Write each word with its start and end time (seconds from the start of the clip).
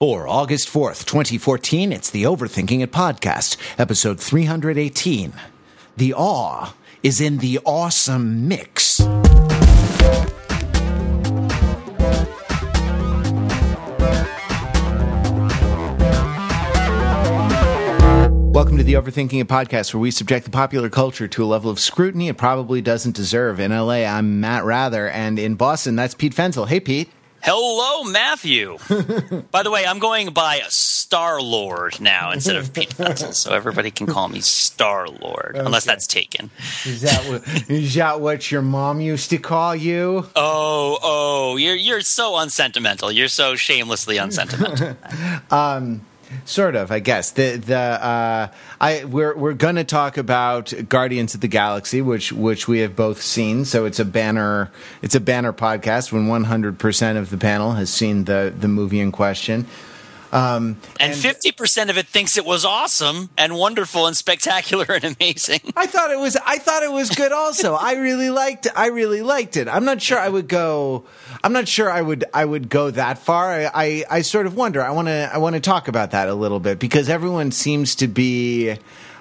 For 0.00 0.28
August 0.28 0.68
4th, 0.68 1.06
2014, 1.06 1.90
it's 1.90 2.08
the 2.08 2.22
Overthinking 2.22 2.84
It 2.84 2.92
podcast, 2.92 3.56
episode 3.80 4.20
318. 4.20 5.32
The 5.96 6.14
awe 6.14 6.72
is 7.02 7.20
in 7.20 7.38
the 7.38 7.58
awesome 7.64 8.46
mix. 8.46 9.00
Welcome 9.00 9.16
to 18.76 18.84
the 18.84 18.92
Overthinking 18.92 19.40
It 19.40 19.48
podcast, 19.48 19.92
where 19.92 20.00
we 20.00 20.12
subject 20.12 20.44
the 20.44 20.52
popular 20.52 20.88
culture 20.88 21.26
to 21.26 21.42
a 21.42 21.44
level 21.44 21.72
of 21.72 21.80
scrutiny 21.80 22.28
it 22.28 22.38
probably 22.38 22.80
doesn't 22.80 23.16
deserve. 23.16 23.58
In 23.58 23.72
LA, 23.72 24.04
I'm 24.04 24.38
Matt 24.38 24.64
Wrather, 24.64 25.08
and 25.08 25.40
in 25.40 25.56
Boston, 25.56 25.96
that's 25.96 26.14
Pete 26.14 26.36
Fenzel. 26.36 26.68
Hey, 26.68 26.78
Pete. 26.78 27.10
Hello, 27.42 28.04
Matthew. 28.04 28.78
by 29.50 29.62
the 29.62 29.70
way, 29.70 29.86
I'm 29.86 29.98
going 29.98 30.30
by 30.30 30.60
Star 30.68 31.40
Lord 31.40 32.00
now 32.00 32.32
instead 32.32 32.56
of 32.56 32.72
Pete 32.72 32.90
Fenzel, 32.90 33.32
so 33.34 33.54
everybody 33.54 33.90
can 33.90 34.06
call 34.06 34.28
me 34.28 34.40
Star 34.40 35.08
Lord, 35.08 35.52
okay. 35.54 35.64
unless 35.64 35.84
that's 35.84 36.06
taken. 36.06 36.50
Is 36.84 37.02
that 37.02 37.24
what, 37.28 37.70
is 37.70 37.94
that 37.94 38.20
what 38.20 38.50
your 38.50 38.62
mom 38.62 39.00
used 39.00 39.30
to 39.30 39.38
call 39.38 39.74
you? 39.74 40.26
Oh, 40.36 40.98
oh, 41.02 41.56
you're 41.56 41.76
you're 41.76 42.00
so 42.00 42.36
unsentimental. 42.36 43.12
You're 43.12 43.28
so 43.28 43.54
shamelessly 43.56 44.18
unsentimental. 44.18 44.96
um, 45.50 46.02
Sort 46.44 46.76
of, 46.76 46.92
I 46.92 47.00
guess. 47.00 47.30
The 47.30 47.56
the 47.56 47.78
uh, 47.78 48.48
I 48.80 49.04
we're 49.04 49.36
we're 49.36 49.54
going 49.54 49.76
to 49.76 49.84
talk 49.84 50.16
about 50.16 50.72
Guardians 50.88 51.34
of 51.34 51.40
the 51.40 51.48
Galaxy, 51.48 52.02
which 52.02 52.32
which 52.32 52.68
we 52.68 52.80
have 52.80 52.94
both 52.94 53.22
seen. 53.22 53.64
So 53.64 53.84
it's 53.86 53.98
a 53.98 54.04
banner 54.04 54.70
it's 55.02 55.14
a 55.14 55.20
banner 55.20 55.52
podcast 55.52 56.12
when 56.12 56.28
100 56.28 56.78
percent 56.78 57.18
of 57.18 57.30
the 57.30 57.38
panel 57.38 57.72
has 57.72 57.92
seen 57.92 58.24
the 58.24 58.52
the 58.56 58.68
movie 58.68 59.00
in 59.00 59.12
question. 59.12 59.66
Um, 60.30 60.76
and 61.00 61.14
fifty 61.14 61.52
percent 61.52 61.88
of 61.88 61.96
it 61.96 62.06
thinks 62.06 62.36
it 62.36 62.44
was 62.44 62.64
awesome 62.64 63.30
and 63.38 63.56
wonderful 63.56 64.06
and 64.06 64.16
spectacular 64.16 64.84
and 64.88 65.16
amazing. 65.16 65.60
I 65.76 65.86
thought 65.86 66.10
it 66.10 66.18
was. 66.18 66.36
I 66.36 66.58
thought 66.58 66.82
it 66.82 66.92
was 66.92 67.10
good. 67.10 67.32
Also, 67.32 67.74
I 67.74 67.94
really 67.94 68.28
liked. 68.30 68.66
I 68.76 68.88
really 68.88 69.22
liked 69.22 69.56
it. 69.56 69.68
I'm 69.68 69.84
not 69.84 70.02
sure 70.02 70.18
I 70.18 70.28
would 70.28 70.48
go. 70.48 71.04
I'm 71.42 71.52
not 71.52 71.68
sure 71.68 71.90
I 71.90 72.02
would. 72.02 72.24
I 72.34 72.44
would 72.44 72.68
go 72.68 72.90
that 72.90 73.18
far. 73.18 73.52
I. 73.52 73.70
I, 73.72 74.04
I 74.10 74.22
sort 74.22 74.46
of 74.46 74.56
wonder. 74.56 74.82
I 74.82 74.90
want 74.90 75.08
to. 75.08 75.30
I 75.32 75.38
want 75.38 75.54
to 75.54 75.60
talk 75.60 75.88
about 75.88 76.10
that 76.12 76.28
a 76.28 76.34
little 76.34 76.60
bit 76.60 76.78
because 76.78 77.08
everyone 77.08 77.52
seems 77.52 77.94
to 77.96 78.08
be 78.08 78.76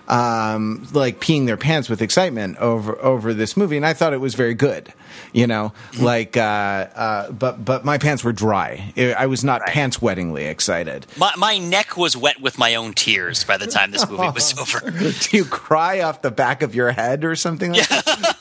um, 0.08 0.88
like 0.94 1.20
peeing 1.20 1.46
their 1.46 1.58
pants 1.58 1.90
with 1.90 2.02
excitement 2.02 2.58
over 2.58 2.98
over 3.02 3.34
this 3.34 3.56
movie, 3.58 3.78
and 3.78 3.86
I 3.86 3.94
thought 3.94 4.14
it 4.14 4.22
was 4.22 4.36
very 4.36 4.54
good. 4.54 4.92
You 5.34 5.48
know, 5.48 5.74
mm-hmm. 5.92 6.04
like, 6.04 6.38
uh, 6.38 6.40
uh, 6.42 7.32
but 7.32 7.64
but 7.64 7.86
my 7.86 7.98
pants 7.98 8.24
were 8.24 8.34
dry. 8.34 8.94
I 8.98 9.28
was 9.28 9.44
not 9.44 9.62
right. 9.62 9.70
pants 9.70 9.98
wettingly 9.98 10.50
excited. 10.50 11.06
My 11.18 11.34
my 11.38 11.58
neck 11.58 11.98
was 11.98 12.16
wet 12.18 12.42
with 12.42 12.58
my 12.58 12.76
own 12.76 12.94
tears 12.94 13.44
by 13.44 13.58
the 13.58 13.68
time 13.68 13.92
this 13.92 14.10
movie 14.10 14.30
was 14.30 14.58
over. 14.60 14.92
Do 14.92 15.38
you 15.38 15.46
cry 15.46 16.02
off 16.02 16.22
the 16.22 16.32
back 16.32 16.62
of 16.64 16.76
your 16.76 16.92
head 16.92 17.24
or 17.24 17.36
something 17.36 17.72
like 17.72 17.90
yeah. 17.90 18.02
that? 18.06 18.38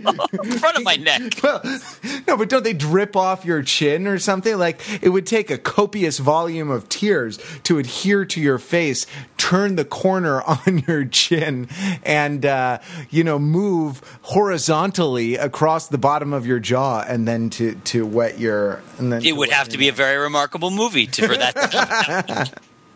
no, 0.00 0.12
front 0.58 0.76
of 0.76 0.82
my 0.82 0.96
neck. 0.96 1.22
Well, 1.44 1.60
no, 2.26 2.38
but 2.38 2.48
don't 2.48 2.64
they 2.64 2.72
drip 2.72 3.16
off 3.16 3.44
your 3.44 3.62
chin 3.62 4.06
or 4.06 4.18
something? 4.18 4.56
Like 4.56 4.80
it 5.02 5.10
would 5.10 5.26
take 5.26 5.50
a 5.50 5.58
copious 5.58 6.18
volume 6.18 6.70
of 6.70 6.88
tears 6.88 7.38
to 7.64 7.78
adhere 7.78 8.24
to 8.24 8.40
your 8.40 8.58
face, 8.58 9.06
turn 9.36 9.76
the 9.76 9.84
corner 9.84 10.40
on 10.42 10.84
your 10.86 11.04
chin 11.04 11.68
and 12.02 12.46
uh, 12.46 12.78
you 13.10 13.24
know 13.24 13.38
move 13.38 14.00
horizontally 14.22 15.36
across 15.36 15.88
the 15.88 15.93
bottom 15.98 16.32
of 16.32 16.46
your 16.46 16.58
jaw 16.58 17.04
and 17.06 17.26
then 17.26 17.50
to 17.50 17.74
to 17.76 18.06
wet 18.06 18.38
your 18.38 18.82
and 18.98 19.12
then 19.12 19.24
it 19.24 19.36
would 19.36 19.50
have 19.50 19.68
to 19.68 19.78
be 19.78 19.88
a 19.88 19.92
very 19.92 20.16
remarkable 20.16 20.70
movie 20.70 21.06
to, 21.06 21.26
for 21.26 21.36
that 21.36 21.54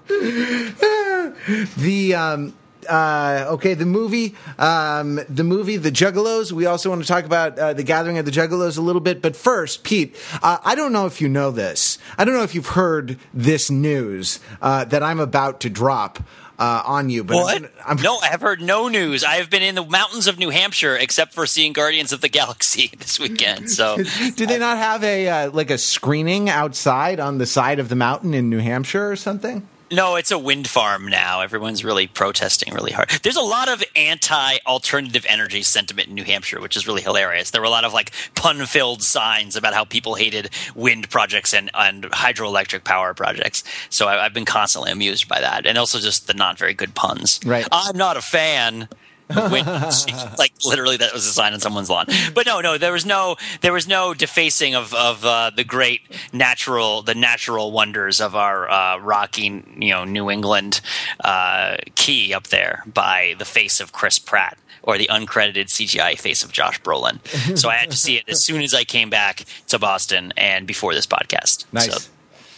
the 1.77 2.15
um 2.15 2.55
uh, 2.89 3.47
okay, 3.49 3.75
the 3.75 3.87
movie, 3.87 4.35
um, 4.59 5.21
the 5.29 5.45
movie, 5.45 5.77
The 5.77 5.91
Juggalos. 5.91 6.53
We 6.53 6.67
also 6.67 6.91
want 6.91 7.03
to 7.03 7.09
talk 7.09 7.25
about 7.25 7.59
uh, 7.59 7.73
the 7.75 7.83
Gathering 7.83 8.19
of 8.19 8.25
the 8.25 8.31
Juggalos 8.31 8.79
a 8.79 8.81
little 8.81 9.01
bit. 9.01 9.21
But 9.21 9.37
first, 9.37 9.85
Pete, 9.85 10.17
uh, 10.43 10.59
I 10.65 10.75
don't 10.75 10.93
know 10.93 11.07
if 11.07 11.21
you 11.21 11.29
know 11.29 11.51
this. 11.51 11.99
I 12.17 12.25
don't 12.25 12.35
know 12.35 12.43
if 12.43 12.55
you've 12.55 12.69
heard 12.69 13.19
this 13.35 13.71
news 13.71 14.41
uh, 14.63 14.85
that 14.87 15.03
I'm 15.03 15.21
about 15.21 15.61
to 15.61 15.71
drop 15.71 16.21
uh, 16.59 16.83
on 16.85 17.11
you. 17.11 17.25
But 17.25 17.37
what? 17.37 17.57
I'm, 17.57 17.69
I'm, 17.87 18.03
no, 18.03 18.19
I 18.19 18.27
have 18.27 18.41
heard 18.41 18.61
no 18.61 18.89
news. 18.89 19.25
I 19.25 19.37
have 19.37 19.51
been 19.51 19.63
in 19.63 19.75
the 19.75 19.85
mountains 19.85 20.27
of 20.27 20.39
New 20.39 20.51
Hampshire, 20.51 20.97
except 20.97 21.33
for 21.33 21.47
seeing 21.47 21.73
Guardians 21.73 22.13
of 22.13 22.21
the 22.21 22.29
Galaxy 22.29 22.91
this 22.99 23.21
weekend. 23.21 23.71
So, 23.71 23.97
do 24.37 24.47
they 24.47 24.59
not 24.59 24.79
have 24.79 25.05
a 25.05 25.29
uh, 25.29 25.51
like 25.51 25.71
a 25.71 25.79
screening 25.79 26.49
outside 26.49 27.21
on 27.21 27.39
the 27.39 27.47
side 27.47 27.79
of 27.79 27.89
the 27.89 27.97
mountain 27.97 28.35
in 28.35 28.51
New 28.51 28.59
Hampshire 28.59 29.11
or 29.11 29.17
something? 29.17 29.69
No, 29.91 30.17
it's 30.17 30.31
a 30.31 30.39
wind 30.39 30.69
farm 30.69 31.07
now. 31.07 31.41
Everyone's 31.41 31.85
really 31.85 32.07
protesting 32.07 32.75
really 32.75 32.93
hard. 32.93 33.11
There's 33.23 33.37
a 33.37 33.43
lot 33.43 33.69
of 33.69 33.83
anti-alternative 33.97 35.25
energy 35.29 35.63
sentiment 35.63 36.09
in 36.09 36.15
New 36.15 36.25
Hampshire, 36.25 36.61
which 36.61 36.77
is 36.77 36.87
really 36.87 37.03
hilarious. 37.03 37.51
There 37.51 37.61
were 37.61 37.67
a 37.67 37.71
lot 37.71 37.85
of 37.85 37.93
like 37.93 38.13
pun-filled 38.35 39.03
signs 39.03 39.57
about 39.57 39.75
how 39.75 39.85
people 39.85 40.15
hated 40.15 40.51
wind 40.75 41.09
projects 41.11 41.55
and, 41.55 41.71
and 41.75 42.05
hydroelectric 42.05 42.85
power 42.85 43.15
projects. 43.15 43.65
So 43.89 44.09
I, 44.09 44.23
have 44.23 44.35
been 44.35 44.45
constantly 44.45 44.93
amused 44.93 45.29
by 45.29 45.41
that, 45.41 45.67
and 45.67 45.79
also 45.79 45.99
just 45.99 46.27
the 46.27 46.35
not 46.35 46.59
very 46.59 46.75
good 46.75 46.95
puns. 46.95 47.41
Right. 47.45 47.67
I'm 47.73 47.97
not 47.97 48.17
a 48.17 48.23
fan. 48.23 48.89
Like 49.31 50.53
literally 50.65 50.97
that 50.97 51.13
was 51.13 51.27
a 51.27 51.33
sign 51.33 51.53
on 51.53 51.61
someone's 51.61 51.91
lawn 51.91 52.07
but 52.35 52.47
no 52.47 52.61
no 52.61 52.79
there 52.79 52.93
was 52.93 53.05
no 53.05 53.37
there 53.61 53.73
was 53.73 53.87
no 53.87 54.15
defacing 54.15 54.75
of 54.75 54.95
of 54.95 55.25
uh, 55.25 55.51
the 55.55 55.65
great 55.65 56.03
natural 56.33 57.03
the 57.03 57.15
natural 57.15 57.73
wonders 57.73 58.21
of 58.21 58.35
our 58.35 58.71
uh, 58.71 58.99
rocky 58.99 59.63
you 59.79 59.91
know 59.91 60.05
new 60.05 60.31
england 60.31 60.81
uh, 61.25 61.77
key 61.95 62.33
up 62.33 62.49
there 62.49 62.83
by 62.87 63.35
the 63.39 63.45
face 63.45 63.81
of 63.81 63.93
chris 63.93 64.19
pratt 64.19 64.59
or 64.83 64.97
the 64.97 65.09
uncredited 65.09 65.67
CGI 65.67 66.19
face 66.19 66.43
of 66.43 66.51
Josh 66.51 66.81
Brolin. 66.81 67.19
So 67.59 67.69
I 67.69 67.75
had 67.75 67.91
to 67.91 67.97
see 67.97 68.17
it 68.17 68.25
as 68.27 68.43
soon 68.43 68.63
as 68.63 68.73
I 68.73 68.85
came 68.85 69.11
back 69.11 69.45
to 69.67 69.79
Boston 69.79 70.33
and 70.37 70.67
before 70.67 70.95
this 70.95 71.07
podcast. 71.07 71.67
Nice. 71.73 72.05
So, 72.05 72.11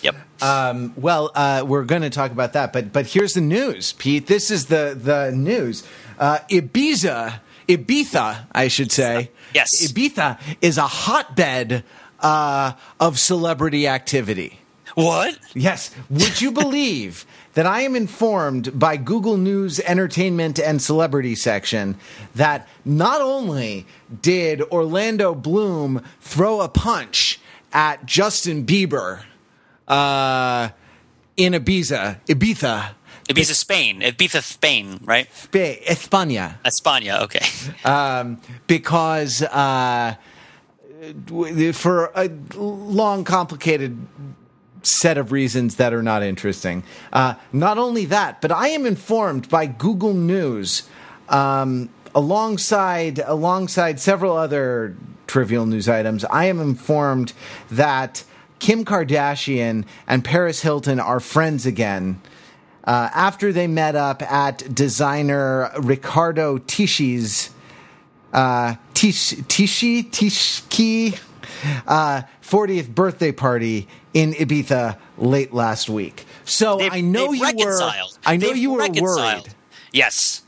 Yep. 0.02 0.42
Um, 0.42 0.92
well, 0.96 1.30
uh, 1.34 1.64
we're 1.66 1.84
going 1.84 2.02
to 2.02 2.10
talk 2.10 2.30
about 2.30 2.54
that, 2.54 2.72
but 2.72 2.92
but 2.92 3.06
here's 3.06 3.34
the 3.34 3.40
news, 3.40 3.92
Pete. 3.92 4.26
This 4.26 4.50
is 4.50 4.66
the 4.66 4.96
the 5.00 5.30
news. 5.32 5.86
Uh, 6.18 6.38
Ibiza, 6.50 7.40
Ibiza, 7.68 8.46
I 8.52 8.68
should 8.68 8.92
say. 8.92 9.30
Yes. 9.54 9.86
Ibiza 9.86 10.38
is 10.60 10.78
a 10.78 10.86
hotbed 10.86 11.84
uh, 12.20 12.72
of 12.98 13.18
celebrity 13.18 13.86
activity. 13.86 14.58
What? 14.94 15.38
Yes. 15.54 15.94
Would 16.10 16.40
you 16.40 16.50
believe 16.52 17.24
that 17.54 17.66
I 17.66 17.82
am 17.82 17.96
informed 17.96 18.78
by 18.78 18.96
Google 18.96 19.36
News 19.36 19.80
Entertainment 19.80 20.58
and 20.58 20.80
Celebrity 20.80 21.34
section 21.34 21.96
that 22.34 22.68
not 22.84 23.20
only 23.20 23.86
did 24.22 24.62
Orlando 24.62 25.34
Bloom 25.34 26.04
throw 26.20 26.60
a 26.60 26.68
punch 26.68 27.40
at 27.72 28.04
Justin 28.06 28.64
Bieber 28.64 29.22
uh, 29.90 30.70
in 31.36 31.52
Ibiza, 31.54 32.24
Ibiza, 32.26 32.94
Ibiza, 33.28 33.54
Spain. 33.54 34.00
Ibiza, 34.00 34.42
Spain, 34.42 35.00
right? 35.04 35.32
Spain, 35.34 35.78
España. 35.86 36.58
España, 36.64 37.22
okay. 37.22 37.46
Um, 37.84 38.40
because 38.66 39.42
uh, 39.42 40.16
for 41.72 42.12
a 42.14 42.28
long, 42.56 43.24
complicated 43.24 44.06
set 44.82 45.16
of 45.18 45.30
reasons 45.30 45.76
that 45.76 45.92
are 45.92 46.02
not 46.02 46.22
interesting. 46.22 46.82
Uh, 47.12 47.34
not 47.52 47.78
only 47.78 48.04
that, 48.06 48.40
but 48.40 48.50
I 48.50 48.68
am 48.68 48.86
informed 48.86 49.48
by 49.48 49.66
Google 49.66 50.14
News 50.14 50.88
um, 51.28 51.90
alongside 52.14 53.20
alongside 53.20 54.00
several 54.00 54.36
other 54.36 54.96
trivial 55.26 55.66
news 55.66 55.88
items. 55.88 56.24
I 56.24 56.46
am 56.46 56.60
informed 56.60 57.32
that 57.70 58.24
Kim 58.60 58.84
Kardashian 58.84 59.84
and 60.06 60.24
Paris 60.24 60.62
Hilton 60.62 61.00
are 61.00 61.18
friends 61.18 61.66
again 61.66 62.20
uh, 62.84 63.10
after 63.12 63.52
they 63.52 63.66
met 63.66 63.96
up 63.96 64.22
at 64.22 64.74
designer 64.74 65.70
Riccardo 65.80 66.58
Tisci's 66.58 67.50
uh, 68.32 68.76
Tish, 68.94 69.32
Tisci 69.34 70.08
Tishki 70.10 71.18
uh, 71.86 72.22
40th 72.42 72.94
birthday 72.94 73.32
party 73.32 73.88
in 74.14 74.32
Ibiza 74.32 74.98
late 75.18 75.52
last 75.52 75.88
week. 75.88 76.26
So 76.44 76.78
they've, 76.78 76.92
I 76.92 77.00
know 77.00 77.32
you 77.32 77.42
were. 77.42 77.80
I 78.24 78.36
know 78.36 78.52
you 78.52 78.72
were 78.72 78.80
reconciled. 78.80 79.42
worried. 79.44 79.54
Yes. 79.92 80.42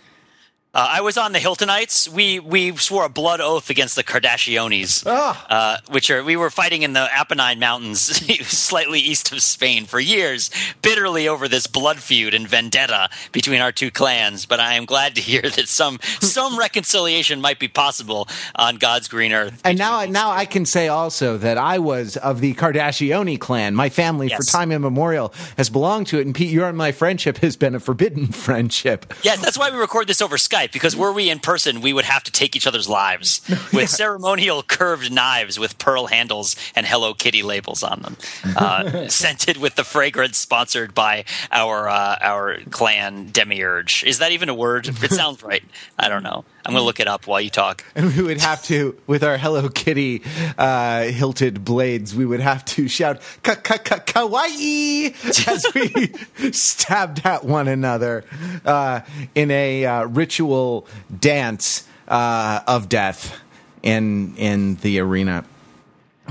Uh, 0.74 0.86
I 0.92 1.00
was 1.02 1.18
on 1.18 1.32
the 1.32 1.38
Hiltonites. 1.38 2.08
We 2.08 2.40
we 2.40 2.74
swore 2.76 3.04
a 3.04 3.10
blood 3.10 3.42
oath 3.42 3.68
against 3.68 3.94
the 3.94 4.02
Kardashiones, 4.02 5.02
Ah. 5.06 5.46
uh, 5.50 5.76
which 5.90 6.10
are 6.10 6.24
we 6.24 6.34
were 6.34 6.48
fighting 6.48 6.80
in 6.82 6.94
the 6.94 7.06
Apennine 7.14 7.58
Mountains, 7.58 8.00
slightly 8.46 8.98
east 8.98 9.32
of 9.32 9.42
Spain, 9.42 9.84
for 9.84 10.00
years, 10.00 10.50
bitterly 10.80 11.28
over 11.28 11.46
this 11.46 11.66
blood 11.66 11.98
feud 11.98 12.32
and 12.32 12.48
vendetta 12.48 13.10
between 13.32 13.60
our 13.60 13.70
two 13.70 13.90
clans. 13.90 14.46
But 14.46 14.60
I 14.60 14.72
am 14.72 14.86
glad 14.86 15.14
to 15.16 15.20
hear 15.20 15.42
that 15.42 15.68
some 15.68 15.98
some 16.20 16.58
reconciliation 16.58 17.42
might 17.42 17.58
be 17.58 17.68
possible 17.68 18.26
on 18.56 18.76
God's 18.76 19.08
green 19.08 19.34
earth. 19.34 19.60
And 19.66 19.76
now, 19.76 20.06
now 20.06 20.30
I 20.30 20.46
can 20.46 20.64
say 20.64 20.88
also 20.88 21.36
that 21.36 21.58
I 21.58 21.80
was 21.80 22.16
of 22.16 22.40
the 22.40 22.54
Kardashioni 22.54 23.38
clan. 23.38 23.74
My 23.74 23.90
family, 23.90 24.28
Yes. 24.28 24.38
for 24.46 24.50
time 24.50 24.72
immemorial, 24.72 25.34
has 25.58 25.68
belonged 25.68 26.06
to 26.06 26.18
it. 26.18 26.24
And 26.24 26.34
Pete, 26.34 26.48
your 26.50 26.66
and 26.68 26.78
my 26.78 26.92
friendship 26.92 27.36
has 27.38 27.58
been 27.58 27.74
a 27.74 27.80
forbidden 27.80 28.28
friendship. 28.32 29.12
Yes, 29.22 29.38
that's 29.42 29.58
why 29.58 29.68
we 29.68 29.76
record 29.76 30.06
this 30.06 30.22
over 30.22 30.38
Skype 30.38 30.61
because 30.70 30.94
were 30.94 31.12
we 31.12 31.30
in 31.30 31.40
person, 31.40 31.80
we 31.80 31.92
would 31.92 32.04
have 32.04 32.22
to 32.24 32.32
take 32.32 32.54
each 32.54 32.66
other's 32.66 32.88
lives 32.88 33.40
with 33.72 33.88
ceremonial 33.88 34.62
curved 34.62 35.10
knives 35.10 35.58
with 35.58 35.78
pearl 35.78 36.06
handles 36.06 36.54
and 36.76 36.86
Hello 36.86 37.14
Kitty 37.14 37.42
labels 37.42 37.82
on 37.82 38.02
them, 38.02 38.16
uh, 38.56 39.08
scented 39.08 39.56
with 39.56 39.74
the 39.74 39.84
fragrance 39.84 40.38
sponsored 40.38 40.94
by 40.94 41.24
our 41.50 41.88
uh, 41.88 42.16
our 42.20 42.58
clan 42.70 43.30
demiurge. 43.32 44.04
Is 44.04 44.18
that 44.18 44.32
even 44.32 44.48
a 44.48 44.54
word? 44.54 44.88
It 45.02 45.10
sounds 45.10 45.42
right. 45.42 45.64
I 45.98 46.08
don't 46.08 46.22
know. 46.22 46.44
I'm 46.64 46.72
going 46.72 46.80
to 46.80 46.84
look 46.84 47.00
it 47.00 47.08
up 47.08 47.26
while 47.26 47.40
you 47.40 47.50
talk. 47.50 47.84
And 47.94 48.14
we 48.16 48.22
would 48.22 48.40
have 48.40 48.62
to, 48.64 48.96
with 49.06 49.24
our 49.24 49.36
Hello 49.36 49.68
Kitty 49.68 50.22
uh, 50.56 51.04
hilted 51.04 51.64
blades, 51.64 52.14
we 52.14 52.24
would 52.24 52.40
have 52.40 52.64
to 52.66 52.88
shout 52.88 53.20
"ka 53.42 53.54
ka 53.54 53.78
ka 53.78 53.98
kawaii" 53.98 55.12
as 55.48 55.66
we 55.74 56.52
stabbed 56.52 57.22
at 57.24 57.44
one 57.44 57.68
another 57.68 58.24
uh, 58.64 59.00
in 59.34 59.50
a 59.50 59.84
uh, 59.84 60.04
ritual 60.04 60.86
dance 61.18 61.86
uh, 62.08 62.60
of 62.66 62.88
death 62.88 63.38
in 63.82 64.34
in 64.36 64.76
the 64.76 65.00
arena. 65.00 65.44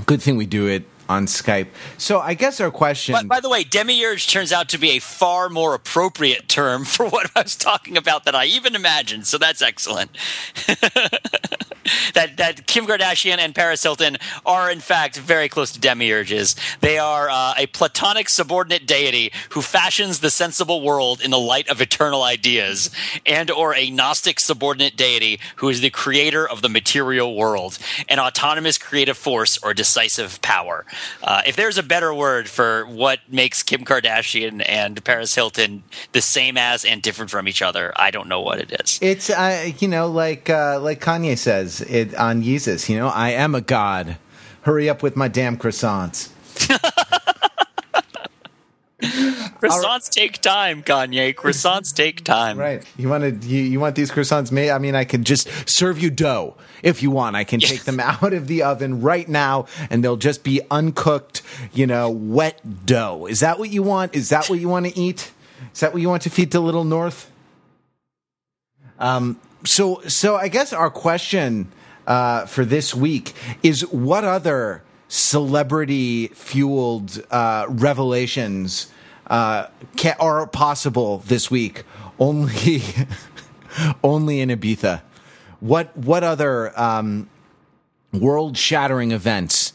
Good 0.06 0.22
thing 0.22 0.36
we 0.36 0.46
do 0.46 0.66
it 0.66 0.84
on 1.12 1.26
Skype. 1.26 1.68
So 1.98 2.20
I 2.20 2.34
guess 2.34 2.60
our 2.60 2.70
question. 2.70 3.12
But 3.12 3.28
by 3.28 3.40
the 3.40 3.50
way, 3.50 3.64
demiurge 3.64 4.26
turns 4.26 4.52
out 4.52 4.68
to 4.70 4.78
be 4.78 4.90
a 4.90 4.98
far 4.98 5.48
more 5.48 5.74
appropriate 5.74 6.48
term 6.48 6.84
for 6.84 7.06
what 7.06 7.30
I 7.36 7.42
was 7.42 7.54
talking 7.54 7.96
about 7.96 8.24
than 8.24 8.34
I 8.34 8.46
even 8.46 8.74
imagined. 8.74 9.26
So 9.26 9.38
that's 9.38 9.62
excellent. 9.62 10.16
that 12.14 12.36
that 12.36 12.66
Kim 12.66 12.86
Kardashian 12.86 13.38
and 13.38 13.54
Paris 13.54 13.82
Hilton 13.82 14.16
are 14.46 14.70
in 14.70 14.80
fact 14.80 15.18
very 15.18 15.48
close 15.48 15.72
to 15.72 15.80
demiurges. 15.80 16.56
They 16.80 16.98
are 16.98 17.28
uh, 17.28 17.54
a 17.58 17.66
platonic 17.66 18.28
subordinate 18.28 18.86
deity 18.86 19.32
who 19.50 19.62
fashions 19.62 20.20
the 20.20 20.30
sensible 20.30 20.80
world 20.80 21.20
in 21.20 21.30
the 21.30 21.38
light 21.38 21.68
of 21.68 21.80
eternal 21.80 22.22
ideas, 22.22 22.90
and 23.26 23.50
or 23.50 23.74
a 23.74 23.90
gnostic 23.90 24.40
subordinate 24.40 24.96
deity 24.96 25.40
who 25.56 25.68
is 25.68 25.80
the 25.80 25.90
creator 25.90 26.48
of 26.48 26.62
the 26.62 26.68
material 26.68 27.34
world, 27.34 27.78
an 28.08 28.18
autonomous 28.18 28.78
creative 28.78 29.18
force 29.18 29.58
or 29.62 29.74
decisive 29.74 30.40
power. 30.40 30.86
Uh, 31.22 31.42
if 31.46 31.56
there's 31.56 31.78
a 31.78 31.82
better 31.82 32.14
word 32.14 32.48
for 32.48 32.84
what 32.86 33.20
makes 33.28 33.62
Kim 33.62 33.84
Kardashian 33.84 34.62
and 34.66 35.02
Paris 35.04 35.34
Hilton 35.34 35.82
the 36.12 36.20
same 36.20 36.56
as 36.56 36.84
and 36.84 37.02
different 37.02 37.30
from 37.30 37.48
each 37.48 37.62
other, 37.62 37.92
I 37.96 38.10
don't 38.10 38.28
know 38.28 38.40
what 38.40 38.58
it 38.58 38.80
is. 38.80 38.98
It's 39.02 39.30
uh, 39.30 39.70
you 39.78 39.88
know 39.88 40.08
like 40.08 40.50
uh, 40.50 40.80
like 40.80 41.00
Kanye 41.00 41.38
says 41.38 41.80
it 41.82 42.14
on 42.14 42.42
Yeezus. 42.42 42.88
You 42.88 42.98
know, 42.98 43.08
I 43.08 43.30
am 43.30 43.54
a 43.54 43.60
god. 43.60 44.16
Hurry 44.62 44.88
up 44.88 45.02
with 45.02 45.16
my 45.16 45.28
damn 45.28 45.56
croissants. 45.56 46.30
Croissants 49.60 50.08
take 50.08 50.40
time, 50.40 50.82
Kanye. 50.82 51.34
Croissants 51.34 51.92
take 51.94 52.22
time. 52.24 52.58
Right. 52.58 52.84
You 52.96 53.08
want 53.08 53.42
to 53.42 53.48
you, 53.48 53.62
you 53.62 53.80
want 53.80 53.96
these 53.96 54.10
croissants 54.10 54.52
made? 54.52 54.70
I 54.70 54.78
mean, 54.78 54.94
I 54.94 55.04
could 55.04 55.24
just 55.24 55.48
serve 55.68 56.00
you 56.00 56.08
dough 56.10 56.56
if 56.82 57.02
you 57.02 57.10
want. 57.10 57.34
I 57.36 57.44
can 57.44 57.60
Yeah. 57.60 57.68
take 57.68 57.84
them 57.84 57.98
out 58.00 58.32
of 58.32 58.46
the 58.46 58.62
oven 58.62 59.02
right 59.02 59.28
now, 59.28 59.66
and 59.90 60.04
they'll 60.04 60.16
just 60.16 60.44
be 60.44 60.60
uncooked. 60.70 61.42
You 61.72 61.86
know, 61.86 62.10
wet 62.10 62.86
dough. 62.86 63.26
Is 63.26 63.40
that 63.40 63.58
what 63.58 63.70
you 63.70 63.82
want? 63.82 64.14
Is 64.14 64.28
that 64.28 64.48
what 64.48 64.60
you 64.60 64.68
want 64.68 64.86
to 64.86 64.96
eat? 64.98 65.32
Is 65.74 65.80
that 65.80 65.92
what 65.92 66.00
you 66.02 66.08
want 66.08 66.22
to 66.22 66.30
feed 66.30 66.52
to 66.52 66.60
Little 66.60 66.84
North? 66.84 67.30
Um. 68.98 69.38
So 69.64 70.00
so 70.08 70.36
I 70.36 70.48
guess 70.48 70.72
our 70.72 70.90
question 70.90 71.68
uh, 72.06 72.46
for 72.46 72.64
this 72.64 72.94
week 72.94 73.32
is 73.62 73.82
what 73.92 74.24
other 74.24 74.82
celebrity 75.08 76.28
fueled 76.28 77.22
uh, 77.30 77.66
revelations 77.68 78.86
uh, 79.26 79.66
ca 79.96 80.14
are 80.18 80.46
possible 80.46 81.18
this 81.26 81.50
week 81.50 81.84
only 82.18 82.82
only 84.04 84.40
in 84.40 84.48
Ibiza. 84.48 85.02
What 85.60 85.96
what 85.96 86.24
other 86.24 86.78
um, 86.78 87.28
world 88.12 88.56
shattering 88.56 89.12
events, 89.12 89.72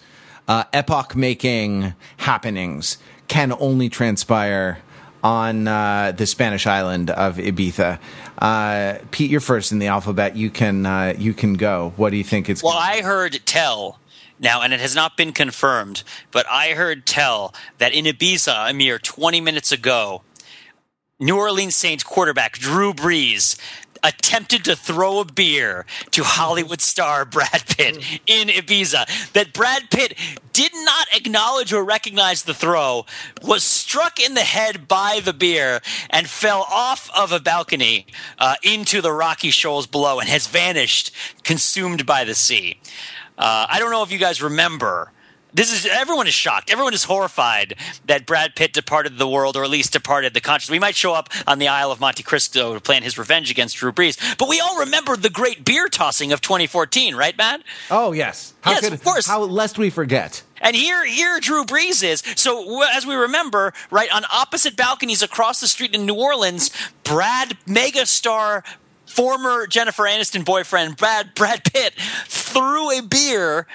uh, 0.47 0.65
epoch 0.73 1.15
making 1.15 1.93
happenings 2.17 2.97
can 3.27 3.53
only 3.59 3.89
transpire 3.89 4.79
on 5.23 5.67
uh, 5.67 6.13
the 6.15 6.25
Spanish 6.25 6.67
island 6.67 7.09
of 7.09 7.37
Ibiza? 7.37 7.99
Uh, 8.37 8.99
Pete, 9.11 9.31
you're 9.31 9.39
first 9.39 9.71
in 9.71 9.79
the 9.79 9.87
alphabet. 9.87 10.35
You 10.35 10.49
can 10.49 10.85
uh, 10.85 11.13
you 11.17 11.33
can 11.33 11.55
go. 11.55 11.93
What 11.95 12.11
do 12.11 12.17
you 12.17 12.23
think 12.23 12.49
it's? 12.49 12.63
Well, 12.63 12.77
I 12.77 13.01
heard 13.01 13.39
tell 13.45 13.99
now, 14.39 14.61
and 14.61 14.73
it 14.73 14.79
has 14.79 14.95
not 14.95 15.17
been 15.17 15.31
confirmed, 15.31 16.03
but 16.31 16.45
I 16.49 16.69
heard 16.69 17.05
tell 17.05 17.53
that 17.77 17.93
in 17.93 18.05
Ibiza 18.05 18.69
a 18.69 18.73
mere 18.73 18.99
20 18.99 19.41
minutes 19.41 19.71
ago, 19.71 20.23
New 21.19 21.37
Orleans 21.37 21.75
Saints 21.75 22.03
quarterback 22.03 22.53
Drew 22.53 22.93
Brees 22.93 23.57
attempted 24.03 24.63
to 24.65 24.75
throw 24.75 25.19
a 25.19 25.25
beer 25.25 25.85
to 26.11 26.23
Hollywood 26.23 26.81
star 26.81 27.25
Brad 27.25 27.65
Pitt 27.67 27.97
in 28.25 28.47
Ibiza. 28.47 29.31
That 29.33 29.53
Brad 29.53 29.89
Pitt 29.89 30.17
did 30.53 30.71
not 30.73 31.07
acknowledge 31.13 31.73
or 31.73 31.83
recognize 31.83 32.43
the 32.43 32.53
throw, 32.53 33.05
was 33.43 33.63
struck 33.63 34.19
in 34.19 34.33
the 34.33 34.41
head 34.41 34.87
by 34.87 35.21
the 35.23 35.33
beer, 35.33 35.81
and 36.09 36.27
fell 36.27 36.65
off 36.69 37.09
of 37.15 37.31
a 37.31 37.39
balcony 37.39 38.07
uh, 38.39 38.55
into 38.63 39.01
the 39.01 39.11
rocky 39.11 39.51
shoals 39.51 39.87
below 39.87 40.19
and 40.19 40.29
has 40.29 40.47
vanished, 40.47 41.11
consumed 41.43 42.05
by 42.05 42.23
the 42.23 42.35
sea. 42.35 42.79
Uh, 43.37 43.67
I 43.69 43.79
don't 43.79 43.91
know 43.91 44.03
if 44.03 44.11
you 44.11 44.17
guys 44.17 44.41
remember. 44.41 45.11
This 45.53 45.71
is 45.73 45.85
everyone 45.89 46.27
is 46.27 46.33
shocked. 46.33 46.69
Everyone 46.69 46.93
is 46.93 47.05
horrified 47.05 47.75
that 48.05 48.25
Brad 48.27 48.53
Pitt 48.55 48.73
departed 48.73 49.17
the 49.17 49.27
world, 49.27 49.55
or 49.55 49.63
at 49.63 49.69
least 49.69 49.93
departed 49.93 50.33
the 50.33 50.41
conscious. 50.41 50.69
We 50.69 50.77
might 50.77 50.95
show 50.95 51.13
up 51.13 51.29
on 51.47 51.57
the 51.57 51.67
Isle 51.69 51.89
of 51.91 51.99
Monte 51.99 52.21
Cristo 52.21 52.73
to 52.73 52.81
plan 52.81 53.01
his 53.01 53.17
revenge 53.17 53.49
against 53.49 53.77
Drew 53.77 53.91
Brees, 53.91 54.19
but 54.37 54.49
we 54.49 54.59
all 54.59 54.79
remember 54.79 55.15
the 55.15 55.29
great 55.29 55.63
beer 55.65 55.87
tossing 55.87 56.31
of 56.31 56.41
2014, 56.41 57.15
right, 57.15 57.35
Matt? 57.37 57.63
oh 57.89 58.11
yes, 58.11 58.53
how 58.61 58.71
Yes, 58.71 58.81
could, 58.81 58.93
of 58.93 59.03
course. 59.03 59.25
How 59.25 59.41
lest 59.41 59.77
we 59.79 59.89
forget? 59.89 60.43
And 60.61 60.75
here, 60.75 61.05
here, 61.05 61.39
Drew 61.39 61.63
Brees 61.63 62.03
is. 62.03 62.21
So, 62.35 62.83
as 62.93 63.05
we 63.05 63.15
remember, 63.15 63.73
right 63.89 64.13
on 64.13 64.25
opposite 64.31 64.75
balconies 64.75 65.21
across 65.21 65.61
the 65.61 65.67
street 65.67 65.95
in 65.95 66.05
New 66.05 66.15
Orleans, 66.15 66.71
Brad, 67.03 67.57
megastar, 67.65 68.63
former 69.07 69.67
Jennifer 69.67 70.03
Aniston 70.03 70.45
boyfriend, 70.45 70.97
Brad, 70.97 71.33
Brad 71.35 71.63
Pitt, 71.63 71.93
threw 72.27 72.97
a 72.97 73.01
beer 73.01 73.67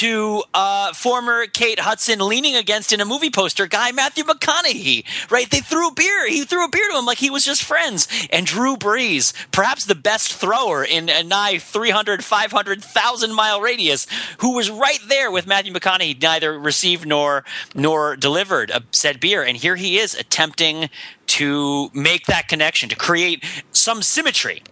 to 0.00 0.42
uh, 0.54 0.92
former 0.94 1.46
Kate 1.46 1.78
Hudson 1.78 2.20
leaning 2.20 2.56
against 2.56 2.92
in 2.92 3.02
a 3.02 3.04
movie 3.04 3.28
poster 3.28 3.66
guy 3.66 3.92
Matthew 3.92 4.24
McConaughey. 4.24 5.04
Right? 5.30 5.50
They 5.50 5.60
threw 5.60 5.88
a 5.88 5.92
beer. 5.92 6.26
He 6.26 6.44
threw 6.44 6.64
a 6.64 6.70
beer 6.70 6.88
to 6.90 6.98
him 6.98 7.04
like 7.04 7.18
he 7.18 7.28
was 7.28 7.44
just 7.44 7.62
friends. 7.62 8.08
And 8.30 8.46
Drew 8.46 8.76
Brees, 8.76 9.34
perhaps 9.50 9.84
the 9.84 9.94
best 9.94 10.32
thrower 10.32 10.84
in 10.84 11.10
a 11.10 11.22
nigh 11.22 11.58
300, 11.58 12.24
500,000 12.24 13.34
mile 13.34 13.60
radius, 13.60 14.06
who 14.38 14.54
was 14.54 14.70
right 14.70 15.00
there 15.08 15.30
with 15.30 15.46
Matthew 15.46 15.72
McConaughey, 15.72 16.22
neither 16.22 16.58
received 16.58 17.06
nor 17.06 17.44
nor 17.74 18.16
delivered 18.16 18.70
a 18.70 18.82
said 18.92 19.20
beer. 19.20 19.42
And 19.42 19.56
here 19.56 19.76
he 19.76 19.98
is 19.98 20.14
attempting 20.14 20.88
to 21.26 21.90
make 21.92 22.26
that 22.26 22.48
connection, 22.48 22.88
to 22.88 22.96
create 22.96 23.44
some 23.72 24.02
symmetry 24.02 24.62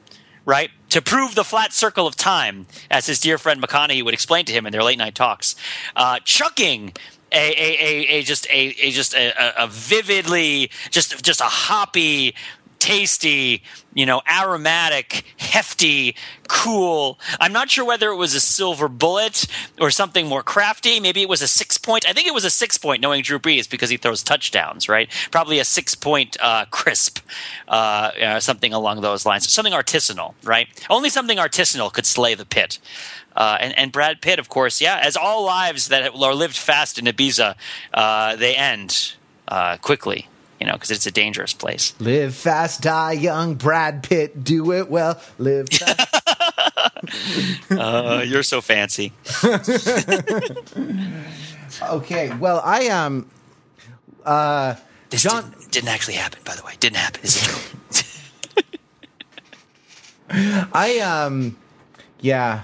right? 0.48 0.70
To 0.88 1.02
prove 1.02 1.34
the 1.34 1.44
flat 1.44 1.74
circle 1.74 2.06
of 2.06 2.16
time, 2.16 2.66
as 2.90 3.04
his 3.06 3.20
dear 3.20 3.36
friend 3.36 3.62
McConaughey 3.62 4.02
would 4.02 4.14
explain 4.14 4.46
to 4.46 4.52
him 4.52 4.64
in 4.64 4.72
their 4.72 4.82
late 4.82 4.96
night 4.96 5.14
talks, 5.14 5.54
uh, 5.94 6.20
chucking 6.24 6.94
a, 7.30 7.36
a, 7.36 7.76
a, 7.78 8.06
a 8.18 8.22
just 8.22 8.46
a, 8.46 8.74
a 8.80 8.90
just 8.90 9.14
a, 9.14 9.62
a- 9.62 9.66
vividly 9.66 10.70
just 10.90 11.22
just 11.22 11.42
a 11.42 11.44
hoppy 11.44 12.34
tasty, 12.78 13.62
you 13.94 14.06
know, 14.06 14.22
aromatic, 14.30 15.24
hefty, 15.38 16.14
cool. 16.48 17.18
I'm 17.40 17.52
not 17.52 17.70
sure 17.70 17.84
whether 17.84 18.10
it 18.10 18.16
was 18.16 18.34
a 18.34 18.40
silver 18.40 18.88
bullet 18.88 19.46
or 19.80 19.90
something 19.90 20.26
more 20.26 20.42
crafty. 20.42 21.00
Maybe 21.00 21.22
it 21.22 21.28
was 21.28 21.42
a 21.42 21.48
six 21.48 21.78
point. 21.78 22.08
I 22.08 22.12
think 22.12 22.26
it 22.26 22.34
was 22.34 22.44
a 22.44 22.50
six 22.50 22.78
point, 22.78 23.02
knowing 23.02 23.22
Drew 23.22 23.38
Brees 23.38 23.68
because 23.68 23.90
he 23.90 23.96
throws 23.96 24.22
touchdowns, 24.22 24.88
right? 24.88 25.08
Probably 25.30 25.58
a 25.58 25.64
six 25.64 25.94
point 25.94 26.36
uh, 26.40 26.64
crisp, 26.66 27.18
uh, 27.68 28.10
uh, 28.20 28.40
something 28.40 28.72
along 28.72 29.00
those 29.00 29.26
lines. 29.26 29.50
Something 29.50 29.72
artisanal, 29.72 30.34
right? 30.44 30.68
Only 30.88 31.10
something 31.10 31.38
artisanal 31.38 31.92
could 31.92 32.06
slay 32.06 32.34
the 32.34 32.46
pit. 32.46 32.78
Uh, 33.36 33.56
and, 33.60 33.78
and 33.78 33.92
Brad 33.92 34.20
Pitt, 34.20 34.40
of 34.40 34.48
course, 34.48 34.80
yeah, 34.80 34.98
as 35.00 35.16
all 35.16 35.44
lives 35.44 35.88
that 35.88 36.12
are 36.12 36.34
lived 36.34 36.56
fast 36.56 36.98
in 36.98 37.04
Ibiza, 37.04 37.54
uh, 37.94 38.34
they 38.34 38.56
end 38.56 39.14
uh, 39.46 39.76
quickly. 39.76 40.26
You 40.60 40.66
know, 40.66 40.72
because 40.72 40.90
it's 40.90 41.06
a 41.06 41.10
dangerous 41.10 41.54
place. 41.54 41.94
Live 42.00 42.34
fast, 42.34 42.82
die 42.82 43.12
young. 43.12 43.54
Brad 43.54 44.02
Pitt, 44.02 44.42
do 44.42 44.72
it 44.72 44.90
well. 44.90 45.20
Live 45.38 45.68
fast. 45.70 46.24
uh, 47.70 48.24
you're 48.26 48.42
so 48.42 48.60
fancy. 48.60 49.12
okay, 51.82 52.34
well, 52.36 52.60
I 52.64 52.88
um, 52.88 53.30
uh, 54.24 54.74
this 55.10 55.22
John 55.22 55.50
didn't, 55.50 55.70
didn't, 55.70 55.88
actually 55.88 56.14
happen, 56.14 56.40
by 56.44 56.54
the 56.54 56.64
way. 56.64 56.74
Didn't 56.80 56.96
happen. 56.96 57.20
It's 57.22 57.42
a 57.42 57.50
joke. 57.50 57.60
I 60.72 60.98
um, 61.00 61.56
yeah. 62.20 62.62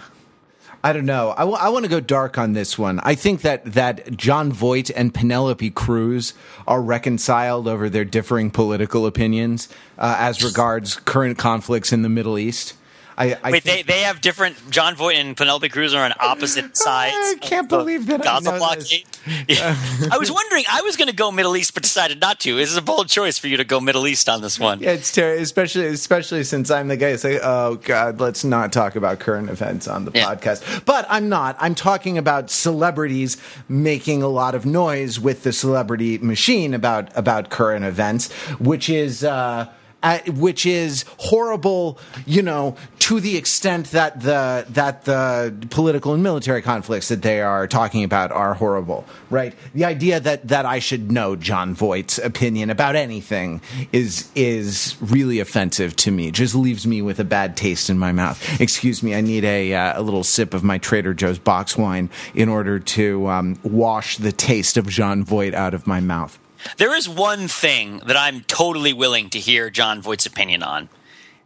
I 0.84 0.92
don't 0.92 1.06
know. 1.06 1.32
I, 1.34 1.40
w- 1.40 1.56
I 1.58 1.70
want 1.70 1.86
to 1.86 1.88
go 1.88 1.98
dark 1.98 2.36
on 2.36 2.52
this 2.52 2.78
one. 2.78 3.00
I 3.02 3.14
think 3.14 3.40
that 3.40 3.64
that 3.72 4.14
Jon 4.18 4.52
Voight 4.52 4.90
and 4.90 5.14
Penelope 5.14 5.70
Cruz 5.70 6.34
are 6.66 6.82
reconciled 6.82 7.66
over 7.66 7.88
their 7.88 8.04
differing 8.04 8.50
political 8.50 9.06
opinions 9.06 9.70
uh, 9.98 10.16
as 10.18 10.44
regards 10.44 10.96
current 10.96 11.38
conflicts 11.38 11.90
in 11.90 12.02
the 12.02 12.10
Middle 12.10 12.38
East. 12.38 12.74
I, 13.16 13.36
I 13.42 13.52
Wait, 13.52 13.64
they, 13.64 13.82
they 13.82 14.00
have 14.00 14.20
different. 14.20 14.70
Jon 14.70 14.96
Voight 14.96 15.16
and 15.16 15.36
Penelope 15.36 15.68
Cruz 15.68 15.94
are 15.94 16.04
on 16.04 16.12
opposite 16.18 16.76
sides. 16.76 17.14
I 17.14 17.36
can't 17.40 17.68
believe 17.68 18.06
that 18.06 18.22
Gaza 18.22 18.50
I 18.50 18.52
know 18.52 18.58
blockade. 18.58 19.04
I 19.48 20.16
was 20.18 20.30
wondering. 20.32 20.64
I 20.70 20.82
was 20.82 20.96
going 20.96 21.08
to 21.08 21.14
go 21.14 21.30
Middle 21.30 21.56
East, 21.56 21.74
but 21.74 21.82
decided 21.82 22.20
not 22.20 22.40
to. 22.40 22.56
This 22.56 22.70
is 22.70 22.76
a 22.76 22.82
bold 22.82 23.08
choice 23.08 23.38
for 23.38 23.46
you 23.48 23.56
to 23.56 23.64
go 23.64 23.80
Middle 23.80 24.06
East 24.06 24.28
on 24.28 24.42
this 24.42 24.58
one. 24.58 24.80
Yeah, 24.80 24.90
it's 24.90 25.12
terrible, 25.12 25.42
especially 25.42 25.86
especially 25.86 26.44
since 26.44 26.70
I'm 26.70 26.88
the 26.88 26.96
guy 26.96 27.16
say, 27.16 27.38
"Oh 27.42 27.76
God, 27.76 28.20
let's 28.20 28.44
not 28.44 28.72
talk 28.72 28.96
about 28.96 29.20
current 29.20 29.48
events 29.48 29.86
on 29.86 30.04
the 30.04 30.10
Yeah. 30.14 30.34
podcast." 30.34 30.84
But 30.84 31.06
I'm 31.08 31.28
not. 31.28 31.56
I'm 31.60 31.74
talking 31.74 32.18
about 32.18 32.50
celebrities 32.50 33.36
making 33.68 34.22
a 34.22 34.28
lot 34.28 34.54
of 34.54 34.66
noise 34.66 35.20
with 35.20 35.44
the 35.44 35.52
celebrity 35.52 36.18
machine 36.18 36.74
about 36.74 37.16
about 37.16 37.48
current 37.50 37.84
events, 37.84 38.32
which 38.58 38.88
is. 38.88 39.22
Uh, 39.24 39.68
uh, 40.04 40.18
which 40.32 40.66
is 40.66 41.06
horrible, 41.16 41.98
you 42.26 42.42
know, 42.42 42.76
to 42.98 43.20
the 43.20 43.38
extent 43.38 43.90
that 43.92 44.20
the 44.20 44.66
that 44.68 45.06
the 45.06 45.54
political 45.70 46.12
and 46.12 46.22
military 46.22 46.60
conflicts 46.60 47.08
that 47.08 47.22
they 47.22 47.40
are 47.40 47.66
talking 47.66 48.04
about 48.04 48.30
are 48.30 48.52
horrible, 48.52 49.06
right? 49.30 49.54
The 49.74 49.86
idea 49.86 50.20
that 50.20 50.48
that 50.48 50.66
I 50.66 50.78
should 50.78 51.10
know 51.10 51.36
Jon 51.36 51.74
Voight's 51.74 52.18
opinion 52.18 52.68
about 52.68 52.96
anything 52.96 53.62
is 53.92 54.30
is 54.34 54.94
really 55.00 55.40
offensive 55.40 55.96
to 55.96 56.10
me. 56.10 56.30
Just 56.30 56.54
leaves 56.54 56.86
me 56.86 57.00
with 57.00 57.18
a 57.18 57.24
bad 57.24 57.56
taste 57.56 57.88
in 57.88 57.98
my 57.98 58.12
mouth. 58.12 58.60
Excuse 58.60 59.02
me, 59.02 59.14
I 59.14 59.22
need 59.22 59.44
a 59.44 59.74
uh, 59.74 60.00
a 60.00 60.02
little 60.02 60.22
sip 60.22 60.52
of 60.52 60.62
my 60.62 60.76
Trader 60.76 61.14
Joe's 61.14 61.38
box 61.38 61.78
wine 61.78 62.10
in 62.34 62.50
order 62.50 62.78
to 62.78 63.26
um, 63.28 63.58
wash 63.62 64.18
the 64.18 64.32
taste 64.32 64.76
of 64.76 64.86
Jon 64.86 65.24
Voight 65.24 65.54
out 65.54 65.72
of 65.72 65.86
my 65.86 66.00
mouth. 66.00 66.38
There 66.76 66.94
is 66.94 67.08
one 67.08 67.48
thing 67.48 67.98
that 68.06 68.16
I'm 68.16 68.42
totally 68.42 68.92
willing 68.92 69.30
to 69.30 69.38
hear 69.38 69.70
Jon 69.70 70.02
Voight's 70.02 70.26
opinion 70.26 70.62
on, 70.62 70.88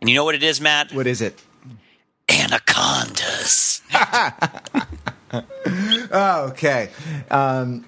and 0.01 0.09
you 0.09 0.17
know 0.17 0.25
what 0.25 0.35
it 0.35 0.43
is, 0.43 0.61
Matt? 0.61 0.93
What 0.93 1.07
is 1.07 1.21
it? 1.21 1.43
Anacondas. 2.29 3.83
Okay. 6.11 6.91
Um, 7.31 7.85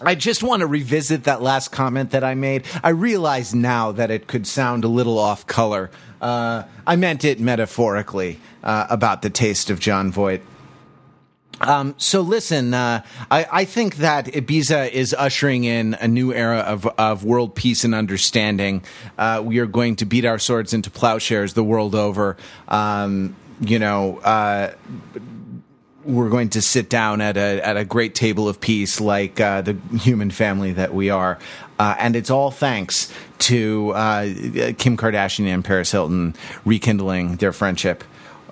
I 0.00 0.14
just 0.14 0.42
want 0.42 0.60
to 0.60 0.66
revisit 0.66 1.24
that 1.24 1.42
last 1.42 1.68
comment 1.72 2.10
that 2.10 2.22
I 2.22 2.34
made. 2.34 2.64
I 2.84 2.90
realize 2.90 3.54
now 3.54 3.92
that 3.92 4.10
it 4.10 4.26
could 4.26 4.46
sound 4.46 4.84
a 4.84 4.88
little 4.88 5.18
off 5.18 5.46
color. 5.46 5.90
Uh, 6.20 6.64
I 6.86 6.96
meant 6.96 7.24
it 7.24 7.40
metaphorically 7.40 8.38
uh, 8.62 8.86
about 8.90 9.22
the 9.22 9.30
taste 9.30 9.70
of 9.70 9.80
Jon 9.80 10.12
Voight. 10.12 10.42
Um, 11.60 11.94
so 11.96 12.20
listen, 12.20 12.74
uh, 12.74 13.02
I, 13.30 13.46
I 13.50 13.64
think 13.64 13.96
that 13.96 14.26
Ibiza 14.26 14.90
is 14.90 15.14
ushering 15.14 15.64
in 15.64 15.94
a 15.94 16.08
new 16.08 16.32
era 16.32 16.58
of, 16.58 16.86
of 16.98 17.24
world 17.24 17.54
peace 17.54 17.84
and 17.84 17.94
understanding. 17.94 18.82
Uh, 19.16 19.42
we 19.44 19.58
are 19.58 19.66
going 19.66 19.96
to 19.96 20.04
beat 20.04 20.24
our 20.24 20.38
swords 20.38 20.74
into 20.74 20.90
plowshares 20.90 21.54
the 21.54 21.64
world 21.64 21.94
over. 21.94 22.36
Um, 22.68 23.36
you 23.60 23.78
know, 23.78 24.18
uh, 24.18 24.74
we're 26.04 26.28
going 26.28 26.50
to 26.50 26.62
sit 26.62 26.88
down 26.88 27.20
at 27.20 27.36
a 27.36 27.66
at 27.66 27.76
a 27.76 27.84
great 27.84 28.14
table 28.14 28.48
of 28.48 28.60
peace, 28.60 29.00
like 29.00 29.40
uh, 29.40 29.62
the 29.62 29.76
human 29.98 30.30
family 30.30 30.72
that 30.72 30.94
we 30.94 31.10
are, 31.10 31.38
uh, 31.78 31.96
and 31.98 32.14
it's 32.14 32.30
all 32.30 32.50
thanks 32.50 33.12
to 33.38 33.90
uh, 33.90 34.22
Kim 34.78 34.96
Kardashian 34.96 35.46
and 35.46 35.64
Paris 35.64 35.90
Hilton 35.90 36.34
rekindling 36.64 37.36
their 37.36 37.52
friendship 37.52 38.04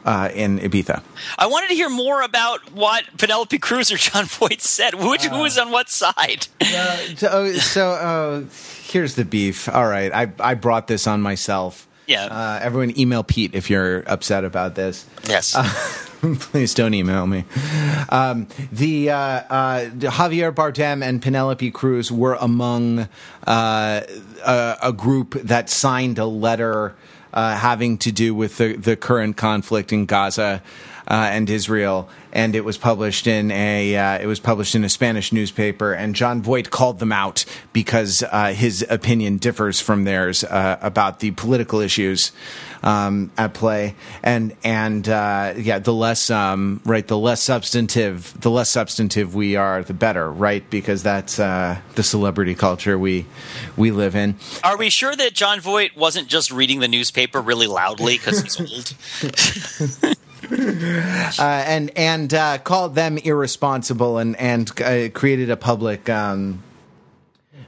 uh, 0.04 0.28
in 0.34 0.58
Ibiza. 0.58 1.02
I 1.38 1.46
wanted 1.46 1.68
to 1.68 1.75
hear 1.75 1.90
more 1.90 2.23
about 2.23 2.73
what 2.73 3.04
Penelope 3.18 3.58
Cruz 3.58 3.90
or 3.90 3.96
Jon 3.96 4.25
Voight 4.26 4.61
said. 4.61 4.94
Which 4.94 5.25
who 5.25 5.40
was 5.40 5.58
on 5.58 5.70
what 5.70 5.88
side? 5.88 6.46
so, 7.16 7.28
oh, 7.30 7.52
so 7.54 7.90
uh, 7.90 8.42
here's 8.84 9.14
the 9.14 9.25
beef. 9.25 9.68
All 9.68 9.87
right, 9.87 10.12
I 10.12 10.32
I 10.38 10.54
brought 10.54 10.87
this 10.87 11.06
on 11.06 11.23
myself. 11.23 11.88
Yeah. 12.06 12.26
Uh, 12.26 12.58
everyone, 12.62 12.99
email 12.99 13.23
Pete 13.23 13.54
if 13.54 13.70
you're 13.70 14.00
upset 14.06 14.44
about 14.44 14.75
this. 14.75 15.06
yes. 15.26 15.56
Please 16.40 16.73
don't 16.73 16.94
email 16.94 17.26
me. 17.26 17.44
Um, 18.08 18.46
the 18.73 19.11
uh, 19.11 19.16
uh, 19.16 19.84
Javier 19.90 20.54
Bardem 20.54 21.02
and 21.02 21.20
Penelope 21.20 21.70
Cruz 21.73 22.11
were 22.11 22.34
among 22.40 23.08
uh, 23.46 24.00
a, 24.46 24.76
a 24.82 24.92
group 24.92 25.34
that 25.34 25.68
signed 25.68 26.18
a 26.18 26.25
letter 26.25 26.90
uh, 26.90 26.94
having 27.35 27.99
to 27.99 28.12
do 28.12 28.35
with 28.35 28.59
the, 28.59 28.76
the 28.76 28.97
current 28.97 29.37
conflict 29.37 29.93
in 29.93 30.07
Gaza. 30.07 30.62
Uh, 31.07 31.29
and 31.31 31.50
Israel, 31.50 32.09
and 32.35 32.57
it 32.57 32.64
was 32.64 32.76
published 32.76 33.26
in 33.26 33.50
a 33.53 33.97
uh, 33.97 34.19
it 34.19 34.26
was 34.26 34.41
published 34.41 34.75
in 34.75 34.85
a 34.85 34.88
Spanish 34.88 35.33
newspaper. 35.33 35.93
And 35.93 36.14
Jon 36.14 36.43
Voight 36.43 36.71
called 36.71 36.99
them 36.99 37.12
out 37.12 37.45
because 37.73 38.23
uh, 38.31 38.53
his 38.53 38.85
opinion 38.91 39.38
differs 39.38 39.81
from 39.81 40.05
theirs 40.05 40.43
uh, 40.45 40.79
about 40.83 41.21
the 41.21 41.31
political 41.31 41.81
issues 41.81 42.33
um, 42.83 43.31
at 43.38 43.55
play. 43.55 43.95
And 44.23 44.57
and 44.64 45.09
uh, 45.09 45.55
yeah, 45.57 45.79
the 45.79 45.95
less 45.95 46.29
um, 46.29 46.81
right, 46.85 47.07
the 47.07 47.17
less 47.17 47.41
substantive, 47.41 48.38
the 48.41 48.50
less 48.50 48.69
substantive 48.69 49.35
we 49.35 49.55
are, 49.55 49.85
the 49.85 49.95
better, 49.95 50.31
right? 50.31 50.69
Because 50.71 51.05
that's 51.05 51.38
uh, 51.38 51.79
the 51.95 52.03
celebrity 52.03 52.57
culture 52.57 52.99
we 52.99 53.26
we 53.76 53.93
live 53.93 54.17
in. 54.17 54.37
Are 54.64 54.76
we 54.76 54.91
sure 54.91 55.14
that 55.14 55.35
Jon 55.35 55.61
Voight 55.61 55.97
wasn't 55.97 56.29
just 56.29 56.50
reading 56.50 56.81
the 56.81 56.88
newspaper 56.88 57.41
really 57.41 57.69
loudly 57.69 58.19
because 58.19 58.43
he's 58.43 58.61
old? 58.61 60.14
uh, 61.38 61.42
and 61.42 61.90
and 61.96 62.32
uh, 62.32 62.58
called 62.58 62.94
them 62.94 63.18
irresponsible 63.18 64.18
and 64.18 64.37
and 64.37 64.70
uh, 64.80 65.08
created 65.11 65.50
a 65.50 65.56
public. 65.56 66.08
Um, 66.08 66.62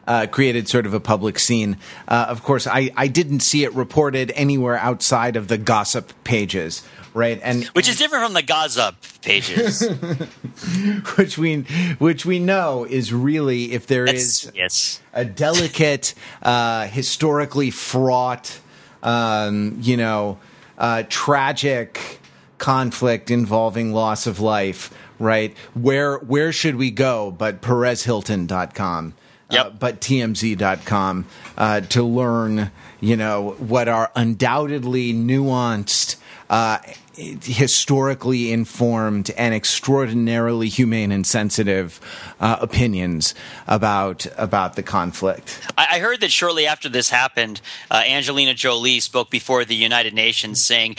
uh, 0.07 0.27
created 0.31 0.69
sort 0.69 0.87
of 0.87 0.95
a 0.95 1.01
public 1.01 1.37
scene. 1.37 1.77
Uh, 2.07 2.27
of 2.29 2.45
course, 2.45 2.69
I, 2.69 2.93
I 2.97 3.09
didn't 3.09 3.41
see 3.41 3.65
it 3.65 3.75
reported 3.75 4.31
anywhere 4.37 4.79
outside 4.79 5.35
of 5.35 5.49
the 5.49 5.59
gossip 5.59 6.13
pages, 6.23 6.85
right? 7.13 7.41
And 7.43 7.65
Which 7.69 7.89
is 7.89 7.99
different 7.99 8.25
from 8.25 8.35
the 8.35 8.43
Gaza 8.43 8.95
pages. 9.23 9.83
which 11.17 11.37
we 11.37 11.63
which 11.99 12.25
we 12.25 12.39
know 12.39 12.85
is 12.85 13.13
really 13.13 13.73
if 13.73 13.89
there 13.89 14.07
That's, 14.07 14.45
is 14.45 14.53
yes. 14.55 15.01
a 15.13 15.25
delicate, 15.25 16.15
uh, 16.41 16.87
historically 16.87 17.73
fraught, 17.73 18.61
um, 19.03 19.79
you 19.81 19.97
know, 19.97 20.39
uh, 20.79 21.03
tragic 21.09 22.21
conflict 22.59 23.31
involving 23.31 23.93
loss 23.93 24.27
of 24.27 24.41
life, 24.41 24.93
right? 25.19 25.57
Where 25.75 26.19
where 26.19 26.53
should 26.53 26.77
we 26.77 26.91
go 26.91 27.31
but 27.31 27.61
PerezHilton.com? 27.61 29.15
Yep. 29.51 29.67
Uh, 29.67 29.71
but 29.71 30.01
TMZ.com 30.01 31.27
uh, 31.57 31.81
to 31.81 32.03
learn, 32.03 32.73
you 33.01 33.17
know, 33.17 33.51
what 33.59 33.87
are 33.87 34.11
undoubtedly 34.17 35.13
nuanced, 35.15 36.17
uh, 36.51 36.79
historically 37.15 38.53
informed, 38.53 39.31
and 39.39 39.55
extraordinarily 39.55 40.69
humane 40.69 41.13
and 41.13 41.25
sensitive 41.25 42.01
uh, 42.41 42.57
opinions 42.61 43.35
about 43.69 44.27
about 44.37 44.75
the 44.75 44.83
conflict. 44.83 45.61
I, 45.79 45.87
I 45.93 45.99
heard 46.01 46.21
that 46.23 46.33
shortly 46.33 46.67
after 46.67 46.89
this 46.89 47.11
happened, 47.11 47.61
uh, 47.89 48.03
Angelina 48.05 48.53
Jolie 48.53 48.99
spoke 48.99 49.31
before 49.31 49.65
the 49.65 49.77
United 49.77 50.13
Nations 50.13 50.65
saying, 50.65 50.97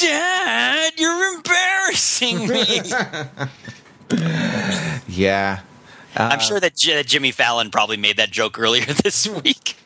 Dad, 0.00 0.92
you're 0.96 1.34
embarrassing 1.36 2.48
me. 2.48 2.80
Yeah. 5.08 5.60
I'm 6.16 6.40
sure 6.40 6.60
that 6.60 6.76
J- 6.76 7.02
Jimmy 7.02 7.32
Fallon 7.32 7.70
probably 7.70 7.96
made 7.96 8.16
that 8.16 8.30
joke 8.30 8.58
earlier 8.58 8.84
this 9.04 9.26
week. 9.26 9.76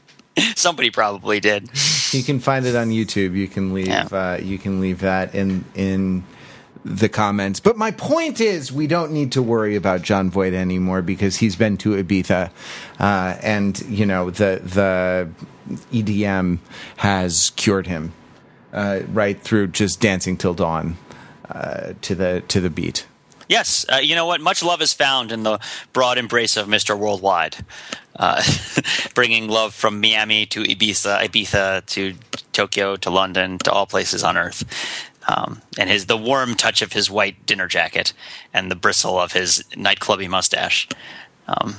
Somebody 0.54 0.90
probably 0.90 1.40
did. 1.40 1.70
You 2.12 2.22
can 2.22 2.38
find 2.38 2.64
it 2.66 2.76
on 2.76 2.90
YouTube. 2.90 3.34
You 3.34 3.48
can 3.48 3.72
leave. 3.74 3.88
Yeah. 3.88 4.08
Uh, 4.10 4.38
you 4.40 4.58
can 4.58 4.80
leave 4.80 5.00
that 5.00 5.34
in 5.34 5.64
in 5.74 6.24
the 6.84 7.08
comments. 7.08 7.60
But 7.60 7.76
my 7.76 7.90
point 7.90 8.40
is, 8.40 8.72
we 8.72 8.86
don't 8.86 9.12
need 9.12 9.32
to 9.32 9.42
worry 9.42 9.76
about 9.76 10.02
Jon 10.02 10.30
Voight 10.30 10.54
anymore 10.54 11.02
because 11.02 11.36
he's 11.36 11.56
been 11.56 11.76
to 11.78 12.02
Ibiza, 12.02 12.50
uh, 12.98 13.36
and 13.42 13.80
you 13.82 14.06
know 14.06 14.30
the 14.30 14.60
the 14.64 15.28
EDM 15.92 16.58
has 16.96 17.50
cured 17.56 17.86
him 17.86 18.12
uh, 18.72 19.00
right 19.08 19.40
through 19.40 19.68
just 19.68 20.00
dancing 20.00 20.36
till 20.36 20.54
dawn 20.54 20.96
uh, 21.48 21.94
to 22.02 22.14
the 22.14 22.42
to 22.48 22.60
the 22.60 22.70
beat. 22.70 23.06
Yes, 23.48 23.84
uh, 23.92 23.96
you 23.96 24.14
know 24.14 24.24
what? 24.24 24.40
Much 24.40 24.62
love 24.62 24.80
is 24.80 24.94
found 24.94 25.30
in 25.30 25.42
the 25.42 25.58
broad 25.92 26.16
embrace 26.16 26.56
of 26.56 26.68
Mr. 26.68 26.98
Worldwide, 26.98 27.56
uh, 28.16 28.42
bringing 29.14 29.48
love 29.48 29.74
from 29.74 30.00
Miami 30.00 30.46
to 30.46 30.62
Ibiza, 30.62 31.26
Ibiza 31.26 31.84
to 31.86 32.14
Tokyo 32.52 32.96
to 32.96 33.10
London 33.10 33.58
to 33.58 33.72
all 33.72 33.86
places 33.86 34.24
on 34.24 34.36
Earth. 34.36 34.64
Um, 35.28 35.62
and 35.78 35.88
his 35.88 36.06
the 36.06 36.16
warm 36.16 36.54
touch 36.54 36.82
of 36.82 36.94
his 36.94 37.10
white 37.10 37.44
dinner 37.46 37.68
jacket 37.68 38.12
and 38.52 38.70
the 38.70 38.76
bristle 38.76 39.20
of 39.20 39.32
his 39.32 39.62
nightclubby 39.72 40.28
mustache. 40.28 40.88
Um, 41.46 41.76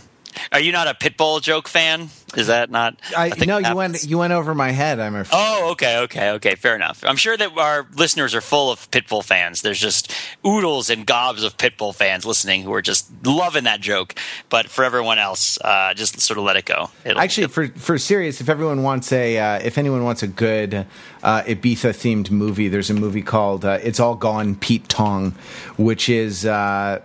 are 0.52 0.60
you 0.60 0.72
not 0.72 0.88
a 0.88 0.94
Pitbull 0.94 1.42
joke 1.42 1.68
fan? 1.68 2.10
Is 2.36 2.48
that 2.48 2.72
not? 2.72 3.00
I, 3.16 3.30
think 3.30 3.48
no, 3.48 3.60
you 3.60 3.76
went 3.76 4.04
you 4.04 4.18
went 4.18 4.34
over 4.34 4.56
my 4.56 4.72
head. 4.72 5.00
I'm 5.00 5.16
afraid. 5.16 5.38
Oh, 5.38 5.72
okay, 5.72 6.00
okay, 6.00 6.32
okay. 6.32 6.56
Fair 6.56 6.76
enough. 6.76 7.04
I'm 7.06 7.16
sure 7.16 7.38
that 7.38 7.56
our 7.58 7.86
listeners 7.96 8.34
are 8.34 8.42
full 8.42 8.72
of 8.72 8.90
Pitbull 8.90 9.24
fans. 9.24 9.62
There's 9.62 9.80
just 9.80 10.12
oodles 10.46 10.90
and 10.90 11.06
gobs 11.06 11.44
of 11.44 11.58
Pitbull 11.58 11.94
fans 11.94 12.26
listening 12.26 12.64
who 12.64 12.74
are 12.74 12.82
just 12.82 13.12
loving 13.26 13.66
that 13.66 13.82
joke. 13.82 14.16
But 14.50 14.68
for 14.68 14.84
everyone 14.84 15.20
else, 15.20 15.60
uh, 15.62 15.94
just 15.94 16.20
sort 16.20 16.40
of 16.40 16.44
let 16.46 16.56
it 16.56 16.66
go. 16.66 16.90
It'll, 17.06 17.22
Actually, 17.22 17.48
for 17.48 17.68
for 17.68 17.98
serious, 18.00 18.42
if 18.42 18.50
everyone 18.50 18.82
wants 18.82 19.12
a, 19.12 19.38
uh, 19.38 19.60
if 19.64 19.78
anyone 19.78 20.04
wants 20.04 20.24
a 20.24 20.28
good 20.28 20.88
uh, 21.22 21.44
Ibiza 21.44 21.92
themed 21.92 22.32
movie, 22.32 22.68
there's 22.68 22.90
a 22.90 22.96
movie 22.96 23.22
called 23.22 23.64
uh, 23.64 23.78
"It's 23.84 24.00
All 24.00 24.16
Gone, 24.16 24.56
Pete 24.56 24.90
Tong," 24.90 25.32
which 25.78 26.10
is 26.10 26.48
uh, 26.48 27.00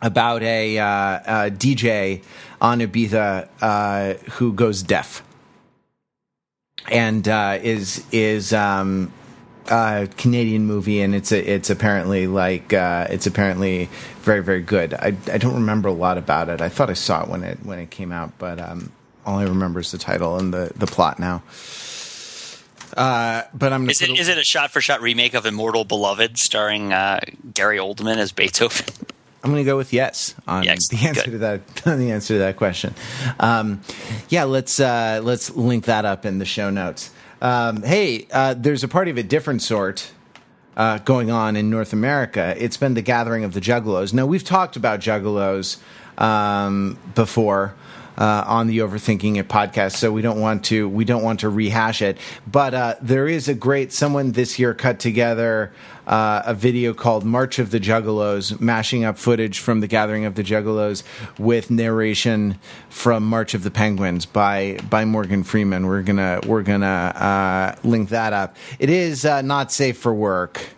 about 0.00 0.42
a, 0.42 0.78
uh, 0.78 0.86
a 0.86 1.50
DJ 1.50 2.22
on 2.60 2.80
Ibiza 2.80 3.48
uh, 3.60 4.14
who 4.32 4.52
goes 4.52 4.82
deaf 4.82 5.22
and 6.90 7.28
uh, 7.28 7.58
is 7.62 8.04
is 8.12 8.52
um, 8.52 9.12
a 9.70 10.08
Canadian 10.16 10.64
movie, 10.66 11.00
and 11.00 11.14
it's 11.14 11.32
a, 11.32 11.52
it's 11.52 11.70
apparently 11.70 12.26
like 12.26 12.72
uh, 12.72 13.06
it's 13.10 13.26
apparently 13.26 13.88
very 14.20 14.42
very 14.42 14.62
good. 14.62 14.94
I, 14.94 15.08
I 15.30 15.38
don't 15.38 15.54
remember 15.54 15.88
a 15.88 15.92
lot 15.92 16.18
about 16.18 16.48
it. 16.48 16.60
I 16.60 16.68
thought 16.68 16.90
I 16.90 16.94
saw 16.94 17.22
it 17.22 17.28
when 17.28 17.42
it 17.42 17.58
when 17.64 17.78
it 17.78 17.90
came 17.90 18.12
out, 18.12 18.32
but 18.38 18.58
um, 18.58 18.92
all 19.26 19.38
I 19.38 19.44
remember 19.44 19.80
is 19.80 19.90
the 19.90 19.98
title 19.98 20.36
and 20.38 20.52
the 20.52 20.72
the 20.74 20.86
plot 20.86 21.18
now. 21.18 21.42
Uh, 22.96 23.42
but 23.52 23.72
I'm. 23.72 23.88
Is 23.90 24.00
it, 24.00 24.10
is 24.10 24.28
it 24.28 24.38
a 24.38 24.44
shot 24.44 24.70
for 24.70 24.80
shot 24.80 25.02
remake 25.02 25.34
of 25.34 25.44
Immortal 25.44 25.84
Beloved 25.84 26.38
starring 26.38 26.92
uh, 26.92 27.20
Gary 27.52 27.76
Oldman 27.78 28.16
as 28.16 28.32
Beethoven? 28.32 28.86
I'm 29.42 29.50
going 29.50 29.62
to 29.62 29.70
go 29.70 29.76
with 29.76 29.92
yes 29.92 30.34
on 30.48 30.64
yes, 30.64 30.88
the 30.88 31.06
answer 31.06 31.24
good. 31.24 31.30
to 31.32 31.38
that 31.38 31.86
on 31.86 31.98
the 31.98 32.10
answer 32.10 32.34
to 32.34 32.38
that 32.38 32.56
question. 32.56 32.94
Um, 33.38 33.82
yeah, 34.28 34.44
let's 34.44 34.80
uh, 34.80 35.20
let's 35.22 35.50
link 35.50 35.84
that 35.84 36.04
up 36.04 36.26
in 36.26 36.38
the 36.38 36.44
show 36.44 36.70
notes. 36.70 37.10
Um, 37.40 37.82
hey, 37.82 38.26
uh, 38.32 38.54
there's 38.54 38.82
a 38.82 38.88
party 38.88 39.12
of 39.12 39.18
a 39.18 39.22
different 39.22 39.62
sort 39.62 40.10
uh, 40.76 40.98
going 40.98 41.30
on 41.30 41.54
in 41.54 41.70
North 41.70 41.92
America. 41.92 42.54
It's 42.58 42.76
been 42.76 42.94
the 42.94 43.02
gathering 43.02 43.44
of 43.44 43.52
the 43.54 43.60
Juggalos. 43.60 44.12
Now 44.12 44.26
we've 44.26 44.44
talked 44.44 44.76
about 44.76 45.00
Juggalos 45.00 45.78
um, 46.20 46.98
before 47.14 47.74
uh, 48.16 48.44
on 48.46 48.66
the 48.66 48.78
Overthinking 48.78 49.36
It 49.36 49.48
podcast, 49.48 49.96
so 49.96 50.10
we 50.10 50.22
don't 50.22 50.40
want 50.40 50.64
to 50.66 50.88
we 50.88 51.04
don't 51.04 51.22
want 51.22 51.40
to 51.40 51.48
rehash 51.48 52.02
it. 52.02 52.18
But 52.50 52.74
uh, 52.74 52.94
there 53.00 53.28
is 53.28 53.48
a 53.48 53.54
great 53.54 53.92
someone 53.92 54.32
this 54.32 54.58
year 54.58 54.74
cut 54.74 54.98
together 54.98 55.72
uh, 56.08 56.42
a 56.46 56.54
video 56.54 56.94
called 56.94 57.24
March 57.24 57.58
of 57.58 57.70
the 57.70 57.78
Juggalos, 57.78 58.58
mashing 58.60 59.04
up 59.04 59.18
footage 59.18 59.58
from 59.58 59.80
the 59.80 59.86
Gathering 59.86 60.24
of 60.24 60.34
the 60.34 60.42
Juggalos 60.42 61.02
with 61.38 61.70
narration 61.70 62.58
from 62.88 63.24
March 63.24 63.52
of 63.52 63.62
the 63.62 63.70
Penguins 63.70 64.24
by 64.24 64.78
by 64.88 65.04
Morgan 65.04 65.44
Freeman. 65.44 65.86
We're 65.86 66.02
gonna 66.02 66.40
we're 66.46 66.62
gonna 66.62 66.86
uh, 66.86 67.76
link 67.86 68.08
that 68.08 68.32
up. 68.32 68.56
It 68.78 68.88
is 68.88 69.26
uh, 69.26 69.42
not 69.42 69.70
safe 69.70 69.98
for 69.98 70.14
work 70.14 70.70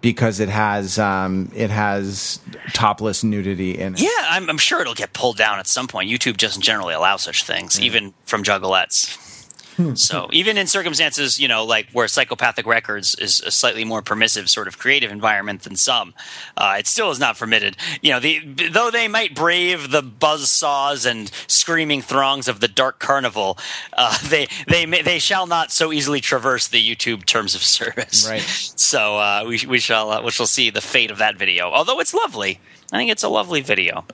because 0.00 0.40
it 0.40 0.48
has 0.48 0.98
um, 0.98 1.50
it 1.54 1.70
has 1.70 2.40
topless 2.74 3.22
nudity 3.22 3.78
in 3.78 3.94
it. 3.94 4.00
Yeah, 4.00 4.08
I'm, 4.28 4.50
I'm, 4.50 4.58
sure 4.58 4.80
it'll 4.80 4.94
get 4.94 5.12
pulled 5.12 5.36
down 5.36 5.60
at 5.60 5.68
some 5.68 5.86
point. 5.86 6.10
YouTube 6.10 6.36
doesn't 6.36 6.62
generally 6.62 6.92
allow 6.92 7.16
such 7.16 7.44
things, 7.44 7.80
even 7.80 8.12
from 8.24 8.42
juggalettes. 8.42 9.31
Hmm. 9.76 9.94
so 9.94 10.28
even 10.32 10.58
in 10.58 10.66
circumstances, 10.66 11.40
you 11.40 11.48
know, 11.48 11.64
like 11.64 11.90
where 11.92 12.08
psychopathic 12.08 12.66
records 12.66 13.14
is 13.14 13.40
a 13.40 13.50
slightly 13.50 13.84
more 13.84 14.02
permissive 14.02 14.50
sort 14.50 14.68
of 14.68 14.78
creative 14.78 15.10
environment 15.10 15.62
than 15.62 15.76
some, 15.76 16.14
uh, 16.56 16.76
it 16.78 16.86
still 16.86 17.10
is 17.10 17.18
not 17.18 17.38
permitted. 17.38 17.76
You 18.02 18.12
know, 18.12 18.20
the, 18.20 18.40
though 18.70 18.90
they 18.90 19.08
might 19.08 19.34
brave 19.34 19.90
the 19.90 20.02
buzz 20.02 20.50
saws 20.50 21.06
and 21.06 21.30
screaming 21.46 22.02
throngs 22.02 22.48
of 22.48 22.60
the 22.60 22.68
dark 22.68 22.98
carnival, 22.98 23.58
uh, 23.92 24.18
they 24.28 24.46
they 24.68 24.84
they 24.84 25.18
shall 25.18 25.46
not 25.46 25.72
so 25.72 25.92
easily 25.92 26.20
traverse 26.20 26.68
the 26.68 26.82
YouTube 26.82 27.24
terms 27.24 27.54
of 27.54 27.62
service. 27.62 28.28
Right. 28.28 28.42
So 28.82 29.16
uh, 29.16 29.44
we 29.46 29.64
we 29.66 29.78
shall 29.78 30.10
uh, 30.10 30.22
we 30.22 30.30
shall 30.30 30.46
see 30.46 30.68
the 30.68 30.80
fate 30.80 31.10
of 31.10 31.18
that 31.18 31.36
video. 31.36 31.70
Although 31.70 32.00
it's 32.00 32.12
lovely, 32.12 32.60
I 32.92 32.98
think 32.98 33.10
it's 33.10 33.22
a 33.22 33.28
lovely 33.28 33.60
video. 33.62 34.04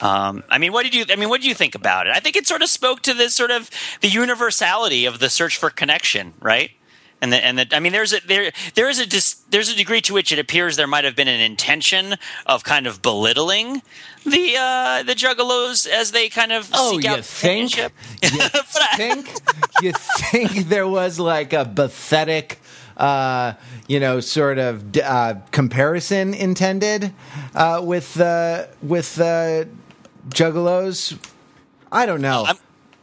Um, 0.00 0.44
I 0.50 0.58
mean, 0.58 0.72
what 0.72 0.82
did 0.82 0.94
you? 0.94 1.04
I 1.08 1.16
mean, 1.16 1.28
what 1.28 1.40
did 1.40 1.48
you 1.48 1.54
think 1.54 1.74
about 1.74 2.06
it? 2.06 2.14
I 2.14 2.20
think 2.20 2.36
it 2.36 2.46
sort 2.46 2.62
of 2.62 2.68
spoke 2.68 3.02
to 3.02 3.14
this 3.14 3.34
sort 3.34 3.50
of 3.50 3.70
the 4.00 4.08
universality 4.08 5.06
of 5.06 5.18
the 5.18 5.30
search 5.30 5.56
for 5.56 5.70
connection, 5.70 6.34
right? 6.40 6.70
And 7.22 7.32
the, 7.32 7.42
and 7.42 7.58
the, 7.58 7.66
I 7.72 7.80
mean, 7.80 7.92
there's 7.92 8.12
a 8.12 8.20
there 8.26 8.52
there 8.74 8.90
is 8.90 8.98
a 8.98 9.06
dis, 9.06 9.36
there's 9.48 9.70
a 9.70 9.76
degree 9.76 10.02
to 10.02 10.12
which 10.12 10.32
it 10.32 10.38
appears 10.38 10.76
there 10.76 10.86
might 10.86 11.04
have 11.04 11.16
been 11.16 11.28
an 11.28 11.40
intention 11.40 12.16
of 12.44 12.62
kind 12.62 12.86
of 12.86 13.00
belittling 13.00 13.80
the 14.24 14.56
uh, 14.58 15.02
the 15.02 15.14
Juggalos 15.14 15.88
as 15.88 16.12
they 16.12 16.28
kind 16.28 16.52
of 16.52 16.68
oh, 16.74 16.92
seek 16.92 17.04
you 17.04 17.10
out 17.10 17.24
think 17.24 17.76
you 17.78 17.90
think 18.96 19.32
you 19.80 19.92
think 19.92 20.68
there 20.68 20.86
was 20.86 21.18
like 21.18 21.54
a 21.54 21.64
pathetic 21.64 22.60
uh, 22.96 23.54
you 23.88 24.00
know, 24.00 24.20
sort 24.20 24.58
of 24.58 24.96
uh, 24.96 25.34
comparison 25.50 26.34
intended 26.34 27.12
uh, 27.54 27.80
with 27.84 28.14
the 28.14 28.68
with 28.82 29.14
the 29.16 29.68
Juggalos. 30.28 31.18
I 31.90 32.06
don't 32.06 32.20
know. 32.20 32.44
I'm, 32.46 32.56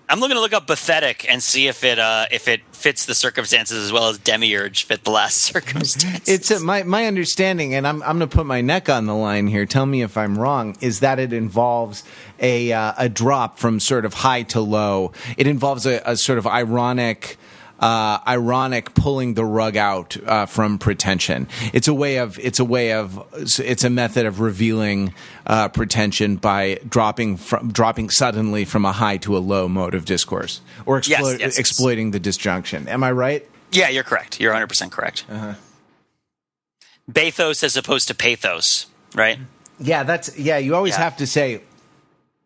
I'm 0.10 0.20
looking 0.20 0.36
to 0.36 0.42
look 0.42 0.54
up 0.54 0.68
pathetic 0.68 1.26
and 1.30 1.42
see 1.42 1.68
if 1.68 1.84
it 1.84 1.98
uh, 1.98 2.28
if 2.30 2.48
it 2.48 2.62
fits 2.72 3.06
the 3.06 3.16
circumstances 3.16 3.84
as 3.84 3.92
well 3.92 4.10
as 4.10 4.18
demiurge 4.18 4.84
fit 4.84 5.04
the 5.06 5.12
last 5.12 5.38
circumstances. 5.42 6.28
It's 6.28 6.52
a, 6.52 6.60
my 6.60 6.84
my 6.84 7.08
understanding, 7.08 7.74
and 7.74 7.88
I'm 7.88 8.04
I'm 8.04 8.20
going 8.20 8.30
to 8.30 8.36
put 8.36 8.46
my 8.46 8.62
neck 8.62 8.90
on 8.90 9.06
the 9.06 9.16
line 9.16 9.48
here. 9.48 9.66
Tell 9.66 9.86
me 9.86 10.02
if 10.02 10.18
I'm 10.18 10.38
wrong. 10.38 10.76
Is 10.82 11.00
that 11.00 11.20
it 11.20 11.34
involves 11.34 12.04
a 12.40 12.74
uh, 12.74 12.94
a 12.98 13.10
drop 13.10 13.58
from 13.58 13.80
sort 13.80 14.06
of 14.06 14.14
high 14.14 14.44
to 14.44 14.60
low? 14.60 15.14
It 15.38 15.48
involves 15.48 15.86
a, 15.86 16.02
a 16.06 16.18
sort 16.18 16.38
of 16.38 16.46
ironic 16.46 17.38
uh, 17.80 18.20
ironic 18.28 18.94
pulling 18.94 19.34
the 19.34 19.44
rug 19.44 19.76
out 19.76 20.16
uh, 20.26 20.46
from 20.46 20.78
pretension. 20.78 21.48
It's 21.74 21.88
a 21.88 21.94
way 21.94 22.18
of 22.18 22.40
it's 22.40 22.60
a 22.60 22.66
way 22.66 22.94
of 22.94 23.22
it's 23.34 23.84
a 23.84 23.90
method 23.90 24.26
of 24.26 24.40
revealing 24.40 25.14
uh, 25.46 25.70
pretension 25.70 26.38
by 26.38 26.80
dropping 26.88 27.38
from 27.38 27.72
dropping 27.72 28.10
suddenly 28.10 28.66
from 28.66 28.86
a 28.86 28.92
high 28.92 29.18
to 29.18 29.36
a 29.36 29.40
low 29.40 29.68
mode 29.68 29.96
of 29.96 30.06
discourse 30.06 30.62
or 30.86 31.00
explo- 31.00 31.32
yes, 31.32 31.40
yes, 31.40 31.60
exploiting 31.60 32.12
the 32.12 32.20
disjunction. 32.20 32.88
Am 32.88 33.04
I 33.04 33.12
right? 33.12 33.50
Yeah, 33.72 33.90
you're 33.90 34.04
correct. 34.04 34.40
You're 34.40 34.52
100 34.52 34.68
percent 34.68 34.92
correct. 34.92 35.26
Uh-huh. 35.30 35.54
Bathos 37.12 37.64
as 37.64 37.76
opposed 37.76 38.08
to 38.08 38.16
pathos, 38.16 38.86
right? 39.14 39.40
Yeah, 39.80 40.04
that's 40.04 40.38
yeah. 40.38 40.58
You 40.58 40.76
always 40.76 40.94
yeah. 40.94 41.04
have 41.04 41.18
to 41.18 41.28
say 41.28 41.62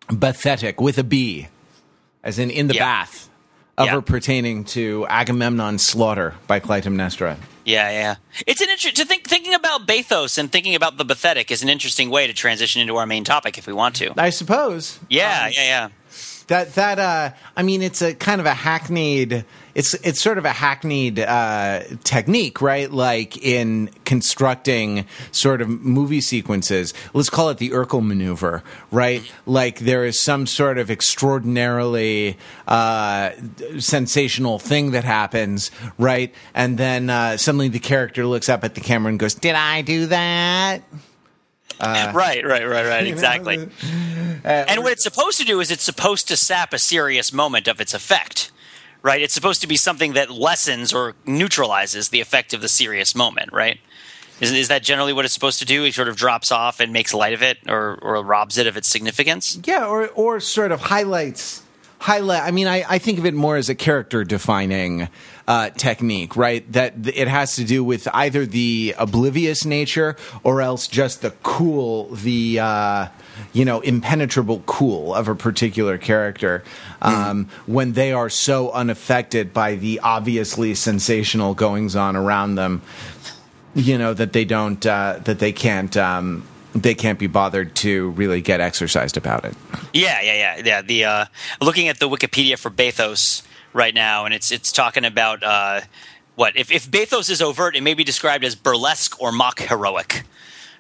bathetic 0.09 0.81
with 0.81 0.97
a 0.97 1.03
B, 1.03 1.47
as 2.23 2.39
in 2.39 2.49
in 2.49 2.67
the 2.67 2.73
yeah. 2.73 2.85
bath 2.85 3.26
ever 3.77 3.95
yeah. 3.95 4.01
pertaining 4.01 4.63
to 4.65 5.05
Agamemnon's 5.09 5.85
slaughter 5.85 6.33
by 6.47 6.59
Clytemnestra. 6.59 7.37
Yeah, 7.65 7.91
yeah. 7.91 8.15
It's 8.47 8.61
an 8.61 8.69
interesting 8.69 9.03
to 9.03 9.05
think 9.05 9.27
thinking 9.27 9.53
about 9.53 9.85
bathos 9.85 10.37
and 10.37 10.49
thinking 10.49 10.73
about 10.73 10.97
the 10.97 11.03
pathetic 11.03 11.51
is 11.51 11.63
an 11.63 11.69
interesting 11.69 12.09
way 12.09 12.25
to 12.25 12.33
transition 12.33 12.81
into 12.81 12.95
our 12.95 13.05
main 13.05 13.25
topic 13.25 13.57
if 13.57 13.67
we 13.67 13.73
want 13.73 13.95
to. 13.95 14.13
I 14.17 14.29
suppose. 14.29 14.99
Yeah, 15.09 15.47
um, 15.47 15.51
yeah, 15.53 15.63
yeah. 15.63 15.89
That 16.47 16.75
that 16.75 16.97
uh, 16.97 17.31
I 17.57 17.63
mean, 17.63 17.81
it's 17.81 18.01
a 18.01 18.13
kind 18.13 18.39
of 18.39 18.47
a 18.47 18.53
hackneyed. 18.53 19.43
It's 19.75 19.93
it's 19.95 20.21
sort 20.21 20.37
of 20.37 20.45
a 20.45 20.51
hackneyed 20.51 21.19
uh, 21.19 21.83
technique, 22.05 22.61
right? 22.61 22.89
Like 22.89 23.37
in 23.37 23.89
constructing 24.05 25.05
sort 25.31 25.61
of 25.61 25.67
movie 25.67 26.21
sequences. 26.21 26.93
Let's 27.13 27.29
call 27.29 27.49
it 27.49 27.57
the 27.57 27.71
Urkel 27.71 28.05
maneuver, 28.05 28.63
right? 28.91 29.29
Like 29.45 29.79
there 29.79 30.05
is 30.05 30.21
some 30.21 30.47
sort 30.47 30.77
of 30.77 30.89
extraordinarily 30.89 32.37
uh, 32.65 33.31
sensational 33.77 34.57
thing 34.57 34.91
that 34.91 35.03
happens, 35.03 35.69
right? 35.97 36.33
And 36.53 36.77
then 36.77 37.09
uh, 37.09 37.35
suddenly 37.35 37.67
the 37.67 37.79
character 37.79 38.25
looks 38.25 38.47
up 38.47 38.63
at 38.63 38.73
the 38.73 38.81
camera 38.81 39.09
and 39.09 39.19
goes, 39.19 39.35
"Did 39.35 39.55
I 39.55 39.81
do 39.81 40.05
that?" 40.07 40.81
Uh, 41.79 42.11
right, 42.15 42.45
right, 42.45 42.67
right, 42.67 42.85
right. 42.85 43.07
Exactly. 43.17 43.57
Know, 43.57 43.69
uh, 44.43 44.47
and 44.47 44.83
what 44.83 44.91
it's 44.91 45.03
supposed 45.03 45.39
to 45.39 45.45
do 45.45 45.59
is 45.59 45.71
it's 45.71 45.83
supposed 45.83 46.27
to 46.27 46.37
sap 46.37 46.73
a 46.73 46.79
serious 46.79 47.33
moment 47.33 47.67
of 47.67 47.81
its 47.81 47.93
effect. 47.93 48.51
Right? 49.03 49.21
It's 49.21 49.33
supposed 49.33 49.61
to 49.61 49.67
be 49.67 49.77
something 49.77 50.13
that 50.13 50.31
lessens 50.31 50.91
or 50.91 51.15
neutralizes 51.25 52.09
the 52.09 52.19
effect 52.19 52.53
of 52.53 52.61
the 52.61 52.67
serious 52.67 53.15
moment, 53.15 53.53
right? 53.53 53.79
Is, 54.41 54.51
is 54.51 54.67
that 54.67 54.83
generally 54.83 55.13
what 55.13 55.23
it's 55.23 55.33
supposed 55.33 55.59
to 55.59 55.65
do? 55.65 55.85
It 55.85 55.93
sort 55.93 56.09
of 56.09 56.15
drops 56.15 56.51
off 56.51 56.79
and 56.79 56.91
makes 56.91 57.13
light 57.13 57.33
of 57.33 57.41
it 57.41 57.57
or, 57.69 57.97
or 58.01 58.21
robs 58.21 58.57
it 58.57 58.67
of 58.67 58.75
its 58.75 58.89
significance? 58.89 59.59
Yeah, 59.65 59.87
or, 59.87 60.07
or 60.09 60.39
sort 60.39 60.71
of 60.71 60.81
highlights 60.81 61.63
highlight. 61.99 62.43
I 62.43 62.51
mean, 62.51 62.67
I, 62.67 62.83
I 62.87 62.99
think 62.99 63.19
of 63.19 63.25
it 63.25 63.33
more 63.33 63.57
as 63.57 63.69
a 63.69 63.75
character 63.75 64.23
defining 64.23 65.09
uh, 65.47 65.69
technique, 65.71 66.35
right? 66.35 66.69
That 66.73 66.93
it 67.07 67.27
has 67.27 67.55
to 67.55 67.63
do 67.63 67.83
with 67.83 68.07
either 68.13 68.45
the 68.45 68.95
oblivious 68.97 69.65
nature 69.65 70.17
or 70.43 70.61
else 70.61 70.87
just 70.87 71.21
the 71.21 71.31
cool, 71.43 72.09
the 72.09 72.59
uh, 72.59 73.07
you 73.53 73.63
know 73.63 73.79
impenetrable 73.79 74.61
cool 74.65 75.15
of 75.15 75.27
a 75.27 75.35
particular 75.35 75.97
character 75.97 76.63
um, 77.01 77.45
mm. 77.45 77.49
when 77.65 77.93
they 77.93 78.11
are 78.11 78.29
so 78.29 78.71
unaffected 78.71 79.53
by 79.53 79.75
the 79.75 79.99
obviously 80.01 80.75
sensational 80.75 81.53
goings 81.53 81.95
on 81.95 82.15
around 82.15 82.55
them. 82.55 82.81
You 83.73 83.97
know 83.97 84.13
that 84.13 84.33
they 84.33 84.43
don't 84.43 84.85
uh, 84.85 85.19
that 85.23 85.39
they 85.39 85.53
can't. 85.53 85.95
Um, 85.95 86.45
they 86.73 86.93
can't 86.93 87.17
be 87.17 87.25
bothered 87.25 87.73
to 87.75 88.11
really 88.11 88.39
get 88.39 88.59
exercised 88.59 89.17
about 89.17 89.45
it. 89.45 89.55
Yeah, 89.93 90.21
yeah, 90.21 90.33
yeah, 90.33 90.61
yeah. 90.63 90.81
The 90.83 91.05
uh, 91.05 91.25
looking 91.59 91.87
at 91.87 91.99
the 91.99 92.07
Wikipedia 92.07 92.55
for 92.57 92.69
Bathos 92.69 93.41
right 93.73 93.93
now, 93.93 94.25
and 94.25 94.33
it's 94.33 94.51
it's 94.51 94.71
talking 94.71 95.05
about 95.05 95.43
uh, 95.43 95.81
what 96.35 96.55
if 96.55 96.71
if 96.71 96.89
Bathos 96.89 97.29
is 97.29 97.41
overt, 97.41 97.75
it 97.75 97.81
may 97.81 97.93
be 97.93 98.03
described 98.03 98.43
as 98.43 98.55
burlesque 98.55 99.21
or 99.21 99.31
mock 99.31 99.59
heroic. 99.59 100.23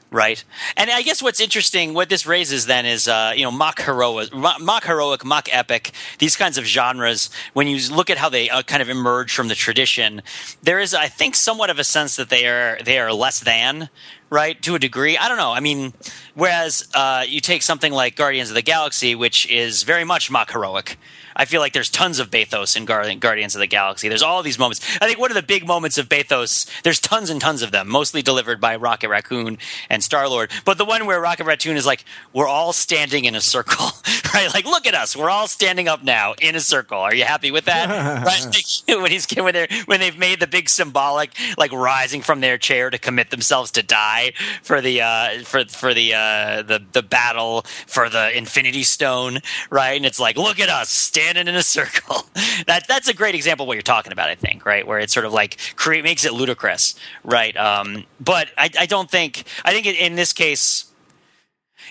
Right, 0.09 0.41
and 0.77 0.89
I 0.89 1.01
guess 1.01 1.21
what's 1.21 1.41
interesting, 1.41 1.93
what 1.93 2.07
this 2.07 2.25
raises 2.25 2.65
then 2.65 2.85
is, 2.85 3.09
uh, 3.09 3.33
you 3.35 3.43
know, 3.43 3.51
mock 3.51 3.81
heroic, 3.81 4.33
mock 4.33 4.85
heroic, 4.85 5.25
mock 5.25 5.53
epic, 5.53 5.91
these 6.19 6.37
kinds 6.37 6.57
of 6.57 6.63
genres. 6.63 7.29
When 7.51 7.67
you 7.67 7.93
look 7.93 8.09
at 8.09 8.17
how 8.17 8.29
they 8.29 8.49
uh, 8.49 8.61
kind 8.61 8.81
of 8.81 8.87
emerge 8.87 9.35
from 9.35 9.49
the 9.49 9.55
tradition, 9.55 10.21
there 10.63 10.79
is, 10.79 10.93
I 10.93 11.07
think, 11.07 11.35
somewhat 11.35 11.69
of 11.69 11.77
a 11.77 11.83
sense 11.83 12.15
that 12.15 12.29
they 12.29 12.47
are 12.47 12.79
they 12.85 12.99
are 12.99 13.11
less 13.11 13.41
than 13.41 13.89
right 14.29 14.61
to 14.61 14.75
a 14.75 14.79
degree 14.79 15.17
i 15.17 15.27
don't 15.27 15.37
know 15.37 15.51
i 15.51 15.59
mean 15.59 15.93
whereas 16.35 16.87
uh, 16.93 17.23
you 17.27 17.39
take 17.39 17.61
something 17.61 17.93
like 17.93 18.15
guardians 18.15 18.49
of 18.49 18.55
the 18.55 18.61
galaxy 18.61 19.15
which 19.15 19.49
is 19.49 19.83
very 19.83 20.03
much 20.03 20.29
mock 20.29 20.51
heroic 20.51 20.97
I 21.37 21.45
feel 21.45 21.61
like 21.61 21.71
there's 21.71 21.89
tons 21.89 22.19
of 22.19 22.31
Bathos 22.31 22.75
in 22.75 22.85
Guardians 22.85 23.55
of 23.55 23.59
the 23.59 23.67
Galaxy. 23.67 24.09
There's 24.09 24.23
all 24.23 24.41
these 24.41 24.57
moments. 24.57 24.81
I 24.99 25.05
think 25.05 25.19
one 25.19 25.29
of 25.29 25.35
the 25.35 25.43
big 25.43 25.67
moments 25.67 25.99
of 25.99 26.09
Bathos, 26.09 26.65
there's 26.81 26.99
tons 26.99 27.29
and 27.29 27.39
tons 27.39 27.61
of 27.61 27.71
them, 27.71 27.87
mostly 27.87 28.23
delivered 28.23 28.59
by 28.59 28.75
Rocket 28.75 29.09
Raccoon 29.09 29.59
and 29.89 30.03
Star 30.03 30.27
Lord. 30.27 30.51
But 30.65 30.79
the 30.79 30.85
one 30.85 31.05
where 31.05 31.21
Rocket 31.21 31.45
Raccoon 31.45 31.77
is 31.77 31.85
like, 31.85 32.03
we're 32.33 32.47
all 32.47 32.73
standing 32.73 33.25
in 33.25 33.35
a 33.35 33.41
circle, 33.41 33.85
right? 34.33 34.51
Like, 34.51 34.65
look 34.65 34.87
at 34.87 34.95
us. 34.95 35.15
We're 35.15 35.29
all 35.29 35.47
standing 35.47 35.87
up 35.87 36.03
now 36.03 36.33
in 36.41 36.55
a 36.55 36.59
circle. 36.59 36.97
Are 36.97 37.13
you 37.13 37.23
happy 37.23 37.51
with 37.51 37.65
that? 37.65 37.87
right? 38.25 38.63
when 38.99 39.11
he's 39.11 39.27
when 39.35 39.53
they 39.53 39.67
when 39.85 39.99
they've 39.99 40.17
made 40.17 40.39
the 40.39 40.47
big 40.47 40.69
symbolic 40.69 41.31
like 41.57 41.71
rising 41.71 42.21
from 42.21 42.41
their 42.41 42.57
chair 42.57 42.89
to 42.89 42.97
commit 42.97 43.29
themselves 43.29 43.69
to 43.71 43.83
die 43.83 44.16
for 44.63 44.81
the 44.81 45.01
uh, 45.01 45.43
for 45.43 45.65
for 45.65 45.93
the 45.93 46.13
uh, 46.13 46.61
the 46.61 46.83
the 46.91 47.03
battle 47.03 47.63
for 47.85 48.09
the 48.09 48.35
Infinity 48.37 48.83
Stone, 48.83 49.39
right? 49.69 49.97
And 49.97 50.05
it's 50.05 50.19
like, 50.19 50.37
look 50.37 50.59
at 50.59 50.69
us 50.69 50.89
standing 50.89 51.47
in 51.47 51.55
a 51.55 51.63
circle. 51.63 52.25
that 52.67 52.87
that's 52.87 53.07
a 53.07 53.13
great 53.13 53.35
example 53.35 53.63
of 53.63 53.67
what 53.67 53.75
you're 53.75 53.81
talking 53.81 54.11
about. 54.11 54.29
I 54.29 54.35
think 54.35 54.65
right 54.65 54.85
where 54.85 54.99
it 54.99 55.09
sort 55.09 55.25
of 55.25 55.33
like 55.33 55.57
create 55.75 56.03
makes 56.03 56.25
it 56.25 56.33
ludicrous, 56.33 56.95
right? 57.23 57.55
Um, 57.57 58.05
but 58.19 58.49
I, 58.57 58.69
I 58.79 58.85
don't 58.85 59.09
think 59.09 59.43
I 59.63 59.71
think 59.71 59.85
in, 59.85 60.15
this 60.15 60.33
case. 60.33 60.85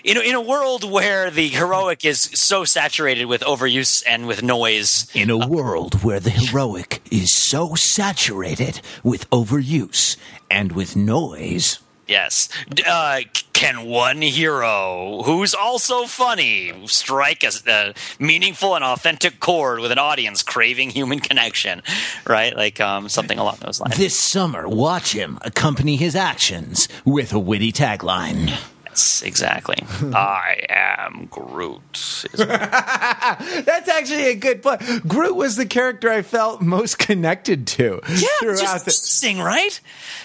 In, 0.03 0.17
in 0.17 0.35
a 0.35 0.41
world 0.41 0.83
where 0.83 1.31
the 1.31 1.47
heroic 1.47 2.05
is 2.05 2.21
so 2.21 2.65
saturated 2.65 3.25
with 3.25 3.41
overuse 3.41 4.03
and 4.07 4.27
with 4.27 4.43
noise. 4.43 5.09
In 5.15 5.31
a 5.31 5.39
uh, 5.39 5.47
world 5.47 6.03
where 6.03 6.19
the 6.19 6.29
heroic 6.29 7.01
is 7.09 7.33
so 7.33 7.73
saturated 7.73 8.81
with 9.03 9.27
overuse 9.31 10.17
and 10.51 10.73
with 10.73 10.95
noise. 10.95 11.79
Yes. 12.07 12.49
Uh, 12.85 13.21
can 13.53 13.85
one 13.85 14.21
hero, 14.21 15.23
who's 15.23 15.55
also 15.55 16.05
funny, 16.05 16.73
strike 16.85 17.43
a, 17.43 17.51
a, 17.67 17.93
meaningful 18.19 18.75
and 18.75 18.83
authentic 18.83 19.39
chord 19.39 19.79
with 19.79 19.91
an 19.91 19.97
audience 19.97 20.43
craving 20.43 20.91
human 20.91 21.19
connection? 21.19 21.81
Right? 22.27 22.55
Like 22.55 22.79
um, 22.79 23.09
something 23.09 23.39
along 23.39 23.57
those 23.61 23.81
lines. 23.81 23.97
This 23.97 24.17
summer, 24.17 24.67
watch 24.67 25.13
him 25.13 25.39
accompany 25.41 25.95
his 25.95 26.15
actions 26.15 26.87
with 27.03 27.33
a 27.33 27.39
witty 27.39 27.71
tagline. 27.71 28.55
Yes, 28.97 29.21
exactly. 29.21 29.77
I 30.15 30.65
am 30.69 31.27
Groot. 31.29 32.25
That's 32.35 33.87
actually 33.87 34.25
a 34.29 34.35
good 34.35 34.63
point. 34.63 34.81
Groot 35.07 35.35
was 35.35 35.55
the 35.55 35.67
character 35.67 36.09
I 36.09 36.23
felt 36.23 36.63
most 36.63 36.97
connected 36.97 37.67
to. 37.67 38.01
Yeah, 38.09 38.27
throughout 38.39 38.83
just 38.85 39.21
the, 39.21 39.35
right? 39.35 39.79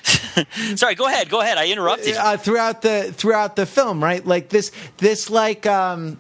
Sorry, 0.79 0.95
go 0.95 1.07
ahead. 1.07 1.29
Go 1.29 1.43
ahead. 1.43 1.59
I 1.59 1.67
interrupted. 1.67 2.17
Uh, 2.17 2.39
throughout 2.39 2.81
the 2.81 3.13
throughout 3.13 3.57
the 3.57 3.67
film, 3.67 4.03
right? 4.03 4.25
Like 4.25 4.49
this, 4.49 4.73
this 4.97 5.29
like. 5.29 5.67
um 5.67 6.19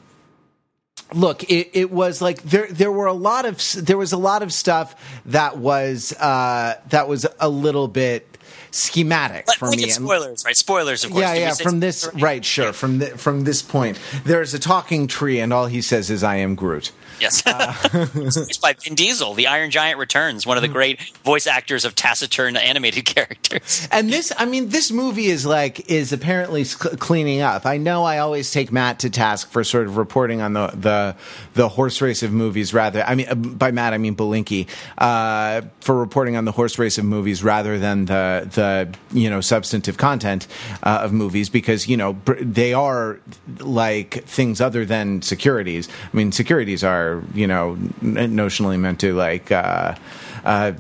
look 1.14 1.42
it, 1.44 1.68
it 1.74 1.90
was 1.90 2.22
like 2.22 2.42
there 2.42 2.66
there 2.70 2.90
were 2.90 3.04
a 3.04 3.12
lot 3.12 3.44
of 3.44 3.60
there 3.76 3.98
was 3.98 4.12
a 4.12 4.16
lot 4.16 4.42
of 4.42 4.50
stuff 4.50 5.20
that 5.26 5.58
was 5.58 6.14
uh 6.14 6.74
that 6.88 7.06
was 7.06 7.26
a 7.38 7.50
little 7.50 7.86
bit 7.86 8.31
schematic 8.72 9.46
Let, 9.46 9.58
for 9.58 9.70
me. 9.70 9.88
Spoilers, 9.88 10.44
right? 10.44 10.56
Spoilers, 10.56 11.04
of 11.04 11.12
course. 11.12 11.22
Yeah, 11.22 11.34
yeah. 11.34 11.54
From 11.54 11.80
this, 11.80 12.10
right? 12.14 12.44
Sure. 12.44 12.72
From 12.72 12.98
the, 12.98 13.06
from 13.18 13.44
this 13.44 13.62
point, 13.62 14.00
there's 14.24 14.54
a 14.54 14.58
talking 14.58 15.06
tree, 15.06 15.38
and 15.38 15.52
all 15.52 15.66
he 15.66 15.80
says 15.80 16.10
is, 16.10 16.24
"I 16.24 16.36
am 16.36 16.54
Groot." 16.54 16.90
Yes. 17.20 17.46
Uh, 17.46 17.74
it's 18.14 18.58
by 18.58 18.72
Vin 18.72 18.96
Diesel. 18.96 19.34
The 19.34 19.46
Iron 19.46 19.70
Giant 19.70 19.98
returns. 19.98 20.44
One 20.44 20.56
of 20.56 20.62
the 20.62 20.68
mm. 20.68 20.72
great 20.72 21.00
voice 21.24 21.46
actors 21.46 21.84
of 21.84 21.94
taciturn 21.94 22.56
animated 22.56 23.04
characters. 23.14 23.86
And 23.92 24.12
this, 24.12 24.32
I 24.36 24.44
mean, 24.44 24.70
this 24.70 24.90
movie 24.90 25.26
is 25.26 25.46
like 25.46 25.88
is 25.90 26.12
apparently 26.12 26.64
cleaning 26.64 27.40
up. 27.40 27.64
I 27.64 27.76
know 27.76 28.02
I 28.02 28.18
always 28.18 28.50
take 28.50 28.72
Matt 28.72 28.98
to 29.00 29.10
task 29.10 29.50
for 29.50 29.62
sort 29.62 29.86
of 29.86 29.96
reporting 29.96 30.40
on 30.40 30.54
the 30.54 30.68
the, 30.68 31.16
the 31.54 31.68
horse 31.68 32.00
race 32.00 32.22
of 32.22 32.32
movies. 32.32 32.74
Rather, 32.74 33.02
I 33.04 33.14
mean, 33.14 33.28
uh, 33.28 33.34
by 33.34 33.70
Matt 33.70 33.92
I 33.92 33.98
mean 33.98 34.16
Belinkie 34.16 34.68
uh, 34.98 35.62
for 35.80 35.96
reporting 35.96 36.36
on 36.36 36.44
the 36.44 36.52
horse 36.52 36.78
race 36.78 36.98
of 36.98 37.04
movies 37.04 37.44
rather 37.44 37.78
than 37.78 38.06
the 38.06 38.48
the 38.50 38.61
you 39.12 39.28
know 39.28 39.40
substantive 39.40 39.96
content 39.96 40.46
uh, 40.82 41.00
of 41.02 41.12
movies 41.12 41.48
because 41.48 41.88
you 41.88 41.96
know 41.96 42.16
they 42.40 42.72
are 42.72 43.20
like 43.58 44.24
things 44.24 44.60
other 44.60 44.84
than 44.84 45.22
securities. 45.22 45.88
I 46.12 46.16
mean, 46.16 46.32
securities 46.32 46.82
are 46.84 47.22
you 47.34 47.46
know 47.46 47.76
notionally 48.02 48.78
meant 48.78 49.00
to 49.00 49.14
like 49.14 49.50
uh, 49.52 49.94
uh, 50.44 50.72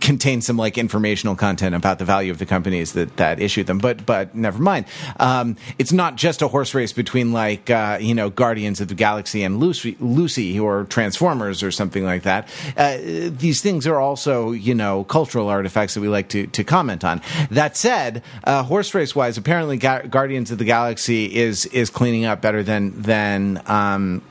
contain 0.00 0.40
some 0.40 0.56
like 0.56 0.78
informational 0.78 1.36
content 1.36 1.74
about 1.74 1.98
the 1.98 2.04
value 2.04 2.30
of 2.30 2.38
the 2.38 2.46
companies 2.46 2.92
that 2.92 3.16
that 3.16 3.40
issue 3.40 3.64
them. 3.64 3.78
But 3.78 4.06
but 4.06 4.34
never 4.34 4.62
mind. 4.62 4.86
Um, 5.18 5.56
it's 5.78 5.92
not 5.92 6.16
just 6.16 6.42
a 6.42 6.48
horse 6.48 6.74
race 6.74 6.92
between 6.92 7.32
like 7.32 7.70
uh, 7.70 7.98
you 8.00 8.14
know 8.14 8.30
Guardians 8.30 8.80
of 8.80 8.88
the 8.88 8.94
Galaxy 8.94 9.42
and 9.42 9.58
Lucy, 9.58 9.96
Lucy 10.00 10.58
or 10.58 10.84
Transformers 10.84 11.62
or 11.62 11.70
something 11.70 12.04
like 12.04 12.22
that. 12.22 12.48
Uh, 12.76 12.98
these 13.00 13.62
things 13.62 13.86
are 13.86 14.00
also 14.00 14.52
you 14.52 14.74
know 14.74 15.04
cultural 15.04 15.48
artifacts 15.48 15.94
that 15.94 16.00
we 16.00 16.08
like 16.08 16.28
to 16.30 16.46
to 16.48 16.64
comment 16.64 17.04
on. 17.04 17.20
That 17.50 17.76
said, 17.76 18.22
uh, 18.44 18.62
horse 18.62 18.94
race 18.94 19.14
wise, 19.14 19.36
apparently 19.38 19.76
Ga- 19.76 20.06
Guardians 20.08 20.50
of 20.50 20.58
the 20.58 20.64
Galaxy 20.64 21.34
is 21.34 21.66
is 21.66 21.90
cleaning 21.90 22.24
up 22.24 22.40
better 22.40 22.62
than 22.62 23.00
than 23.02 23.62
um, 23.66 24.22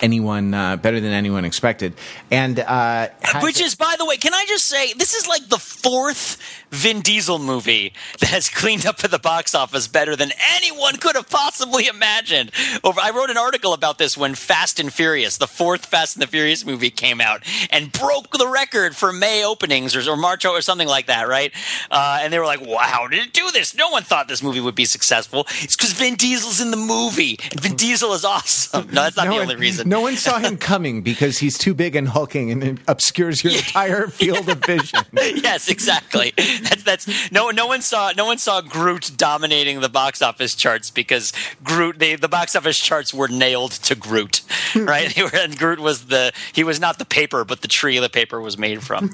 anyone 0.00 0.54
uh, 0.54 0.76
better 0.76 1.00
than 1.00 1.12
anyone 1.12 1.44
expected, 1.44 1.94
and 2.30 2.58
uh, 2.58 3.08
which 3.42 3.60
is, 3.60 3.74
by 3.74 3.96
the 3.98 4.04
way, 4.04 4.16
can 4.16 4.34
I 4.34 4.44
just 4.46 4.66
say 4.66 4.92
this 4.94 5.14
is 5.14 5.26
like 5.26 5.48
the 5.48 5.58
fourth 5.58 6.38
Vin 6.72 7.00
Diesel 7.00 7.38
movie 7.38 7.92
that 8.20 8.30
has 8.30 8.48
cleaned 8.48 8.86
up 8.86 9.04
at 9.04 9.10
the 9.10 9.18
box 9.18 9.54
office 9.54 9.86
better 9.86 10.16
than 10.16 10.32
anyone 10.54 10.96
could 10.96 11.16
have 11.16 11.28
possibly 11.28 11.86
imagined. 11.86 12.50
Over, 12.82 13.00
I 13.00 13.10
wrote 13.10 13.30
an 13.30 13.36
article 13.36 13.74
about 13.74 13.98
this 13.98 14.16
when 14.16 14.34
Fast 14.34 14.80
and 14.80 14.92
Furious, 14.92 15.36
the 15.36 15.46
fourth 15.46 15.86
Fast 15.86 16.16
and 16.16 16.22
the 16.22 16.26
Furious 16.26 16.64
movie, 16.64 16.90
came 16.90 17.20
out 17.20 17.42
and 17.70 17.92
broke 17.92 18.38
the 18.38 18.48
record 18.48 18.96
for 18.96 19.12
May 19.12 19.44
openings 19.44 19.94
or, 19.94 20.10
or 20.10 20.16
March 20.16 20.44
or 20.46 20.60
something 20.62 20.88
like 20.88 21.06
that, 21.06 21.28
right? 21.28 21.52
Uh, 21.90 22.20
and 22.22 22.32
they 22.32 22.38
were 22.38 22.46
like, 22.46 22.60
"Wow, 22.60 22.78
how 22.78 23.06
did 23.06 23.26
it 23.26 23.32
do 23.32 23.50
this? 23.50 23.74
No 23.76 23.90
one 23.90 24.02
thought 24.02 24.28
this 24.28 24.42
movie 24.42 24.60
would 24.60 24.74
be 24.74 24.86
successful. 24.86 25.46
It's 25.60 25.76
because 25.76 25.92
Vin 25.92 26.14
Diesel's 26.14 26.60
in 26.60 26.70
the 26.70 26.76
movie. 26.76 27.38
And 27.50 27.60
Vin 27.60 27.76
Diesel 27.76 28.12
is 28.14 28.24
awesome. 28.24 28.86
No, 28.86 29.02
that's 29.02 29.16
not 29.16 29.26
no 29.26 29.34
the 29.34 29.40
only 29.40 29.56
reason. 29.56 29.88
No 29.88 30.00
one 30.00 30.16
saw 30.16 30.38
him 30.38 30.56
coming 30.56 31.02
because 31.02 31.38
he's 31.38 31.58
too 31.58 31.74
big 31.74 31.96
and 31.96 32.08
hulking 32.08 32.50
and 32.50 32.64
it 32.64 32.78
obscures 32.88 33.44
your 33.44 33.52
entire 33.56 34.08
field 34.08 34.48
of 34.48 34.58
vision. 34.64 35.00
yes, 35.12 35.68
exactly. 35.68 36.32
That's 36.72 36.82
that's 36.82 37.32
no 37.32 37.50
no 37.50 37.66
one 37.66 37.82
saw 37.82 38.12
no 38.16 38.24
one 38.24 38.38
saw 38.38 38.60
Groot 38.60 39.12
dominating 39.16 39.80
the 39.80 39.88
box 39.88 40.22
office 40.22 40.54
charts 40.54 40.90
because 40.90 41.32
Groot 41.64 41.98
they, 41.98 42.14
the 42.14 42.28
box 42.28 42.54
office 42.54 42.78
charts 42.78 43.12
were 43.12 43.28
nailed 43.28 43.72
to 43.72 43.94
Groot, 43.94 44.42
right? 44.76 45.16
and 45.34 45.58
Groot 45.58 45.80
was 45.80 46.06
the 46.06 46.32
he 46.52 46.62
was 46.62 46.78
not 46.78 46.98
the 46.98 47.04
paper, 47.04 47.44
but 47.44 47.62
the 47.62 47.68
tree 47.68 47.98
the 47.98 48.08
paper 48.08 48.40
was 48.40 48.56
made 48.56 48.82
from. 48.82 49.10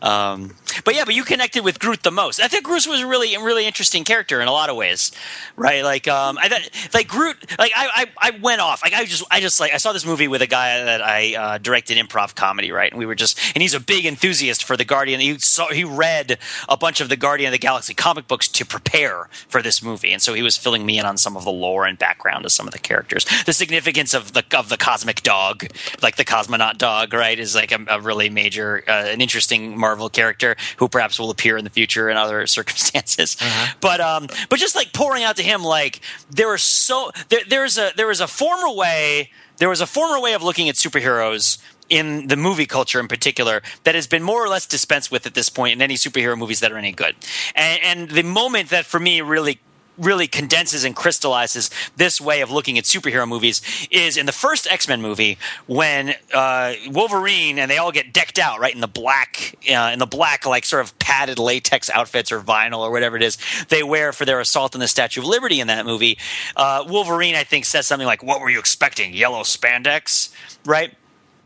Um, 0.00 0.54
but 0.84 0.94
yeah, 0.94 1.04
but 1.04 1.14
you 1.14 1.24
connected 1.24 1.64
with 1.64 1.78
Groot 1.78 2.02
the 2.02 2.10
most. 2.10 2.40
I 2.40 2.48
think 2.48 2.64
Groot 2.64 2.86
was 2.86 3.00
a 3.00 3.06
really 3.06 3.36
really 3.36 3.66
interesting 3.66 4.04
character 4.04 4.40
in 4.40 4.48
a 4.48 4.52
lot 4.52 4.70
of 4.70 4.76
ways, 4.76 5.12
right? 5.56 5.82
Like 5.84 6.08
um, 6.08 6.38
I 6.40 6.62
like 6.94 7.08
Groot. 7.08 7.36
Like 7.58 7.72
I, 7.74 8.06
I, 8.18 8.28
I 8.28 8.38
went 8.38 8.60
off. 8.60 8.82
Like 8.82 8.94
I 8.94 9.04
just 9.04 9.24
I 9.30 9.40
just 9.40 9.60
like 9.60 9.72
I 9.72 9.76
saw 9.76 9.92
this 9.92 10.06
movie 10.06 10.28
with 10.28 10.42
a 10.42 10.46
guy 10.46 10.84
that 10.84 11.02
I 11.02 11.34
uh, 11.34 11.58
directed 11.58 11.98
improv 11.98 12.34
comedy, 12.34 12.72
right? 12.72 12.90
And 12.90 12.98
we 12.98 13.06
were 13.06 13.14
just 13.14 13.38
and 13.54 13.62
he's 13.62 13.74
a 13.74 13.80
big 13.80 14.06
enthusiast 14.06 14.64
for 14.64 14.76
the 14.76 14.84
Guardian. 14.84 15.20
He 15.20 15.38
saw 15.38 15.68
he 15.68 15.84
read 15.84 16.38
a 16.68 16.76
bunch 16.76 17.00
of 17.00 17.08
the 17.08 17.16
Guardian 17.16 17.48
of 17.48 17.52
the 17.52 17.58
Galaxy 17.58 17.94
comic 17.94 18.28
books 18.28 18.48
to 18.48 18.64
prepare 18.64 19.28
for 19.48 19.62
this 19.62 19.82
movie, 19.82 20.12
and 20.12 20.22
so 20.22 20.34
he 20.34 20.42
was 20.42 20.56
filling 20.56 20.86
me 20.86 20.98
in 20.98 21.06
on 21.06 21.16
some 21.16 21.36
of 21.36 21.44
the 21.44 21.52
lore 21.52 21.86
and 21.86 21.98
background 21.98 22.44
of 22.44 22.52
some 22.52 22.66
of 22.66 22.72
the 22.72 22.78
characters. 22.78 23.24
The 23.44 23.52
significance 23.52 24.14
of 24.14 24.32
the 24.32 24.44
of 24.56 24.68
the 24.68 24.76
cosmic 24.76 25.22
dog, 25.22 25.66
like 26.02 26.16
the 26.16 26.24
cosmonaut 26.24 26.78
dog, 26.78 27.12
right, 27.12 27.38
is 27.38 27.54
like 27.54 27.72
a, 27.72 27.84
a 27.88 28.00
really 28.00 28.30
major, 28.30 28.82
uh, 28.88 29.06
an 29.06 29.20
interesting 29.20 29.78
Marvel 29.78 30.08
character 30.08 30.56
who 30.76 30.88
perhaps 30.88 31.18
will 31.18 31.30
appear 31.30 31.56
in 31.56 31.64
the 31.64 31.70
future 31.70 32.08
in 32.08 32.16
other 32.16 32.46
circumstances. 32.58 33.36
Uh-huh. 33.40 33.74
But 33.80 34.00
um, 34.00 34.26
but 34.48 34.58
just 34.58 34.74
like 34.74 34.92
pouring 34.92 35.24
out 35.24 35.36
to 35.36 35.42
him, 35.42 35.62
like 35.62 36.00
there 36.30 36.48
are 36.48 36.58
so 36.58 37.10
there, 37.28 37.40
there's 37.48 37.78
a 37.78 37.92
there 37.96 38.10
is 38.10 38.20
a 38.20 38.26
former 38.26 38.72
way 38.72 39.30
there 39.58 39.68
was 39.68 39.80
a 39.80 39.86
former 39.86 40.20
way 40.20 40.32
of 40.32 40.42
looking 40.42 40.68
at 40.68 40.74
superheroes 40.74 41.58
in 41.88 42.26
the 42.28 42.36
movie 42.36 42.66
culture 42.66 42.98
in 42.98 43.06
particular 43.06 43.62
that 43.84 43.94
has 43.94 44.06
been 44.06 44.22
more 44.22 44.44
or 44.44 44.48
less 44.48 44.66
dispensed 44.66 45.12
with 45.12 45.26
at 45.26 45.34
this 45.34 45.48
point 45.48 45.74
in 45.74 45.82
any 45.82 45.94
superhero 45.94 46.36
movies 46.36 46.60
that 46.60 46.72
are 46.72 46.78
any 46.78 46.90
good. 46.90 47.14
And, 47.54 47.80
and 47.82 48.10
the 48.10 48.22
moment 48.22 48.70
that 48.70 48.86
for 48.86 48.98
me 48.98 49.20
really 49.20 49.60
really 49.98 50.26
condenses 50.26 50.84
and 50.84 50.96
crystallizes 50.96 51.70
this 51.96 52.20
way 52.20 52.40
of 52.40 52.50
looking 52.50 52.78
at 52.78 52.84
superhero 52.84 53.28
movies 53.28 53.60
is 53.90 54.16
in 54.16 54.26
the 54.26 54.32
first 54.32 54.66
X-Men 54.66 55.02
movie 55.02 55.38
when 55.66 56.14
uh, 56.32 56.74
Wolverine 56.88 57.58
and 57.58 57.70
they 57.70 57.78
all 57.78 57.92
get 57.92 58.12
decked 58.12 58.38
out 58.38 58.58
right 58.58 58.74
in 58.74 58.80
the 58.80 58.88
black 58.88 59.56
uh, 59.70 59.90
in 59.92 59.98
the 59.98 60.06
black 60.06 60.46
like 60.46 60.64
sort 60.64 60.82
of 60.84 60.98
padded 60.98 61.38
latex 61.38 61.90
outfits 61.90 62.32
or 62.32 62.40
vinyl 62.40 62.78
or 62.78 62.90
whatever 62.90 63.16
it 63.16 63.22
is 63.22 63.36
they 63.68 63.82
wear 63.82 64.12
for 64.12 64.24
their 64.24 64.40
assault 64.40 64.74
on 64.74 64.80
the 64.80 64.88
Statue 64.88 65.20
of 65.20 65.26
Liberty 65.26 65.60
in 65.60 65.66
that 65.66 65.84
movie. 65.84 66.18
Uh, 66.56 66.84
Wolverine 66.86 67.34
I 67.34 67.44
think 67.44 67.64
says 67.64 67.86
something 67.86 68.06
like, 68.06 68.22
"What 68.22 68.40
were 68.40 68.50
you 68.50 68.58
expecting? 68.58 69.12
Yellow 69.14 69.42
spandex?" 69.42 70.32
Right? 70.64 70.94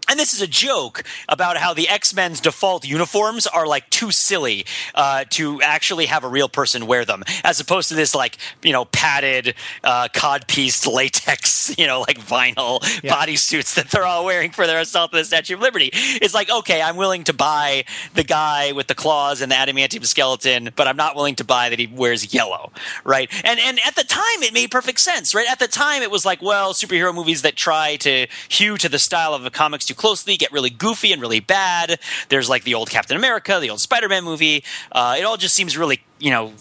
And 0.08 0.18
this 0.18 0.32
is 0.32 0.40
a 0.40 0.46
joke 0.46 1.02
about 1.28 1.56
how 1.56 1.74
the 1.74 1.88
X-Men's 1.88 2.40
default 2.40 2.84
uniforms 2.86 3.46
are 3.46 3.66
like 3.66 3.88
too 3.90 4.10
silly 4.10 4.64
uh, 4.94 5.24
to 5.30 5.60
actually 5.62 6.06
have 6.06 6.24
a 6.24 6.28
real 6.28 6.48
person 6.48 6.86
wear 6.86 7.04
them, 7.04 7.24
as 7.44 7.60
opposed 7.60 7.88
to 7.88 7.94
this 7.94 8.14
like 8.14 8.38
you 8.62 8.72
know 8.72 8.84
padded 8.86 9.54
uh, 9.82 10.08
codpiece 10.14 10.86
latex, 10.90 11.74
you 11.78 11.86
know 11.86 12.00
like 12.00 12.18
vinyl 12.18 12.80
yeah. 13.02 13.14
bodysuits 13.14 13.74
that 13.74 13.90
they're 13.90 14.04
all 14.04 14.24
wearing 14.24 14.50
for 14.50 14.66
their 14.66 14.80
assault 14.80 15.12
on 15.12 15.18
the 15.18 15.24
Statue 15.24 15.54
of 15.54 15.60
Liberty. 15.60 15.90
It's 15.92 16.34
like 16.34 16.50
okay, 16.50 16.82
I'm 16.82 16.96
willing 16.96 17.24
to 17.24 17.32
buy 17.32 17.84
the 18.14 18.24
guy 18.24 18.72
with 18.72 18.86
the 18.86 18.94
claws 18.94 19.40
and 19.40 19.50
the 19.50 19.56
adamantium 19.56 20.06
skeleton, 20.06 20.70
but 20.76 20.86
I'm 20.86 20.96
not 20.96 21.16
willing 21.16 21.34
to 21.36 21.44
buy 21.44 21.68
that 21.70 21.78
he 21.78 21.86
wears 21.86 22.32
yellow, 22.32 22.72
right? 23.04 23.30
And 23.44 23.58
and 23.58 23.80
at 23.86 23.96
the 23.96 24.04
time 24.04 24.42
it 24.42 24.52
made 24.52 24.70
perfect 24.70 25.00
sense, 25.00 25.34
right? 25.34 25.48
At 25.50 25.58
the 25.58 25.68
time 25.68 26.02
it 26.02 26.10
was 26.10 26.24
like 26.24 26.42
well, 26.42 26.72
superhero 26.72 27.14
movies 27.14 27.42
that 27.42 27.56
try 27.56 27.96
to 27.96 28.26
hew 28.48 28.76
to 28.76 28.88
the 28.88 28.98
style 28.98 29.34
of 29.34 29.42
the 29.42 29.50
comics 29.50 29.84
closely, 29.96 30.36
get 30.36 30.52
really 30.52 30.70
goofy 30.70 31.12
and 31.12 31.20
really 31.20 31.40
bad. 31.40 31.98
There's 32.28 32.48
like 32.48 32.64
the 32.64 32.74
old 32.74 32.90
Captain 32.90 33.16
America, 33.16 33.58
the 33.60 33.70
old 33.70 33.80
Spider-Man 33.80 34.24
movie. 34.24 34.64
Uh, 34.92 35.16
it 35.18 35.24
all 35.24 35.36
just 35.36 35.54
seems 35.54 35.76
really 35.76 36.02
you 36.18 36.30
know 36.30 36.52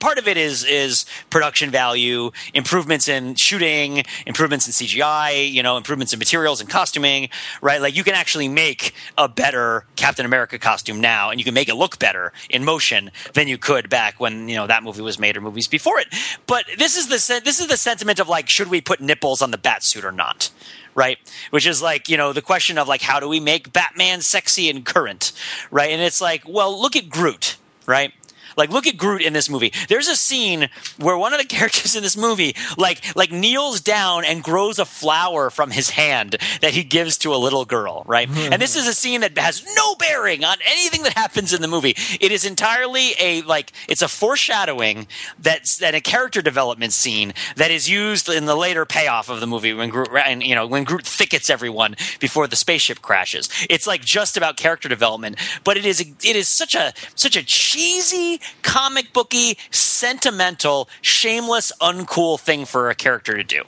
part 0.00 0.18
of 0.18 0.26
it 0.26 0.36
is 0.36 0.64
is 0.64 1.06
production 1.30 1.70
value 1.70 2.30
improvements 2.54 3.08
in 3.08 3.34
shooting 3.34 4.02
improvements 4.26 4.66
in 4.66 4.72
cgi 4.72 5.52
you 5.52 5.62
know 5.62 5.76
improvements 5.76 6.12
in 6.12 6.18
materials 6.18 6.60
and 6.60 6.68
costuming 6.68 7.28
right 7.62 7.80
like 7.80 7.94
you 7.96 8.02
can 8.02 8.14
actually 8.14 8.48
make 8.48 8.92
a 9.16 9.28
better 9.28 9.84
captain 9.94 10.26
america 10.26 10.58
costume 10.58 11.00
now 11.00 11.30
and 11.30 11.38
you 11.40 11.44
can 11.44 11.54
make 11.54 11.68
it 11.68 11.74
look 11.74 11.98
better 11.98 12.32
in 12.50 12.64
motion 12.64 13.10
than 13.34 13.46
you 13.46 13.58
could 13.58 13.88
back 13.88 14.18
when 14.18 14.48
you 14.48 14.56
know 14.56 14.66
that 14.66 14.82
movie 14.82 15.02
was 15.02 15.18
made 15.18 15.36
or 15.36 15.40
movies 15.40 15.68
before 15.68 15.98
it 16.00 16.08
but 16.46 16.64
this 16.76 16.96
is 16.96 17.06
the 17.06 17.40
this 17.44 17.60
is 17.60 17.68
the 17.68 17.76
sentiment 17.76 18.18
of 18.18 18.28
like 18.28 18.48
should 18.48 18.68
we 18.68 18.80
put 18.80 19.00
nipples 19.00 19.40
on 19.40 19.50
the 19.50 19.58
bat 19.58 19.82
suit 19.82 20.04
or 20.04 20.12
not 20.12 20.50
right? 20.96 21.18
Which 21.50 21.66
is 21.66 21.80
like, 21.80 22.08
you 22.08 22.16
know, 22.16 22.32
the 22.32 22.42
question 22.42 22.78
of 22.78 22.88
like, 22.88 23.02
how 23.02 23.20
do 23.20 23.28
we 23.28 23.38
make 23.38 23.72
Batman 23.72 24.22
sexy 24.22 24.68
and 24.68 24.84
current, 24.84 25.30
right? 25.70 25.90
And 25.90 26.02
it's 26.02 26.20
like, 26.20 26.42
well, 26.48 26.80
look 26.80 26.96
at 26.96 27.08
Groot, 27.08 27.56
right? 27.86 28.12
Like, 28.56 28.70
look 28.70 28.86
at 28.86 28.96
Groot 28.96 29.22
in 29.22 29.32
this 29.32 29.50
movie. 29.50 29.72
There's 29.88 30.08
a 30.08 30.16
scene 30.16 30.68
where 30.98 31.16
one 31.16 31.32
of 31.32 31.40
the 31.40 31.46
characters 31.56 31.94
in 31.94 32.02
this 32.02 32.16
movie, 32.16 32.54
like, 32.76 33.16
like 33.16 33.32
kneels 33.32 33.80
down 33.80 34.24
and 34.24 34.42
grows 34.42 34.78
a 34.78 34.84
flower 34.84 35.50
from 35.50 35.70
his 35.70 35.90
hand 35.90 36.36
that 36.60 36.72
he 36.72 36.84
gives 36.84 37.18
to 37.18 37.34
a 37.34 37.36
little 37.36 37.64
girl, 37.64 38.02
right? 38.06 38.28
Mm-hmm. 38.28 38.52
And 38.52 38.62
this 38.62 38.76
is 38.76 38.86
a 38.86 38.94
scene 38.94 39.20
that 39.20 39.36
has 39.38 39.64
no 39.76 39.94
bearing 39.96 40.44
on 40.44 40.56
anything 40.66 41.02
that 41.02 41.12
happens 41.14 41.52
in 41.52 41.62
the 41.62 41.68
movie. 41.68 41.94
It 42.20 42.32
is 42.32 42.44
entirely 42.44 43.12
a 43.20 43.42
like, 43.42 43.72
it's 43.88 44.02
a 44.02 44.08
foreshadowing 44.08 45.06
that's 45.38 45.78
that 45.78 45.94
a 45.94 46.00
character 46.00 46.42
development 46.42 46.92
scene 46.92 47.34
that 47.56 47.70
is 47.70 47.88
used 47.88 48.28
in 48.28 48.46
the 48.46 48.56
later 48.56 48.84
payoff 48.84 49.28
of 49.28 49.40
the 49.40 49.46
movie 49.46 49.72
when 49.72 49.90
Groot, 49.90 50.08
and, 50.24 50.42
you 50.42 50.54
know, 50.54 50.66
when 50.66 50.84
Groot 50.84 51.06
thickets 51.06 51.50
everyone 51.50 51.96
before 52.20 52.46
the 52.46 52.56
spaceship 52.56 53.02
crashes. 53.02 53.48
It's 53.68 53.86
like 53.86 54.04
just 54.04 54.36
about 54.36 54.56
character 54.56 54.88
development, 54.88 55.36
but 55.64 55.76
it 55.76 55.84
is 55.84 56.00
it 56.00 56.36
is 56.36 56.48
such 56.48 56.74
a 56.74 56.92
such 57.14 57.36
a 57.36 57.42
cheesy 57.42 58.40
comic 58.62 59.12
booky, 59.12 59.58
sentimental, 59.70 60.88
shameless, 61.00 61.72
uncool 61.80 62.38
thing 62.38 62.64
for 62.64 62.90
a 62.90 62.94
character 62.94 63.36
to 63.36 63.44
do. 63.44 63.64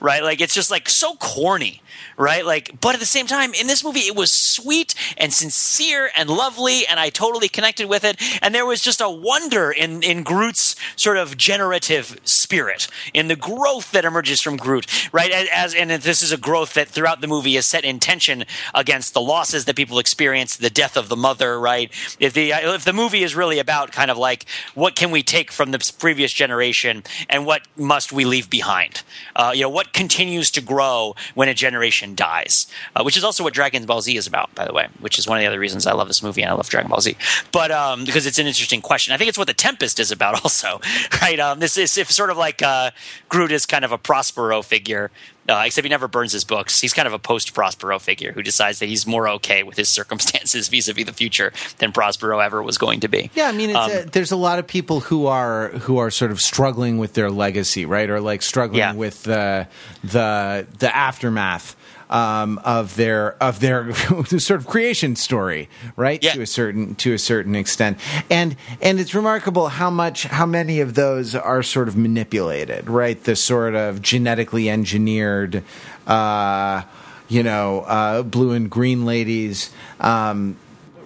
Right? 0.00 0.22
Like 0.22 0.40
it's 0.40 0.54
just 0.54 0.70
like 0.70 0.88
so 0.88 1.14
corny 1.16 1.82
right? 2.20 2.44
Like, 2.44 2.78
but 2.80 2.94
at 2.94 3.00
the 3.00 3.06
same 3.06 3.26
time, 3.26 3.54
in 3.54 3.66
this 3.66 3.82
movie, 3.82 4.00
it 4.00 4.14
was 4.14 4.30
sweet 4.30 4.94
and 5.16 5.32
sincere 5.32 6.10
and 6.14 6.28
lovely, 6.28 6.86
and 6.86 7.00
I 7.00 7.08
totally 7.08 7.48
connected 7.48 7.88
with 7.88 8.04
it. 8.04 8.20
And 8.42 8.54
there 8.54 8.66
was 8.66 8.82
just 8.82 9.00
a 9.00 9.08
wonder 9.08 9.70
in 9.70 10.02
in 10.02 10.22
Groot's 10.22 10.76
sort 10.96 11.16
of 11.16 11.36
generative 11.36 12.20
spirit, 12.24 12.88
in 13.14 13.28
the 13.28 13.36
growth 13.36 13.92
that 13.92 14.04
emerges 14.04 14.40
from 14.40 14.56
Groot, 14.56 14.86
right? 15.12 15.30
As 15.30 15.74
and 15.74 15.90
this 15.90 16.22
is 16.22 16.32
a 16.32 16.36
growth 16.36 16.74
that 16.74 16.88
throughout 16.88 17.20
the 17.20 17.26
movie 17.26 17.56
is 17.56 17.66
set 17.66 17.84
in 17.84 17.98
tension 17.98 18.44
against 18.74 19.14
the 19.14 19.20
losses 19.20 19.64
that 19.64 19.76
people 19.76 19.98
experience, 19.98 20.56
the 20.56 20.70
death 20.70 20.96
of 20.96 21.08
the 21.08 21.16
mother, 21.16 21.58
right? 21.58 21.90
If 22.18 22.34
the 22.34 22.50
if 22.50 22.84
the 22.84 22.92
movie 22.92 23.22
is 23.22 23.34
really 23.34 23.58
about 23.58 23.92
kind 23.92 24.10
of 24.10 24.18
like 24.18 24.44
what 24.74 24.94
can 24.94 25.10
we 25.10 25.22
take 25.22 25.50
from 25.50 25.70
the 25.70 25.92
previous 25.98 26.32
generation 26.32 27.02
and 27.28 27.46
what 27.46 27.62
must 27.76 28.12
we 28.12 28.24
leave 28.24 28.50
behind, 28.50 29.02
uh, 29.34 29.52
you 29.54 29.62
know, 29.62 29.70
what 29.70 29.89
continues 29.92 30.50
to 30.52 30.60
grow 30.60 31.14
when 31.34 31.48
a 31.48 31.54
generation 31.54 32.14
dies, 32.14 32.66
uh, 32.96 33.02
which 33.02 33.16
is 33.16 33.24
also 33.24 33.42
what 33.42 33.54
Dragon 33.54 33.84
Ball 33.86 34.00
Z 34.00 34.16
is 34.16 34.26
about, 34.26 34.54
by 34.54 34.64
the 34.64 34.72
way, 34.72 34.88
which 35.00 35.18
is 35.18 35.26
one 35.26 35.38
of 35.38 35.42
the 35.42 35.46
other 35.46 35.58
reasons 35.58 35.86
I 35.86 35.92
love 35.92 36.08
this 36.08 36.22
movie 36.22 36.42
and 36.42 36.50
I 36.50 36.54
love 36.54 36.68
Dragon 36.68 36.90
Ball 36.90 37.00
Z. 37.00 37.16
But 37.52 37.70
um, 37.70 38.04
because 38.04 38.26
it's 38.26 38.38
an 38.38 38.46
interesting 38.46 38.80
question, 38.80 39.14
I 39.14 39.16
think 39.16 39.28
it's 39.28 39.38
what 39.38 39.46
the 39.46 39.54
Tempest 39.54 39.98
is 40.00 40.10
about, 40.10 40.34
also, 40.44 40.80
right? 41.22 41.38
Um, 41.38 41.60
this 41.60 41.76
is 41.76 41.96
if 41.98 42.10
sort 42.10 42.30
of 42.30 42.36
like 42.36 42.62
uh, 42.62 42.90
Groot 43.28 43.52
is 43.52 43.66
kind 43.66 43.84
of 43.84 43.92
a 43.92 43.98
Prospero 43.98 44.62
figure. 44.62 45.10
Uh, 45.50 45.64
except 45.66 45.84
he 45.84 45.88
never 45.88 46.06
burns 46.06 46.32
his 46.32 46.44
books. 46.44 46.80
He's 46.80 46.92
kind 46.92 47.08
of 47.08 47.12
a 47.12 47.18
post 47.18 47.54
Prospero 47.54 47.98
figure 47.98 48.30
who 48.30 48.42
decides 48.42 48.78
that 48.78 48.86
he's 48.86 49.04
more 49.06 49.28
okay 49.28 49.64
with 49.64 49.76
his 49.76 49.88
circumstances 49.88 50.68
vis 50.68 50.86
a 50.88 50.92
vis 50.92 51.06
the 51.06 51.12
future 51.12 51.52
than 51.78 51.90
Prospero 51.90 52.38
ever 52.38 52.62
was 52.62 52.78
going 52.78 53.00
to 53.00 53.08
be. 53.08 53.30
Yeah, 53.34 53.48
I 53.48 53.52
mean, 53.52 53.74
um, 53.74 53.90
a, 53.90 54.04
there's 54.04 54.30
a 54.30 54.36
lot 54.36 54.60
of 54.60 54.66
people 54.68 55.00
who 55.00 55.26
are 55.26 55.70
who 55.70 55.98
are 55.98 56.10
sort 56.10 56.30
of 56.30 56.40
struggling 56.40 56.98
with 56.98 57.14
their 57.14 57.30
legacy, 57.30 57.84
right, 57.84 58.08
or 58.08 58.20
like 58.20 58.42
struggling 58.42 58.78
yeah. 58.78 58.94
with 58.94 59.24
the 59.24 59.66
the 60.04 60.66
the 60.78 60.94
aftermath 60.94 61.74
um, 62.10 62.60
of 62.64 62.96
their 62.96 63.42
of 63.42 63.60
their 63.60 63.94
sort 64.24 64.60
of 64.60 64.66
creation 64.66 65.16
story, 65.16 65.68
right? 65.96 66.22
Yeah. 66.22 66.34
To 66.34 66.42
a 66.42 66.46
certain 66.46 66.96
to 66.96 67.14
a 67.14 67.18
certain 67.18 67.54
extent, 67.54 67.98
and 68.28 68.56
and 68.82 69.00
it's 69.00 69.14
remarkable 69.14 69.68
how 69.68 69.88
much 69.88 70.24
how 70.24 70.44
many 70.44 70.80
of 70.80 70.94
those 70.94 71.34
are 71.34 71.62
sort 71.62 71.88
of 71.88 71.96
manipulated, 71.96 72.90
right? 72.90 73.22
The 73.22 73.36
sort 73.36 73.74
of 73.74 74.02
genetically 74.02 74.68
engineered. 74.68 75.62
Uh, 76.06 76.82
you 77.28 77.44
know, 77.44 77.82
uh, 77.82 78.22
blue 78.24 78.50
and 78.50 78.68
green 78.68 79.06
ladies, 79.06 79.70
um, 80.00 80.56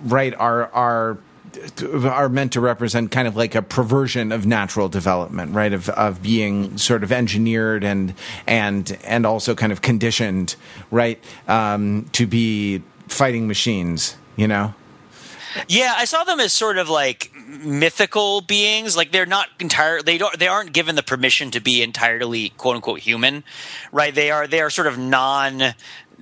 right, 0.05 0.35
are 0.35 0.73
are 0.73 1.19
are 1.83 2.29
meant 2.29 2.53
to 2.53 2.61
represent 2.61 3.11
kind 3.11 3.29
of 3.29 3.37
like 3.37 3.55
a 3.55 3.63
perversion 3.63 4.33
of 4.33 4.47
natural 4.47 4.89
development, 4.89 5.55
right? 5.55 5.73
Of 5.73 5.89
of 5.91 6.23
being 6.23 6.79
sort 6.79 7.03
of 7.03 7.13
engineered 7.13 7.85
and 7.85 8.15
and 8.47 8.97
and 9.05 9.27
also 9.27 9.55
kind 9.55 9.73
of 9.73 9.83
conditioned, 9.83 10.57
right, 10.91 11.23
um, 11.49 12.07
to 12.13 12.27
be 12.27 12.83
fighting 13.09 13.47
machines. 13.47 14.17
You 14.37 14.49
know. 14.49 14.75
Yeah, 15.69 15.95
I 15.97 16.05
saw 16.05 16.25
them 16.25 16.41
as 16.41 16.53
sort 16.53 16.79
of 16.79 16.89
like 16.89 17.31
mythical 17.47 18.41
beings. 18.41 18.97
Like 18.97 19.13
they're 19.13 19.27
not 19.27 19.49
entire. 19.61 20.03
They 20.03 20.19
don't. 20.19 20.39
They 20.39 20.49
aren't 20.49 20.73
given 20.73 20.97
the 20.97 21.03
permission 21.03 21.51
to 21.53 21.61
be 21.61 21.83
entirely 21.83 22.51
quote 22.51 22.77
unquote 22.77 23.01
human, 23.01 23.45
right? 23.93 24.15
They 24.15 24.31
are. 24.31 24.47
They 24.47 24.61
are 24.61 24.71
sort 24.71 24.87
of 24.87 24.99
non 24.99 25.75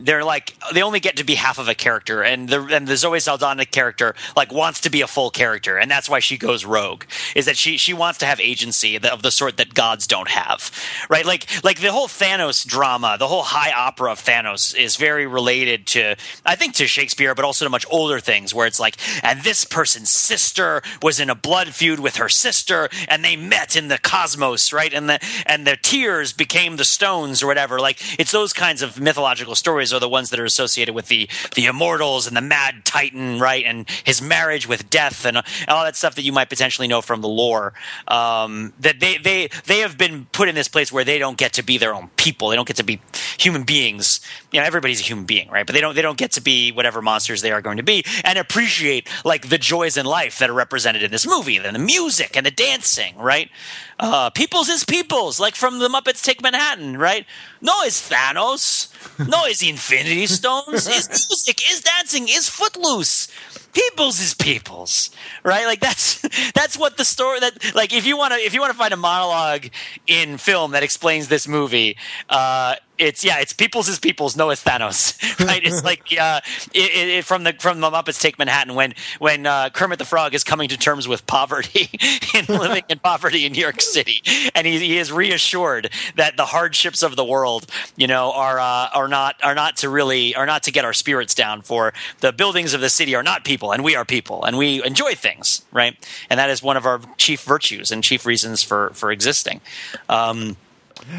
they're 0.05 0.25
like 0.25 0.55
they 0.73 0.83
only 0.83 1.01
get 1.01 1.17
to 1.17 1.25
be 1.25 1.35
half 1.35 1.59
of 1.59 1.69
a 1.69 1.75
character 1.75 2.23
and 2.23 2.49
the 2.49 2.61
and 2.67 2.87
the 2.87 2.97
Zoe 2.97 3.21
Saldana 3.21 3.65
character 3.65 4.15
like 4.37 4.53
wants 4.53 4.81
to 4.81 4.91
be 4.91 5.01
a 5.01 5.07
full 5.07 5.31
character 5.31 5.79
and 5.79 5.91
that's 5.91 6.09
why 6.09 6.19
she 6.19 6.37
goes 6.37 6.65
rogue 6.65 7.05
is 7.37 7.47
that 7.47 7.57
she 7.57 7.77
she 7.77 7.95
wants 7.95 8.19
to 8.19 8.27
have 8.27 8.41
agency 8.41 8.97
of 8.97 9.23
the 9.23 9.31
sort 9.31 9.57
that 9.57 9.75
gods 9.75 10.07
don't 10.07 10.29
have 10.29 10.71
right? 11.09 11.25
Like 11.25 11.47
like 11.65 11.81
the 11.81 11.93
whole 11.93 12.09
Thanos 12.09 12.67
drama 12.67 13.17
the 13.19 13.29
whole 13.29 13.43
high 13.43 13.73
opera 13.73 14.13
of 14.13 14.21
Thanos 14.21 14.77
is 14.77 14.97
very 14.97 15.27
related 15.27 15.87
to 15.89 16.17
I 16.45 16.57
think 16.57 16.75
to 16.75 16.87
Shakespeare 16.87 17.35
but 17.35 17.45
also 17.45 17.65
to 17.65 17.71
much 17.71 17.87
older 17.91 18.21
things 18.21 18.55
where 18.55 18.67
it's 18.67 18.81
like 18.81 18.97
and 19.23 19.43
this 19.43 19.65
person's 19.65 20.11
sister 20.11 20.83
was 21.01 21.21
in 21.21 21.31
a 21.31 21.35
blood 21.35 21.69
feud 21.69 22.01
with 22.01 22.17
her 22.17 22.29
sister 22.29 22.89
and 23.09 23.25
they 23.25 23.37
met 23.37 23.77
in 23.77 23.89
the 23.89 23.99
cosmos 23.99 24.73
right? 24.73 24.93
And 24.93 25.09
the 25.09 25.21
and 25.47 25.67
the 25.67 25.77
tears 25.77 26.33
became 26.33 26.77
the 26.77 26.85
stones 26.85 27.43
or 27.43 27.47
whatever. 27.47 27.79
Like 27.79 27.99
it's 28.19 28.33
those 28.33 28.53
kinds 28.53 28.83
of 28.83 29.01
mythological 29.01 29.55
stories 29.55 29.92
are 29.93 30.01
the 30.01 30.09
ones 30.09 30.31
that 30.31 30.41
are 30.41 30.45
associated 30.45 30.95
with 30.95 31.09
the 31.09 31.29
the 31.55 31.67
immortals 31.67 32.27
and 32.27 32.37
the 32.37 32.41
mad 32.41 32.85
titan, 32.85 33.39
right, 33.39 33.65
and 33.65 33.89
his 34.05 34.21
marriage 34.23 34.69
with 34.69 34.89
death 34.91 35.25
and 35.25 35.39
all 35.69 35.85
that 35.85 35.97
stuff 35.97 36.15
that 36.15 36.23
you 36.23 36.33
might 36.33 36.49
potentially 36.49 36.89
know 36.89 37.03
from 37.03 37.21
the 37.21 37.29
lore. 37.29 37.75
Um, 38.09 38.73
that 38.81 39.01
they 39.01 39.19
they 39.19 39.49
they 39.67 39.79
have 39.81 39.97
been 39.99 40.27
put 40.33 40.49
in 40.49 40.55
this 40.55 40.69
place 40.69 40.93
where 40.93 41.05
they 41.05 41.19
don't 41.19 41.39
get 41.39 41.55
to 41.55 41.63
be 41.63 41.79
their 41.79 41.95
own 41.95 42.09
people. 42.17 42.49
They 42.49 42.57
don't 42.57 42.69
get 42.69 42.77
to 42.77 42.85
be 42.85 43.01
human 43.39 43.65
beings. 43.65 44.21
You 44.53 44.61
know, 44.61 44.67
everybody's 44.67 45.01
a 45.01 45.05
human 45.05 45.25
being, 45.25 45.49
right? 45.49 45.67
But 45.67 45.75
they 45.75 45.81
don't 45.81 45.95
they 45.95 46.03
don't 46.03 46.19
get 46.19 46.33
to 46.33 46.41
be 46.41 46.73
whatever 46.73 47.01
monsters 47.03 47.41
they 47.43 47.53
are 47.53 47.63
going 47.63 47.79
to 47.79 47.83
be 47.83 48.05
and 48.25 48.39
appreciate 48.39 49.09
like 49.25 49.49
the 49.49 49.59
joys 49.59 49.97
in 49.97 50.07
life 50.07 50.39
that 50.39 50.51
are 50.51 50.55
represented 50.55 51.03
in 51.03 51.11
this 51.11 51.27
movie, 51.27 51.57
and 51.57 51.75
the 51.75 51.79
music 51.81 52.37
and 52.37 52.45
the 52.45 52.51
dancing, 52.51 53.17
right? 53.17 53.51
Uh, 53.99 54.31
peoples 54.31 54.69
is 54.69 54.85
peoples, 54.85 55.41
like 55.41 55.55
from 55.55 55.79
the 55.79 55.89
Muppets 55.89 56.23
Take 56.23 56.43
Manhattan, 56.43 56.99
right? 56.99 57.25
No, 57.61 57.73
it's 57.83 58.09
Thanos. 58.09 58.89
No, 59.19 59.45
it's 59.45 59.63
Infinity 59.63 60.27
Stones. 60.27 60.87
Is 60.87 61.09
music, 61.09 61.61
is 61.71 61.81
dancing, 61.81 62.29
is 62.29 62.49
footloose. 62.49 63.29
Peoples 63.73 64.21
is 64.21 64.35
peoples, 64.35 65.11
right? 65.43 65.67
Like 65.67 65.81
that's 65.81 66.21
that's 66.55 66.79
what 66.79 66.97
the 66.97 67.05
story 67.05 67.41
that 67.41 67.75
like 67.75 67.93
if 67.93 68.07
you 68.07 68.17
want 68.17 68.35
to 68.35 68.39
if 68.39 68.55
you 68.55 68.61
want 68.61 68.73
to 68.73 68.79
find 68.79 68.93
a 68.93 68.97
monologue 68.97 69.67
in 70.07 70.37
film 70.39 70.73
that 70.73 70.83
explains 70.83 71.29
this 71.29 71.49
movie, 71.49 71.97
uh, 72.29 72.77
it's 72.99 73.25
yeah, 73.25 73.41
it's 73.41 73.53
people's 73.53 73.89
is 73.89 73.99
people's. 73.99 74.37
No, 74.37 74.51
it's 74.51 74.63
Thanos, 74.63 75.21
right? 75.47 75.63
it's 75.65 75.85
like 75.85 76.03
uh, 76.21 76.41
it, 76.73 77.09
it, 77.09 77.25
from 77.25 77.45
the 77.45 77.55
from 77.59 77.81
the 77.81 77.91
Muppets 77.91 78.21
Take 78.21 78.39
Manhattan 78.39 78.75
when 78.75 78.95
when 79.19 79.47
uh, 79.47 79.71
Kermit 79.71 79.99
the 79.99 80.05
Frog 80.05 80.35
is 80.35 80.45
coming 80.45 80.69
to 80.69 80.77
terms 80.77 81.09
with 81.09 81.27
poverty 81.27 81.91
and 82.35 82.49
living 82.49 82.85
in 82.89 82.99
poverty 82.99 83.47
in 83.47 83.53
New 83.53 83.61
York 83.61 83.81
City, 83.81 84.23
and 84.55 84.67
he, 84.67 84.79
he 84.79 84.99
is 84.99 85.11
reassured 85.11 85.91
that 86.17 86.37
the 86.37 86.47
hardships 86.47 87.03
of 87.03 87.17
the 87.17 87.25
world, 87.25 87.67
you 87.97 88.07
know, 88.07 88.33
are 88.33 88.59
uh, 88.59 88.89
are 88.95 89.09
not 89.09 89.37
are 89.43 89.55
not 89.55 89.77
to 89.79 89.89
really 89.89 90.35
are 90.35 90.47
not 90.47 90.63
to 90.65 90.73
get 90.73 90.85
our 90.85 90.95
spirits 90.95 91.35
down. 91.35 91.63
For 91.63 91.93
the 92.21 92.33
buildings 92.33 92.75
of 92.75 92.81
the 92.81 92.91
city 92.91 93.15
are 93.15 93.23
not 93.23 93.45
people, 93.45 93.62
and 93.71 93.85
we 93.85 93.95
are 93.95 94.05
people, 94.05 94.45
and 94.45 94.59
we 94.59 94.83
enjoy 94.85 95.15
things, 95.15 95.65
right? 95.71 95.97
And 96.29 96.41
that 96.41 96.51
is 96.51 96.63
one 96.63 96.77
of 96.77 96.85
our 96.85 97.01
chief 97.17 97.43
virtues 97.45 97.93
and 97.93 98.03
chief 98.03 98.27
reasons 98.27 98.63
for 98.65 98.91
for 98.95 99.13
existing. 99.13 99.61
Um, 100.09 100.57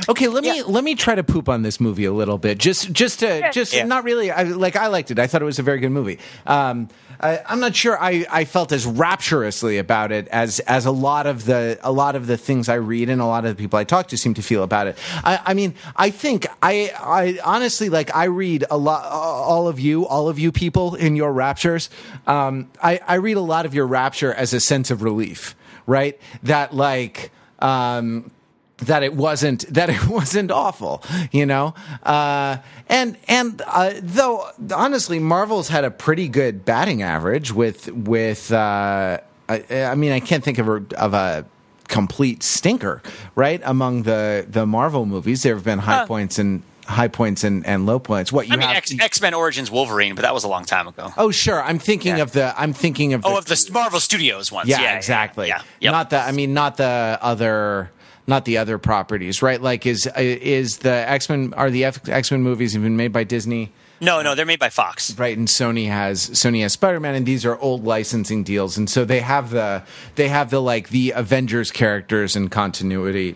Okay, 0.09 0.27
let 0.27 0.43
me 0.43 0.63
let 0.63 0.83
me 0.83 0.95
try 0.95 1.15
to 1.15 1.23
poop 1.23 1.49
on 1.49 1.61
this 1.61 1.79
movie 1.79 2.05
a 2.05 2.13
little 2.13 2.37
bit. 2.37 2.57
Just 2.57 2.91
just 2.91 3.19
to 3.19 3.49
just 3.51 3.73
Yeah. 3.73 3.85
not 3.85 4.03
really. 4.03 4.31
I, 4.31 4.43
like 4.43 4.75
I 4.75 4.87
liked 4.87 5.11
it. 5.11 5.19
I 5.19 5.27
thought 5.27 5.41
it 5.41 5.45
was 5.45 5.59
a 5.59 5.63
very 5.63 5.79
good 5.79 5.91
movie. 5.91 6.19
Um, 6.45 6.89
I, 7.19 7.39
I'm 7.47 7.59
not 7.59 7.75
sure 7.75 7.97
I, 8.01 8.25
I 8.29 8.43
felt 8.43 8.71
as 8.71 8.85
rapturously 8.85 9.77
about 9.77 10.11
it 10.11 10.27
as 10.29 10.59
as 10.61 10.85
a 10.85 10.91
lot 10.91 11.25
of 11.27 11.45
the 11.45 11.79
a 11.81 11.91
lot 11.91 12.15
of 12.15 12.27
the 12.27 12.37
things 12.37 12.67
I 12.69 12.75
read 12.75 13.09
and 13.09 13.21
a 13.21 13.25
lot 13.25 13.45
of 13.45 13.55
the 13.55 13.61
people 13.61 13.79
I 13.79 13.83
talk 13.83 14.07
to 14.09 14.17
seem 14.17 14.33
to 14.33 14.41
feel 14.41 14.63
about 14.63 14.87
it. 14.87 14.97
I, 15.23 15.39
I 15.45 15.53
mean, 15.53 15.75
I 15.95 16.09
think 16.09 16.47
I 16.61 16.91
I 16.99 17.39
honestly 17.43 17.89
like 17.89 18.13
I 18.15 18.25
read 18.25 18.65
a 18.69 18.77
lot 18.77 19.05
all 19.05 19.67
of 19.67 19.79
you 19.79 20.05
all 20.05 20.27
of 20.27 20.37
you 20.39 20.51
people 20.51 20.95
in 20.95 21.15
your 21.15 21.31
raptures. 21.31 21.89
Um, 22.27 22.69
I 22.81 22.99
I 23.07 23.15
read 23.15 23.37
a 23.37 23.41
lot 23.41 23.65
of 23.65 23.73
your 23.73 23.87
rapture 23.87 24.33
as 24.33 24.53
a 24.53 24.59
sense 24.59 24.91
of 24.91 25.01
relief, 25.03 25.55
right? 25.85 26.19
That 26.43 26.73
like. 26.75 27.31
Um, 27.59 28.31
that 28.77 29.03
it 29.03 29.13
wasn't 29.13 29.65
that 29.73 29.89
it 29.89 30.07
wasn't 30.07 30.51
awful, 30.51 31.03
you 31.31 31.45
know. 31.45 31.73
Uh, 32.03 32.57
and 32.89 33.17
and 33.27 33.61
uh, 33.67 33.93
though 34.01 34.47
honestly, 34.73 35.19
Marvel's 35.19 35.69
had 35.69 35.83
a 35.83 35.91
pretty 35.91 36.27
good 36.27 36.65
batting 36.65 37.01
average 37.03 37.51
with 37.53 37.91
with. 37.91 38.51
Uh, 38.51 39.19
I, 39.49 39.63
I 39.71 39.95
mean, 39.95 40.11
I 40.13 40.19
can't 40.21 40.43
think 40.43 40.57
of 40.57 40.67
a, 40.69 40.83
of 40.97 41.13
a 41.13 41.45
complete 41.89 42.43
stinker, 42.43 43.01
right? 43.35 43.61
Among 43.65 44.03
the 44.03 44.45
the 44.49 44.65
Marvel 44.65 45.05
movies, 45.05 45.43
there 45.43 45.53
have 45.55 45.63
been 45.65 45.79
high 45.79 46.05
points 46.05 46.39
and 46.39 46.63
high 46.87 47.07
points 47.09 47.43
and, 47.43 47.65
and 47.65 47.85
low 47.85 47.99
points. 47.99 48.31
What 48.31 48.47
you 48.47 48.53
I 48.53 48.57
mean, 48.57 48.67
have? 48.67 48.77
X, 48.77 48.93
X 48.99 49.21
Men 49.21 49.33
Origins 49.33 49.69
Wolverine, 49.69 50.15
but 50.15 50.21
that 50.23 50.33
was 50.33 50.43
a 50.45 50.47
long 50.47 50.65
time 50.65 50.87
ago. 50.87 51.11
oh, 51.17 51.29
sure. 51.31 51.61
I'm 51.61 51.77
thinking 51.79 52.17
Yeah. 52.17 52.23
of 52.23 52.31
the. 52.31 52.53
I'm 52.59 52.73
thinking 52.73 53.13
of 53.13 53.25
Oh, 53.25 53.37
of 53.37 53.45
the 53.45 53.69
Marvel 53.71 53.99
Studios 53.99 54.51
ones. 54.51 54.67
yeah, 54.69 54.81
Yeah, 54.81 54.95
exactly. 54.97 55.47
Yeah, 55.49 55.61
Yep. 55.81 55.91
Not 55.91 56.09
the. 56.09 56.19
I 56.19 56.31
mean, 56.31 56.53
not 56.53 56.77
the 56.77 57.19
other. 57.21 57.91
Not 58.25 58.45
the 58.45 58.57
other 58.57 58.77
properties, 58.77 59.41
right? 59.41 59.61
Like, 59.61 59.85
is 59.85 60.07
is 60.15 60.77
the 60.77 60.91
X 60.91 61.29
Men 61.29 61.53
are 61.55 61.69
the 61.69 61.83
X 61.85 62.31
Men 62.31 62.41
movies 62.41 62.75
even 62.75 62.95
made 62.95 63.11
by 63.11 63.23
Disney? 63.23 63.71
no, 64.01 64.21
no, 64.21 64.35
they're 64.35 64.45
made 64.45 64.59
by 64.59 64.69
Fox. 64.69 65.17
right 65.17 65.37
and 65.37 65.47
sony 65.47 65.87
has 65.87 66.29
sony 66.31 66.61
has 66.61 66.73
spider-man 66.73 67.15
and 67.15 67.25
these 67.25 67.45
are 67.45 67.57
old 67.59 67.85
licensing 67.85 68.43
deals 68.43 68.77
and 68.77 68.89
so 68.89 69.05
they 69.05 69.21
have 69.21 69.51
the 69.51 69.81
they 70.15 70.27
have 70.27 70.49
the 70.49 70.61
like 70.61 70.89
the 70.89 71.11
avengers 71.15 71.71
characters 71.71 72.35
and 72.35 72.51
continuity 72.51 73.35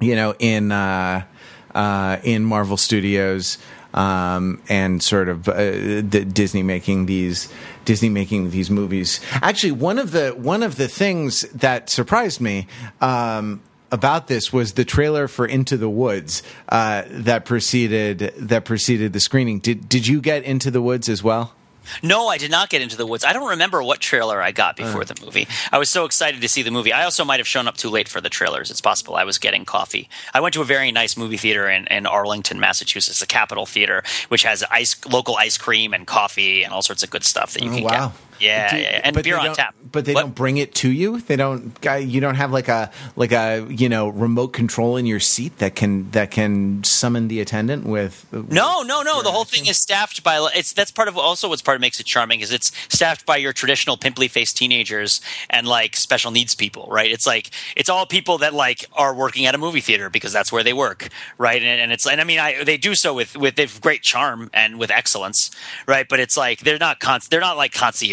you 0.00 0.14
know 0.14 0.34
in 0.38 0.70
uh 0.70 1.24
uh 1.74 2.16
in 2.22 2.44
marvel 2.44 2.76
studios 2.76 3.58
um 3.94 4.62
and 4.68 5.02
sort 5.02 5.28
of 5.28 5.48
uh, 5.48 5.54
the 5.56 6.24
disney 6.32 6.62
making 6.62 7.06
these 7.06 7.52
disney 7.84 8.08
making 8.08 8.50
these 8.50 8.70
movies 8.70 9.20
actually 9.34 9.72
one 9.72 9.98
of 9.98 10.12
the 10.12 10.30
one 10.30 10.62
of 10.62 10.76
the 10.76 10.86
things 10.86 11.42
that 11.52 11.90
surprised 11.90 12.40
me 12.40 12.68
um 13.00 13.60
about 13.92 14.26
this 14.26 14.52
was 14.52 14.72
the 14.72 14.84
trailer 14.84 15.28
for 15.28 15.46
Into 15.46 15.76
the 15.76 15.88
Woods 15.88 16.42
uh, 16.68 17.02
that 17.08 17.44
preceded 17.44 18.18
that 18.36 18.64
preceded 18.64 19.12
the 19.12 19.20
screening. 19.20 19.60
Did 19.60 19.88
did 19.88 20.06
you 20.06 20.20
get 20.20 20.42
Into 20.44 20.70
the 20.70 20.82
Woods 20.82 21.08
as 21.08 21.22
well? 21.22 21.54
No, 22.00 22.28
I 22.28 22.38
did 22.38 22.52
not 22.52 22.70
get 22.70 22.80
into 22.80 22.96
the 22.96 23.04
woods. 23.04 23.24
I 23.24 23.32
don't 23.32 23.50
remember 23.50 23.82
what 23.82 23.98
trailer 23.98 24.40
I 24.40 24.52
got 24.52 24.78
Uh. 24.80 24.84
before 24.84 25.04
the 25.04 25.20
movie. 25.20 25.48
I 25.72 25.78
was 25.78 25.90
so 25.90 26.04
excited 26.04 26.40
to 26.40 26.48
see 26.48 26.62
the 26.62 26.70
movie. 26.70 26.92
I 26.92 27.02
also 27.02 27.24
might 27.24 27.40
have 27.40 27.48
shown 27.48 27.66
up 27.66 27.76
too 27.76 27.90
late 27.90 28.08
for 28.08 28.20
the 28.20 28.28
trailers. 28.30 28.70
It's 28.70 28.80
possible. 28.80 29.16
I 29.16 29.24
was 29.24 29.36
getting 29.38 29.64
coffee. 29.64 30.08
I 30.32 30.38
went 30.40 30.54
to 30.54 30.60
a 30.60 30.64
very 30.64 30.92
nice 30.92 31.16
movie 31.16 31.36
theater 31.36 31.68
in, 31.68 31.88
in 31.88 32.06
Arlington, 32.06 32.60
Massachusetts, 32.60 33.18
the 33.18 33.26
Capitol 33.26 33.66
Theater, 33.66 34.04
which 34.28 34.44
has 34.44 34.62
ice 34.70 34.94
local 35.10 35.34
ice 35.34 35.58
cream 35.58 35.92
and 35.92 36.06
coffee 36.06 36.62
and 36.62 36.72
all 36.72 36.82
sorts 36.82 37.02
of 37.02 37.10
good 37.10 37.24
stuff 37.24 37.52
that 37.54 37.64
you 37.64 37.70
Oh, 37.70 37.74
can 37.74 37.82
wow. 37.84 38.08
get. 38.08 38.31
Yeah, 38.40 38.70
Do- 38.70 38.76
yeah, 38.82 39.00
and 39.04 39.14
but 39.14 39.24
beer 39.24 39.34
they 39.34 39.40
on 39.40 39.46
don't- 39.46 39.54
tap. 39.56 39.74
But 39.92 40.06
they 40.06 40.14
What? 40.14 40.20
don't 40.22 40.34
bring 40.34 40.56
it 40.56 40.74
to 40.76 40.90
you. 40.90 41.20
They 41.20 41.36
don't. 41.36 41.78
guy- 41.82 41.98
You 41.98 42.20
don't 42.20 42.36
have 42.36 42.50
like 42.50 42.68
a 42.68 42.90
like 43.14 43.30
a 43.32 43.66
you 43.68 43.88
know 43.90 44.08
remote 44.08 44.48
control 44.48 44.96
in 44.96 45.04
your 45.06 45.20
seat 45.20 45.58
that 45.58 45.74
can 45.76 46.10
that 46.12 46.30
can 46.30 46.82
summon 46.82 47.28
the 47.28 47.40
attendant 47.40 47.84
with. 47.86 48.26
No, 48.32 48.82
no, 48.82 49.02
no. 49.02 49.22
The 49.22 49.30
whole 49.30 49.44
thing 49.44 49.66
is 49.66 49.76
staffed 49.78 50.22
by 50.22 50.48
it's 50.54 50.72
that's 50.72 50.90
part 50.90 51.08
of 51.08 51.18
also 51.18 51.48
what's 51.48 51.60
part 51.62 51.74
of 51.76 51.80
makes 51.82 52.00
it 52.00 52.06
charming 52.06 52.40
is 52.40 52.52
it's 52.52 52.72
staffed 52.88 53.26
by 53.26 53.36
your 53.36 53.52
traditional 53.52 53.96
pimply 53.98 54.28
faced 54.28 54.56
teenagers 54.56 55.20
and 55.50 55.66
like 55.68 55.94
special 55.94 56.30
needs 56.30 56.54
people, 56.54 56.88
right? 56.90 57.10
It's 57.10 57.26
like 57.26 57.50
it's 57.76 57.90
all 57.90 58.06
people 58.06 58.38
that 58.38 58.54
like 58.54 58.86
are 58.94 59.14
working 59.14 59.44
at 59.44 59.54
a 59.54 59.58
movie 59.58 59.80
theater 59.82 60.08
because 60.08 60.32
that's 60.32 60.50
where 60.50 60.62
they 60.64 60.72
work, 60.72 61.08
right? 61.36 61.62
And, 61.62 61.80
and 61.82 61.92
it's 61.92 62.06
and 62.06 62.18
I 62.20 62.24
mean 62.24 62.38
I 62.38 62.64
they 62.64 62.78
do 62.78 62.94
so 62.94 63.12
with 63.12 63.36
with 63.36 63.80
great 63.82 64.02
charm 64.02 64.48
and 64.54 64.78
with 64.78 64.90
excellence, 64.90 65.50
right? 65.86 66.08
But 66.08 66.18
it's 66.18 66.36
like 66.38 66.60
they're 66.60 66.78
not 66.78 66.98
con- 66.98 67.20
they're 67.28 67.40
not 67.40 67.58
like 67.58 67.72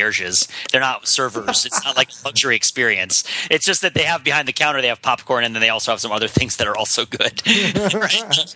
concierges, 0.10 0.48
they're 0.72 0.82
not 0.82 1.08
servers. 1.08 1.66
It's 1.66 1.84
not 1.84 1.96
like 1.98 2.10
a 2.10 2.14
luxury 2.26 2.56
experience. 2.56 3.24
It's 3.50 3.66
just 3.66 3.82
that 3.82 3.94
they 3.94 4.04
have 4.04 4.24
behind 4.24 4.48
the 4.48 4.54
counter 4.54 4.82
they 4.82 4.88
have 4.88 5.02
popcorn 5.02 5.44
and 5.44 5.56
then 5.56 5.62
they 5.62 5.70
also 5.70 5.92
have 5.92 6.00
some 6.00 6.12
other 6.12 6.28
things 6.28 6.58
that 6.58 6.68
are 6.68 6.78
also 6.78 7.06
good. 7.06 7.42
right? 7.94 8.56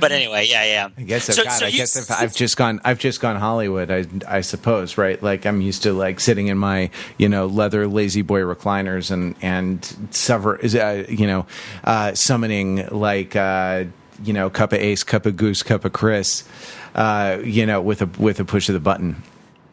but 0.00 0.12
anyway, 0.12 0.46
yeah, 0.46 0.64
yeah. 0.64 0.88
I 0.98 1.02
guess 1.02 1.30
I've 1.30 1.36
So- 1.36 1.44
got. 1.44 1.52
so 1.58 1.66
I 1.66 1.70
guess 1.70 2.10
I've 2.10 2.34
just 2.34 2.56
gone. 2.58 2.78
I've 2.84 2.98
just 2.98 3.20
gone 3.20 3.36
Hollywood. 3.36 3.90
I 3.90 4.04
I 4.28 4.42
suppose 4.42 4.98
right. 4.98 5.20
Like 5.22 5.46
I'm 5.46 5.62
used 5.62 5.82
to 5.84 5.94
like 5.94 6.20
sitting 6.20 6.48
in 6.48 6.58
my 6.58 6.90
you 7.16 7.28
know 7.28 7.46
leather 7.46 7.86
La-Z-Boy 7.86 8.40
recliners 8.42 9.10
and 9.10 9.34
and 9.40 9.82
sever 10.10 10.56
is 10.56 10.74
uh, 10.76 11.06
you 11.08 11.26
know 11.26 11.46
uh, 11.84 12.12
summoning 12.12 12.86
like 12.90 13.34
uh, 13.34 13.84
you 14.22 14.34
know 14.34 14.50
cup 14.50 14.74
of 14.74 14.78
ace, 14.78 15.04
cup 15.04 15.24
of 15.24 15.38
goose, 15.38 15.62
cup 15.62 15.86
of 15.86 15.94
Chris. 15.94 16.44
Uh, 16.94 17.38
you 17.44 17.64
know, 17.64 17.80
with 17.80 18.02
a 18.02 18.06
with 18.18 18.40
a 18.40 18.44
push 18.44 18.68
of 18.68 18.74
the 18.74 18.80
button. 18.80 19.22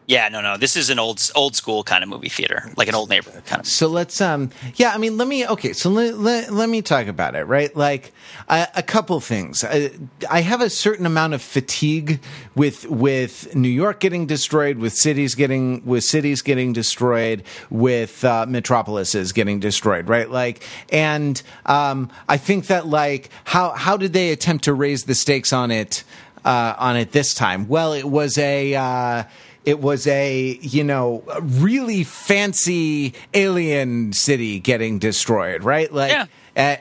Yeah, 0.08 0.30
no, 0.30 0.40
no. 0.40 0.56
This 0.56 0.76
is 0.76 0.92
an 0.92 1.00
old 1.00 1.32
old 1.34 1.56
school 1.56 1.84
kind 1.84 2.04
of 2.04 2.10
movie 2.10 2.30
theater, 2.30 2.72
like 2.78 2.88
an 2.88 2.94
old 2.94 3.10
neighborhood 3.10 3.44
kind 3.46 3.60
of. 3.60 3.66
So 3.68 3.88
let's 3.88 4.22
um 4.22 4.52
yeah, 4.76 4.92
I 4.94 5.00
mean 5.00 5.18
let 5.18 5.28
me 5.28 5.48
okay, 5.48 5.74
so 5.74 5.90
let 5.90 6.20
let, 6.20 6.54
let 6.54 6.70
me 6.70 6.84
talk 6.84 7.08
about 7.08 7.36
it, 7.36 7.46
right? 7.46 7.76
Like 7.76 8.14
uh, 8.48 8.68
a 8.76 8.84
couple 8.84 9.20
things. 9.20 9.64
I, 9.64 9.92
I 10.30 10.42
have 10.42 10.62
a 10.62 10.70
certain 10.70 11.08
amount 11.08 11.34
of 11.34 11.42
fatigue 11.42 12.22
with 12.54 12.86
with 12.88 13.56
New 13.56 13.70
York 13.70 14.00
getting 14.00 14.28
destroyed, 14.28 14.78
with 14.78 14.94
cities 14.94 15.34
getting 15.34 15.84
with 15.86 16.04
cities 16.04 16.44
getting 16.44 16.72
destroyed, 16.72 17.42
with 17.72 18.24
uh, 18.24 18.46
metropolises 18.48 19.34
getting 19.34 19.60
destroyed, 19.60 20.08
right? 20.08 20.30
Like 20.30 20.64
and 20.92 21.42
um 21.66 22.12
I 22.30 22.38
think 22.38 22.68
that 22.68 22.86
like 22.86 23.30
how 23.46 23.72
how 23.72 23.98
did 23.98 24.14
they 24.14 24.30
attempt 24.32 24.66
to 24.66 24.74
raise 24.74 25.06
the 25.06 25.16
stakes 25.16 25.52
on 25.52 25.72
it 25.72 26.04
uh 26.44 26.76
on 26.78 26.96
it 26.96 27.12
this 27.12 27.34
time? 27.34 27.68
Well, 27.68 27.94
it 27.94 28.06
was 28.06 28.38
a 28.38 28.76
uh 28.76 29.24
it 29.66 29.80
was 29.82 30.06
a 30.08 30.58
you 30.62 30.84
know 30.84 31.24
a 31.34 31.42
really 31.42 32.04
fancy 32.04 33.14
alien 33.34 34.14
city 34.14 34.60
getting 34.60 35.00
destroyed 35.00 35.64
right 35.64 35.92
like 35.92 36.12
Yeah. 36.12 36.26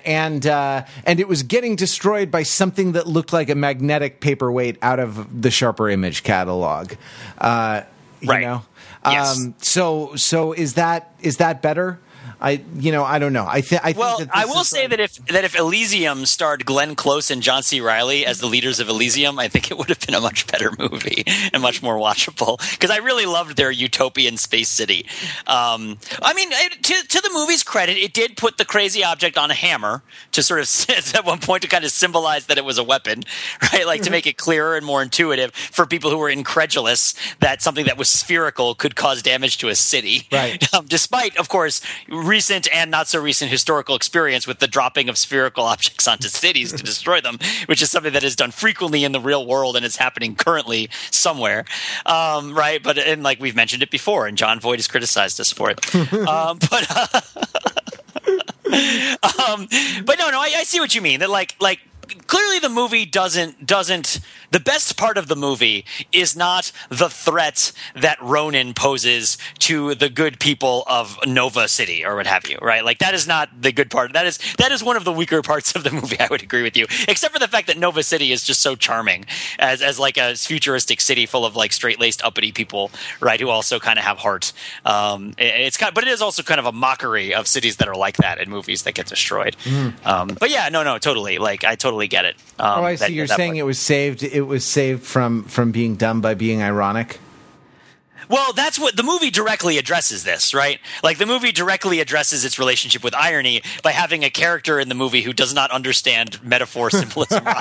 and 0.04 0.46
uh, 0.46 0.84
and 1.04 1.18
it 1.20 1.26
was 1.28 1.42
getting 1.42 1.76
destroyed 1.76 2.30
by 2.30 2.42
something 2.44 2.92
that 2.92 3.06
looked 3.06 3.32
like 3.32 3.48
a 3.48 3.54
magnetic 3.54 4.20
paperweight 4.20 4.78
out 4.82 5.00
of 5.00 5.42
the 5.42 5.50
sharper 5.50 5.88
image 5.88 6.22
catalog 6.22 6.92
uh, 7.38 7.82
you 8.20 8.28
Right. 8.28 8.42
know 8.42 8.62
Yes. 9.06 9.36
um, 9.38 9.54
so 9.60 10.14
so 10.16 10.52
is 10.54 10.74
that 10.74 11.14
is 11.20 11.36
that 11.38 11.60
better 11.60 11.98
I 12.44 12.62
you 12.76 12.92
know 12.92 13.04
I 13.04 13.18
don't 13.18 13.32
know. 13.32 13.46
I, 13.48 13.60
th- 13.62 13.80
I 13.82 13.86
think 13.94 13.98
Well, 13.98 14.20
I 14.32 14.44
will 14.44 14.64
say 14.64 14.82
like- 14.82 14.90
that 14.90 15.00
if 15.00 15.14
that 15.26 15.44
if 15.44 15.58
Elysium 15.58 16.26
starred 16.26 16.66
Glenn 16.66 16.94
Close 16.94 17.30
and 17.30 17.42
John 17.42 17.62
C. 17.62 17.80
Reilly 17.80 18.26
as 18.26 18.38
the 18.40 18.46
leaders 18.46 18.80
of 18.80 18.88
Elysium, 18.90 19.38
I 19.38 19.48
think 19.48 19.70
it 19.70 19.78
would 19.78 19.88
have 19.88 20.00
been 20.00 20.14
a 20.14 20.20
much 20.20 20.46
better 20.46 20.70
movie 20.78 21.24
and 21.52 21.62
much 21.62 21.82
more 21.82 21.96
watchable 21.96 22.58
because 22.72 22.90
I 22.90 22.98
really 22.98 23.24
loved 23.24 23.56
their 23.56 23.70
utopian 23.70 24.36
space 24.36 24.68
city. 24.68 25.06
Um, 25.46 25.98
I 26.22 26.34
mean, 26.34 26.48
it- 26.52 26.82
to 26.82 26.94
to 27.08 27.20
the 27.22 27.30
movie's 27.32 27.62
credit, 27.62 27.96
it 27.96 28.12
did 28.12 28.36
put 28.36 28.58
the 28.58 28.64
crazy 28.66 29.02
object 29.02 29.38
on 29.38 29.50
a 29.50 29.54
hammer 29.54 30.02
to 30.32 30.42
sort 30.42 30.60
of 30.60 31.14
at 31.14 31.24
one 31.24 31.38
point 31.38 31.62
to 31.62 31.68
kind 31.68 31.84
of 31.84 31.90
symbolize 31.92 32.46
that 32.46 32.58
it 32.58 32.64
was 32.64 32.76
a 32.78 32.84
weapon, 32.84 33.22
right? 33.72 33.86
Like 33.86 34.02
to 34.02 34.10
make 34.10 34.26
it 34.26 34.36
clearer 34.36 34.76
and 34.76 34.84
more 34.84 35.02
intuitive 35.02 35.52
for 35.54 35.86
people 35.86 36.10
who 36.10 36.18
were 36.18 36.28
incredulous 36.28 37.14
that 37.40 37.62
something 37.62 37.86
that 37.86 37.96
was 37.96 38.08
spherical 38.10 38.74
could 38.74 38.96
cause 38.96 39.22
damage 39.22 39.56
to 39.58 39.68
a 39.68 39.74
city, 39.74 40.28
Right. 40.30 40.62
um, 40.74 40.84
despite, 40.86 41.36
of 41.38 41.48
course, 41.48 41.80
recent 42.34 42.66
and 42.74 42.90
not 42.90 43.06
so 43.06 43.20
recent 43.20 43.48
historical 43.48 43.94
experience 43.94 44.44
with 44.44 44.58
the 44.58 44.66
dropping 44.66 45.08
of 45.08 45.16
spherical 45.16 45.62
objects 45.74 46.08
onto 46.08 46.26
cities 46.26 46.72
to 46.72 46.82
destroy 46.82 47.20
them, 47.20 47.38
which 47.66 47.80
is 47.80 47.92
something 47.92 48.12
that 48.12 48.24
is 48.24 48.34
done 48.34 48.50
frequently 48.50 49.04
in 49.04 49.12
the 49.12 49.20
real 49.20 49.46
world 49.46 49.76
and 49.76 49.84
is 49.84 49.96
happening 49.98 50.34
currently 50.34 50.90
somewhere, 51.12 51.64
um, 52.06 52.52
right? 52.52 52.82
But 52.82 52.98
and 52.98 53.22
like 53.22 53.38
we've 53.38 53.54
mentioned 53.54 53.84
it 53.84 53.90
before, 53.92 54.26
and 54.26 54.36
Jon 54.36 54.58
Voight 54.58 54.80
has 54.80 54.88
criticized 54.88 55.38
us 55.38 55.52
for 55.52 55.70
it. 55.70 55.78
um, 56.28 56.58
but 56.58 56.84
uh, 56.90 57.20
um, 59.48 59.68
but 60.04 60.18
no, 60.18 60.30
no, 60.30 60.40
I, 60.40 60.54
I 60.56 60.64
see 60.64 60.80
what 60.80 60.92
you 60.92 61.02
mean. 61.02 61.20
That 61.20 61.30
like 61.30 61.54
like 61.60 61.78
clearly 62.26 62.58
the 62.58 62.68
movie 62.68 63.06
doesn't 63.06 63.64
doesn't 63.64 64.18
the 64.54 64.60
best 64.60 64.96
part 64.96 65.18
of 65.18 65.26
the 65.26 65.34
movie 65.36 65.84
is 66.12 66.36
not 66.36 66.70
the 66.88 67.08
threat 67.08 67.72
that 67.96 68.18
Ronan 68.22 68.72
poses 68.72 69.36
to 69.58 69.94
the 69.96 70.08
good 70.08 70.38
people 70.38 70.84
of 70.86 71.18
Nova 71.26 71.66
City 71.68 72.04
or 72.04 72.14
what 72.16 72.26
have 72.28 72.46
you, 72.48 72.56
right? 72.62 72.84
Like 72.84 72.98
that 72.98 73.14
is 73.14 73.26
not 73.26 73.48
the 73.66 73.72
good 73.72 73.90
part. 73.90 74.12
That 74.12 74.26
is 74.26 74.38
that 74.58 74.70
is 74.70 74.82
one 74.84 74.96
of 74.96 75.04
the 75.04 75.12
weaker 75.12 75.42
parts 75.42 75.74
of 75.74 75.82
the 75.82 75.90
movie. 75.90 76.18
I 76.24 76.28
would 76.30 76.42
agree 76.42 76.62
with 76.62 76.76
you, 76.76 76.86
except 77.08 77.32
for 77.34 77.40
the 77.40 77.48
fact 77.48 77.66
that 77.66 77.78
Nova 77.78 78.02
City 78.04 78.30
is 78.30 78.44
just 78.44 78.60
so 78.60 78.76
charming 78.76 79.24
as 79.58 79.82
as 79.82 79.98
like 79.98 80.16
a 80.16 80.36
futuristic 80.36 81.00
city 81.00 81.26
full 81.26 81.44
of 81.44 81.56
like 81.56 81.72
straight 81.72 81.98
laced 81.98 82.22
uppity 82.24 82.52
people, 82.52 82.90
right? 83.20 83.40
Who 83.40 83.48
also 83.48 83.80
kind 83.80 83.98
of 83.98 84.04
have 84.04 84.18
heart. 84.18 84.52
Um, 84.84 85.34
it- 85.38 85.64
it's 85.64 85.76
kind, 85.76 85.92
but 85.94 86.04
it 86.04 86.10
is 86.10 86.22
also 86.22 86.42
kind 86.44 86.60
of 86.60 86.66
a 86.66 86.72
mockery 86.72 87.34
of 87.34 87.46
cities 87.48 87.76
that 87.78 87.88
are 87.88 87.96
like 87.96 88.18
that 88.18 88.38
in 88.38 88.50
movies 88.50 88.82
that 88.84 88.94
get 88.94 89.06
destroyed. 89.06 89.56
Um, 90.04 90.28
but 90.38 90.50
yeah, 90.50 90.68
no, 90.68 90.82
no, 90.84 90.98
totally. 90.98 91.38
Like 91.38 91.64
I 91.64 91.74
totally 91.74 92.06
get 92.06 92.24
it. 92.24 92.36
Um, 92.58 92.80
Oh, 92.80 92.84
I 92.84 92.96
that- 92.96 93.12
You're 93.12 93.26
that 93.26 93.36
saying 93.36 93.52
part. 93.52 93.58
it 93.58 93.62
was 93.64 93.78
saved. 93.78 94.22
It 94.22 94.42
was 94.46 94.64
saved 94.64 95.02
from 95.02 95.44
from 95.44 95.72
being 95.72 95.96
done 95.96 96.20
by 96.20 96.34
being 96.34 96.62
ironic. 96.62 97.18
Well, 98.28 98.52
that's 98.52 98.78
what 98.78 98.96
the 98.96 99.02
movie 99.02 99.30
directly 99.30 99.78
addresses 99.78 100.24
this, 100.24 100.54
right? 100.54 100.80
Like 101.02 101.18
the 101.18 101.26
movie 101.26 101.52
directly 101.52 102.00
addresses 102.00 102.44
its 102.44 102.58
relationship 102.58 103.04
with 103.04 103.14
irony 103.14 103.62
by 103.82 103.92
having 103.92 104.24
a 104.24 104.30
character 104.30 104.80
in 104.80 104.88
the 104.88 104.94
movie 104.94 105.22
who 105.22 105.32
does 105.32 105.54
not 105.54 105.70
understand 105.70 106.42
metaphor, 106.42 106.90
symbolism. 106.90 107.44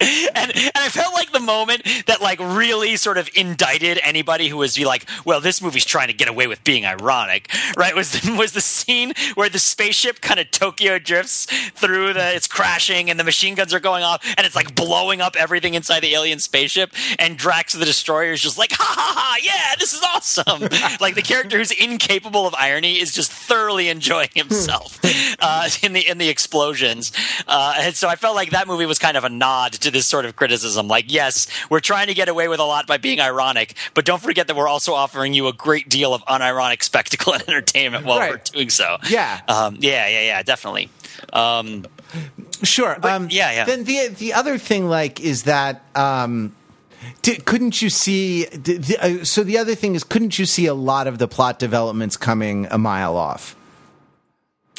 And, 0.00 0.52
and 0.56 0.72
I 0.74 0.88
felt 0.88 1.12
like 1.14 1.32
the 1.32 1.40
moment 1.40 1.82
that 2.06 2.20
like 2.20 2.38
really 2.40 2.96
sort 2.96 3.18
of 3.18 3.28
indicted 3.34 4.00
anybody 4.02 4.48
who 4.48 4.56
was 4.56 4.78
like, 4.78 5.06
well, 5.24 5.40
this 5.40 5.60
movie's 5.60 5.84
trying 5.84 6.08
to 6.08 6.14
get 6.14 6.28
away 6.28 6.46
with 6.46 6.62
being 6.64 6.86
ironic, 6.86 7.52
right? 7.76 7.94
Was 7.94 8.12
the, 8.12 8.34
was 8.38 8.52
the 8.52 8.60
scene 8.60 9.12
where 9.34 9.48
the 9.48 9.58
spaceship 9.58 10.20
kind 10.20 10.40
of 10.40 10.50
Tokyo 10.50 10.98
drifts 10.98 11.46
through 11.72 12.14
the, 12.14 12.34
it's 12.34 12.46
crashing 12.46 13.10
and 13.10 13.20
the 13.20 13.24
machine 13.24 13.54
guns 13.54 13.74
are 13.74 13.80
going 13.80 14.02
off 14.02 14.24
and 14.36 14.46
it's 14.46 14.56
like 14.56 14.74
blowing 14.74 15.20
up 15.20 15.36
everything 15.36 15.74
inside 15.74 16.00
the 16.00 16.14
alien 16.14 16.38
spaceship 16.38 16.92
and 17.18 17.36
Drax 17.36 17.74
the 17.74 17.84
Destroyer 17.84 18.32
is 18.32 18.40
just 18.40 18.58
like, 18.58 18.72
ha 18.72 18.84
ha 18.84 19.12
ha, 19.16 19.36
yeah, 19.42 19.76
this 19.80 19.92
is 19.92 20.02
awesome. 20.14 20.60
like 21.00 21.16
the 21.16 21.22
character 21.22 21.58
who's 21.58 21.72
incapable 21.72 22.46
of 22.46 22.54
irony 22.54 23.00
is 23.00 23.12
just 23.12 23.32
thoroughly 23.32 23.88
enjoying 23.88 24.28
himself 24.34 25.00
uh, 25.40 25.68
in 25.82 25.92
the 25.94 26.06
in 26.06 26.18
the 26.18 26.28
explosions. 26.28 27.10
Uh, 27.48 27.74
and 27.78 27.96
so 27.96 28.08
I 28.08 28.14
felt 28.16 28.36
like 28.36 28.50
that 28.50 28.68
movie 28.68 28.86
was 28.86 28.98
kind 29.00 29.16
of 29.16 29.24
a 29.24 29.28
nod 29.28 29.72
to 29.72 29.90
this 29.90 30.06
sort 30.06 30.24
of 30.26 30.36
criticism. 30.36 30.86
Like, 30.86 31.12
yes, 31.12 31.48
we're 31.70 31.80
trying 31.80 32.06
to 32.06 32.14
get 32.14 32.28
away 32.28 32.46
with 32.46 32.60
a 32.60 32.64
lot 32.64 32.86
by 32.86 32.98
being 32.98 33.20
ironic, 33.20 33.74
but 33.94 34.04
don't 34.04 34.22
forget 34.22 34.46
that 34.46 34.56
we're 34.56 34.68
also 34.68 34.92
offering 34.94 35.34
you 35.34 35.48
a 35.48 35.52
great 35.52 35.88
deal 35.88 36.14
of 36.14 36.22
unironic 36.26 36.82
spectacle 36.84 37.32
and 37.34 37.42
entertainment 37.48 38.04
while 38.04 38.18
Right. 38.20 38.30
we're 38.30 38.38
doing 38.52 38.70
so. 38.70 38.98
Yeah. 39.08 39.40
um, 39.48 39.76
yeah, 39.80 40.06
yeah, 40.08 40.20
yeah, 40.22 40.42
definitely. 40.42 40.90
Um, 41.32 41.86
Sure. 42.62 42.96
um, 43.06 43.28
yeah, 43.30 43.50
yeah. 43.52 43.64
Then 43.64 43.84
the 43.84 44.08
the 44.08 44.34
other 44.34 44.58
thing, 44.58 44.88
like, 44.88 45.20
is 45.20 45.44
that 45.44 45.82
um, 45.94 46.54
di- 47.22 47.36
couldn't 47.36 47.80
you 47.82 47.90
see? 47.90 48.44
The, 48.46 48.74
the, 48.78 48.98
uh, 49.20 49.24
so 49.24 49.42
the 49.44 49.58
other 49.58 49.74
thing 49.74 49.94
is, 49.94 50.04
couldn't 50.04 50.38
you 50.38 50.46
see 50.46 50.66
a 50.66 50.74
lot 50.74 51.06
of 51.06 51.18
the 51.18 51.28
plot 51.28 51.58
developments 51.58 52.16
coming 52.16 52.66
a 52.70 52.78
mile 52.78 53.16
off? 53.16 53.56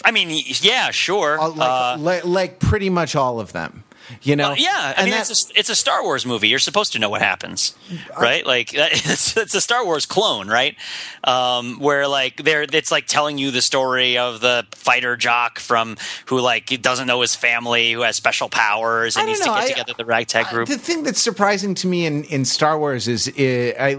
I 0.04 0.12
mean, 0.12 0.30
yeah, 0.62 0.90
sure. 0.92 1.40
Uh, 1.40 1.50
like, 1.50 1.70
Uh, 1.70 1.98
like, 2.00 2.26
like 2.26 2.60
pretty 2.60 2.90
much 2.90 3.16
all 3.16 3.40
of 3.40 3.52
them. 3.54 3.84
You 4.22 4.36
know? 4.36 4.50
Well, 4.50 4.58
yeah, 4.58 4.70
I 4.76 4.94
And 4.98 5.06
mean, 5.06 5.12
that- 5.12 5.30
it's 5.30 5.50
a, 5.52 5.60
it's 5.60 5.70
a 5.70 5.76
Star 5.76 6.04
Wars 6.04 6.26
movie. 6.26 6.48
You're 6.48 6.60
supposed 6.60 6.94
to 6.94 7.00
know 7.00 7.10
what 7.10 7.22
happens, 7.22 7.76
right? 8.20 8.46
Like 8.46 8.72
it's, 8.74 9.36
it's 9.38 9.56
a 9.56 9.62
Star 9.62 9.86
Wars 9.86 10.06
clone, 10.06 10.48
right? 10.48 10.76
Um, 11.24 11.80
where 11.80 12.08
like 12.08 12.38
they're 12.44 12.64
it's 12.64 12.92
like 12.92 13.06
telling 13.08 13.38
you 13.38 13.52
the 13.52 13.62
story 13.62 14.18
of 14.18 14.42
the 14.42 14.66
fighter 14.72 15.16
jock 15.16 15.60
from 15.60 15.98
who 16.26 16.40
like 16.40 16.82
doesn't 16.82 17.08
know 17.08 17.22
his 17.22 17.36
family, 17.36 17.92
who 17.92 18.02
has 18.02 18.16
special 18.16 18.50
powers, 18.50 19.16
and 19.16 19.24
I 19.24 19.28
needs 19.28 19.40
to 19.42 19.46
get 19.46 19.56
I- 19.58 19.68
together 19.70 19.94
the 19.98 20.06
ragtag 20.06 20.48
group. 20.48 20.68
The 20.68 20.78
thing 20.78 21.04
that's 21.04 21.22
surprising 21.22 21.76
to 21.76 21.88
me 21.88 22.06
in, 22.06 22.24
in 22.26 22.46
Star 22.46 22.78
Wars 22.80 23.08
is, 23.08 23.28
uh, 23.28 23.74
I 23.80 23.94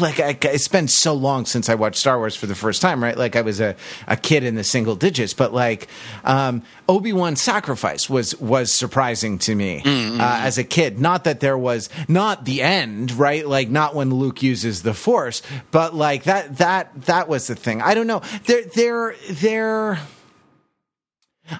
like 0.00 0.20
I, 0.20 0.36
it's 0.48 0.68
been 0.68 0.88
so 0.88 1.12
long 1.14 1.44
since 1.46 1.68
I 1.68 1.74
watched 1.74 1.96
Star 1.98 2.18
Wars 2.18 2.36
for 2.36 2.46
the 2.46 2.54
first 2.54 2.80
time, 2.82 3.02
right? 3.02 3.16
Like 3.16 3.36
I 3.36 3.40
was 3.42 3.60
a, 3.60 3.74
a 4.06 4.16
kid 4.16 4.44
in 4.44 4.54
the 4.54 4.64
single 4.64 4.94
digits, 4.96 5.34
but 5.34 5.52
like 5.52 5.88
um, 6.24 6.62
Obi 6.90 7.12
Wan's 7.12 7.40
sacrifice 7.40 8.10
was 8.10 8.34
was 8.40 8.72
surprising 8.72 9.38
to 9.46 9.54
me 9.54 9.80
Mm-hmm. 9.84 10.20
uh, 10.20 10.40
as 10.42 10.58
a 10.58 10.64
kid. 10.64 10.98
Not 10.98 11.22
that 11.24 11.38
there 11.38 11.56
was 11.56 11.88
not 12.08 12.44
the 12.44 12.62
end, 12.62 13.12
right? 13.12 13.46
Like 13.46 13.68
not 13.70 13.94
when 13.94 14.10
Luke 14.10 14.42
uses 14.42 14.82
the 14.82 14.92
Force, 14.92 15.40
but 15.70 15.94
like 15.94 16.24
that 16.24 16.58
that 16.58 16.90
that 17.06 17.28
was 17.28 17.46
the 17.46 17.54
thing. 17.54 17.80
I 17.80 17.94
don't 17.94 18.08
know. 18.08 18.22
There 18.46 18.64
there 18.64 19.14
there. 19.30 20.00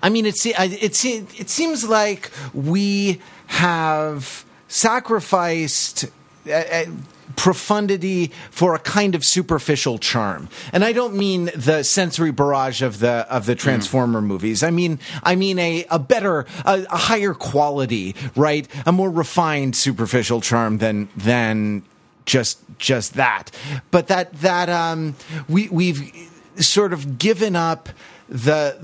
I 0.02 0.08
mean, 0.08 0.26
it's 0.26 0.44
it, 0.44 0.54
it 1.40 1.48
seems 1.50 1.88
like 1.88 2.30
we 2.52 3.20
have 3.46 4.44
sacrificed 4.68 6.06
uh, 6.46 6.52
uh, 6.52 6.84
profundity 7.36 8.32
for 8.50 8.74
a 8.74 8.78
kind 8.78 9.14
of 9.14 9.24
superficial 9.24 9.98
charm, 9.98 10.48
and 10.72 10.84
I 10.84 10.92
don't 10.92 11.14
mean 11.14 11.50
the 11.54 11.82
sensory 11.82 12.32
barrage 12.32 12.82
of 12.82 12.98
the 12.98 13.26
of 13.30 13.46
the 13.46 13.54
Transformer 13.54 14.20
movies. 14.20 14.62
I 14.62 14.70
mean, 14.70 14.98
I 15.22 15.34
mean 15.36 15.58
a 15.58 15.84
a 15.90 15.98
better, 15.98 16.46
a, 16.64 16.86
a 16.90 16.96
higher 16.96 17.34
quality, 17.34 18.14
right? 18.36 18.66
A 18.86 18.92
more 18.92 19.10
refined 19.10 19.76
superficial 19.76 20.40
charm 20.40 20.78
than 20.78 21.08
than 21.16 21.82
just 22.26 22.60
just 22.78 23.14
that. 23.14 23.50
But 23.90 24.08
that 24.08 24.32
that 24.40 24.68
um 24.68 25.16
we 25.48 25.68
we've 25.68 26.12
sort 26.56 26.92
of 26.92 27.18
given 27.18 27.56
up 27.56 27.88
the 28.28 28.78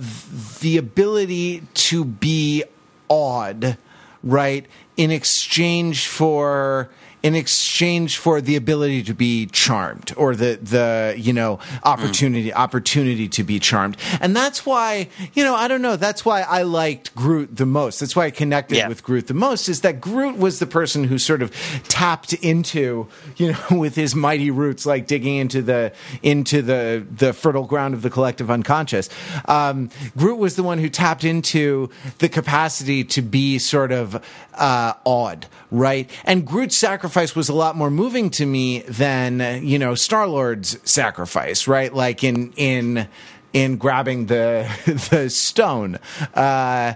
the 0.61 0.77
ability 0.77 1.63
to 1.75 2.05
be 2.05 2.65
awed, 3.09 3.79
right? 4.23 4.67
In 4.97 5.11
exchange 5.11 6.09
for 6.09 6.91
in 7.27 7.35
exchange 7.35 8.19
for 8.19 8.41
the 8.41 8.55
ability 8.55 9.03
to 9.03 9.13
be 9.13 9.47
charmed 9.47 10.13
or 10.17 10.37
the 10.37 10.51
the 10.63 11.15
you 11.19 11.33
know 11.33 11.59
opportunity 11.83 12.55
opportunity 12.55 13.27
to 13.29 13.43
be 13.43 13.59
charmed. 13.59 13.97
And 14.21 14.37
that's 14.37 14.65
why 14.65 15.09
you 15.35 15.43
know 15.43 15.55
i 15.57 15.67
don't 15.67 15.83
know 15.83 15.97
that's 15.97 16.25
why 16.25 16.43
i 16.43 16.63
liked 16.63 17.13
groot 17.17 17.57
the 17.57 17.67
most. 17.67 17.99
That's 17.99 18.15
why 18.15 18.27
i 18.27 18.31
connected 18.31 18.77
Yeah. 18.79 18.87
with 18.89 19.03
groot 19.03 19.27
the 19.27 19.35
most 19.49 19.69
is 19.69 19.81
that 19.81 20.01
groot 20.01 20.39
was 20.39 20.61
the 20.61 20.67
person 20.69 21.03
who 21.11 21.19
sort 21.19 21.43
of 21.43 21.51
tapped 21.89 22.33
into 22.35 23.09
you 23.37 23.53
know 23.53 23.59
with 23.85 23.97
his 23.97 24.15
mighty 24.15 24.53
roots 24.53 24.87
like 24.87 25.09
digging 25.09 25.37
into 25.37 25.63
the 25.63 25.93
into 26.23 26.63
the 26.63 27.05
the 27.23 27.33
fertile 27.33 27.65
ground 27.67 27.93
of 27.95 28.03
the 28.03 28.11
collective 28.11 28.53
unconscious. 28.53 29.09
Um, 29.47 29.91
groot 30.17 30.39
was 30.39 30.55
the 30.55 30.63
one 30.63 30.79
who 30.79 30.89
tapped 30.89 31.25
into 31.25 31.91
the 32.19 32.29
capacity 32.29 33.03
to 33.05 33.21
be 33.21 33.59
sort 33.59 33.91
of 33.91 34.23
uh, 34.55 34.93
awed 35.05 35.47
right? 35.73 36.09
And 36.25 36.47
groot's 36.47 36.79
sacrifice 37.17 37.35
was 37.35 37.49
a 37.49 37.55
lot 37.55 37.75
more 37.77 37.91
moving 37.91 38.29
to 38.29 38.45
me 38.45 38.81
than 38.81 39.65
you 39.67 39.79
know 39.79 39.95
star 39.95 40.27
lord's 40.27 40.79
sacrifice 40.85 41.67
right? 41.67 41.95
Like 41.95 42.23
in 42.23 42.53
in 42.57 43.09
in 43.55 43.79
grabbing 43.79 44.27
the 44.27 44.69
the 45.11 45.31
stone. 45.31 45.99
Uh 46.35 46.93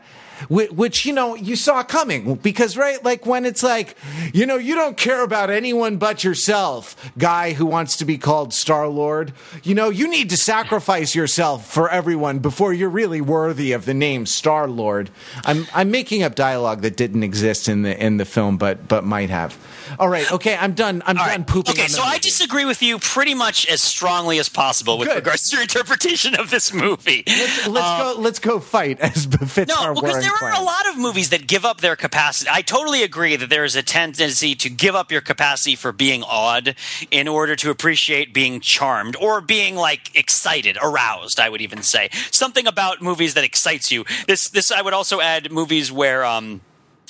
which, 0.49 0.71
which 0.73 1.07
you 1.07 1.13
know 1.13 1.35
you 1.35 1.57
saw 1.57 1.83
coming 1.83 2.35
because 2.37 2.77
right, 2.77 3.03
like 3.05 3.27
when 3.27 3.45
it's 3.45 3.63
like, 3.63 3.97
you 4.33 4.47
know, 4.47 4.57
you 4.57 4.75
don't 4.75 4.97
care 4.97 5.23
about 5.23 5.51
anyone 5.51 5.97
but 5.97 6.25
yourself, 6.25 6.97
guy 7.19 7.53
who 7.53 7.67
wants 7.67 7.97
to 7.99 8.05
be 8.05 8.19
called 8.19 8.53
Star 8.55 8.89
Lord. 8.89 9.33
You 9.63 9.75
know, 9.75 9.91
you 9.91 10.09
need 10.09 10.31
to 10.31 10.37
sacrifice 10.37 11.15
yourself 11.15 11.71
for 11.71 11.91
everyone 11.91 12.39
before 12.39 12.73
you're 12.73 12.89
really 12.91 13.21
worthy 13.21 13.73
of 13.73 13.85
the 13.85 13.95
name 13.95 14.27
Star 14.27 14.67
Lord. 14.69 15.11
I'm 15.45 15.67
I'm 15.75 15.91
making 15.91 16.23
up 16.23 16.35
dialogue 16.35 16.83
that 16.83 16.97
didn't 16.97 17.23
exist 17.23 17.69
in 17.69 17.83
the 17.83 17.99
in 18.03 18.17
the 18.17 18.25
film, 18.25 18.57
but 18.59 18.89
but 18.89 19.05
might 19.05 19.31
have. 19.31 19.57
All 19.99 20.09
right, 20.09 20.31
okay, 20.33 20.57
I'm 20.57 20.73
done. 20.75 21.03
I'm 21.07 21.19
All 21.19 21.27
done 21.27 21.39
right. 21.39 21.47
pooping. 21.47 21.73
Okay, 21.73 21.89
so 21.89 22.03
I 22.03 22.11
movie. 22.13 22.21
disagree 22.21 22.65
with 22.65 22.83
you 22.83 22.99
pretty 22.99 23.35
much 23.35 23.67
as 23.67 23.81
strongly 23.81 24.39
as 24.39 24.49
possible 24.49 24.99
with 24.99 25.09
Good. 25.09 25.17
regards 25.17 25.51
to 25.51 25.57
your 25.57 25.63
interpretation 25.63 26.35
of 26.39 26.51
this 26.51 26.73
movie. 26.73 27.25
Let's, 27.27 27.67
let's 27.69 27.89
go. 28.03 28.15
Um, 28.17 28.23
let's 28.23 28.39
go 28.39 28.61
fight 28.61 29.01
as 29.01 29.27
befits 29.27 29.69
No, 29.69 29.83
our 29.83 29.95
because 29.95 30.13
warring 30.13 30.27
there 30.39 30.51
are 30.51 30.61
a 30.61 30.65
lot 30.65 30.89
of 30.89 30.99
movies 30.99 31.31
that 31.31 31.47
give 31.47 31.65
up 31.65 31.81
their 31.81 31.97
capacity. 31.97 32.51
I 32.53 32.63
totally 32.63 33.03
agree 33.03 33.37
that 33.37 33.49
there 33.49 33.65
is 33.65 33.77
a 33.77 33.83
tendency 33.83 34.55
to 34.57 34.71
give 34.71 34.95
up 34.95 35.11
your 35.11 35.21
capacity 35.21 35.77
for 35.77 35.93
being 35.93 36.23
awed 36.23 36.75
in 37.11 37.29
order 37.29 37.57
to 37.57 37.71
appreciate 37.71 38.33
being 38.33 38.61
charmed 38.61 39.17
or 39.17 39.41
being 39.41 39.77
like 39.77 40.15
excited, 40.15 40.79
aroused. 40.81 41.41
I 41.41 41.49
would 41.49 41.61
even 41.61 41.83
say 41.83 42.11
something 42.31 42.67
about 42.67 43.03
movies 43.03 43.35
that 43.35 43.45
excites 43.45 43.91
you. 43.91 44.05
This, 44.27 44.49
this, 44.49 44.71
I 44.71 44.83
would 44.83 44.95
also 44.95 45.21
add 45.21 45.51
movies 45.51 45.91
where. 45.91 46.25
Um, 46.25 46.61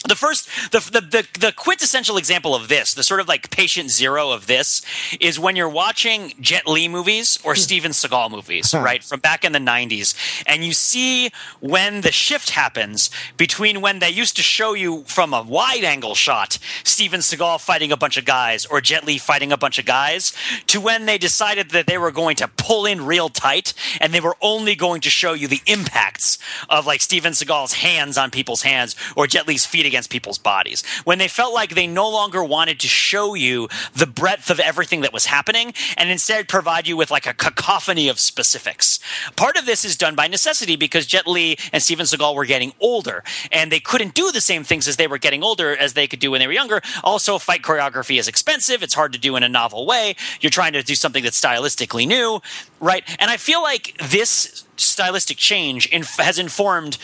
the 0.08 0.16
first, 0.16 0.48
the, 0.72 0.80
the 0.80 1.00
the 1.00 1.38
the 1.38 1.52
quintessential 1.52 2.16
example 2.16 2.54
of 2.54 2.68
this, 2.68 2.94
the 2.94 3.02
sort 3.02 3.20
of 3.20 3.28
like 3.28 3.50
patient 3.50 3.90
zero 3.90 4.30
of 4.30 4.46
this, 4.46 4.80
is 5.20 5.38
when 5.38 5.56
you're 5.56 5.68
watching 5.68 6.32
Jet 6.40 6.66
Li 6.66 6.88
movies 6.88 7.38
or 7.44 7.52
hmm. 7.52 7.58
Steven 7.58 7.90
Seagal 7.92 8.30
movies, 8.30 8.74
right, 8.74 9.04
from 9.04 9.20
back 9.20 9.44
in 9.44 9.52
the 9.52 9.58
'90s, 9.58 10.14
and 10.46 10.64
you 10.64 10.72
see 10.72 11.30
when 11.60 12.00
the 12.00 12.12
shift 12.12 12.50
happens 12.50 13.10
between 13.36 13.82
when 13.82 13.98
they 13.98 14.08
used 14.08 14.36
to 14.36 14.42
show 14.42 14.72
you 14.72 15.04
from 15.04 15.34
a 15.34 15.42
wide 15.42 15.84
angle 15.84 16.14
shot 16.14 16.58
Steven 16.82 17.20
Seagal 17.20 17.60
fighting 17.60 17.92
a 17.92 17.96
bunch 17.96 18.16
of 18.16 18.24
guys 18.24 18.64
or 18.66 18.80
Jet 18.80 19.04
Li 19.04 19.18
fighting 19.18 19.52
a 19.52 19.58
bunch 19.58 19.78
of 19.78 19.84
guys, 19.84 20.32
to 20.68 20.80
when 20.80 21.04
they 21.04 21.18
decided 21.18 21.70
that 21.70 21.86
they 21.86 21.98
were 21.98 22.10
going 22.10 22.36
to 22.36 22.48
pull 22.48 22.86
in 22.86 23.04
real 23.04 23.28
tight 23.28 23.74
and 24.00 24.14
they 24.14 24.20
were 24.20 24.36
only 24.40 24.74
going 24.74 25.02
to 25.02 25.10
show 25.10 25.34
you 25.34 25.46
the 25.46 25.60
impacts 25.66 26.38
of 26.70 26.86
like 26.86 27.02
Steven 27.02 27.32
Seagal's 27.32 27.74
hands 27.74 28.16
on 28.16 28.30
people's 28.30 28.62
hands 28.62 28.96
or 29.14 29.26
Jet 29.26 29.46
Li's 29.46 29.66
feet 29.66 29.89
against 29.90 30.08
people's 30.10 30.38
bodies. 30.38 30.84
When 31.04 31.18
they 31.18 31.28
felt 31.28 31.52
like 31.52 31.74
they 31.74 31.86
no 31.86 32.08
longer 32.08 32.42
wanted 32.44 32.78
to 32.80 32.88
show 32.88 33.34
you 33.34 33.68
the 33.94 34.06
breadth 34.06 34.50
of 34.50 34.60
everything 34.60 35.00
that 35.00 35.12
was 35.12 35.26
happening 35.26 35.74
and 35.96 36.10
instead 36.10 36.48
provide 36.48 36.86
you 36.86 36.96
with 36.96 37.10
like 37.10 37.26
a 37.26 37.34
cacophony 37.34 38.08
of 38.08 38.20
specifics. 38.20 39.00
Part 39.34 39.56
of 39.56 39.66
this 39.66 39.84
is 39.84 39.96
done 39.96 40.14
by 40.14 40.28
necessity 40.28 40.76
because 40.76 41.06
Jet 41.06 41.26
Li 41.26 41.56
and 41.72 41.82
Steven 41.82 42.06
Seagal 42.06 42.34
were 42.36 42.44
getting 42.44 42.72
older 42.78 43.24
and 43.50 43.72
they 43.72 43.80
couldn't 43.80 44.14
do 44.14 44.30
the 44.30 44.40
same 44.40 44.62
things 44.62 44.86
as 44.86 44.96
they 44.96 45.08
were 45.08 45.18
getting 45.18 45.42
older 45.42 45.76
as 45.76 45.94
they 45.94 46.06
could 46.06 46.20
do 46.20 46.30
when 46.30 46.40
they 46.40 46.46
were 46.46 46.52
younger. 46.52 46.80
Also, 47.02 47.38
fight 47.38 47.62
choreography 47.62 48.18
is 48.18 48.28
expensive. 48.28 48.82
It's 48.82 48.94
hard 48.94 49.12
to 49.12 49.18
do 49.18 49.34
in 49.34 49.42
a 49.42 49.48
novel 49.48 49.86
way. 49.86 50.14
You're 50.40 50.50
trying 50.50 50.74
to 50.74 50.82
do 50.82 50.94
something 50.94 51.24
that's 51.24 51.40
stylistically 51.40 52.06
new, 52.06 52.40
right? 52.78 53.04
And 53.18 53.30
I 53.30 53.36
feel 53.36 53.62
like 53.62 53.96
this 53.98 54.64
stylistic 54.76 55.36
change 55.36 55.86
in, 55.86 56.02
has 56.02 56.38
informed 56.38 56.98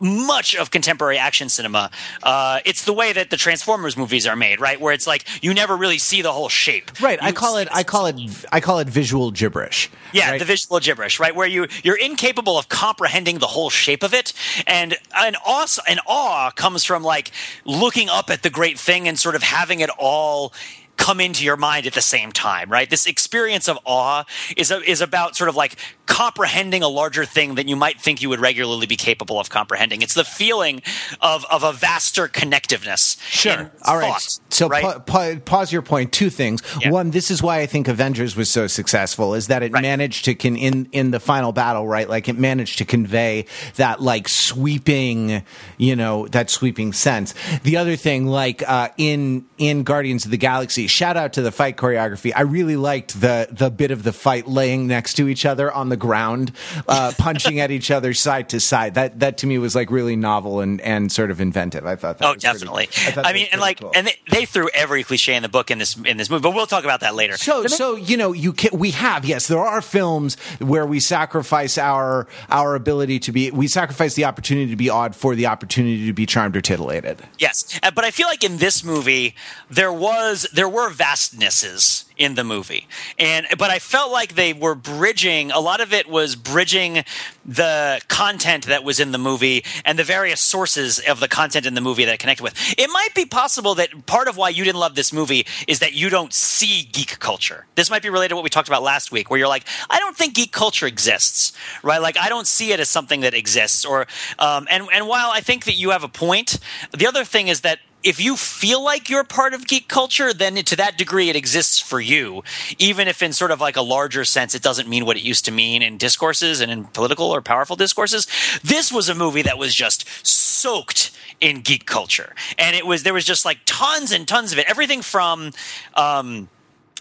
much 0.00 0.54
of 0.54 0.70
contemporary 0.70 1.18
action 1.18 1.48
cinema. 1.48 1.90
Uh, 2.22 2.60
it's 2.64 2.84
the 2.84 2.92
way 2.92 3.12
that 3.12 3.30
the 3.30 3.36
Transformers 3.36 3.96
movies 3.96 4.26
are 4.26 4.36
made, 4.36 4.60
right? 4.60 4.80
Where 4.80 4.92
it's 4.92 5.06
like 5.06 5.24
you 5.42 5.54
never 5.54 5.76
really 5.76 5.98
see 5.98 6.22
the 6.22 6.32
whole 6.32 6.48
shape. 6.48 7.00
Right, 7.00 7.18
I 7.22 7.32
call 7.32 7.56
it. 7.56 7.68
I 7.72 7.82
call 7.82 8.06
it. 8.06 8.16
I 8.52 8.60
call 8.60 8.78
it 8.78 8.88
visual 8.88 9.30
gibberish. 9.30 9.90
yeah, 10.12 10.32
right? 10.32 10.38
the 10.38 10.44
visual 10.44 10.80
gibberish, 10.80 11.20
right? 11.20 11.34
Where 11.34 11.46
you 11.46 11.66
you're 11.82 11.96
incapable 11.96 12.58
of 12.58 12.68
comprehending 12.68 13.38
the 13.38 13.46
whole 13.46 13.70
shape 13.70 14.02
of 14.02 14.14
it, 14.14 14.32
and 14.66 14.96
an 15.16 15.36
awe, 15.36 15.66
an 15.88 15.98
awe 16.06 16.50
comes 16.50 16.84
from 16.84 17.02
like 17.02 17.30
looking 17.64 18.08
up 18.08 18.30
at 18.30 18.42
the 18.42 18.50
great 18.50 18.78
thing 18.78 19.08
and 19.08 19.18
sort 19.18 19.34
of 19.34 19.42
having 19.42 19.80
it 19.80 19.90
all 19.98 20.52
come 20.96 21.20
into 21.20 21.44
your 21.44 21.56
mind 21.56 21.86
at 21.86 21.92
the 21.94 22.00
same 22.00 22.32
time, 22.32 22.70
right? 22.70 22.88
This 22.88 23.06
experience 23.06 23.68
of 23.68 23.78
awe 23.84 24.24
is 24.56 24.70
a, 24.70 24.80
is 24.88 25.00
about 25.00 25.36
sort 25.36 25.48
of 25.48 25.56
like 25.56 25.76
comprehending 26.06 26.82
a 26.82 26.88
larger 26.88 27.24
thing 27.24 27.56
that 27.56 27.66
you 27.68 27.74
might 27.76 28.00
think 28.00 28.22
you 28.22 28.28
would 28.28 28.40
regularly 28.40 28.86
be 28.86 28.96
capable 28.96 29.40
of 29.40 29.50
comprehending. 29.50 30.02
It's 30.02 30.14
the 30.14 30.24
feeling 30.24 30.82
of 31.20 31.44
of 31.50 31.62
a 31.62 31.72
vaster 31.72 32.28
connectiveness. 32.28 33.18
Sure. 33.28 33.70
All 33.82 33.96
right. 33.98 34.12
thought, 34.12 34.38
so 34.50 34.68
right? 34.68 34.82
pa- 34.82 34.98
pa- 35.00 35.34
pause 35.44 35.72
your 35.72 35.82
point. 35.82 36.12
Two 36.12 36.30
things. 36.30 36.62
Yeah. 36.80 36.90
One, 36.90 37.10
this 37.10 37.30
is 37.30 37.42
why 37.42 37.60
I 37.60 37.66
think 37.66 37.88
Avengers 37.88 38.36
was 38.36 38.50
so 38.50 38.66
successful 38.66 39.34
is 39.34 39.48
that 39.48 39.62
it 39.62 39.72
Right. 39.72 39.82
managed 39.82 40.24
to 40.26 40.34
con- 40.34 40.56
in 40.56 40.88
in 40.92 41.10
the 41.10 41.20
final 41.20 41.52
battle, 41.52 41.86
right? 41.88 42.08
Like 42.08 42.28
it 42.28 42.38
managed 42.38 42.78
to 42.78 42.84
convey 42.84 43.46
that 43.76 44.00
like 44.00 44.28
sweeping, 44.28 45.42
you 45.78 45.96
know, 45.96 46.28
that 46.28 46.50
sweeping 46.50 46.92
sense. 46.92 47.34
The 47.62 47.76
other 47.76 47.96
thing, 47.96 48.26
like 48.26 48.62
uh, 48.68 48.88
in 48.96 49.44
in 49.58 49.82
Guardians 49.82 50.24
of 50.24 50.30
the 50.30 50.36
Galaxy, 50.36 50.83
shout 50.86 51.16
out 51.16 51.32
to 51.34 51.42
the 51.42 51.52
fight 51.52 51.76
choreography. 51.76 52.32
I 52.34 52.42
really 52.42 52.76
liked 52.76 53.20
the 53.20 53.48
the 53.50 53.70
bit 53.70 53.90
of 53.90 54.02
the 54.02 54.12
fight 54.12 54.46
laying 54.48 54.86
next 54.86 55.14
to 55.14 55.28
each 55.28 55.44
other 55.46 55.70
on 55.72 55.88
the 55.88 55.96
ground, 55.96 56.52
uh, 56.88 57.12
punching 57.18 57.60
at 57.60 57.70
each 57.70 57.90
other 57.90 58.14
side 58.14 58.48
to 58.50 58.60
side. 58.60 58.94
That 58.94 59.20
that 59.20 59.38
to 59.38 59.46
me 59.46 59.58
was 59.58 59.74
like 59.74 59.90
really 59.90 60.16
novel 60.16 60.60
and 60.60 60.80
and 60.80 61.10
sort 61.10 61.30
of 61.30 61.40
inventive. 61.40 61.86
I 61.86 61.96
thought 61.96 62.18
that. 62.18 62.24
Oh, 62.24 62.34
was 62.34 62.42
pretty- 62.42 62.58
definitely. 62.58 62.88
I, 63.22 63.30
I, 63.30 63.32
mean, 63.32 63.46
and 63.52 63.60
like, 63.60 63.80
cool. 63.80 63.92
and 63.94 64.06
they, 64.06 64.16
they 64.30 64.44
threw 64.44 64.68
every 64.74 65.02
cliche 65.04 65.34
in 65.34 65.42
the 65.42 65.48
book 65.48 65.70
in 65.70 65.78
this 65.78 65.96
in 65.96 66.16
this 66.16 66.30
movie, 66.30 66.42
but 66.42 66.54
we'll 66.54 66.66
talk 66.66 66.84
about 66.84 67.00
that 67.00 67.14
later. 67.14 67.36
So, 67.36 67.66
so 67.66 67.96
you 67.96 68.16
know, 68.16 68.32
you 68.32 68.52
can, 68.52 68.78
we 68.78 68.90
have 68.92 69.24
yes, 69.24 69.48
there 69.48 69.58
are 69.58 69.80
films 69.80 70.36
where 70.60 70.86
we 70.86 71.00
sacrifice 71.00 71.78
our 71.78 72.26
our 72.50 72.74
ability 72.74 73.18
to 73.20 73.32
be, 73.32 73.50
we 73.50 73.68
sacrifice 73.68 74.14
the 74.14 74.24
opportunity 74.24 74.70
to 74.70 74.76
be 74.76 74.90
awed 74.90 75.14
for 75.16 75.34
the 75.34 75.46
opportunity 75.46 76.06
to 76.06 76.12
be 76.12 76.26
charmed 76.26 76.56
or 76.56 76.60
titillated. 76.60 77.22
Yes, 77.38 77.78
Uh, 77.82 77.90
but 77.90 78.04
I 78.04 78.10
feel 78.10 78.26
like 78.26 78.44
in 78.44 78.58
this 78.58 78.84
movie 78.84 79.34
there 79.70 79.92
was 79.92 80.46
there 80.52 80.68
were 80.74 80.90
vastnesses 80.90 82.04
in 82.16 82.34
the 82.34 82.44
movie, 82.44 82.86
and 83.18 83.46
but 83.58 83.70
I 83.70 83.78
felt 83.78 84.12
like 84.12 84.34
they 84.34 84.52
were 84.52 84.74
bridging. 84.74 85.50
A 85.50 85.60
lot 85.60 85.80
of 85.80 85.92
it 85.92 86.08
was 86.08 86.36
bridging 86.36 87.04
the 87.44 88.00
content 88.08 88.66
that 88.66 88.84
was 88.84 89.00
in 89.00 89.12
the 89.12 89.18
movie 89.18 89.64
and 89.84 89.98
the 89.98 90.04
various 90.04 90.40
sources 90.40 90.98
of 90.98 91.20
the 91.20 91.28
content 91.28 91.66
in 91.66 91.74
the 91.74 91.80
movie 91.80 92.04
that 92.04 92.14
it 92.14 92.18
connected 92.18 92.42
with. 92.42 92.54
It 92.78 92.88
might 92.92 93.14
be 93.14 93.24
possible 93.24 93.74
that 93.76 94.06
part 94.06 94.28
of 94.28 94.36
why 94.36 94.48
you 94.48 94.64
didn't 94.64 94.78
love 94.78 94.94
this 94.94 95.12
movie 95.12 95.46
is 95.66 95.78
that 95.78 95.92
you 95.92 96.08
don't 96.08 96.32
see 96.32 96.84
geek 96.84 97.18
culture. 97.18 97.66
This 97.74 97.90
might 97.90 98.02
be 98.02 98.10
related 98.10 98.30
to 98.30 98.36
what 98.36 98.44
we 98.44 98.50
talked 98.50 98.68
about 98.68 98.82
last 98.82 99.12
week, 99.12 99.30
where 99.30 99.38
you're 99.38 99.48
like, 99.48 99.64
I 99.90 99.98
don't 99.98 100.16
think 100.16 100.34
geek 100.34 100.52
culture 100.52 100.86
exists, 100.86 101.52
right? 101.82 102.00
Like 102.00 102.16
I 102.18 102.28
don't 102.28 102.46
see 102.46 102.72
it 102.72 102.80
as 102.80 102.90
something 102.90 103.20
that 103.20 103.34
exists, 103.34 103.84
or 103.84 104.06
um, 104.38 104.66
and 104.70 104.88
and 104.92 105.06
while 105.06 105.30
I 105.30 105.40
think 105.40 105.64
that 105.64 105.74
you 105.74 105.90
have 105.90 106.04
a 106.04 106.08
point, 106.08 106.58
the 106.96 107.06
other 107.06 107.24
thing 107.24 107.48
is 107.48 107.60
that 107.62 107.78
if 108.04 108.20
you 108.20 108.36
feel 108.36 108.82
like 108.82 109.08
you're 109.08 109.24
part 109.24 109.54
of 109.54 109.66
geek 109.66 109.88
culture, 109.88 110.32
then 110.32 110.54
to 110.56 110.76
that 110.76 110.96
degree 110.98 111.30
it 111.30 111.36
exists 111.36 111.80
for 111.80 112.00
you, 112.00 112.44
even 112.78 113.08
if 113.08 113.22
in 113.22 113.32
sort 113.32 113.50
of 113.50 113.60
like 113.60 113.76
a 113.76 113.82
larger 113.82 114.24
sense 114.24 114.54
it 114.54 114.62
doesn't 114.62 114.88
mean 114.88 115.06
what 115.06 115.16
it 115.16 115.22
used 115.22 115.44
to 115.46 115.50
mean 115.50 115.82
in 115.82 115.96
discourses 115.96 116.60
and 116.60 116.70
in 116.70 116.84
political 116.84 117.30
or 117.30 117.40
powerful 117.42 117.76
discourses. 117.76 118.26
This 118.62 118.92
was 118.92 119.08
a 119.08 119.14
movie 119.14 119.42
that 119.42 119.58
was 119.58 119.74
just 119.74 120.06
soaked 120.26 121.10
in 121.40 121.62
geek 121.62 121.86
culture, 121.86 122.34
and 122.58 122.76
it 122.76 122.86
was 122.86 123.02
there 123.02 123.14
was 123.14 123.24
just 123.24 123.44
like 123.44 123.58
tons 123.64 124.12
and 124.12 124.28
tons 124.28 124.52
of 124.52 124.58
it. 124.58 124.68
Everything 124.68 125.02
from 125.02 125.50
um, 125.94 126.48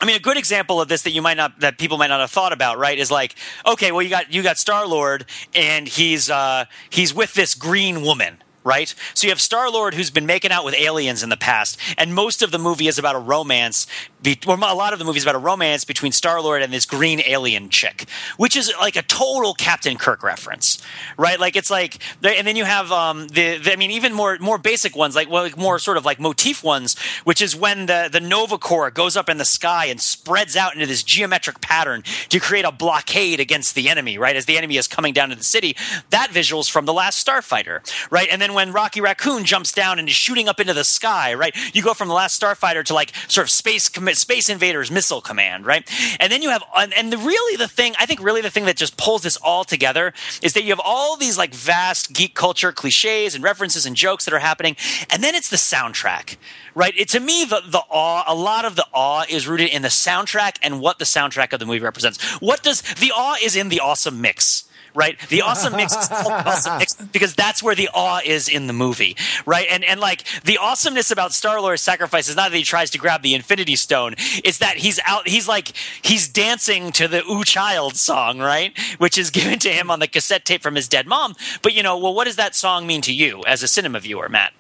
I 0.02 0.06
mean, 0.06 0.16
a 0.16 0.20
good 0.20 0.38
example 0.38 0.82
of 0.82 0.90
this 0.90 1.04
that 1.04 1.12
you 1.12 1.22
might 1.22 1.38
not, 1.38 1.62
that 1.62 1.78
people 1.78 1.98
might 1.98 2.08
not 2.08 2.20
have 2.20 2.32
thought 2.32 2.52
about, 2.52 2.78
right, 2.78 2.98
is 2.98 3.10
like, 3.10 3.36
okay, 3.66 3.92
well, 3.92 4.02
you 4.02 4.10
got 4.10 4.34
you 4.34 4.44
got 4.44 4.58
Star 4.58 4.86
Lord, 4.86 5.26
and 5.56 5.88
he's 5.88 6.30
uh, 6.30 6.66
he's 6.90 7.14
with 7.14 7.34
this 7.36 7.56
green 7.56 8.02
woman. 8.02 8.38
Right, 8.66 8.96
so 9.14 9.28
you 9.28 9.32
have 9.32 9.42
Star 9.42 9.70
Lord 9.70 9.94
who's 9.94 10.10
been 10.10 10.26
making 10.26 10.52
out 10.52 10.64
with 10.64 10.74
aliens 10.76 11.22
in 11.22 11.28
the 11.28 11.36
past, 11.36 11.78
and 11.98 12.14
most 12.14 12.42
of 12.42 12.52
the 12.52 12.58
movie 12.58 12.88
is 12.88 12.98
about 12.98 13.16
a 13.16 13.20
romance. 13.20 13.88
Be- 14.24 14.40
or 14.48 14.56
a 14.56 14.74
lot 14.74 14.94
of 14.94 15.00
the 15.00 15.06
movies 15.06 15.24
about 15.24 15.36
a 15.36 15.40
romance 15.40 15.84
between 15.84 16.12
Star 16.12 16.42
Lord 16.42 16.62
and 16.62 16.72
this 16.72 16.86
green 16.86 17.22
alien 17.26 17.70
chick, 17.70 18.06
which 18.38 18.56
is 18.56 18.72
like 18.80 18.96
a 18.96 19.02
total 19.02 19.54
Captain 19.54 19.98
Kirk 19.98 20.24
reference, 20.24 20.82
right? 21.18 21.40
Like 21.40 21.56
it's 21.56 21.70
like, 21.70 22.00
and 22.24 22.48
then 22.48 22.56
you 22.56 22.64
have 22.64 22.92
um, 22.92 23.28
the, 23.28 23.58
the, 23.58 23.74
I 23.74 23.76
mean, 23.76 23.92
even 23.92 24.14
more 24.14 24.38
more 24.40 24.58
basic 24.58 24.96
ones, 24.96 25.16
like 25.16 25.30
well, 25.30 25.44
like 25.44 25.58
more 25.58 25.78
sort 25.78 25.98
of 25.98 26.06
like 26.06 26.20
motif 26.20 26.64
ones, 26.64 26.98
which 27.26 27.42
is 27.42 27.56
when 27.56 27.88
the 27.88 28.10
the 28.12 28.22
Nova 28.22 28.58
Corps 28.58 28.92
goes 28.92 29.18
up 29.18 29.30
in 29.30 29.38
the 29.38 29.46
sky 29.46 29.86
and 29.86 30.00
spreads 30.00 30.56
out 30.56 30.74
into 30.74 30.86
this 30.86 31.04
geometric 31.04 31.60
pattern 31.60 32.04
to 32.30 32.40
create 32.40 32.66
a 32.66 32.72
blockade 32.72 33.40
against 33.42 33.76
the 33.76 33.90
enemy, 33.90 34.18
right? 34.18 34.36
As 34.36 34.46
the 34.46 34.58
enemy 34.58 34.78
is 34.78 34.88
coming 34.88 35.14
down 35.14 35.30
to 35.30 35.36
the 35.36 35.44
city, 35.44 35.76
that 36.12 36.30
visuals 36.30 36.72
from 36.72 36.86
the 36.86 36.94
Last 36.94 37.26
Starfighter, 37.26 37.82
right? 38.10 38.30
And 38.32 38.42
then 38.42 38.54
when 38.54 38.72
Rocky 38.72 39.02
Raccoon 39.02 39.44
jumps 39.44 39.74
down 39.74 40.00
and 40.00 40.08
is 40.08 40.16
shooting 40.16 40.48
up 40.48 40.60
into 40.60 40.74
the 40.74 40.86
sky, 40.86 41.34
right? 41.34 41.56
You 41.74 41.84
go 41.84 41.94
from 41.94 42.08
the 42.08 42.14
Last 42.14 42.42
Starfighter 42.42 42.84
to 42.86 42.94
like 42.94 43.14
sort 43.28 43.46
of 43.46 43.52
space 43.52 43.90
com- 43.90 44.13
space 44.16 44.50
invaders 44.50 44.92
missile 44.92 45.22
command, 45.22 45.66
right? 45.66 45.90
And 46.20 46.32
then 46.32 46.42
you 46.42 46.50
have 46.50 46.64
and 46.76 47.12
the, 47.12 47.18
really 47.18 47.58
the 47.58 47.68
thing 47.68 47.94
I 48.00 48.06
think 48.06 48.22
really 48.22 48.42
the 48.42 48.50
thing 48.50 48.66
that 48.66 48.78
just 48.78 48.98
pulls 48.98 49.24
this 49.24 49.38
all 49.38 49.64
together 49.64 50.14
is 50.42 50.54
that 50.54 50.64
you 50.64 50.70
have 50.70 50.82
all 50.84 51.18
these 51.18 51.38
like 51.38 51.54
vast 51.54 52.14
geek 52.14 52.36
culture 52.36 52.72
cliches 52.72 53.36
and 53.36 53.44
references 53.44 53.86
and 53.86 53.96
jokes 53.96 54.26
that 54.26 54.34
are 54.34 54.40
happening, 54.40 54.76
and 55.10 55.24
then 55.24 55.36
it's 55.36 55.50
the 55.50 55.58
soundtrack, 55.58 56.38
right? 56.76 56.94
It, 56.98 57.10
to 57.10 57.20
me, 57.20 57.46
the 57.46 57.62
the 57.68 57.84
awe, 57.90 58.24
a 58.28 58.36
lot 58.36 58.66
of 58.66 58.76
the 58.76 58.86
awe 58.94 59.26
is 59.30 59.48
rooted 59.48 59.70
in 59.70 59.82
the 59.82 59.88
soundtrack 59.90 60.58
and 60.62 60.80
what 60.80 61.00
the 61.00 61.06
soundtrack 61.06 61.54
of 61.54 61.60
the 61.60 61.66
movie 61.66 61.80
represents. 61.80 62.22
What 62.40 62.64
does 62.64 62.82
the 62.82 63.12
awe 63.16 63.36
is 63.42 63.56
in 63.56 63.70
the 63.70 63.80
awesome 63.80 64.22
mix 64.22 64.66
right? 64.94 65.18
The 65.30 65.42
awesome 65.42 65.76
mix 65.76 65.94
is 65.94 66.08
called 66.08 66.26
the 66.26 66.50
awesome 66.50 66.78
mix 66.78 66.94
because 66.94 67.36
that's 67.36 67.62
where 67.62 67.76
the 67.76 67.90
awe 67.94 68.22
is 68.24 68.48
in 68.48 68.68
the 68.68 68.74
movie, 68.74 69.16
right? 69.46 69.68
And 69.70 69.84
and 69.84 70.00
like 70.00 70.24
the 70.44 70.58
awesomeness 70.58 71.12
about 71.12 71.34
Star 71.34 71.60
Lord's 71.62 71.82
sacrifice 71.82 72.30
is 72.30 72.36
not 72.36 72.52
that 72.52 72.58
he 72.58 72.64
tries 72.64 72.90
to 72.92 72.98
grab 72.98 73.22
the 73.22 73.34
Infinity 73.34 73.76
Stone; 73.76 74.16
it's 74.44 74.60
that 74.60 74.78
he's 74.78 75.00
out. 75.06 75.28
He's 75.28 75.48
like 75.48 75.74
he's 76.02 76.28
dancing 76.28 76.92
to 76.94 77.08
the 77.08 77.24
"Ooh 77.26 77.44
Child" 77.44 77.96
song, 77.96 78.40
right? 78.40 78.78
Which 78.98 79.18
is 79.18 79.30
given 79.34 79.60
to 79.60 79.70
him 79.70 79.90
on 79.90 80.00
the 80.00 80.08
cassette 80.08 80.46
tape 80.46 80.62
from 80.62 80.76
his 80.76 80.88
dead 80.88 81.08
mom. 81.08 81.36
But 81.62 81.74
you 81.74 81.84
know, 81.84 81.98
well, 81.98 82.14
what 82.14 82.26
does 82.26 82.36
that 82.38 82.56
song 82.56 82.88
mean 82.88 83.02
to 83.02 83.14
you 83.14 83.44
as 83.48 83.64
a 83.64 83.68
cinema 83.68 84.00
viewer, 84.00 84.30
Matt? 84.30 84.54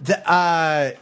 The, 0.00 0.30
uh, 0.30 0.92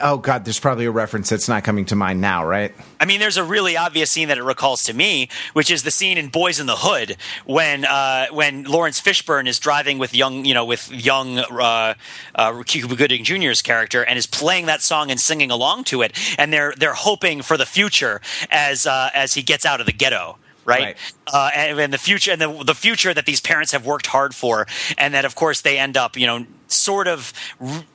oh 0.00 0.18
God, 0.18 0.44
there's 0.44 0.58
probably 0.58 0.84
a 0.84 0.90
reference 0.90 1.28
that's 1.28 1.48
not 1.48 1.64
coming 1.64 1.84
to 1.86 1.96
mind 1.96 2.20
now, 2.20 2.44
right? 2.44 2.74
I 3.00 3.04
mean, 3.04 3.20
there's 3.20 3.36
a 3.36 3.44
really 3.44 3.76
obvious 3.76 4.10
scene 4.10 4.28
that 4.28 4.38
it 4.38 4.42
recalls 4.42 4.84
to 4.84 4.94
me, 4.94 5.28
which 5.52 5.70
is 5.70 5.82
the 5.82 5.90
scene 5.90 6.18
in 6.18 6.28
Boys 6.28 6.60
in 6.60 6.66
the 6.66 6.76
Hood 6.76 7.16
when 7.44 7.84
uh, 7.84 8.26
when 8.30 8.64
Laurence 8.64 9.00
Fishburne 9.00 9.46
is 9.46 9.58
driving 9.58 9.98
with 9.98 10.14
young, 10.14 10.44
you 10.44 10.54
know, 10.54 10.64
with 10.64 10.90
young 10.90 11.38
uh, 11.38 11.94
uh, 12.34 12.62
Cuba 12.64 12.96
Gooding 12.96 13.24
Jr.'s 13.24 13.62
character 13.62 14.04
and 14.04 14.18
is 14.18 14.26
playing 14.26 14.66
that 14.66 14.82
song 14.82 15.10
and 15.10 15.20
singing 15.20 15.50
along 15.50 15.84
to 15.84 16.02
it, 16.02 16.18
and 16.38 16.52
they're 16.52 16.74
they're 16.76 16.94
hoping 16.94 17.42
for 17.42 17.56
the 17.56 17.66
future 17.66 18.20
as 18.50 18.86
uh, 18.86 19.10
as 19.14 19.34
he 19.34 19.42
gets 19.42 19.64
out 19.64 19.80
of 19.80 19.86
the 19.86 19.92
ghetto. 19.92 20.38
Right, 20.64 20.80
Right. 20.80 20.96
Uh, 21.26 21.50
and, 21.56 21.80
and 21.80 21.92
the 21.92 21.98
future, 21.98 22.30
and 22.30 22.40
the 22.40 22.62
the 22.64 22.74
future 22.74 23.12
that 23.12 23.26
these 23.26 23.40
parents 23.40 23.72
have 23.72 23.84
worked 23.84 24.06
hard 24.06 24.32
for, 24.32 24.66
and 24.96 25.12
that 25.14 25.24
of 25.24 25.34
course 25.34 25.62
they 25.62 25.76
end 25.76 25.96
up, 25.96 26.16
you 26.16 26.26
know, 26.26 26.46
sort 26.68 27.08
of 27.08 27.32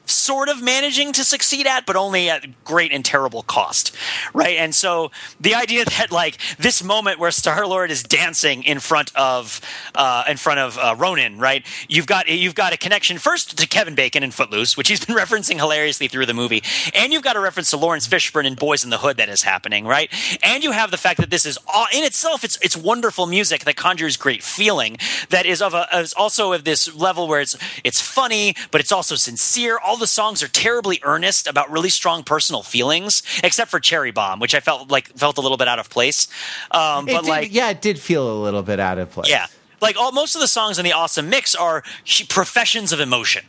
sort 0.08 0.50
of 0.50 0.62
managing 0.62 1.14
to 1.14 1.24
succeed 1.24 1.68
at, 1.68 1.86
but 1.86 1.96
only 1.96 2.30
at 2.30 2.64
great 2.64 2.92
and 2.92 3.04
terrible 3.04 3.44
cost, 3.44 3.96
right? 4.34 4.58
And 4.58 4.74
so 4.74 5.12
the 5.40 5.56
idea 5.56 5.86
that 5.98 6.12
like 6.12 6.38
this 6.58 6.84
moment 6.84 7.20
where 7.20 7.32
Star 7.32 7.68
Lord 7.68 7.92
is 7.92 8.04
dancing 8.04 8.64
in 8.64 8.80
front 8.80 9.12
of 9.16 9.62
uh, 9.96 10.24
in 10.28 10.38
front 10.38 10.60
of 10.60 10.78
uh, 10.78 10.96
Ronan, 10.98 11.40
right? 11.40 11.66
You've 11.88 12.08
got 12.08 12.28
you've 12.28 12.56
got 12.56 12.74
a 12.74 12.78
connection 12.78 13.18
first 13.18 13.58
to 13.58 13.68
Kevin 13.68 13.96
Bacon 13.96 14.24
in 14.24 14.32
Footloose, 14.32 14.78
which 14.78 14.88
he's 14.88 15.04
been 15.06 15.16
referencing 15.16 15.58
hilariously 15.58 16.08
through 16.08 16.26
the 16.26 16.34
movie, 16.34 16.64
and 16.94 17.14
you've 17.14 17.24
got 17.24 17.36
a 17.36 17.40
reference 17.40 17.70
to 17.72 17.78
Laurence 17.78 18.08
Fishburne 18.08 18.46
in 18.46 18.56
Boys 18.56 18.84
in 18.84 18.90
the 18.90 18.98
Hood 18.98 19.18
that 19.18 19.30
is 19.30 19.44
happening, 19.44 19.86
right? 19.86 20.12
And 20.44 20.64
you 20.64 20.72
have 20.72 20.92
the 20.92 20.98
fact 20.98 21.20
that 21.20 21.30
this 21.30 21.46
is 21.46 21.58
all, 21.68 21.88
in 21.94 22.04
itself 22.04 22.44
it's 22.44 22.58
it's 22.62 22.78
wonderful 22.78 23.26
music 23.28 23.66
that 23.66 23.76
conjures 23.76 24.18
great 24.18 24.44
feeling 24.44 24.98
that 25.30 25.46
is 25.46 25.62
of 25.62 25.74
a 25.74 25.88
is 25.94 26.14
also 26.14 26.54
of 26.54 26.64
this 26.64 26.94
level 26.96 27.28
where 27.28 27.42
it's 27.42 27.58
it's 27.84 28.02
funny, 28.02 28.56
but 28.72 28.82
it's 28.82 28.92
also 28.92 29.16
sincere. 29.16 29.78
All 29.78 29.97
the 29.98 30.08
songs 30.08 30.42
are 30.44 30.48
terribly 30.48 31.00
earnest 31.04 31.48
about 31.48 31.70
really 31.72 31.90
strong 31.90 32.24
personal 32.24 32.64
feelings, 32.64 33.24
except 33.44 33.70
for 33.72 33.80
Cherry 33.80 34.12
Bomb, 34.12 34.40
which 34.40 34.56
I 34.56 34.60
felt 34.60 34.90
like 34.90 35.08
felt 35.18 35.38
a 35.38 35.42
little 35.42 35.58
bit 35.58 35.68
out 35.68 35.80
of 35.80 35.90
place. 35.90 36.28
Um, 36.72 37.06
but 37.06 37.22
did- 37.24 37.30
like, 37.30 37.54
yeah, 37.54 37.70
it 37.70 37.82
did 37.82 38.00
feel 38.00 38.32
a 38.32 38.38
little 38.42 38.64
bit 38.64 38.80
out 38.80 38.98
of 38.98 39.12
place. 39.12 39.30
yeah, 39.30 39.48
like 39.82 39.98
all 39.98 40.12
most 40.12 40.36
of 40.36 40.42
the 40.42 40.48
songs 40.48 40.80
in 40.80 40.86
the 40.86 40.94
awesome 40.94 41.30
mix 41.30 41.56
are 41.56 41.84
professions 42.30 42.92
of 42.92 43.00
emotion. 43.00 43.44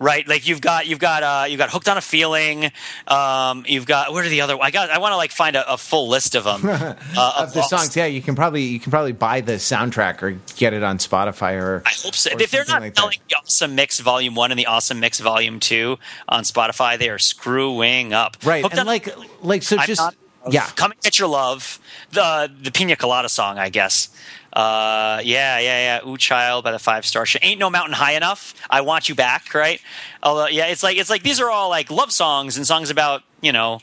Right, 0.00 0.26
like 0.26 0.46
you've 0.48 0.60
got 0.60 0.86
you've 0.86 0.98
got 0.98 1.22
uh, 1.22 1.46
you've 1.46 1.58
got 1.58 1.70
hooked 1.70 1.88
on 1.88 1.96
a 1.96 2.00
feeling. 2.00 2.72
Um, 3.06 3.64
you've 3.66 3.86
got 3.86 4.12
what 4.12 4.24
are 4.26 4.28
the 4.28 4.40
other? 4.40 4.56
I 4.60 4.70
got 4.72 4.90
I 4.90 4.98
want 4.98 5.12
to 5.12 5.16
like 5.16 5.30
find 5.30 5.54
a, 5.54 5.72
a 5.72 5.78
full 5.78 6.08
list 6.08 6.34
of 6.34 6.44
them 6.44 6.68
uh, 6.68 6.94
of 7.38 7.54
the 7.54 7.62
songs. 7.62 7.96
Yeah, 7.96 8.06
you 8.06 8.20
can 8.20 8.34
probably 8.34 8.62
you 8.62 8.80
can 8.80 8.90
probably 8.90 9.12
buy 9.12 9.40
the 9.40 9.52
soundtrack 9.52 10.20
or 10.22 10.32
get 10.56 10.74
it 10.74 10.82
on 10.82 10.98
Spotify 10.98 11.54
or. 11.62 11.82
I 11.86 11.90
hope 11.90 12.14
so. 12.16 12.30
If 12.38 12.50
they're 12.50 12.64
not 12.66 12.80
like 12.80 12.94
that. 12.96 13.00
selling 13.00 13.18
the 13.28 13.36
Awesome 13.36 13.74
Mix 13.76 14.00
Volume 14.00 14.34
One 14.34 14.50
and 14.50 14.58
the 14.58 14.66
Awesome 14.66 14.98
Mix 14.98 15.20
Volume 15.20 15.60
Two 15.60 15.98
on 16.28 16.42
Spotify, 16.42 16.98
they 16.98 17.08
are 17.08 17.18
screwing 17.20 18.12
up. 18.12 18.36
right, 18.44 18.64
Hooked 18.64 18.76
and 18.76 18.86
like 18.88 19.08
like 19.42 19.62
so 19.62 19.78
I'm 19.78 19.86
just 19.86 20.00
not- 20.00 20.14
yeah. 20.50 20.66
Come 20.76 20.90
and 20.90 21.00
Get 21.00 21.18
Your 21.18 21.28
Love, 21.28 21.78
the 22.10 22.50
the 22.60 22.70
Pina 22.70 22.96
Colada 22.96 23.28
song, 23.28 23.58
I 23.58 23.70
guess. 23.70 24.08
Uh, 24.54 25.20
yeah, 25.24 25.58
yeah, 25.58 26.00
yeah. 26.04 26.08
Ooh, 26.08 26.16
Child 26.16 26.64
by 26.64 26.70
the 26.70 26.78
Five 26.78 27.04
Star. 27.04 27.26
Ain't 27.42 27.58
no 27.58 27.70
mountain 27.70 27.94
high 27.94 28.12
enough. 28.12 28.54
I 28.70 28.82
want 28.82 29.08
you 29.08 29.14
back. 29.14 29.52
Right. 29.52 29.80
Although, 30.22 30.46
yeah, 30.46 30.66
it's 30.66 30.82
like 30.82 30.96
it's 30.96 31.10
like 31.10 31.22
these 31.22 31.40
are 31.40 31.50
all 31.50 31.68
like 31.68 31.90
love 31.90 32.12
songs 32.12 32.56
and 32.56 32.66
songs 32.66 32.90
about 32.90 33.22
you 33.40 33.52
know 33.52 33.80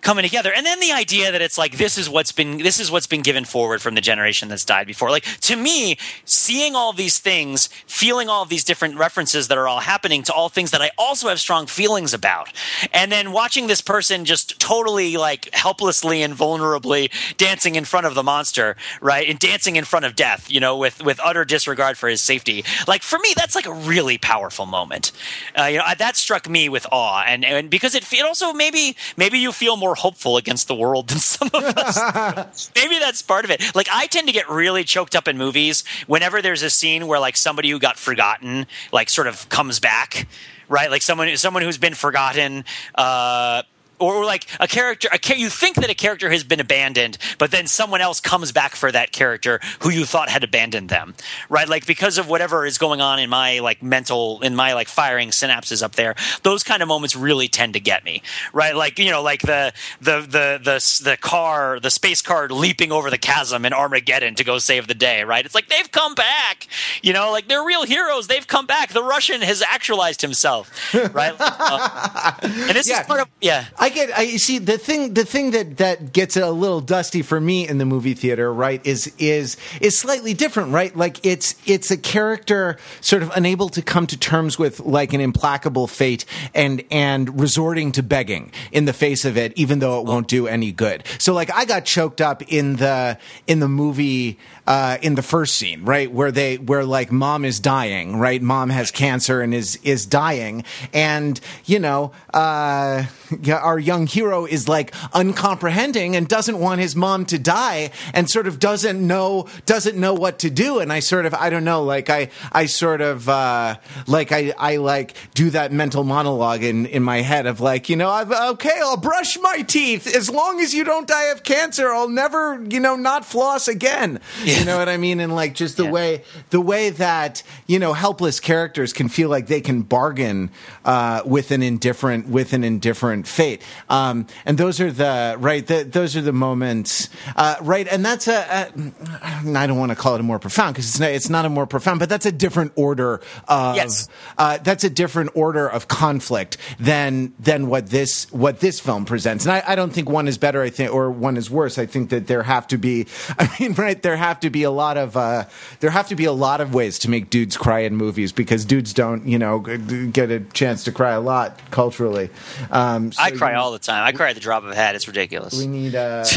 coming 0.00 0.22
together. 0.22 0.52
And 0.54 0.64
then 0.64 0.80
the 0.80 0.92
idea 0.92 1.32
that 1.32 1.42
it's 1.42 1.58
like 1.58 1.76
this 1.76 1.98
is 1.98 2.08
what's 2.08 2.32
been 2.32 2.58
this 2.58 2.80
is 2.80 2.90
what's 2.90 3.06
been 3.06 3.22
given 3.22 3.44
forward 3.44 3.82
from 3.82 3.94
the 3.94 4.00
generation 4.00 4.48
that's 4.48 4.64
died 4.64 4.86
before. 4.86 5.10
Like 5.10 5.24
to 5.24 5.56
me 5.56 5.98
seeing 6.24 6.74
all 6.74 6.92
these 6.92 7.18
things 7.18 7.68
feeling 7.86 8.28
all 8.28 8.44
these 8.44 8.64
different 8.64 8.96
references 8.96 9.48
that 9.48 9.58
are 9.58 9.68
all 9.68 9.80
happening 9.80 10.22
to 10.24 10.32
all 10.32 10.48
things 10.48 10.70
that 10.70 10.82
i 10.82 10.90
also 10.98 11.28
have 11.28 11.40
strong 11.40 11.66
feelings 11.66 12.14
about. 12.14 12.52
And 12.92 13.10
then 13.10 13.32
watching 13.32 13.66
this 13.66 13.80
person 13.80 14.24
just 14.24 14.58
totally 14.60 15.16
like 15.16 15.52
helplessly 15.52 16.22
and 16.22 16.34
vulnerably 16.34 17.10
dancing 17.36 17.74
in 17.74 17.84
front 17.84 18.06
of 18.06 18.14
the 18.14 18.22
monster 18.22 18.76
right? 19.00 19.28
And 19.28 19.38
dancing 19.38 19.76
in 19.76 19.84
front 19.84 20.04
of 20.04 20.14
death 20.14 20.50
you 20.50 20.60
know 20.60 20.76
with 20.76 21.02
with 21.02 21.20
utter 21.22 21.44
disregard 21.44 21.98
for 21.98 22.08
his 22.08 22.20
safety. 22.20 22.64
Like 22.86 23.02
for 23.02 23.18
me 23.18 23.34
that's 23.36 23.54
like 23.54 23.66
a 23.66 23.72
really 23.72 24.18
powerful 24.18 24.66
moment. 24.66 25.12
Uh, 25.58 25.64
you 25.64 25.78
know 25.78 25.84
that 25.96 26.16
struck 26.16 26.48
me 26.48 26.68
with 26.68 26.86
awe. 26.92 27.24
And 27.26 27.44
and 27.44 27.70
because 27.70 27.94
it, 27.94 28.10
it 28.12 28.24
also 28.24 28.52
maybe 28.52 28.96
maybe 29.16 29.38
you 29.38 29.52
feel 29.52 29.76
more 29.76 29.87
hopeful 29.94 30.36
against 30.36 30.68
the 30.68 30.74
world 30.74 31.08
than 31.08 31.18
some 31.18 31.48
of 31.52 31.64
us 31.64 32.70
maybe 32.74 32.98
that's 32.98 33.22
part 33.22 33.44
of 33.44 33.50
it. 33.50 33.62
Like 33.74 33.88
i 33.92 34.06
tend 34.06 34.26
to 34.28 34.32
get 34.32 34.48
really 34.48 34.84
choked 34.84 35.14
up 35.14 35.28
in 35.28 35.38
movies 35.38 35.84
whenever 36.06 36.42
there's 36.42 36.62
a 36.62 36.70
scene 36.70 37.06
where 37.06 37.20
like 37.20 37.36
somebody 37.36 37.70
who 37.70 37.78
got 37.78 37.98
forgotten 37.98 38.66
like 38.92 39.08
sort 39.10 39.26
of 39.26 39.48
comes 39.48 39.80
back 39.80 40.26
right? 40.68 40.90
Like 40.90 41.02
someone 41.02 41.36
someone 41.36 41.62
who's 41.62 41.78
been 41.78 41.94
forgotten 41.94 42.64
uh 42.94 43.62
or, 43.98 44.14
or 44.16 44.24
like 44.24 44.46
a 44.60 44.66
character, 44.68 45.08
a 45.12 45.18
you 45.36 45.48
think 45.50 45.76
that 45.76 45.90
a 45.90 45.94
character 45.94 46.30
has 46.30 46.42
been 46.44 46.60
abandoned, 46.60 47.18
but 47.38 47.50
then 47.50 47.66
someone 47.66 48.00
else 48.00 48.20
comes 48.20 48.50
back 48.52 48.74
for 48.74 48.90
that 48.92 49.12
character 49.12 49.60
who 49.80 49.90
you 49.90 50.04
thought 50.04 50.28
had 50.28 50.42
abandoned 50.44 50.88
them, 50.88 51.14
right? 51.48 51.68
Like 51.68 51.86
because 51.86 52.18
of 52.18 52.28
whatever 52.28 52.64
is 52.66 52.78
going 52.78 53.00
on 53.00 53.18
in 53.18 53.28
my 53.30 53.58
like 53.60 53.82
mental, 53.82 54.40
in 54.42 54.54
my 54.56 54.74
like 54.74 54.88
firing 54.88 55.30
synapses 55.30 55.82
up 55.82 55.92
there, 55.96 56.14
those 56.42 56.62
kind 56.62 56.82
of 56.82 56.88
moments 56.88 57.14
really 57.14 57.48
tend 57.48 57.74
to 57.74 57.80
get 57.80 58.04
me, 58.04 58.22
right? 58.52 58.74
Like 58.74 58.98
you 58.98 59.10
know, 59.10 59.22
like 59.22 59.42
the 59.42 59.72
the 60.00 60.20
the 60.20 60.60
the 60.62 61.00
the 61.10 61.16
car, 61.16 61.78
the 61.80 61.90
space 61.90 62.22
car 62.22 62.48
leaping 62.48 62.90
over 62.92 63.10
the 63.10 63.18
chasm 63.18 63.64
in 63.64 63.72
Armageddon 63.72 64.34
to 64.36 64.44
go 64.44 64.58
save 64.58 64.86
the 64.88 64.94
day, 64.94 65.24
right? 65.24 65.44
It's 65.44 65.54
like 65.54 65.68
they've 65.68 65.90
come 65.90 66.14
back, 66.14 66.66
you 67.02 67.12
know, 67.12 67.30
like 67.30 67.48
they're 67.48 67.64
real 67.64 67.84
heroes. 67.84 68.26
They've 68.26 68.46
come 68.46 68.66
back. 68.66 68.90
The 68.92 69.02
Russian 69.02 69.40
has 69.42 69.62
actualized 69.62 70.22
himself, 70.22 70.70
right? 71.14 71.34
Uh, 71.70 72.32
and 72.42 72.70
this 72.70 72.88
Yeah. 72.88 73.00
is 73.00 73.06
part 73.06 73.20
of 73.20 73.28
yeah. 73.40 73.66
I 73.78 73.87
get. 73.88 74.16
I 74.16 74.36
see 74.36 74.58
the 74.58 74.78
thing. 74.78 75.14
The 75.14 75.24
thing 75.24 75.52
that 75.52 75.76
that 75.78 76.12
gets 76.12 76.36
a 76.36 76.50
little 76.50 76.80
dusty 76.80 77.22
for 77.22 77.40
me 77.40 77.68
in 77.68 77.78
the 77.78 77.84
movie 77.84 78.14
theater, 78.14 78.52
right, 78.52 78.84
is 78.86 79.12
is 79.18 79.56
is 79.80 79.98
slightly 79.98 80.34
different, 80.34 80.72
right? 80.72 80.94
Like 80.96 81.24
it's 81.24 81.54
it's 81.66 81.90
a 81.90 81.96
character 81.96 82.76
sort 83.00 83.22
of 83.22 83.30
unable 83.34 83.68
to 83.70 83.82
come 83.82 84.06
to 84.08 84.18
terms 84.18 84.58
with 84.58 84.80
like 84.80 85.12
an 85.12 85.20
implacable 85.20 85.86
fate 85.86 86.24
and 86.54 86.82
and 86.90 87.40
resorting 87.40 87.92
to 87.92 88.02
begging 88.02 88.52
in 88.72 88.84
the 88.84 88.92
face 88.92 89.24
of 89.24 89.36
it, 89.36 89.52
even 89.56 89.78
though 89.78 90.00
it 90.00 90.06
won't 90.06 90.28
do 90.28 90.46
any 90.46 90.72
good. 90.72 91.04
So 91.18 91.32
like 91.32 91.52
I 91.52 91.64
got 91.64 91.84
choked 91.84 92.20
up 92.20 92.42
in 92.50 92.76
the 92.76 93.18
in 93.46 93.60
the 93.60 93.68
movie 93.68 94.38
uh, 94.66 94.98
in 95.00 95.14
the 95.14 95.22
first 95.22 95.54
scene, 95.54 95.84
right, 95.84 96.12
where 96.12 96.30
they 96.30 96.56
where 96.58 96.84
like 96.84 97.10
mom 97.10 97.44
is 97.44 97.58
dying, 97.58 98.18
right? 98.18 98.42
Mom 98.42 98.68
has 98.68 98.90
cancer 98.90 99.40
and 99.40 99.54
is 99.54 99.78
is 99.82 100.04
dying, 100.04 100.62
and 100.92 101.40
you 101.64 101.78
know, 101.78 102.12
uh, 102.34 103.04
yeah, 103.40 103.56
our 103.78 103.80
young 103.80 104.08
hero 104.08 104.44
is 104.44 104.66
like 104.68 104.92
uncomprehending 105.14 106.16
and 106.16 106.26
doesn't 106.26 106.58
want 106.58 106.80
his 106.80 106.96
mom 106.96 107.24
to 107.26 107.38
die, 107.38 107.90
and 108.12 108.28
sort 108.28 108.48
of 108.48 108.58
doesn't 108.58 109.04
know 109.06 109.46
doesn't 109.66 109.96
know 109.96 110.14
what 110.14 110.40
to 110.40 110.50
do. 110.50 110.80
And 110.80 110.92
I 110.92 110.98
sort 110.98 111.26
of 111.26 111.34
I 111.34 111.48
don't 111.48 111.62
know, 111.64 111.84
like 111.84 112.10
I 112.10 112.30
I 112.50 112.66
sort 112.66 113.00
of 113.00 113.28
uh, 113.28 113.76
like 114.08 114.32
I 114.32 114.52
I 114.58 114.76
like 114.78 115.14
do 115.34 115.50
that 115.50 115.70
mental 115.70 116.02
monologue 116.02 116.64
in 116.64 116.86
in 116.86 117.04
my 117.04 117.20
head 117.22 117.46
of 117.46 117.60
like 117.60 117.88
you 117.88 117.94
know 117.94 118.10
I've, 118.10 118.32
okay 118.32 118.74
I'll 118.80 118.96
brush 118.96 119.38
my 119.40 119.62
teeth 119.62 120.12
as 120.12 120.28
long 120.28 120.58
as 120.60 120.74
you 120.74 120.82
don't 120.82 121.06
die 121.06 121.26
of 121.30 121.44
cancer 121.44 121.92
I'll 121.92 122.08
never 122.08 122.60
you 122.68 122.80
know 122.80 122.96
not 122.96 123.24
floss 123.24 123.68
again. 123.68 124.18
You 124.42 124.64
know 124.64 124.76
what 124.78 124.88
I 124.88 124.96
mean? 124.96 125.20
And 125.20 125.34
like 125.36 125.54
just 125.54 125.76
the 125.76 125.84
Yeah. 125.84 125.92
way 125.92 126.22
the 126.50 126.60
way 126.60 126.90
that 126.90 127.44
you 127.68 127.78
know 127.78 127.92
helpless 127.92 128.40
characters 128.40 128.92
can 128.92 129.08
feel 129.08 129.28
like 129.28 129.46
they 129.46 129.60
can 129.60 129.82
bargain 129.82 130.50
uh, 130.84 131.22
with 131.24 131.52
an 131.52 131.62
indifferent 131.62 132.26
with 132.28 132.52
an 132.52 132.64
indifferent 132.64 133.28
fate. 133.28 133.62
Um, 133.88 134.26
and 134.44 134.58
those 134.58 134.80
are 134.80 134.90
the 134.90 135.36
right. 135.38 135.66
The, 135.66 135.84
those 135.84 136.16
are 136.16 136.22
the 136.22 136.32
moments, 136.32 137.08
uh, 137.36 137.56
right? 137.60 137.86
And 137.88 138.04
that's 138.04 138.28
a, 138.28 138.72
a. 138.74 139.48
I 139.58 139.66
don't 139.66 139.78
want 139.78 139.90
to 139.90 139.96
call 139.96 140.14
it 140.14 140.20
a 140.20 140.24
more 140.24 140.38
profound 140.38 140.74
because 140.74 140.88
it's 140.88 141.00
not, 141.00 141.10
it's 141.10 141.30
not 141.30 141.44
a 141.44 141.48
more 141.48 141.66
profound, 141.66 142.00
but 142.00 142.08
that's 142.08 142.26
a 142.26 142.32
different 142.32 142.72
order 142.76 143.20
of. 143.46 143.76
Yes. 143.76 144.08
Uh, 144.36 144.58
that's 144.58 144.84
a 144.84 144.90
different 144.90 145.30
order 145.34 145.68
of 145.68 145.88
conflict 145.88 146.56
than 146.78 147.32
than 147.38 147.68
what 147.68 147.88
this 147.88 148.30
what 148.32 148.60
this 148.60 148.80
film 148.80 149.04
presents. 149.04 149.44
And 149.44 149.52
I, 149.52 149.62
I 149.66 149.74
don't 149.74 149.92
think 149.92 150.08
one 150.08 150.28
is 150.28 150.38
better. 150.38 150.62
I 150.62 150.70
think 150.70 150.92
or 150.92 151.10
one 151.10 151.36
is 151.36 151.50
worse. 151.50 151.78
I 151.78 151.86
think 151.86 152.10
that 152.10 152.26
there 152.26 152.42
have 152.42 152.66
to 152.68 152.78
be. 152.78 153.06
I 153.38 153.48
mean, 153.60 153.72
right? 153.74 154.00
There 154.00 154.16
have 154.16 154.40
to 154.40 154.50
be 154.50 154.62
a 154.62 154.70
lot 154.70 154.96
of 154.96 155.16
uh, 155.16 155.44
there 155.80 155.90
have 155.90 156.08
to 156.08 156.16
be 156.16 156.24
a 156.24 156.32
lot 156.32 156.60
of 156.60 156.74
ways 156.74 156.98
to 157.00 157.10
make 157.10 157.30
dudes 157.30 157.56
cry 157.56 157.80
in 157.80 157.96
movies 157.96 158.32
because 158.32 158.64
dudes 158.64 158.92
don't 158.92 159.26
you 159.26 159.38
know 159.38 159.58
get 159.60 160.30
a 160.30 160.40
chance 160.40 160.84
to 160.84 160.92
cry 160.92 161.12
a 161.12 161.20
lot 161.20 161.58
culturally. 161.70 162.30
Um, 162.70 163.12
so 163.12 163.22
I 163.22 163.30
cry 163.32 163.52
you- 163.52 163.57
all 163.58 163.72
the 163.72 163.78
time. 163.78 164.04
I 164.06 164.12
cry 164.12 164.30
at 164.30 164.34
the 164.34 164.40
drop 164.40 164.64
of 164.64 164.70
a 164.70 164.74
hat. 164.74 164.94
It's 164.94 165.06
ridiculous. 165.06 165.58
we 165.58 165.66
need 165.66 165.94
uh 165.94 166.24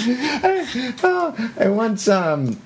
I 1.58 1.68
once 1.68 2.08
um 2.08 2.60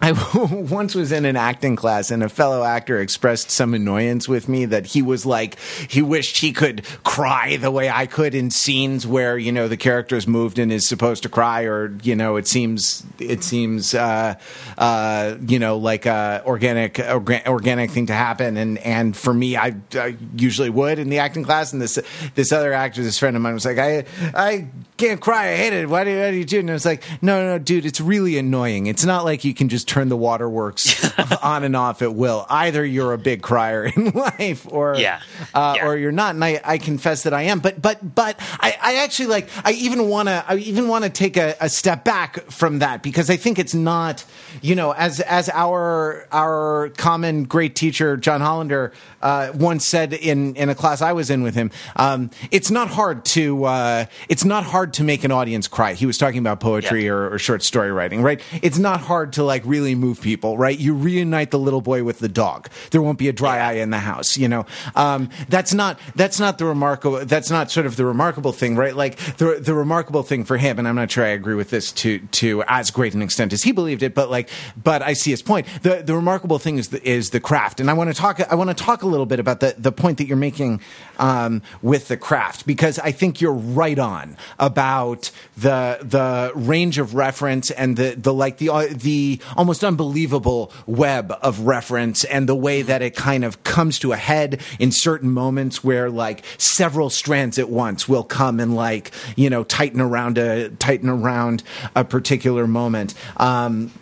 I 0.00 0.12
once 0.70 0.94
was 0.94 1.10
in 1.10 1.24
an 1.24 1.36
acting 1.36 1.74
class 1.74 2.10
and 2.10 2.22
a 2.22 2.28
fellow 2.28 2.62
actor 2.62 3.00
expressed 3.00 3.50
some 3.50 3.72
annoyance 3.72 4.28
with 4.28 4.46
me 4.48 4.66
that 4.66 4.86
he 4.86 5.00
was 5.00 5.24
like, 5.24 5.58
he 5.88 6.02
wished 6.02 6.38
he 6.38 6.52
could 6.52 6.84
cry 7.02 7.56
the 7.56 7.70
way 7.70 7.88
I 7.88 8.06
could 8.06 8.34
in 8.34 8.50
scenes 8.50 9.06
where, 9.06 9.38
you 9.38 9.52
know, 9.52 9.68
the 9.68 9.76
character's 9.78 10.26
moved 10.26 10.58
and 10.58 10.70
is 10.70 10.86
supposed 10.86 11.22
to 11.22 11.30
cry 11.30 11.62
or, 11.62 11.96
you 12.02 12.14
know, 12.14 12.36
it 12.36 12.46
seems, 12.46 13.04
it 13.18 13.42
seems, 13.42 13.94
uh, 13.94 14.34
uh, 14.76 15.36
you 15.46 15.58
know, 15.58 15.78
like 15.78 16.04
a 16.04 16.42
organic, 16.44 16.94
orga- 16.94 17.46
organic 17.46 17.90
thing 17.90 18.06
to 18.06 18.14
happen. 18.14 18.58
And, 18.58 18.78
and 18.78 19.16
for 19.16 19.32
me, 19.32 19.56
I, 19.56 19.76
I 19.94 20.16
usually 20.36 20.70
would 20.70 20.98
in 20.98 21.08
the 21.08 21.20
acting 21.20 21.44
class. 21.44 21.72
And 21.72 21.80
this, 21.80 21.98
this 22.34 22.52
other 22.52 22.74
actor, 22.74 23.02
this 23.02 23.18
friend 23.18 23.34
of 23.34 23.40
mine 23.40 23.54
was 23.54 23.64
like, 23.64 23.78
I, 23.78 24.04
I 24.34 24.68
can't 24.98 25.22
cry. 25.22 25.52
I 25.52 25.56
hate 25.56 25.72
it. 25.72 25.88
Why 25.88 26.04
do, 26.04 26.20
why 26.20 26.30
do 26.32 26.36
you 26.36 26.44
do 26.44 26.58
it? 26.58 26.60
And 26.60 26.70
I 26.70 26.74
was 26.74 26.84
like, 26.84 27.02
no, 27.22 27.46
no, 27.46 27.58
dude, 27.58 27.86
it's 27.86 28.00
really 28.00 28.36
annoying. 28.36 28.88
It's 28.88 29.04
not 29.04 29.24
like 29.24 29.44
you 29.44 29.54
can 29.54 29.70
just 29.70 29.85
turn 29.86 30.08
the 30.08 30.16
waterworks 30.16 31.04
on 31.42 31.64
and 31.64 31.74
off 31.76 32.02
at 32.02 32.14
will. 32.14 32.44
Either 32.50 32.84
you're 32.84 33.12
a 33.12 33.18
big 33.18 33.42
crier 33.42 33.86
in 33.86 34.10
life, 34.14 34.66
or 34.70 34.96
Yeah. 34.96 35.20
Uh, 35.54 35.74
Yeah. 35.76 35.86
or 35.86 35.96
you're 35.96 36.12
not. 36.12 36.34
And 36.34 36.44
I, 36.44 36.60
I 36.64 36.78
confess 36.78 37.22
that 37.22 37.32
I 37.34 37.42
am. 37.42 37.60
But 37.60 37.80
but 37.80 38.14
but 38.14 38.36
I, 38.60 38.76
I 38.82 38.94
actually 38.96 39.26
like. 39.26 39.48
I 39.64 39.72
even 39.72 40.08
want 40.08 40.28
to. 40.28 40.44
I 40.46 40.56
even 40.56 40.88
want 40.88 41.04
to 41.04 41.10
take 41.10 41.36
a, 41.36 41.54
a 41.60 41.68
step 41.68 42.04
back 42.04 42.50
from 42.50 42.80
that 42.80 43.02
because 43.02 43.30
I 43.30 43.36
think 43.36 43.58
it's 43.58 43.74
not. 43.74 44.24
You 44.62 44.74
know, 44.74 44.92
as 44.92 45.20
as 45.20 45.48
our 45.50 46.26
our 46.32 46.90
common 46.96 47.44
great 47.44 47.74
teacher 47.76 48.16
John 48.16 48.40
Hollander 48.40 48.92
uh, 49.26 49.52
once 49.70 49.84
said 49.84 50.12
in 50.12 50.54
in 50.56 50.68
a 50.68 50.74
class 50.74 50.98
I 51.02 51.12
was 51.12 51.28
in 51.30 51.40
with 51.42 51.54
him. 51.54 51.68
Um, 51.96 52.30
it's 52.50 52.70
not 52.70 52.88
hard 52.88 53.24
to 53.36 53.64
uh, 53.64 54.04
it's 54.28 54.44
not 54.44 54.64
hard 54.64 54.92
to 54.94 55.02
make 55.04 55.24
an 55.24 55.32
audience 55.32 55.66
cry. 55.76 55.94
He 55.94 56.06
was 56.06 56.16
talking 56.18 56.38
about 56.44 56.60
poetry 56.60 57.04
Yeah. 57.04 57.12
or, 57.16 57.34
or 57.34 57.38
short 57.38 57.62
story 57.62 57.90
writing, 57.98 58.22
right? 58.22 58.40
It's 58.62 58.78
not 58.78 59.00
hard 59.00 59.32
to 59.34 59.42
like 59.52 59.62
really 59.66 59.94
move 59.94 60.20
people, 60.20 60.56
right? 60.56 60.78
You 60.78 60.94
reunite 60.94 61.50
the 61.50 61.58
little 61.58 61.80
boy 61.80 62.04
with 62.04 62.18
the 62.20 62.28
dog. 62.28 62.68
There 62.90 63.02
won't 63.02 63.18
be 63.18 63.28
a 63.28 63.32
dry 63.32 63.58
eye 63.58 63.78
in 63.84 63.90
the 63.90 63.98
house, 64.12 64.36
you 64.38 64.48
know. 64.48 64.64
Um, 64.94 65.28
that's 65.48 65.72
not 65.74 65.98
that's 66.14 66.38
not 66.38 66.58
the 66.58 66.64
remarkable. 66.66 67.24
That's 67.24 67.50
not 67.50 67.70
sort 67.70 67.86
of 67.86 67.96
the 67.96 68.04
remarkable 68.04 68.52
thing, 68.52 68.76
right? 68.76 68.94
Like 68.94 69.16
the 69.38 69.58
the 69.60 69.74
remarkable 69.74 70.22
thing 70.22 70.44
for 70.44 70.56
him, 70.56 70.78
and 70.78 70.86
I'm 70.86 70.94
not 70.94 71.10
sure 71.10 71.24
I 71.24 71.28
agree 71.40 71.54
with 71.56 71.70
this 71.70 71.90
to 72.02 72.18
to 72.40 72.62
as 72.68 72.90
great 72.90 73.14
an 73.14 73.22
extent 73.22 73.52
as 73.52 73.62
he 73.62 73.72
believed 73.72 74.02
it, 74.02 74.14
but 74.14 74.30
like, 74.30 74.48
but 74.82 75.00
I 75.02 75.14
see 75.14 75.30
his 75.30 75.42
point. 75.42 75.66
The 75.82 76.02
the 76.04 76.14
remarkable 76.14 76.58
thing 76.58 76.78
is 76.78 76.88
the, 76.88 77.00
is 77.08 77.30
the 77.30 77.40
craft, 77.40 77.80
and 77.80 77.88
I 77.90 77.94
want 77.94 78.10
to 78.10 78.14
talk. 78.14 78.40
I 78.52 78.54
want 78.54 78.68
to 78.70 78.74
talk 78.84 79.02
a 79.02 79.06
little 79.06 79.15
bit 79.24 79.40
about 79.40 79.60
the 79.60 79.74
the 79.78 79.92
point 79.92 80.18
that 80.18 80.26
you're 80.26 80.36
making 80.36 80.80
um, 81.18 81.62
with 81.80 82.08
the 82.08 82.16
craft 82.16 82.66
because 82.66 82.98
I 82.98 83.12
think 83.12 83.40
you're 83.40 83.52
right 83.52 83.98
on 83.98 84.36
about 84.58 85.30
the 85.56 85.98
the 86.02 86.52
range 86.54 86.98
of 86.98 87.14
reference 87.14 87.70
and 87.70 87.96
the 87.96 88.14
the 88.16 88.34
like 88.34 88.58
the 88.58 88.68
uh, 88.68 88.88
the 88.90 89.40
almost 89.56 89.82
unbelievable 89.82 90.72
web 90.86 91.32
of 91.40 91.60
reference 91.60 92.24
and 92.24 92.48
the 92.48 92.54
way 92.54 92.82
that 92.82 93.00
it 93.00 93.16
kind 93.16 93.44
of 93.44 93.62
comes 93.62 93.98
to 94.00 94.12
a 94.12 94.16
head 94.16 94.60
in 94.78 94.92
certain 94.92 95.30
moments 95.30 95.82
where 95.82 96.10
like 96.10 96.44
several 96.58 97.08
strands 97.08 97.58
at 97.58 97.70
once 97.70 98.08
will 98.08 98.24
come 98.24 98.60
and 98.60 98.74
like 98.74 99.12
you 99.36 99.48
know 99.48 99.64
tighten 99.64 100.00
around 100.00 100.36
a 100.36 100.68
tighten 100.70 101.08
around 101.08 101.62
a 101.94 102.04
particular 102.04 102.66
moment. 102.66 103.14
Um, 103.36 103.92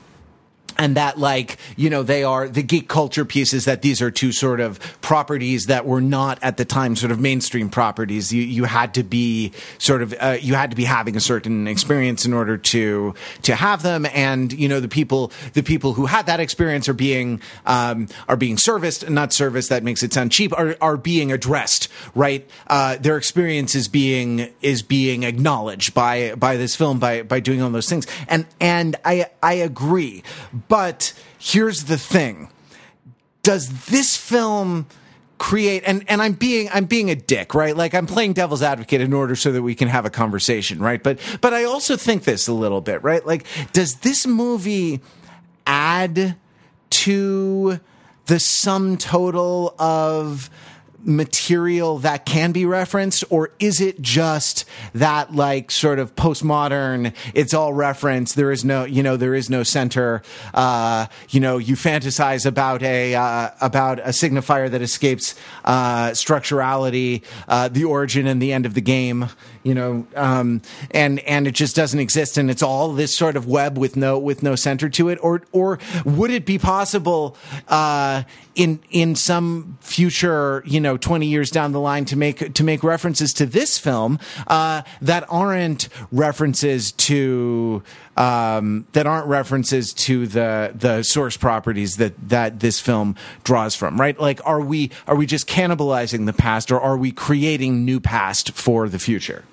and 0.79 0.97
that 0.97 1.18
like 1.18 1.59
you 1.77 1.91
know 1.91 2.03
they 2.03 2.25
are 2.25 2.49
the 2.49 2.62
geek 2.62 2.89
culture 2.89 3.25
pieces 3.25 3.64
that 3.64 3.83
these 3.83 4.01
are 4.03 4.11
two 4.11 4.33
sort 4.33 4.61
of 4.61 4.79
properties 5.01 5.66
that 5.66 5.87
were 5.87 6.01
not 6.01 6.39
at 6.43 6.57
the 6.57 6.64
time 6.64 6.97
sort 6.97 7.12
of 7.12 7.20
mainstream 7.20 7.68
properties. 7.68 8.33
You 8.33 8.43
you 8.43 8.64
had 8.64 8.95
to 8.95 9.03
be 9.03 9.53
sort 9.79 10.03
of 10.03 10.14
uh, 10.20 10.37
you 10.41 10.55
had 10.55 10.70
to 10.70 10.77
be 10.77 10.85
having 10.85 11.16
a 11.16 11.20
certain 11.20 11.68
experience 11.68 12.25
in 12.25 12.33
order 12.33 12.57
to 12.57 13.14
to 13.43 13.55
have 13.55 13.83
them. 13.83 14.07
And 14.07 14.53
you 14.53 14.68
know 14.68 14.81
the 14.81 14.89
people 14.89 15.33
the 15.55 15.62
people 15.62 15.95
who 15.95 16.07
had 16.07 16.27
that 16.27 16.41
experience 16.41 16.89
are 16.89 16.95
being 16.95 17.41
um, 17.66 18.09
are 18.29 18.37
being 18.37 18.59
serviced 18.59 19.09
not 19.09 19.33
serviced 19.33 19.68
that 19.68 19.83
makes 19.83 20.03
it 20.03 20.12
sound 20.12 20.33
cheap 20.33 20.53
are 20.59 20.77
are 20.81 20.97
being 20.97 21.33
addressed 21.33 21.89
right? 22.14 22.49
Uh, 22.66 22.97
their 22.97 23.16
experience 23.16 23.75
is 23.75 23.89
being 23.89 24.53
is 24.61 24.83
being 24.83 25.22
acknowledged 25.22 25.95
by 25.95 26.35
by 26.35 26.57
this 26.57 26.77
film 26.77 26.99
by 26.99 27.22
by 27.22 27.41
doing 27.41 27.62
all 27.62 27.70
those 27.70 27.89
things. 27.89 28.07
And 28.29 28.47
and 28.61 28.97
I 29.05 29.27
I 29.43 29.55
agree 29.55 30.22
but 30.69 31.12
here's 31.39 31.85
the 31.85 31.99
thing 31.99 32.49
does 33.43 33.87
this 33.87 34.17
film 34.17 34.87
create 35.39 35.83
and 35.87 36.05
and 36.09 36.23
I'm 36.23 36.33
being 36.33 36.69
I'm 36.73 36.87
being 36.87 37.11
a 37.11 37.15
dick, 37.15 37.55
right? 37.55 37.77
Like 37.77 37.95
I'm 37.95 38.07
playing 38.07 38.33
devil's 38.33 38.62
advocate 38.62 39.01
in 39.01 39.12
order 39.12 39.37
so 39.37 39.53
that 39.53 39.62
we 39.62 39.75
can 39.75 39.89
have 39.89 40.07
a 40.07 40.11
conversation, 40.11 40.81
right? 40.81 41.03
But 41.03 41.19
but 41.41 41.53
I 41.53 41.65
also 41.65 41.97
think 41.97 42.25
this 42.25 42.49
a 42.49 42.53
little 42.53 42.81
bit, 42.81 43.03
right? 43.03 43.25
Like 43.25 43.47
does 43.73 43.97
this 43.97 44.27
movie 44.27 45.01
add 45.67 46.37
to 46.91 47.81
the 48.27 48.41
sum 48.41 48.97
total 48.97 49.75
of 49.79 50.49
material 51.05 51.98
that 51.98 52.24
can 52.24 52.52
be 52.52 52.64
referenced 52.64 53.24
or 53.28 53.50
is 53.59 53.80
it 53.80 54.00
just 54.00 54.64
that 54.94 55.34
like 55.34 55.70
sort 55.70 55.98
of 55.98 56.14
postmodern 56.16 57.14
it's 57.34 57.52
all 57.52 57.72
reference 57.72 58.32
there 58.34 58.50
is 58.50 58.64
no 58.64 58.84
you 58.84 59.02
know 59.02 59.16
there 59.16 59.34
is 59.34 59.50
no 59.50 59.62
center 59.62 60.22
uh 60.55 61.07
you 61.28 61.40
know 61.40 61.59
you 61.59 61.76
fantasize 61.76 62.46
about 62.46 62.82
a 62.82 63.14
uh, 63.14 63.50
about 63.61 63.98
a 63.98 64.09
signifier 64.09 64.70
that 64.70 64.80
escapes 64.80 65.34
uh 65.64 66.09
structurality 66.11 67.22
uh 67.48 67.68
the 67.68 67.84
origin 67.84 68.26
and 68.26 68.40
the 68.40 68.52
end 68.52 68.64
of 68.64 68.72
the 68.74 68.80
game 68.80 69.28
you 69.62 69.74
know 69.74 70.07
um 70.16 70.62
and 70.90 71.20
and 71.20 71.46
it 71.46 71.52
just 71.52 71.76
doesn't 71.76 72.00
exist 72.00 72.38
and 72.38 72.50
it's 72.50 72.62
all 72.62 72.92
this 72.92 73.16
sort 73.16 73.36
of 73.36 73.46
web 73.46 73.76
with 73.76 73.96
no 73.96 74.18
with 74.18 74.42
no 74.42 74.55
center 74.55 74.88
to 74.88 75.09
it 75.11 75.18
or 75.22 75.42
or 75.52 75.78
would 76.05 76.30
it 76.30 76.46
be 76.46 76.59
possible 76.59 77.36
uh 77.68 78.22
in 78.55 78.80
in 78.90 79.14
some 79.14 79.78
future 79.80 80.62
you 80.66 80.80
know 80.80 80.96
20 80.96 81.26
years 81.26 81.50
down 81.50 81.72
the 81.72 81.80
line 81.80 82.05
to 82.05 82.16
make 82.16 82.55
to 82.55 82.64
make 82.64 82.82
references 82.82 83.32
to 83.34 83.46
this 83.46 83.78
film 83.78 84.18
uh 84.46 84.82
that 85.00 85.24
aren't 85.28 85.88
references 86.12 86.92
to 86.92 87.82
um 88.16 88.86
that 88.92 89.07
aren't 89.07 89.26
references 89.26 89.92
to 89.92 90.26
the 90.26 90.72
the 90.74 91.02
source 91.02 91.36
properties 91.36 91.96
that 91.96 92.12
that 92.28 92.61
this 92.61 92.80
film 92.80 93.16
draws 93.42 93.74
from 93.74 94.00
right 94.00 94.20
like 94.20 94.40
are 94.44 94.61
we 94.61 94.90
are 95.07 95.16
we 95.16 95.26
just 95.26 95.48
cannibalizing 95.48 96.26
the 96.26 96.32
past 96.32 96.70
or 96.70 96.80
are 96.80 96.96
we 96.96 97.11
creating 97.11 97.84
new 97.84 97.98
past 97.98 98.52
for 98.52 98.88
the 98.88 98.98
future 98.98 99.44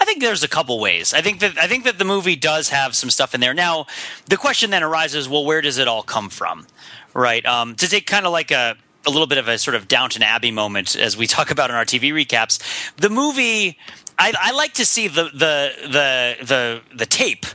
I 0.00 0.04
think 0.04 0.20
there's 0.20 0.44
a 0.44 0.48
couple 0.48 0.78
ways. 0.78 1.14
I 1.14 1.20
think 1.20 1.40
that 1.40 1.58
I 1.58 1.66
think 1.66 1.84
that 1.84 1.98
the 1.98 2.04
movie 2.04 2.36
does 2.36 2.68
have 2.68 2.94
some 2.94 3.10
stuff 3.10 3.34
in 3.34 3.40
there. 3.40 3.54
Now, 3.54 3.86
the 4.26 4.36
question 4.36 4.70
then 4.70 4.82
arises: 4.84 5.28
Well, 5.28 5.44
where 5.44 5.60
does 5.60 5.78
it 5.78 5.88
all 5.88 6.02
come 6.02 6.28
from? 6.28 6.66
Right? 7.14 7.44
Um, 7.46 7.74
to 7.76 7.88
take 7.88 8.06
kind 8.06 8.26
of 8.26 8.32
like 8.32 8.50
a 8.50 8.76
a 9.06 9.10
little 9.10 9.26
bit 9.26 9.38
of 9.38 9.48
a 9.48 9.58
sort 9.58 9.74
of 9.74 9.88
Downton 9.88 10.22
Abbey 10.22 10.50
moment 10.50 10.96
as 10.96 11.16
we 11.16 11.26
talk 11.36 11.50
about 11.50 11.70
in 11.70 11.76
our 11.76 11.84
TV 11.84 12.12
recaps. 12.12 12.58
The 12.96 13.10
movie, 13.10 13.78
I, 14.18 14.32
I 14.38 14.52
like 14.52 14.74
to 14.74 14.84
see 14.84 15.08
the 15.08 15.24
the 15.24 15.72
the 15.82 16.36
the 16.44 16.80
the 16.94 17.06
tape 17.06 17.46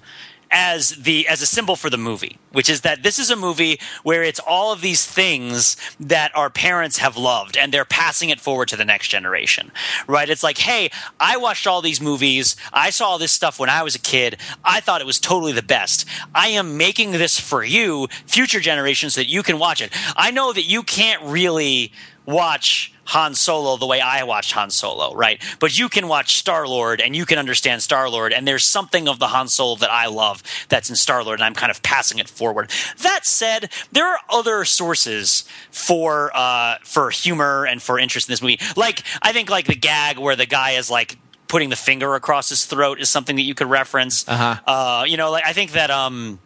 as 0.52 0.90
the 0.92 1.28
as 1.28 1.42
a 1.42 1.46
symbol 1.46 1.76
for 1.76 1.90
the 1.90 1.98
movie, 1.98 2.38
which 2.52 2.70
is 2.70 2.82
that 2.82 3.04
this 3.04 3.20
is 3.20 3.30
a 3.30 3.36
movie 3.36 3.80
where 4.04 4.24
it's 4.24 4.40
all 4.40 4.72
of 4.72 4.82
these 4.82 5.06
things 5.06 5.78
that 6.00 6.36
our 6.36 6.50
parents 6.50 6.98
have 6.98 7.18
loved 7.18 7.56
and 7.58 7.72
they're 7.72 7.86
passing 7.86 8.30
it 8.30 8.40
forward 8.40 8.68
to 8.70 8.76
the 8.76 8.86
next 8.86 9.10
generation. 9.10 9.72
Right? 10.08 10.30
It's 10.30 10.44
like, 10.44 10.58
"Hey, 10.58 10.90
I 11.20 11.38
watched 11.38 11.68
all 11.68 11.82
these 11.82 12.02
movies. 12.02 12.56
I 12.74 12.90
saw 12.90 13.18
this 13.18 13.32
stuff 13.32 13.60
when 13.60 13.70
I 13.70 13.84
was 13.84 13.96
a 13.96 14.00
kid. 14.00 14.38
I 14.64 14.80
thought 14.80 15.02
it 15.02 15.08
was 15.08 15.20
totally 15.20 15.52
the 15.52 15.64
best. 15.64 16.06
I 16.34 16.50
am 16.50 16.78
making 16.78 17.12
this 17.12 17.40
for 17.40 17.64
you, 17.64 18.08
future 18.26 18.60
generations 18.60 19.14
so 19.14 19.22
that 19.22 19.30
you 19.30 19.44
can 19.44 19.60
watch 19.60 19.82
it. 19.82 19.92
I 20.16 20.32
know 20.32 20.54
that 20.54 20.64
you 20.64 20.84
can't 20.84 21.22
really 21.24 21.92
watch 22.30 22.94
Han 23.06 23.34
Solo 23.34 23.76
the 23.78 23.88
way 23.88 24.00
I 24.02 24.24
watched 24.24 24.52
Han 24.52 24.70
Solo, 24.70 25.16
right? 25.16 25.44
But 25.60 25.78
you 25.78 25.90
can 25.90 26.08
watch 26.08 26.36
Star 26.36 26.68
Lord 26.68 27.02
and 27.02 27.16
you 27.16 27.26
can 27.26 27.40
understand 27.40 27.82
Star 27.82 28.08
Lord, 28.08 28.32
and 28.32 28.48
there's 28.48 28.64
something 28.64 29.08
of 29.08 29.18
the 29.18 29.28
Han 29.28 29.48
Solo 29.48 29.76
that 29.78 29.90
I 29.90 30.06
love 30.08 30.44
that's 30.70 30.90
in 30.90 30.96
Star 30.96 31.24
Lord, 31.24 31.40
and 31.40 31.46
I'm 31.46 31.56
kind 31.56 31.72
of 31.72 31.82
passing 31.82 32.20
it 32.20 32.30
forward. 32.30 32.70
That 33.02 33.26
said, 33.26 33.72
there 33.92 34.06
are 34.06 34.20
other 34.30 34.64
sources 34.64 35.44
for 35.72 36.32
uh, 36.36 36.76
for 36.84 37.10
humor 37.10 37.66
and 37.66 37.82
for 37.82 37.98
interest 37.98 38.30
in 38.30 38.34
this 38.34 38.42
movie. 38.42 38.60
Like 38.78 39.04
I 39.22 39.34
think 39.34 39.50
like 39.50 39.66
the 39.66 39.76
gag 39.76 40.20
where 40.20 40.36
the 40.36 40.46
guy 40.46 40.72
is 40.72 40.92
like 40.92 41.18
putting 41.48 41.70
the 41.70 41.76
finger 41.76 42.14
across 42.14 42.50
his 42.50 42.66
throat 42.66 43.02
is 43.02 43.10
something 43.10 43.36
that 43.38 43.42
you 43.42 43.56
could 43.56 43.70
reference. 43.70 44.28
Uh-huh. 44.28 44.56
Uh, 44.68 45.06
you 45.08 45.18
know, 45.18 45.32
like 45.32 45.46
I 45.48 45.54
think 45.54 45.72
that 45.72 45.90
um 45.90 46.40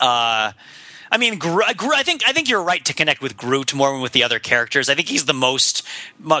uh 0.00 0.50
I 1.14 1.16
mean, 1.16 1.38
Gro- 1.38 1.64
I 1.64 2.02
think 2.02 2.22
I 2.26 2.32
think 2.32 2.48
you're 2.48 2.60
right 2.60 2.84
to 2.84 2.92
connect 2.92 3.22
with 3.22 3.36
Groot 3.36 3.72
more 3.72 3.92
than 3.92 4.00
with 4.00 4.10
the 4.10 4.24
other 4.24 4.40
characters. 4.40 4.88
I 4.88 4.96
think 4.96 5.06
he's 5.06 5.26
the 5.26 5.32
most 5.32 5.86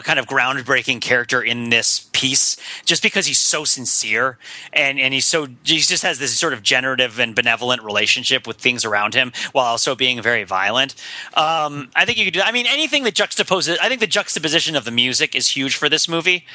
kind 0.02 0.18
of 0.18 0.26
groundbreaking 0.26 1.00
character 1.00 1.40
in 1.40 1.70
this 1.70 2.10
piece, 2.10 2.56
just 2.84 3.00
because 3.00 3.26
he's 3.26 3.38
so 3.38 3.64
sincere 3.64 4.36
and 4.72 4.98
and 4.98 5.14
he's 5.14 5.28
so 5.28 5.46
he 5.62 5.78
just 5.78 6.02
has 6.02 6.18
this 6.18 6.36
sort 6.36 6.52
of 6.52 6.64
generative 6.64 7.20
and 7.20 7.36
benevolent 7.36 7.84
relationship 7.84 8.48
with 8.48 8.56
things 8.56 8.84
around 8.84 9.14
him, 9.14 9.30
while 9.52 9.66
also 9.66 9.94
being 9.94 10.20
very 10.20 10.42
violent. 10.42 10.96
Um, 11.34 11.88
I 11.94 12.04
think 12.04 12.18
you 12.18 12.24
could 12.24 12.34
do. 12.34 12.40
I 12.40 12.50
mean, 12.50 12.66
anything 12.68 13.04
that 13.04 13.14
juxtaposes. 13.14 13.76
I 13.80 13.88
think 13.88 14.00
the 14.00 14.08
juxtaposition 14.08 14.74
of 14.74 14.84
the 14.84 14.90
music 14.90 15.36
is 15.36 15.48
huge 15.48 15.76
for 15.76 15.88
this 15.88 16.08
movie. 16.08 16.46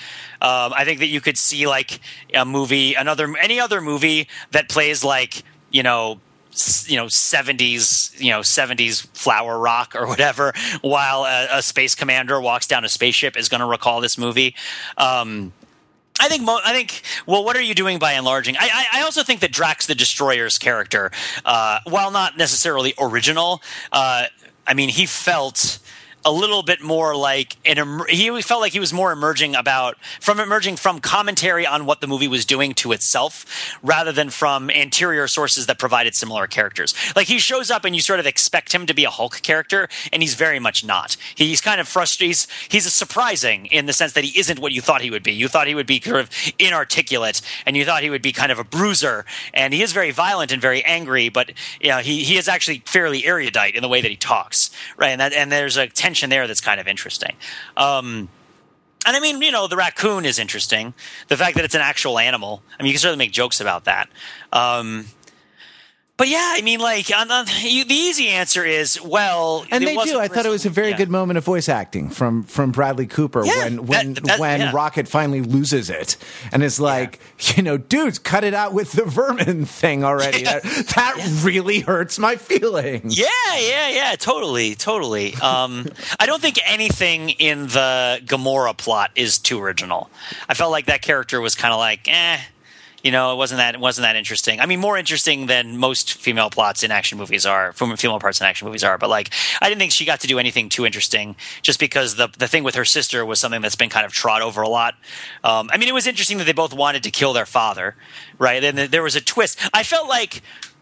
Um, 0.42 0.74
I 0.76 0.84
think 0.84 1.00
that 1.00 1.08
you 1.08 1.22
could 1.22 1.38
see 1.38 1.68
like 1.68 2.02
a 2.34 2.44
movie, 2.44 2.96
another 2.96 3.34
any 3.38 3.62
other 3.62 3.80
movie 3.80 4.28
that 4.52 4.68
plays 4.68 5.06
like 5.06 5.44
you 5.72 5.84
know 5.84 6.20
you 6.88 6.98
know 6.98 7.06
70s 7.06 8.20
you 8.20 8.32
know 8.32 8.40
70s 8.40 9.06
flower 9.16 9.58
rock 9.58 9.96
or 9.96 10.08
whatever 10.14 10.54
while 10.82 11.26
a, 11.26 11.60
a 11.60 11.62
space 11.62 11.96
commander 11.96 12.42
walks 12.42 12.68
down 12.68 12.84
a 12.84 12.90
spaceship 12.90 13.38
is 13.38 13.50
going 13.50 13.62
to 13.62 13.68
recall 13.68 14.02
this 14.02 14.18
movie 14.18 14.56
um 14.98 15.54
I 16.22 16.28
think. 16.28 16.44
Mo- 16.44 16.60
I 16.66 16.74
think. 16.74 17.02
Well, 17.26 17.46
what 17.46 17.56
are 17.56 17.62
you 17.62 17.74
doing 17.74 17.98
by 17.98 18.14
enlarging? 18.14 18.58
I, 18.58 18.70
I, 18.92 19.00
I 19.00 19.02
also 19.04 19.24
think 19.24 19.40
that 19.40 19.54
Drax 19.54 19.86
the 19.88 19.96
Destroyer's 19.96 20.58
character, 20.58 21.12
uh, 21.46 21.80
while 21.86 22.12
not 22.12 22.38
necessarily 22.38 22.94
original, 23.00 23.62
uh, 23.94 24.26
I 24.68 24.74
mean, 24.74 24.90
he 24.90 25.06
felt 25.06 25.80
a 26.26 26.32
little 26.32 26.64
bit 26.64 26.82
more 26.82 27.16
like 27.16 27.56
an. 27.66 28.02
He 28.10 28.42
felt 28.42 28.62
like 28.62 28.74
he 28.74 28.80
was 28.80 28.92
more 28.92 29.12
emerging 29.12 29.56
about 29.56 29.98
from 30.20 30.40
emerging 30.40 30.76
from 30.76 31.00
commentary 31.00 31.66
on 31.66 31.86
what 31.86 32.02
the 32.02 32.08
movie 32.08 32.28
was 32.28 32.46
doing 32.46 32.74
to 32.76 32.92
itself, 32.92 33.78
rather 33.82 34.12
than 34.12 34.30
from 34.30 34.70
anterior 34.70 35.28
sources 35.28 35.66
that 35.68 35.80
provided 35.80 36.16
similar 36.16 36.46
characters. 36.48 36.94
Like 37.16 37.28
he 37.28 37.40
shows 37.40 37.72
up 37.72 37.86
and 37.86 37.96
you 37.96 38.02
sort 38.02 38.20
of 38.20 38.28
expect 38.28 38.74
him 38.74 38.86
to 38.86 38.94
be 38.94 39.06
a 39.06 39.10
Hulk 39.10 39.42
character, 39.42 39.88
and 40.12 40.22
he's 40.22 40.36
very 40.36 40.60
much 40.60 40.84
not. 40.84 41.16
He's 41.36 41.62
kind 41.62 41.80
of 41.80 41.88
frustrated. 41.88 42.30
He's, 42.30 42.48
he's 42.70 42.94
surprising 42.94 43.68
in 43.68 43.86
the 43.86 43.94
sense 43.94 44.14
that 44.14 44.24
he 44.24 44.38
isn't 44.38 44.60
what 44.60 44.74
you 44.74 44.82
thought 44.82 45.02
he 45.02 45.12
would 45.12 45.24
be. 45.24 45.32
You 45.32 45.48
thought 45.48 45.68
he 45.68 45.76
would 45.76 45.88
be 45.88 46.02
sort 46.02 46.20
of 46.20 46.30
inarticulate, 46.60 47.42
and 47.66 47.78
you 47.78 47.86
thought 47.86 48.04
he 48.04 48.10
would 48.10 48.22
be 48.22 48.34
kind 48.34 48.52
of 48.52 48.60
a 48.60 48.64
bruiser. 48.64 49.26
And 49.54 49.74
he 49.74 49.82
is 49.82 49.94
very 49.94 50.12
violent 50.12 50.52
and 50.52 50.62
very 50.62 50.84
angry, 50.84 51.30
but 51.30 51.54
you 51.80 51.90
know, 51.90 52.00
he 52.00 52.24
he 52.24 52.38
is 52.38 52.50
actually 52.50 52.84
fairly 52.86 53.26
erudite 53.26 53.76
in 53.76 53.82
the 53.82 53.88
way 53.88 54.02
that 54.02 54.12
he 54.12 54.18
talks, 54.18 54.70
right? 54.98 55.10
And 55.10 55.22
that 55.22 55.34
and 55.34 55.52
there's 55.52 55.78
a 55.78 55.88
tension 55.88 56.09
there 56.30 56.48
that's 56.48 56.62
kind 56.62 56.80
of 56.80 56.88
interesting. 56.88 57.36
Um, 57.78 58.30
and 59.06 59.16
I 59.16 59.20
mean, 59.20 59.42
you 59.42 59.52
know, 59.52 59.68
the 59.68 59.78
raccoon 59.78 60.26
is 60.26 60.40
interesting. 60.40 60.94
The 61.30 61.38
fact 61.38 61.56
that 61.56 61.66
it's 61.66 61.76
an 61.76 61.82
actual 61.82 62.20
animal. 62.20 62.62
I 62.78 62.84
mean, 62.84 62.88
you 62.88 62.94
can 62.94 63.00
certainly 63.00 63.26
make 63.26 63.32
jokes 63.32 63.62
about 63.62 63.86
that. 63.86 64.10
Um, 64.52 65.06
but 66.20 66.28
yeah, 66.28 66.54
I 66.56 66.62
mean, 66.62 66.80
like, 66.82 67.10
on, 67.16 67.32
on, 67.32 67.46
you, 67.62 67.86
the 67.86 67.94
easy 67.96 68.28
answer 68.28 68.64
is 68.66 69.02
well, 69.02 69.66
And 69.72 69.84
they 69.84 69.96
do. 69.96 70.20
I 70.20 70.28
thought 70.28 70.46
it 70.46 70.50
was 70.50 70.66
a 70.66 70.70
very 70.70 70.90
yeah. 70.90 70.98
good 70.98 71.10
moment 71.10 71.38
of 71.38 71.46
voice 71.46 71.68
acting 71.70 72.10
from 72.10 72.44
from 72.44 72.72
Bradley 72.72 73.08
Cooper 73.08 73.46
Yeah, 73.46 73.64
when 73.64 73.86
when 73.88 74.14
that- 74.16 74.24
that- 74.26 74.40
when 74.40 74.60
yeah. 74.60 74.72
Rocket 74.74 75.08
finally 75.08 75.42
loses 75.42 75.90
it 75.90 76.18
and 76.52 76.62
is 76.62 76.78
like, 76.80 77.20
you 77.56 77.64
know, 77.64 77.78
dudes, 77.78 78.20
cut 78.20 78.44
it 78.44 78.54
out 78.54 78.74
with 78.74 78.92
the 78.92 79.06
vermin 79.06 79.66
thing 79.80 80.04
already. 80.04 80.44
That, 80.44 80.64
that 80.64 81.42
really 81.44 81.80
hurts 81.80 82.20
my 82.20 82.36
feelings. 82.36 83.18
Yeah, 83.18 83.26
yeah, 83.58 83.88
yeah, 83.90 84.16
totally, 84.20 84.76
totally. 84.76 85.36
Um, 85.36 85.88
I 86.20 86.26
don't 86.26 86.42
think 86.42 86.60
anything 86.66 87.30
in 87.30 87.68
the 87.68 88.20
Gamora 88.26 88.76
plot 88.78 89.12
is 89.16 89.40
too 89.40 89.62
original. 89.62 90.10
I 90.50 90.54
felt 90.54 90.72
like 90.72 90.88
that 90.88 91.02
character 91.02 91.40
was 91.40 91.56
kind 91.56 91.74
of 91.74 91.80
like, 91.80 92.08
eh, 92.10 92.40
you 93.04 93.12
know, 93.12 93.34
it 93.34 93.36
wasn't 93.38 93.60
that 93.60 93.76
it 93.76 93.80
wasn't 93.80 94.04
that 94.04 94.16
interesting. 94.16 94.60
I 94.60 94.66
mean, 94.66 94.80
more 94.80 94.98
interesting 94.98 95.46
than 95.48 95.78
most 95.78 96.14
female 96.14 96.50
plots 96.50 96.84
in 96.84 96.92
action 96.92 97.18
movies 97.18 97.46
are, 97.46 97.74
fem- 97.74 97.96
female 97.98 98.20
parts 98.20 98.42
in 98.42 98.48
action 98.48 98.66
movies 98.68 98.84
are. 98.84 98.98
But 98.98 99.10
like, 99.10 99.30
I 99.62 99.70
didn't 99.70 99.80
think 99.80 99.92
she 99.92 100.06
got 100.06 100.20
to 100.22 100.28
do 100.28 100.40
anything 100.40 100.70
too 100.70 100.86
interesting, 100.86 101.36
just 101.62 101.80
because 101.80 102.16
the 102.16 102.30
the 102.38 102.48
thing 102.48 102.64
with 102.64 102.76
her 102.76 102.86
sister 102.86 103.26
was 103.26 103.40
something 103.40 103.62
that's 103.62 103.76
been 103.76 103.90
kind 103.90 104.06
of 104.06 104.12
trod 104.12 104.42
over 104.42 104.62
a 104.62 104.70
lot. 104.70 104.96
Um, 105.44 105.70
I 105.72 105.78
mean, 105.78 105.90
it 105.90 105.94
was 105.94 106.08
interesting 106.08 106.38
that 106.40 106.46
they 106.46 106.54
both 106.54 106.74
wanted 106.74 107.04
to 107.04 107.12
kill 107.12 107.34
their 107.34 107.46
father, 107.46 107.96
right? 108.38 108.64
And 108.64 108.78
there 108.78 109.04
was 109.04 109.16
a 109.16 109.22
twist. 109.22 109.60
I 109.74 109.84
felt 109.84 110.08
like 110.08 110.42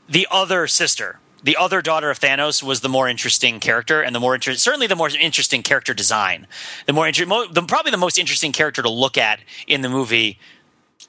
the 0.10 0.28
other 0.32 0.68
sister 0.68 1.20
the 1.44 1.56
other 1.56 1.82
daughter 1.82 2.10
of 2.10 2.20
Thanos 2.20 2.64
was 2.64 2.82
the 2.82 2.90
more 2.90 3.08
interesting 3.08 3.60
character, 3.60 4.02
and 4.02 4.14
the 4.14 4.20
more 4.20 4.36
inter- 4.36 4.56
certainly 4.56 4.88
the 4.88 4.96
more 4.96 5.10
interesting 5.10 5.64
character 5.64 5.94
design. 5.94 6.48
The 6.86 6.94
more 6.94 7.08
inter- 7.08 7.26
mo- 7.26 7.48
the, 7.48 7.62
probably 7.62 7.92
the 7.92 7.98
most 7.98 8.18
interesting 8.18 8.52
character 8.52 8.82
to 8.82 8.90
look 8.90 9.18
at 9.18 9.40
in 9.68 9.82
the 9.82 9.90
movie, 9.90 10.40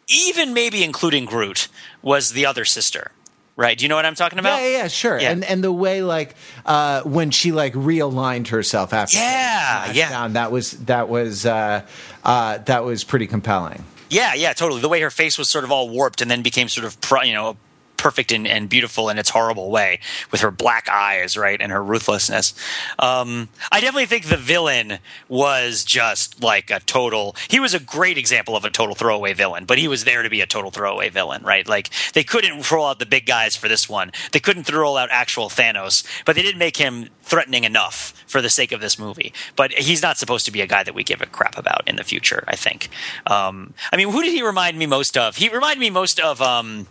even 0.08 0.52
maybe 0.54 0.82
including 0.82 1.24
Groot, 1.24 1.68
was 2.02 2.32
the 2.32 2.46
other 2.46 2.64
sister. 2.64 3.12
Right? 3.56 3.76
Do 3.76 3.84
you 3.84 3.88
know 3.88 3.96
what 3.96 4.06
I'm 4.06 4.14
talking 4.14 4.38
about? 4.38 4.60
Yeah, 4.60 4.68
yeah, 4.68 4.76
yeah, 4.82 4.88
sure. 4.88 5.18
Yeah. 5.20 5.32
And 5.32 5.44
and 5.44 5.64
the 5.64 5.72
way 5.72 6.00
like 6.00 6.36
uh, 6.64 7.02
when 7.02 7.32
she 7.32 7.50
like 7.50 7.74
realigned 7.74 8.48
herself 8.48 8.92
after 8.92 9.16
Yeah, 9.18 9.90
yeah. 9.92 10.10
down, 10.10 10.34
that 10.34 10.52
was 10.52 10.72
that 10.84 11.08
was 11.08 11.44
uh, 11.44 11.84
uh, 12.24 12.58
that 12.58 12.84
was 12.84 13.02
pretty 13.02 13.26
compelling. 13.26 13.84
Yeah, 14.10 14.34
yeah, 14.34 14.52
totally. 14.52 14.80
The 14.80 14.88
way 14.88 15.00
her 15.00 15.10
face 15.10 15.36
was 15.36 15.48
sort 15.48 15.64
of 15.64 15.72
all 15.72 15.88
warped 15.88 16.22
and 16.22 16.30
then 16.30 16.40
became 16.42 16.68
sort 16.68 16.86
of, 16.86 17.00
pro- 17.00 17.22
you 17.22 17.34
know, 17.34 17.56
perfect 17.98 18.32
and, 18.32 18.46
and 18.46 18.68
beautiful 18.68 19.10
in 19.10 19.18
its 19.18 19.30
horrible 19.30 19.70
way 19.70 20.00
with 20.30 20.40
her 20.40 20.50
black 20.50 20.88
eyes, 20.88 21.36
right, 21.36 21.60
and 21.60 21.70
her 21.70 21.82
ruthlessness. 21.82 22.54
Um, 22.98 23.48
I 23.70 23.80
definitely 23.80 24.06
think 24.06 24.26
the 24.26 24.36
villain 24.38 24.98
was 25.28 25.84
just 25.84 26.42
like 26.42 26.70
a 26.70 26.80
total. 26.80 27.36
He 27.48 27.60
was 27.60 27.74
a 27.74 27.80
great 27.80 28.16
example 28.16 28.56
of 28.56 28.64
a 28.64 28.70
total 28.70 28.94
throwaway 28.94 29.34
villain, 29.34 29.66
but 29.66 29.78
he 29.78 29.88
was 29.88 30.04
there 30.04 30.22
to 30.22 30.30
be 30.30 30.40
a 30.40 30.46
total 30.46 30.70
throwaway 30.70 31.10
villain, 31.10 31.42
right? 31.42 31.68
Like 31.68 31.90
they 32.14 32.24
couldn't 32.24 32.70
roll 32.70 32.86
out 32.86 32.98
the 32.98 33.06
big 33.06 33.26
guys 33.26 33.56
for 33.56 33.68
this 33.68 33.88
one. 33.88 34.12
They 34.32 34.40
couldn't 34.40 34.70
roll 34.70 34.96
out 34.96 35.10
actual 35.12 35.48
Thanos, 35.48 36.04
but 36.24 36.36
they 36.36 36.42
didn't 36.42 36.58
make 36.58 36.76
him 36.76 37.08
threatening 37.22 37.64
enough 37.64 38.14
for 38.26 38.40
the 38.40 38.48
sake 38.48 38.72
of 38.72 38.80
this 38.80 38.98
movie. 38.98 39.32
But 39.56 39.72
he's 39.72 40.02
not 40.02 40.16
supposed 40.16 40.46
to 40.46 40.52
be 40.52 40.60
a 40.60 40.66
guy 40.66 40.82
that 40.82 40.94
we 40.94 41.04
give 41.04 41.20
a 41.20 41.26
crap 41.26 41.58
about 41.58 41.86
in 41.86 41.96
the 41.96 42.04
future. 42.04 42.44
I 42.46 42.56
think. 42.56 42.88
Um, 43.26 43.74
I 43.92 43.96
mean, 43.96 44.10
who 44.10 44.22
did 44.22 44.32
he 44.32 44.42
remind 44.42 44.78
me 44.78 44.86
most 44.86 45.16
of? 45.16 45.36
He 45.36 45.48
reminded 45.48 45.80
me 45.80 45.90
most 45.90 46.20
of. 46.20 46.40
Um, 46.40 46.86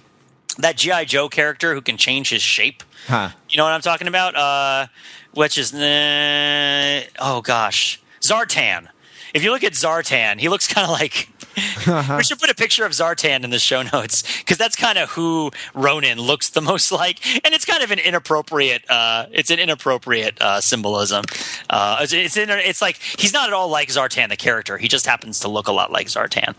that 0.59 0.77
GI 0.77 1.05
Joe 1.05 1.29
character 1.29 1.73
who 1.73 1.81
can 1.81 1.97
change 1.97 2.29
his 2.29 2.41
shape. 2.41 2.83
Huh. 3.07 3.29
You 3.49 3.57
know 3.57 3.63
what 3.63 3.73
I'm 3.73 3.81
talking 3.81 4.07
about? 4.07 4.35
Uh, 4.35 4.87
which 5.33 5.57
is 5.57 5.73
uh, 5.73 7.03
oh 7.19 7.41
gosh, 7.41 8.01
Zartan. 8.21 8.87
If 9.33 9.43
you 9.43 9.51
look 9.51 9.63
at 9.63 9.73
Zartan, 9.73 10.39
he 10.39 10.49
looks 10.49 10.67
kind 10.67 10.85
of 10.85 10.91
like. 10.91 11.29
We 12.17 12.23
should 12.23 12.39
put 12.39 12.49
a 12.49 12.55
picture 12.55 12.85
of 12.85 12.91
Zartan 12.91 13.43
in 13.43 13.49
the 13.49 13.59
show 13.59 13.81
notes 13.93 14.23
because 14.39 14.57
that's 14.57 14.75
kind 14.75 14.97
of 14.97 15.09
who 15.11 15.51
Ronan 15.73 16.19
looks 16.19 16.49
the 16.49 16.61
most 16.61 16.91
like, 16.91 17.25
and 17.45 17.53
it's 17.53 17.65
kind 17.65 17.83
of 17.83 17.91
an 17.91 17.99
inappropriate. 17.99 18.89
Uh, 18.89 19.25
it's 19.31 19.49
an 19.49 19.59
inappropriate 19.59 20.39
uh, 20.41 20.61
symbolism. 20.61 21.23
Uh, 21.69 21.97
it's 22.01 22.13
it's, 22.13 22.37
in, 22.37 22.49
it's 22.49 22.81
like 22.81 22.97
he's 22.97 23.33
not 23.33 23.47
at 23.47 23.53
all 23.53 23.69
like 23.69 23.89
Zartan 23.89 24.29
the 24.29 24.37
character. 24.37 24.77
He 24.77 24.87
just 24.87 25.05
happens 25.05 25.39
to 25.41 25.47
look 25.47 25.67
a 25.67 25.71
lot 25.71 25.91
like 25.91 26.07
Zartan, 26.07 26.53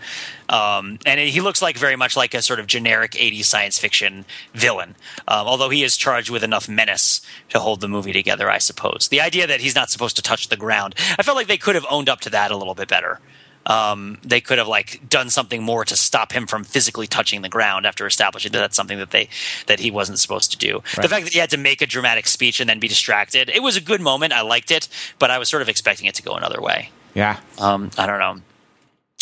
um, 0.49 0.99
and 1.07 1.20
he 1.20 1.40
looks 1.40 1.62
like 1.62 1.76
very 1.76 1.96
much 1.96 2.16
like 2.16 2.34
a 2.34 2.42
sort 2.42 2.59
of 2.59 2.66
generic 2.66 3.12
'80s 3.12 3.44
science 3.44 3.78
fiction 3.78 4.24
villain. 4.55 4.96
Um, 5.28 5.46
although 5.46 5.70
he 5.70 5.84
is 5.84 5.96
charged 5.96 6.30
with 6.30 6.42
enough 6.42 6.68
menace 6.68 7.20
to 7.51 7.61
hold 7.61 7.80
the 7.80 7.88
movie 7.88 8.12
together, 8.12 8.51
I 8.51 8.59
suppose. 8.59 9.09
The 9.09 9.20
idea 9.20 9.46
that 9.46 9.61
he's 9.61 9.74
not 9.74 9.90
supposed 9.90 10.16
to 10.16 10.22
touch 10.22 10.49
the 10.49 10.57
ground, 10.57 10.94
I 11.18 11.22
felt 11.22 11.36
like 11.36 11.46
they 11.46 11.59
could 11.59 11.76
have 11.76 11.86
owned 11.88 12.09
up 12.09 12.20
to 12.22 12.30
that 12.30 12.51
a 12.51 12.57
little 12.57 12.74
bit 12.74 12.88
better 12.88 13.20
um, 13.67 14.19
they 14.23 14.41
could 14.41 14.59
have 14.59 14.69
like 14.69 15.09
done 15.09 15.31
something 15.31 15.63
more 15.63 15.85
to 15.85 15.97
stop 15.97 16.33
him 16.33 16.47
from 16.47 16.65
physically 16.65 17.07
touching 17.07 17.43
the 17.43 17.49
ground 17.49 17.87
after 17.87 18.07
establishing 18.07 18.53
that 18.53 18.59
that's 18.59 18.77
something 18.77 18.99
that 18.99 19.11
they 19.11 19.29
that 19.67 19.81
he 19.81 19.91
wasn't 19.91 20.19
supposed 20.19 20.51
to 20.53 20.59
do. 20.59 20.83
The 20.97 21.09
fact 21.09 21.25
that 21.25 21.33
he 21.33 21.39
had 21.39 21.51
to 21.51 21.59
make 21.59 21.83
a 21.83 21.87
dramatic 21.87 22.27
speech 22.27 22.61
and 22.61 22.69
then 22.69 22.79
be 22.79 22.89
distracted, 22.89 23.49
it 23.49 23.63
was 23.63 23.77
a 23.77 23.81
good 23.81 24.01
moment. 24.01 24.33
I 24.33 24.41
liked 24.41 24.71
it, 24.71 24.89
but 25.19 25.31
I 25.31 25.39
was 25.39 25.49
sort 25.49 25.63
of 25.63 25.69
expecting 25.69 26.07
it 26.07 26.15
to 26.17 26.23
go 26.23 26.35
another 26.35 26.61
way. 26.61 26.91
Yeah. 27.15 27.41
Um, 27.59 27.91
I 27.99 28.07
don't 28.07 28.19
know. 28.19 28.43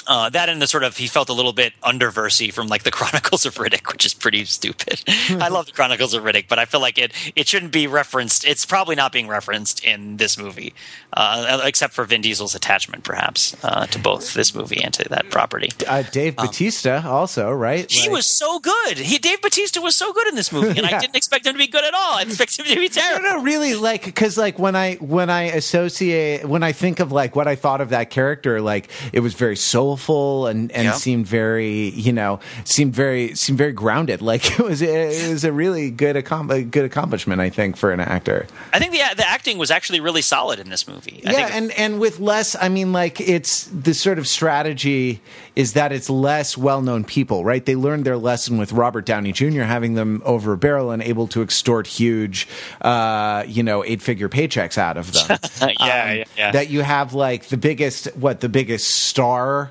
Uh, 0.06 0.28
that 0.30 0.48
and 0.48 0.62
the 0.62 0.66
sort 0.66 0.84
of 0.84 0.96
he 0.96 1.06
felt 1.06 1.28
a 1.28 1.32
little 1.32 1.52
bit 1.52 1.72
underversy 1.82 2.52
from 2.52 2.68
like 2.68 2.82
the 2.84 2.90
Chronicles 2.98 3.44
of 3.46 3.54
Riddick, 3.56 3.92
which 3.92 4.06
is 4.06 4.14
pretty 4.14 4.44
stupid. 4.44 5.02
I 5.30 5.48
love 5.48 5.66
the 5.66 5.72
Chronicles 5.72 6.14
of 6.14 6.22
Riddick, 6.22 6.46
but 6.48 6.58
I 6.58 6.64
feel 6.64 6.80
like 6.80 6.98
it 6.98 7.12
it 7.34 7.48
shouldn't 7.48 7.72
be 7.72 7.86
referenced. 7.86 8.44
It's 8.46 8.64
probably 8.64 8.94
not 8.94 9.10
being 9.12 9.26
referenced 9.28 9.84
in 9.84 10.16
this 10.18 10.38
movie, 10.38 10.74
uh, 11.12 11.60
except 11.64 11.92
for 11.94 12.04
Vin 12.04 12.20
Diesel's 12.20 12.54
attachment, 12.54 13.04
perhaps, 13.04 13.56
uh, 13.64 13.86
to 13.86 13.98
both 13.98 14.34
this 14.34 14.54
movie 14.54 14.80
and 14.82 14.94
to 14.94 15.08
that 15.08 15.30
property. 15.30 15.70
Uh, 15.86 16.02
Dave 16.02 16.36
Batista 16.36 17.02
also, 17.06 17.50
right? 17.50 17.82
Um, 17.82 17.86
He 17.90 18.02
Like- 18.02 18.10
was 18.12 18.26
so 18.26 18.60
good. 18.60 18.98
He 18.98 19.18
Dave 19.18 19.42
Batista 19.42 19.80
was 19.80 19.96
so 19.96 20.12
good 20.12 20.28
in 20.28 20.36
this 20.36 20.52
movie, 20.52 20.68
and 20.78 20.78
Yeah. 20.90 20.96
I 20.96 21.00
didn't 21.00 21.16
expect 21.16 21.46
him 21.46 21.54
to 21.54 21.58
be 21.58 21.66
good 21.66 21.84
at 21.84 21.94
all. 21.94 22.14
I 22.18 22.22
expected 22.22 22.60
him 22.66 22.74
to 22.74 22.80
be 22.80 22.88
No, 22.88 22.88
terrible. 22.88 23.22
no, 23.28 23.42
really, 23.42 23.74
like, 23.74 24.04
because 24.04 24.38
like 24.38 24.58
when 24.58 24.76
I 24.76 24.94
when 24.96 25.30
I 25.30 25.42
associate 25.44 26.44
when 26.44 26.62
I 26.62 26.70
think 26.72 27.00
of 27.00 27.10
like 27.12 27.34
what 27.34 27.48
I 27.48 27.56
thought 27.56 27.80
of 27.80 27.88
that 27.90 28.10
character, 28.10 28.60
like 28.60 28.88
it 29.12 29.20
was 29.20 29.34
very 29.34 29.56
soulful 29.56 29.95
and 30.46 30.70
and 30.72 30.84
Yeah. 30.84 30.92
seemed 30.92 31.26
very 31.26 31.88
you 31.90 32.12
know 32.12 32.40
seemed 32.64 32.94
very 32.94 33.34
seemed 33.34 33.58
very 33.58 33.72
grounded. 33.72 34.20
Like 34.26 34.58
it 34.58 34.64
was 34.64 34.82
it 34.82 35.30
was 35.30 35.44
a 35.44 35.52
really 35.52 35.90
good 35.90 36.16
accom- 36.16 36.50
a 36.52 36.62
good 36.62 36.84
accomplishment, 36.84 37.40
I 37.40 37.48
think, 37.50 37.76
for 37.76 37.92
an 37.92 38.00
actor. 38.00 38.46
I 38.72 38.78
think 38.78 38.92
the 38.92 39.00
the 39.16 39.28
acting 39.28 39.56
was 39.58 39.70
actually 39.70 40.00
really 40.00 40.22
solid 40.22 40.58
in 40.58 40.68
this 40.68 40.86
movie. 40.88 41.22
I 41.26 41.32
yeah, 41.32 41.50
and 41.52 41.70
and 41.72 42.00
with 42.00 42.18
less, 42.20 42.56
I 42.60 42.68
mean, 42.68 42.92
like 42.92 43.20
it's 43.20 43.64
the 43.66 43.94
sort 43.94 44.18
of 44.18 44.26
strategy 44.26 45.20
is 45.54 45.72
that 45.72 45.90
it's 45.92 46.10
less 46.10 46.56
well-known 46.58 47.02
people, 47.04 47.42
right? 47.44 47.64
They 47.64 47.76
learned 47.76 48.04
their 48.04 48.18
lesson 48.18 48.58
with 48.58 48.72
Robert 48.72 49.06
Downey 49.06 49.32
Jr. 49.32 49.62
having 49.62 49.94
them 49.94 50.20
over 50.24 50.52
a 50.52 50.58
barrel 50.58 50.90
and 50.90 51.02
able 51.02 51.26
to 51.28 51.40
extort 51.40 51.86
huge, 51.86 52.46
uh, 52.82 53.42
you 53.46 53.62
know, 53.62 53.82
eight-figure 53.82 54.28
paychecks 54.28 54.76
out 54.76 54.96
of 54.98 55.12
them. 55.12 55.38
Yeah, 55.80 56.12
yeah, 56.12 56.24
yeah. 56.36 56.50
That 56.52 56.68
you 56.68 56.82
have 56.82 57.14
like 57.14 57.46
the 57.46 57.56
biggest, 57.56 58.14
what 58.16 58.40
the 58.40 58.48
biggest 58.50 58.90
star. 58.90 59.70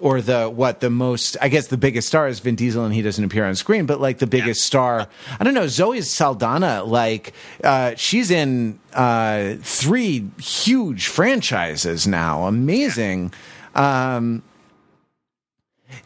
Or 0.00 0.20
the 0.20 0.48
what 0.48 0.80
the 0.80 0.90
most 0.90 1.36
I 1.40 1.48
guess 1.48 1.68
the 1.68 1.76
biggest 1.76 2.08
star 2.08 2.28
is 2.28 2.40
Vin 2.40 2.54
Diesel 2.54 2.84
and 2.84 2.94
he 2.94 3.02
doesn't 3.02 3.24
appear 3.24 3.44
on 3.44 3.54
screen, 3.54 3.86
but 3.86 4.00
like 4.00 4.18
the 4.18 4.26
biggest 4.26 4.62
star 4.64 5.08
I 5.38 5.44
don't 5.44 5.54
know 5.54 5.66
Zoe 5.66 6.00
Saldana 6.02 6.84
like 6.84 7.32
uh, 7.64 7.94
she's 7.96 8.30
in 8.30 8.78
uh, 8.92 9.54
three 9.60 10.28
huge 10.40 11.08
franchises 11.08 12.06
now, 12.06 12.44
amazing. 12.46 13.32
Um, 13.74 14.42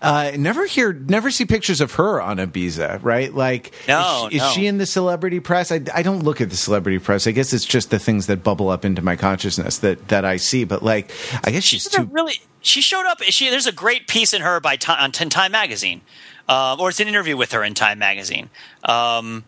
Uh, 0.01 0.33
never 0.37 0.67
hear, 0.67 0.93
never 0.93 1.31
see 1.31 1.45
pictures 1.45 1.81
of 1.81 1.93
her 1.95 2.21
on 2.21 2.39
Ibiza, 2.39 3.01
right? 3.03 3.33
Like, 3.35 3.73
No, 3.87 4.29
is, 4.31 4.33
she, 4.33 4.37
is 4.47 4.53
she 4.53 4.67
in 4.67 4.79
the 4.79 4.87
celebrity 4.87 5.41
press? 5.41 5.71
I, 5.71 5.81
I 5.95 6.03
don't 6.03 6.21
look 6.23 6.41
at 6.41 6.51
the 6.51 6.57
celebrity 6.57 6.99
press. 6.99 7.27
I 7.27 7.33
guess 7.33 7.53
it's 7.53 7.65
just 7.65 7.91
the 7.91 7.99
things 7.99 8.27
that 8.29 8.43
bubble 8.43 8.69
up 8.71 8.85
into 8.85 9.03
my 9.03 9.17
consciousness 9.17 9.79
that 9.79 10.09
that 10.09 10.25
I 10.25 10.37
see. 10.37 10.65
But 10.65 10.83
like, 10.83 11.11
I 11.45 11.51
guess 11.51 11.65
she's 11.65 11.83
She's 11.83 11.89
too. 11.93 12.09
really. 12.11 12.35
She 12.63 12.81
showed 12.81 13.07
up. 13.07 13.21
She 13.23 13.51
there's 13.51 13.67
a 13.67 13.73
great 13.73 14.07
piece 14.09 14.33
in 14.33 14.41
her 14.43 14.61
by 14.61 14.77
Time, 14.77 15.03
on 15.03 15.11
Time 15.13 15.51
magazine, 15.53 16.01
um, 16.49 16.81
or 16.81 16.91
it's 16.91 17.01
an 17.01 17.09
interview 17.09 17.37
with 17.37 17.51
her 17.53 17.65
in 17.65 17.75
Time 17.75 17.99
magazine. 17.99 18.51
Um, 18.85 19.45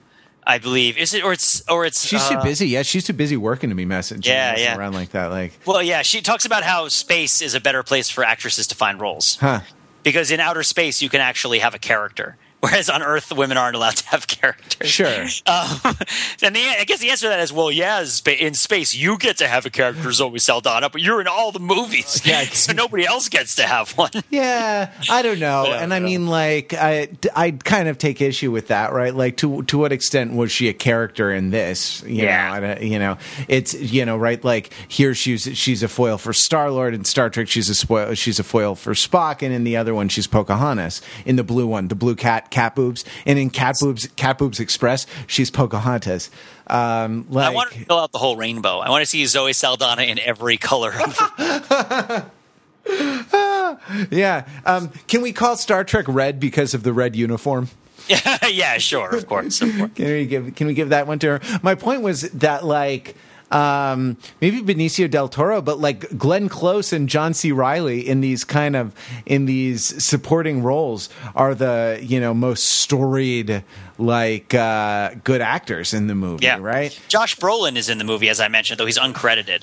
I 0.46 0.58
believe 0.58 0.98
is 0.98 1.14
it 1.14 1.24
or 1.24 1.32
it's 1.32 1.62
or 1.70 1.86
it's 1.86 2.04
She's 2.04 2.28
too 2.28 2.34
uh, 2.34 2.42
busy. 2.44 2.68
Yeah, 2.68 2.82
she's 2.82 3.04
too 3.06 3.12
busy 3.14 3.36
working 3.36 3.70
to 3.70 3.76
be 3.76 3.86
messaging 3.86 4.26
Yeah, 4.26 4.50
messing 4.52 4.64
yeah. 4.64 4.76
around 4.76 4.92
like 4.94 5.10
that. 5.10 5.26
Like, 5.30 5.52
Well, 5.64 5.82
yeah, 5.82 6.02
she 6.02 6.20
talks 6.20 6.44
about 6.44 6.64
how 6.64 6.88
space 6.88 7.40
is 7.40 7.54
a 7.54 7.60
better 7.60 7.82
place 7.82 8.10
for 8.10 8.24
actresses 8.24 8.66
to 8.66 8.74
find 8.74 9.00
roles. 9.00 9.36
huh? 9.36 9.60
Because 10.04 10.30
in 10.30 10.38
outer 10.38 10.62
space, 10.62 11.02
you 11.02 11.08
can 11.08 11.20
actually 11.20 11.58
have 11.58 11.74
a 11.74 11.78
character, 11.78 12.36
whereas 12.64 12.88
on 12.90 13.02
Earth, 13.02 13.32
women 13.32 13.56
aren't 13.56 13.76
allowed 13.76 13.96
to 13.96 14.06
have 14.08 14.26
characters. 14.26 14.88
Sure. 14.90 15.24
Um, 15.46 15.68
and 16.42 16.54
the, 16.56 16.60
I 16.78 16.84
guess 16.86 17.00
the 17.00 17.10
answer 17.10 17.26
to 17.26 17.28
that 17.30 17.40
is, 17.40 17.52
well, 17.52 17.70
yeah, 17.70 18.04
spa- 18.04 18.30
in 18.32 18.54
space, 18.54 18.94
you 18.94 19.18
get 19.18 19.36
to 19.38 19.48
have 19.48 19.66
a 19.66 19.70
character, 19.70 20.10
Zoe 20.12 20.38
Saldana, 20.38 20.88
but 20.90 21.00
you're 21.02 21.20
in 21.20 21.26
all 21.28 21.52
the 21.52 21.58
movies, 21.60 22.22
Yeah. 22.24 22.42
so 22.52 22.72
nobody 22.72 23.06
else 23.06 23.28
gets 23.28 23.54
to 23.56 23.62
have 23.64 23.90
one. 23.92 24.10
Yeah, 24.30 24.90
I 25.10 25.22
don't 25.22 25.38
know, 25.40 25.66
Yeah, 25.68 25.82
and 25.82 25.92
I 25.92 25.98
yeah. 25.98 26.04
mean, 26.04 26.26
like, 26.26 26.72
I 26.74 27.08
I 27.34 27.50
kind 27.52 27.88
of 27.88 27.98
take 27.98 28.20
issue 28.20 28.50
with 28.50 28.68
that, 28.68 28.92
right? 28.92 29.14
Like, 29.14 29.36
to 29.38 29.62
to 29.64 29.78
what 29.78 29.92
extent 29.92 30.32
was 30.34 30.50
she 30.52 30.68
a 30.68 30.72
character 30.72 31.32
in 31.32 31.50
this? 31.50 32.02
You 32.04 32.24
Yeah. 32.24 32.58
know, 32.58 32.66
don't- 32.66 32.82
you 32.82 32.98
know, 32.98 33.18
it's 33.48 33.74
you 33.74 34.04
know, 34.04 34.16
right? 34.16 34.42
Like 34.44 34.72
here, 34.88 35.14
she's 35.14 35.48
she's 35.56 35.82
a 35.82 35.88
foil 35.88 36.18
for 36.18 36.32
Star 36.32 36.70
Lord 36.70 36.94
in 36.94 37.04
Star 37.04 37.30
Trek. 37.30 37.48
She's 37.48 37.68
a 37.68 37.74
spoil, 37.74 38.14
she's 38.14 38.38
a 38.38 38.44
foil 38.44 38.74
for 38.74 38.92
Spock, 38.94 39.42
and 39.42 39.52
in 39.54 39.64
the 39.64 39.76
other 39.76 39.94
one, 39.94 40.08
she's 40.08 40.26
Pocahontas. 40.26 41.02
In 41.26 41.36
the 41.36 41.44
blue 41.44 41.66
one, 41.66 41.88
the 41.88 41.94
blue 41.94 42.14
cat, 42.16 42.50
cat 42.54 42.76
boobs, 42.76 43.04
and 43.26 43.36
in 43.36 43.50
cat 43.50 43.76
boobs, 43.80 44.06
cat 44.14 44.38
boobs 44.38 44.60
express, 44.60 45.08
she's 45.26 45.50
Pocahontas. 45.50 46.30
Um, 46.68 47.26
like, 47.28 47.48
I 47.48 47.50
want 47.50 47.72
to 47.72 47.84
fill 47.84 47.98
out 47.98 48.12
the 48.12 48.18
whole 48.18 48.36
rainbow. 48.36 48.78
I 48.78 48.90
want 48.90 49.02
to 49.02 49.06
see 49.06 49.26
Zoe 49.26 49.52
Saldana 49.52 50.02
in 50.02 50.20
every 50.20 50.56
color. 50.56 50.92
Of 50.92 51.18
yeah. 54.10 54.46
Um, 54.64 54.90
can 55.08 55.20
we 55.20 55.32
call 55.32 55.56
Star 55.56 55.82
Trek 55.82 56.04
red 56.06 56.38
because 56.38 56.74
of 56.74 56.84
the 56.84 56.92
red 56.92 57.16
uniform? 57.16 57.70
yeah, 58.48 58.78
sure, 58.78 59.14
of 59.14 59.26
course, 59.26 59.60
of 59.62 59.76
course. 59.76 59.90
Can 59.94 60.06
we 60.06 60.26
give 60.26 60.54
Can 60.54 60.66
we 60.66 60.74
give 60.74 60.90
that 60.90 61.06
one 61.06 61.18
to 61.20 61.38
her? 61.38 61.58
My 61.62 61.74
point 61.74 62.02
was 62.02 62.22
that 62.32 62.64
like 62.64 63.16
um, 63.54 64.16
maybe 64.40 64.60
Benicio 64.60 65.08
del 65.10 65.28
Toro, 65.28 65.62
but 65.62 65.78
like 65.78 66.18
Glenn 66.18 66.48
Close 66.48 66.92
and 66.92 67.08
John 67.08 67.32
C. 67.34 67.52
Reilly 67.52 68.00
in 68.06 68.20
these 68.20 68.44
kind 68.44 68.74
of 68.76 68.94
in 69.26 69.46
these 69.46 70.02
supporting 70.04 70.62
roles 70.62 71.08
are 71.34 71.54
the 71.54 71.98
you 72.02 72.20
know 72.20 72.34
most 72.34 72.64
storied 72.66 73.62
like 73.96 74.52
uh, 74.54 75.12
good 75.22 75.40
actors 75.40 75.94
in 75.94 76.08
the 76.08 76.14
movie, 76.16 76.44
Yeah, 76.46 76.58
right? 76.60 77.00
Josh 77.08 77.36
Brolin 77.36 77.76
is 77.76 77.88
in 77.88 77.98
the 77.98 78.04
movie, 78.04 78.28
as 78.28 78.40
I 78.40 78.48
mentioned, 78.48 78.80
though 78.80 78.86
he's 78.86 78.98
uncredited 78.98 79.62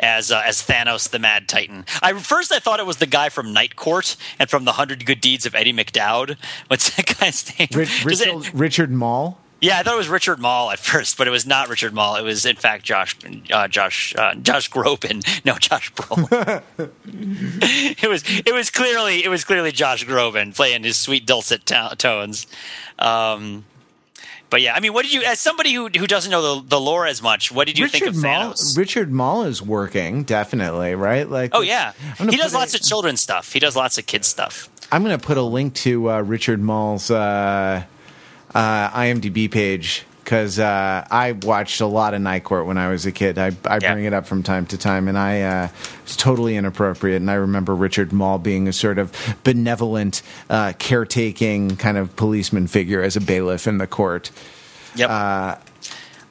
as 0.00 0.30
uh, 0.32 0.42
as 0.46 0.62
Thanos, 0.62 1.10
the 1.10 1.18
Mad 1.18 1.46
Titan. 1.48 1.84
I 2.02 2.14
first 2.14 2.52
I 2.52 2.58
thought 2.58 2.80
it 2.80 2.86
was 2.86 2.96
the 2.96 3.06
guy 3.06 3.28
from 3.28 3.52
Night 3.52 3.76
Court 3.76 4.16
and 4.38 4.48
from 4.48 4.64
the 4.64 4.72
Hundred 4.72 5.04
Good 5.04 5.20
Deeds 5.20 5.44
of 5.44 5.54
Eddie 5.54 5.74
McDowd. 5.74 6.36
What's 6.68 6.96
that 6.96 7.18
guy's 7.20 7.58
name? 7.58 7.68
Rich, 7.74 8.04
Does 8.04 8.20
it- 8.22 8.34
Richard, 8.34 8.54
Richard 8.58 8.90
Moll. 8.92 9.38
Yeah, 9.60 9.78
I 9.78 9.82
thought 9.82 9.94
it 9.94 9.98
was 9.98 10.08
Richard 10.08 10.38
Moll 10.38 10.70
at 10.70 10.78
first, 10.92 11.16
but 11.16 11.26
it 11.26 11.30
was 11.30 11.46
not 11.46 11.68
Richard 11.68 11.94
Moll. 11.94 12.16
It 12.16 12.22
was 12.22 12.44
in 12.44 12.56
fact 12.56 12.84
Josh 12.84 13.16
uh, 13.50 13.68
Josh 13.68 14.14
uh, 14.16 14.34
Josh 14.34 14.70
Groban. 14.70 15.24
No, 15.44 15.54
Josh 15.58 15.92
Brolin. 15.94 16.62
it 18.02 18.08
was 18.08 18.24
it 18.26 18.52
was 18.52 18.70
clearly 18.70 19.24
it 19.24 19.28
was 19.28 19.44
clearly 19.44 19.72
Josh 19.72 20.04
Groban 20.04 20.54
playing 20.54 20.82
his 20.84 20.96
sweet 20.96 21.26
dulcet 21.26 21.64
to- 21.66 21.94
tones. 21.96 22.46
Um, 22.98 23.64
but 24.48 24.60
yeah, 24.60 24.74
I 24.74 24.80
mean, 24.80 24.92
what 24.92 25.02
did 25.04 25.12
you, 25.12 25.22
as 25.22 25.40
somebody 25.40 25.72
who 25.72 25.88
who 25.88 26.06
doesn't 26.06 26.30
know 26.30 26.60
the, 26.60 26.68
the 26.68 26.80
lore 26.80 27.06
as 27.06 27.22
much, 27.22 27.50
what 27.50 27.66
did 27.66 27.78
you 27.78 27.84
Richard 27.86 27.98
think 28.04 28.16
of 28.16 28.22
Moll. 28.22 28.32
Thanos? 28.52 28.76
Richard 28.76 29.10
Moll 29.12 29.42
is 29.44 29.60
working 29.62 30.22
definitely, 30.24 30.94
right? 30.94 31.28
Like, 31.28 31.50
Oh 31.54 31.62
yeah, 31.62 31.92
he 32.18 32.36
does 32.36 32.54
lots 32.54 32.74
of 32.74 32.82
children's 32.82 33.20
stuff. 33.20 33.52
He 33.52 33.58
does 33.58 33.74
lots 33.76 33.98
of 33.98 34.06
kids 34.06 34.26
stuff. 34.28 34.68
I'm 34.92 35.02
going 35.02 35.18
to 35.18 35.24
put 35.24 35.36
a 35.36 35.42
link 35.42 35.74
to 35.76 36.10
uh, 36.10 36.20
Richard 36.20 36.60
Moll's 36.60 37.10
uh, 37.10 37.84
uh, 38.56 38.90
IMDb 38.90 39.50
page 39.50 40.04
because 40.24 40.58
uh, 40.58 41.06
I 41.08 41.32
watched 41.32 41.80
a 41.80 41.86
lot 41.86 42.12
of 42.14 42.20
Night 42.20 42.42
Court 42.42 42.66
when 42.66 42.78
I 42.78 42.88
was 42.88 43.06
a 43.06 43.12
kid. 43.12 43.38
I, 43.38 43.52
I 43.64 43.78
Yeah. 43.80 43.92
bring 43.92 44.04
it 44.06 44.12
up 44.12 44.26
from 44.26 44.42
time 44.42 44.66
to 44.66 44.76
time, 44.78 45.06
and 45.06 45.16
I 45.16 45.42
uh, 45.42 45.68
it's 46.02 46.16
totally 46.16 46.56
inappropriate. 46.56 47.20
And 47.20 47.30
I 47.30 47.34
remember 47.34 47.74
Richard 47.76 48.12
Moll 48.12 48.38
being 48.38 48.66
a 48.66 48.72
sort 48.72 48.98
of 48.98 49.12
benevolent, 49.44 50.22
uh, 50.50 50.72
caretaking 50.78 51.76
kind 51.76 51.96
of 51.96 52.16
policeman 52.16 52.66
figure 52.66 53.02
as 53.02 53.14
a 53.14 53.20
bailiff 53.20 53.66
in 53.68 53.78
the 53.78 53.86
court. 53.86 54.32
Yep. 54.96 55.10
Uh, 55.10 55.12
I, 55.12 55.58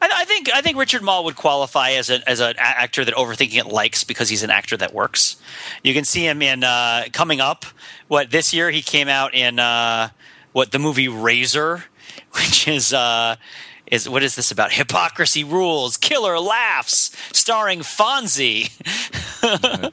I 0.01 0.25
think 0.25 0.49
I 0.53 0.61
think 0.61 0.77
Richard 0.77 1.01
Moll 1.03 1.23
would 1.23 1.35
qualify 1.37 1.91
as 1.91 2.09
a 2.09 2.27
as 2.27 2.41
an 2.41 2.55
actor 2.57 3.05
that 3.05 3.13
overthinking 3.15 3.57
it 3.57 3.67
likes 3.67 4.03
because 4.03 4.27
he's 4.27 4.43
an 4.43 4.49
actor 4.49 4.75
that 4.75 4.93
works. 4.93 5.37
You 5.83 5.93
can 5.93 6.03
see 6.03 6.25
him 6.27 6.41
in 6.41 6.63
uh, 6.65 7.05
coming 7.13 7.39
up. 7.39 7.63
What 8.09 8.29
this 8.29 8.53
year 8.53 8.71
he 8.71 8.81
came 8.81 9.07
out 9.07 9.33
in 9.33 9.57
uh, 9.57 10.09
what 10.51 10.71
the 10.71 10.79
movie 10.79 11.07
Razor, 11.07 11.85
which 12.39 12.67
is. 12.67 12.93
Uh, 12.93 13.35
is 13.91 14.09
what 14.09 14.23
is 14.23 14.35
this 14.35 14.49
about? 14.49 14.73
Hypocrisy 14.73 15.43
rules, 15.43 15.95
killer 15.95 16.39
laughs, 16.39 17.15
starring 17.31 17.81
Fonzie. 17.81 18.71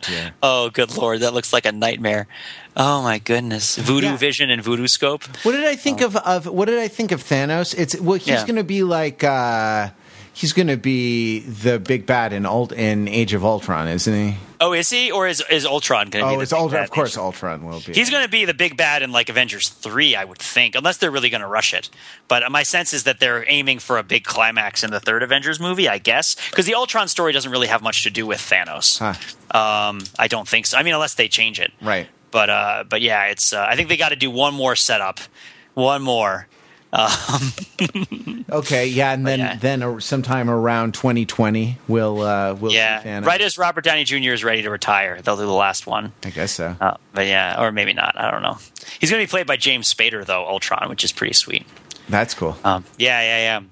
dear. 0.08 0.32
oh, 0.42 0.70
good 0.70 0.96
lord, 0.96 1.20
that 1.20 1.34
looks 1.34 1.52
like 1.52 1.66
a 1.66 1.72
nightmare. 1.72 2.26
Oh 2.74 3.02
my 3.02 3.18
goodness, 3.18 3.76
Voodoo 3.76 4.06
Yeah. 4.06 4.16
Vision 4.16 4.48
and 4.50 4.62
Voodoo 4.62 4.86
Scope. 4.86 5.24
What 5.44 5.52
did 5.52 5.64
I 5.66 5.76
think 5.76 6.00
of, 6.00 6.16
of 6.16 6.46
what 6.46 6.68
did 6.68 6.78
I 6.78 6.88
think 6.88 7.12
of 7.12 7.22
Thanos? 7.22 7.78
It's 7.78 8.00
well, 8.00 8.16
he's 8.16 8.28
Yeah. 8.28 8.46
going 8.46 8.56
to 8.56 8.64
be 8.64 8.82
like 8.82 9.22
uh, 9.24 9.90
he's 10.32 10.52
going 10.52 10.68
to 10.68 10.76
be 10.76 11.40
the 11.40 11.78
big 11.78 12.06
bad 12.06 12.32
in 12.32 12.46
Ult 12.46 12.72
in 12.72 13.08
Age 13.08 13.34
of 13.34 13.44
Ultron, 13.44 13.88
isn't 13.88 14.14
he? 14.14 14.36
Oh, 14.60 14.72
is 14.72 14.90
he 14.90 15.10
or 15.10 15.26
is 15.26 15.42
is 15.50 15.66
Ultron 15.66 16.08
going 16.10 16.24
to 16.24 16.30
be? 16.30 16.36
Oh, 16.36 16.40
it's 16.40 16.52
Ultron. 16.52 16.84
Of 16.84 16.90
course? 16.90 17.16
Ultron 17.16 17.64
will 17.64 17.80
be. 17.80 17.92
He's 17.94 18.10
going 18.10 18.22
to 18.22 18.30
be 18.30 18.44
the 18.44 18.54
big 18.54 18.76
bad 18.76 19.02
in 19.02 19.10
like 19.10 19.28
Avengers 19.28 19.68
3, 19.68 20.14
I 20.14 20.24
would 20.24 20.38
think, 20.38 20.76
unless 20.76 20.98
they're 20.98 21.10
really 21.10 21.30
going 21.30 21.40
to 21.40 21.48
rush 21.48 21.74
it. 21.74 21.90
But 22.28 22.48
my 22.52 22.62
sense 22.62 22.92
is 22.92 23.02
that 23.04 23.18
they're 23.18 23.44
aiming 23.48 23.80
for 23.80 23.98
a 23.98 24.04
big 24.04 24.22
climax 24.24 24.84
in 24.84 24.90
the 24.92 25.00
third 25.00 25.22
Avengers 25.24 25.58
movie, 25.58 25.88
I 25.88 25.98
guess, 25.98 26.36
because 26.50 26.66
the 26.66 26.74
Ultron 26.74 27.08
story 27.08 27.32
doesn't 27.32 27.50
really 27.50 27.66
have 27.66 27.82
much 27.82 28.04
to 28.04 28.10
do 28.10 28.24
with 28.26 28.38
Thanos. 28.38 28.98
Huh. 28.98 29.14
Um, 29.58 30.00
I 30.18 30.28
don't 30.28 30.46
think 30.46 30.66
so. 30.66 30.78
I 30.78 30.84
mean, 30.84 30.94
unless 30.94 31.14
they 31.14 31.28
change 31.28 31.58
it. 31.60 31.72
right. 31.80 32.08
But 32.30 32.48
uh, 32.48 32.84
but 32.88 33.02
yeah, 33.02 33.24
it's. 33.26 33.52
Uh, 33.52 33.66
I 33.68 33.76
think 33.76 33.90
they 33.90 33.98
got 33.98 34.08
to 34.08 34.16
do 34.16 34.30
one 34.30 34.54
more 34.54 34.74
setup, 34.74 35.20
one 35.74 36.00
more. 36.02 36.46
Okay, 38.50 38.86
yeah, 38.86 39.12
and 39.12 39.26
then 39.26 39.38
yeah. 39.38 39.56
then 39.56 40.00
sometime 40.00 40.50
around 40.50 40.92
2020, 40.92 41.78
we'll 41.88 42.20
uh, 42.20 42.54
we'll 42.54 42.72
Yeah, 42.72 43.20
right 43.20 43.40
as 43.40 43.56
Robert 43.56 43.82
Downey 43.82 44.04
Jr. 44.04 44.32
is 44.32 44.44
ready 44.44 44.62
to 44.62 44.70
retire, 44.70 45.22
they'll 45.22 45.36
do 45.36 45.46
the 45.46 45.52
last 45.52 45.86
one. 45.86 46.12
I 46.22 46.30
guess 46.30 46.52
so. 46.52 46.76
Uh, 46.78 46.98
but 47.14 47.26
yeah, 47.26 47.62
or 47.62 47.72
maybe 47.72 47.94
not. 47.94 48.18
I 48.18 48.30
don't 48.30 48.42
know. 48.42 48.58
He's 49.00 49.10
going 49.10 49.22
to 49.22 49.26
be 49.26 49.30
played 49.30 49.46
by 49.46 49.56
James 49.56 49.92
Spader 49.92 50.24
though, 50.26 50.46
Ultron, 50.46 50.90
which 50.90 51.02
is 51.02 51.12
pretty 51.12 51.32
sweet. 51.32 51.66
That's 52.08 52.34
cool. 52.34 52.58
Um, 52.62 52.84
yeah, 52.98 53.20
yeah, 53.22 53.38
yeah. 53.38 53.66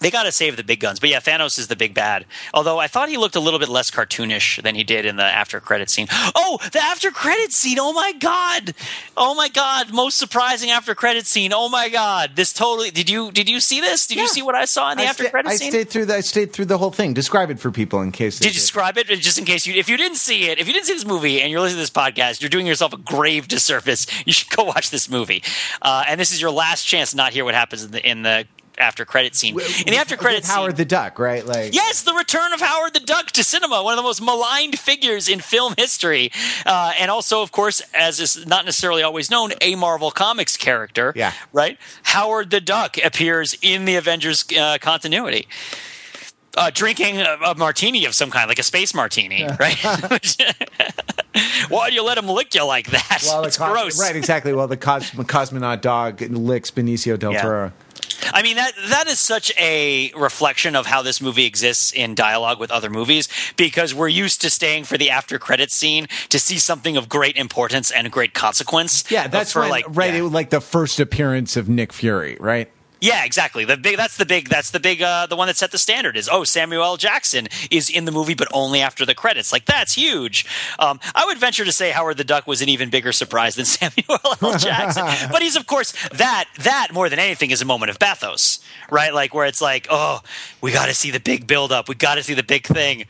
They 0.00 0.12
got 0.12 0.22
to 0.24 0.32
save 0.32 0.56
the 0.56 0.62
big 0.62 0.78
guns, 0.78 1.00
but 1.00 1.08
yeah, 1.10 1.18
Thanos 1.18 1.58
is 1.58 1.66
the 1.66 1.74
big 1.74 1.92
bad. 1.92 2.24
Although 2.54 2.78
I 2.78 2.86
thought 2.86 3.08
he 3.08 3.16
looked 3.16 3.34
a 3.34 3.40
little 3.40 3.58
bit 3.58 3.68
less 3.68 3.90
cartoonish 3.90 4.62
than 4.62 4.76
he 4.76 4.84
did 4.84 5.04
in 5.04 5.16
the 5.16 5.24
after 5.24 5.58
credit 5.58 5.90
scene. 5.90 6.06
Oh, 6.36 6.58
the 6.70 6.78
after 6.80 7.10
credit 7.10 7.52
scene! 7.52 7.78
Oh 7.80 7.92
my 7.92 8.12
god! 8.12 8.74
Oh 9.16 9.34
my 9.34 9.48
god! 9.48 9.92
Most 9.92 10.16
surprising 10.16 10.70
after 10.70 10.94
credit 10.94 11.26
scene! 11.26 11.52
Oh 11.52 11.68
my 11.68 11.88
god! 11.88 12.36
This 12.36 12.52
totally 12.52 12.92
did 12.92 13.10
you 13.10 13.32
did 13.32 13.48
you 13.48 13.58
see 13.58 13.80
this? 13.80 14.06
Did 14.06 14.18
Yeah. 14.18 14.22
you 14.22 14.28
see 14.28 14.42
what 14.42 14.54
I 14.54 14.66
saw 14.66 14.92
in 14.92 14.98
the 14.98 15.04
I, 15.04 15.06
after 15.06 15.24
sta- 15.24 15.30
credit 15.32 15.48
I 15.50 15.56
scene? 15.56 15.70
stayed 15.72 15.90
through 15.90 16.04
the, 16.06 16.14
I 16.14 16.20
stayed 16.20 16.52
through 16.52 16.66
the 16.66 16.78
whole 16.78 16.92
thing. 16.92 17.12
Describe 17.12 17.50
it 17.50 17.58
for 17.58 17.72
people 17.72 18.00
in 18.00 18.12
case. 18.12 18.38
they 18.38 18.44
Did 18.46 18.54
you 18.54 18.60
describe 18.60 18.98
it 18.98 19.08
just 19.08 19.38
in 19.38 19.44
case 19.44 19.66
you 19.66 19.74
if 19.74 19.88
you 19.88 19.96
didn't 19.96 20.18
see 20.18 20.44
it 20.48 20.58
if 20.60 20.68
you 20.68 20.72
didn't 20.74 20.86
see 20.86 20.94
this 20.94 21.04
movie 21.06 21.40
and 21.42 21.50
you're 21.50 21.60
listening 21.60 21.78
to 21.78 21.82
this 21.82 21.90
podcast 21.90 22.40
you're 22.40 22.48
doing 22.50 22.66
yourself 22.68 22.92
a 22.92 22.98
grave 22.98 23.48
disservice 23.48 24.06
you 24.26 24.32
should 24.32 24.50
go 24.50 24.62
watch 24.62 24.90
this 24.90 25.10
movie 25.10 25.42
uh, 25.82 26.04
and 26.06 26.20
this 26.20 26.30
is 26.32 26.40
your 26.40 26.52
last 26.52 26.84
chance 26.84 27.10
to 27.10 27.16
not 27.16 27.32
hear 27.32 27.44
what 27.44 27.54
happens 27.54 27.82
in 27.82 27.90
the 27.90 28.08
in 28.08 28.22
the 28.22 28.46
after 28.78 29.04
credit 29.04 29.34
scene 29.36 29.58
in 29.58 29.92
the 29.92 29.96
after 29.96 30.16
credit 30.16 30.44
scene 30.44 30.54
Howard 30.54 30.76
the 30.76 30.84
Duck, 30.84 31.18
right? 31.18 31.44
Like 31.44 31.74
Yes, 31.74 32.02
the 32.02 32.14
return 32.14 32.52
of 32.52 32.60
Howard 32.60 32.94
the 32.94 33.00
Duck 33.00 33.26
to 33.32 33.44
cinema, 33.44 33.82
one 33.82 33.92
of 33.94 33.96
the 33.96 34.02
most 34.02 34.22
maligned 34.22 34.78
figures 34.78 35.28
in 35.28 35.40
film 35.40 35.74
history, 35.76 36.30
uh, 36.66 36.92
and 36.98 37.10
also, 37.10 37.42
of 37.42 37.52
course, 37.52 37.82
as 37.94 38.20
is 38.20 38.46
not 38.46 38.64
necessarily 38.64 39.02
always 39.02 39.30
known, 39.30 39.52
a 39.60 39.74
Marvel 39.74 40.10
Comics 40.10 40.56
character. 40.56 41.12
Yeah. 41.16 41.32
right. 41.52 41.78
Howard 42.04 42.50
the 42.50 42.60
Duck 42.60 42.96
appears 43.04 43.56
in 43.62 43.84
the 43.84 43.96
Avengers 43.96 44.44
uh, 44.58 44.78
continuity. 44.80 45.46
Uh, 46.56 46.70
drinking 46.74 47.18
a, 47.18 47.36
a 47.44 47.54
martini 47.54 48.04
of 48.04 48.14
some 48.16 48.30
kind, 48.30 48.48
like 48.48 48.58
a 48.58 48.62
space 48.64 48.92
martini, 48.92 49.46
right? 49.60 49.76
Why 51.68 51.88
do 51.90 51.94
you 51.94 52.02
let 52.02 52.18
him 52.18 52.26
lick 52.26 52.54
you 52.54 52.64
like 52.64 52.88
that? 52.90 53.22
Well, 53.26 53.44
it's 53.44 53.56
cos- 53.56 53.70
gross. 53.70 54.00
Right, 54.00 54.16
exactly. 54.16 54.52
Well, 54.52 54.66
the 54.66 54.76
cos- 54.76 55.10
cosmonaut 55.10 55.80
dog 55.82 56.20
licks 56.20 56.70
Benicio 56.72 57.18
del 57.18 57.32
Yeah. 57.32 57.42
Toro. 57.42 57.72
I 58.32 58.42
mean 58.42 58.56
that 58.56 58.72
that 58.88 59.06
is 59.06 59.18
such 59.18 59.52
a 59.58 60.12
reflection 60.16 60.76
of 60.76 60.86
how 60.86 61.02
this 61.02 61.20
movie 61.20 61.44
exists 61.44 61.92
in 61.92 62.14
dialogue 62.14 62.58
with 62.60 62.70
other 62.70 62.90
movies 62.90 63.28
because 63.56 63.94
we're 63.94 64.08
used 64.08 64.40
to 64.42 64.50
staying 64.50 64.84
for 64.84 64.98
the 64.98 65.10
after 65.10 65.38
credits 65.38 65.74
scene 65.74 66.06
to 66.28 66.38
see 66.38 66.58
something 66.58 66.96
of 66.96 67.08
great 67.08 67.36
importance 67.36 67.90
and 67.90 68.10
great 68.10 68.34
consequence. 68.34 69.04
Yeah, 69.10 69.28
that's 69.28 69.52
for 69.52 69.60
when, 69.60 69.70
like 69.70 69.84
right. 69.88 70.12
yeah. 70.12 70.20
It 70.20 70.24
like 70.24 70.50
the 70.50 70.60
first 70.60 71.00
appearance 71.00 71.56
of 71.56 71.68
Nick 71.68 71.92
Fury, 71.92 72.36
right? 72.40 72.70
Yeah, 73.00 73.24
exactly. 73.24 73.64
The 73.64 73.76
big 73.76 73.96
that's 73.96 74.16
the 74.16 74.26
big 74.26 74.48
that's 74.48 74.70
the 74.70 74.80
big 74.80 75.02
uh, 75.02 75.26
the 75.26 75.36
one 75.36 75.46
that 75.46 75.56
set 75.56 75.70
the 75.70 75.78
standard 75.78 76.16
is 76.16 76.28
oh 76.30 76.44
Samuel 76.44 76.82
L. 76.82 76.96
Jackson 76.96 77.48
is 77.70 77.88
in 77.88 78.04
the 78.04 78.12
movie 78.12 78.34
but 78.34 78.48
only 78.52 78.80
after 78.80 79.06
the 79.06 79.14
credits. 79.14 79.52
Like 79.52 79.66
that's 79.66 79.94
huge. 79.94 80.46
Um, 80.78 80.98
I 81.14 81.24
would 81.24 81.38
venture 81.38 81.64
to 81.64 81.72
say 81.72 81.90
Howard 81.90 82.16
the 82.16 82.24
Duck 82.24 82.46
was 82.46 82.60
an 82.60 82.68
even 82.68 82.90
bigger 82.90 83.12
surprise 83.12 83.54
than 83.54 83.64
Samuel 83.66 84.18
L. 84.42 84.58
Jackson. 84.58 85.06
but 85.30 85.42
he's 85.42 85.56
of 85.56 85.66
course 85.66 85.92
that 86.10 86.46
that 86.58 86.88
more 86.92 87.08
than 87.08 87.18
anything 87.18 87.50
is 87.50 87.62
a 87.62 87.64
moment 87.64 87.90
of 87.90 87.98
bathos, 87.98 88.60
right? 88.90 89.14
Like 89.14 89.32
where 89.32 89.46
it's 89.46 89.60
like 89.60 89.86
oh 89.90 90.20
we 90.60 90.72
got 90.72 90.86
to 90.86 90.94
see 90.94 91.10
the 91.10 91.20
big 91.20 91.46
build 91.46 91.70
up, 91.70 91.88
we 91.88 91.94
got 91.94 92.16
to 92.16 92.22
see 92.22 92.34
the 92.34 92.42
big 92.42 92.66
thing. 92.66 93.04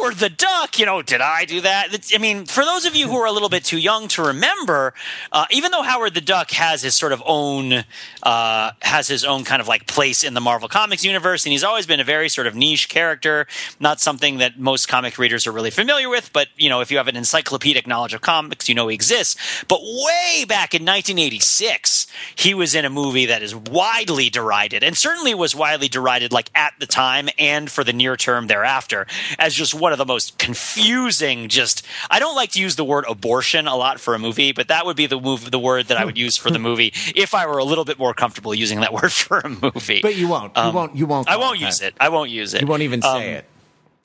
Howard 0.00 0.16
the 0.16 0.30
Duck, 0.30 0.78
you 0.78 0.86
know, 0.86 1.02
did 1.02 1.20
I 1.20 1.44
do 1.44 1.60
that? 1.60 1.94
It's, 1.94 2.14
I 2.14 2.18
mean, 2.18 2.46
for 2.46 2.64
those 2.64 2.86
of 2.86 2.96
you 2.96 3.06
who 3.06 3.16
are 3.16 3.26
a 3.26 3.32
little 3.32 3.48
bit 3.48 3.64
too 3.64 3.78
young 3.78 4.08
to 4.08 4.22
remember, 4.22 4.94
uh, 5.30 5.44
even 5.50 5.70
though 5.70 5.82
Howard 5.82 6.14
the 6.14 6.20
Duck 6.20 6.50
has 6.52 6.82
his 6.82 6.94
sort 6.94 7.12
of 7.12 7.22
own 7.24 7.84
uh, 8.22 8.72
has 8.82 9.06
his 9.06 9.24
own 9.24 9.44
kind 9.44 9.60
of 9.60 9.68
like 9.68 9.86
place 9.86 10.24
in 10.24 10.34
the 10.34 10.40
Marvel 10.40 10.68
Comics 10.68 11.04
universe, 11.04 11.44
and 11.44 11.52
he's 11.52 11.62
always 11.62 11.86
been 11.86 12.00
a 12.00 12.04
very 12.04 12.28
sort 12.28 12.46
of 12.46 12.54
niche 12.56 12.88
character, 12.88 13.46
not 13.78 14.00
something 14.00 14.38
that 14.38 14.58
most 14.58 14.88
comic 14.88 15.18
readers 15.18 15.46
are 15.46 15.52
really 15.52 15.70
familiar 15.70 16.08
with. 16.08 16.32
But 16.32 16.48
you 16.56 16.68
know, 16.68 16.80
if 16.80 16.90
you 16.90 16.96
have 16.96 17.08
an 17.08 17.16
encyclopedic 17.16 17.86
knowledge 17.86 18.14
of 18.14 18.20
comics, 18.20 18.68
you 18.68 18.74
know 18.74 18.88
he 18.88 18.94
exists. 18.94 19.36
But 19.68 19.80
way 19.82 20.44
back 20.48 20.74
in 20.74 20.82
1986, 20.82 22.06
he 22.34 22.54
was 22.54 22.74
in 22.74 22.84
a 22.84 22.90
movie 22.90 23.26
that 23.26 23.42
is 23.42 23.54
widely 23.54 24.30
derided, 24.30 24.82
and 24.82 24.96
certainly 24.96 25.34
was 25.34 25.54
widely 25.54 25.88
derided, 25.88 26.32
like 26.32 26.50
at 26.54 26.72
the 26.80 26.86
time 26.86 27.28
and 27.38 27.70
for 27.70 27.84
the 27.84 27.92
near 27.92 28.16
term 28.16 28.48
thereafter, 28.48 29.06
as 29.38 29.59
just 29.60 29.74
one 29.74 29.92
of 29.92 29.98
the 29.98 30.06
most 30.06 30.38
confusing. 30.38 31.48
Just 31.48 31.86
I 32.10 32.18
don't 32.18 32.34
like 32.34 32.50
to 32.52 32.60
use 32.60 32.76
the 32.76 32.84
word 32.84 33.04
abortion 33.08 33.66
a 33.68 33.76
lot 33.76 34.00
for 34.00 34.14
a 34.14 34.18
movie, 34.18 34.52
but 34.52 34.68
that 34.68 34.86
would 34.86 34.96
be 34.96 35.06
the 35.06 35.20
move, 35.20 35.50
the 35.50 35.58
word 35.58 35.86
that 35.86 35.96
I 35.98 36.04
would 36.04 36.18
use 36.18 36.36
for 36.36 36.50
the 36.50 36.58
movie 36.58 36.92
if 37.14 37.34
I 37.34 37.46
were 37.46 37.58
a 37.58 37.64
little 37.64 37.84
bit 37.84 37.98
more 37.98 38.14
comfortable 38.14 38.54
using 38.54 38.80
that 38.80 38.92
word 38.98 39.12
for 39.12 39.38
a 39.38 39.48
movie. 39.48 40.00
But 40.02 40.16
you 40.16 40.28
won't. 40.28 40.56
You 40.56 40.70
won't. 40.72 40.96
You 40.96 41.06
won't. 41.06 41.28
I 41.28 41.36
won't 41.36 41.60
that. 41.60 41.66
use 41.66 41.80
it. 41.82 41.94
I 42.00 42.08
won't 42.08 42.30
use 42.30 42.54
it. 42.54 42.62
You 42.62 42.66
won't 42.66 42.82
even 42.82 43.04
Um, 43.04 43.18
say 43.20 43.32
it. 43.34 43.44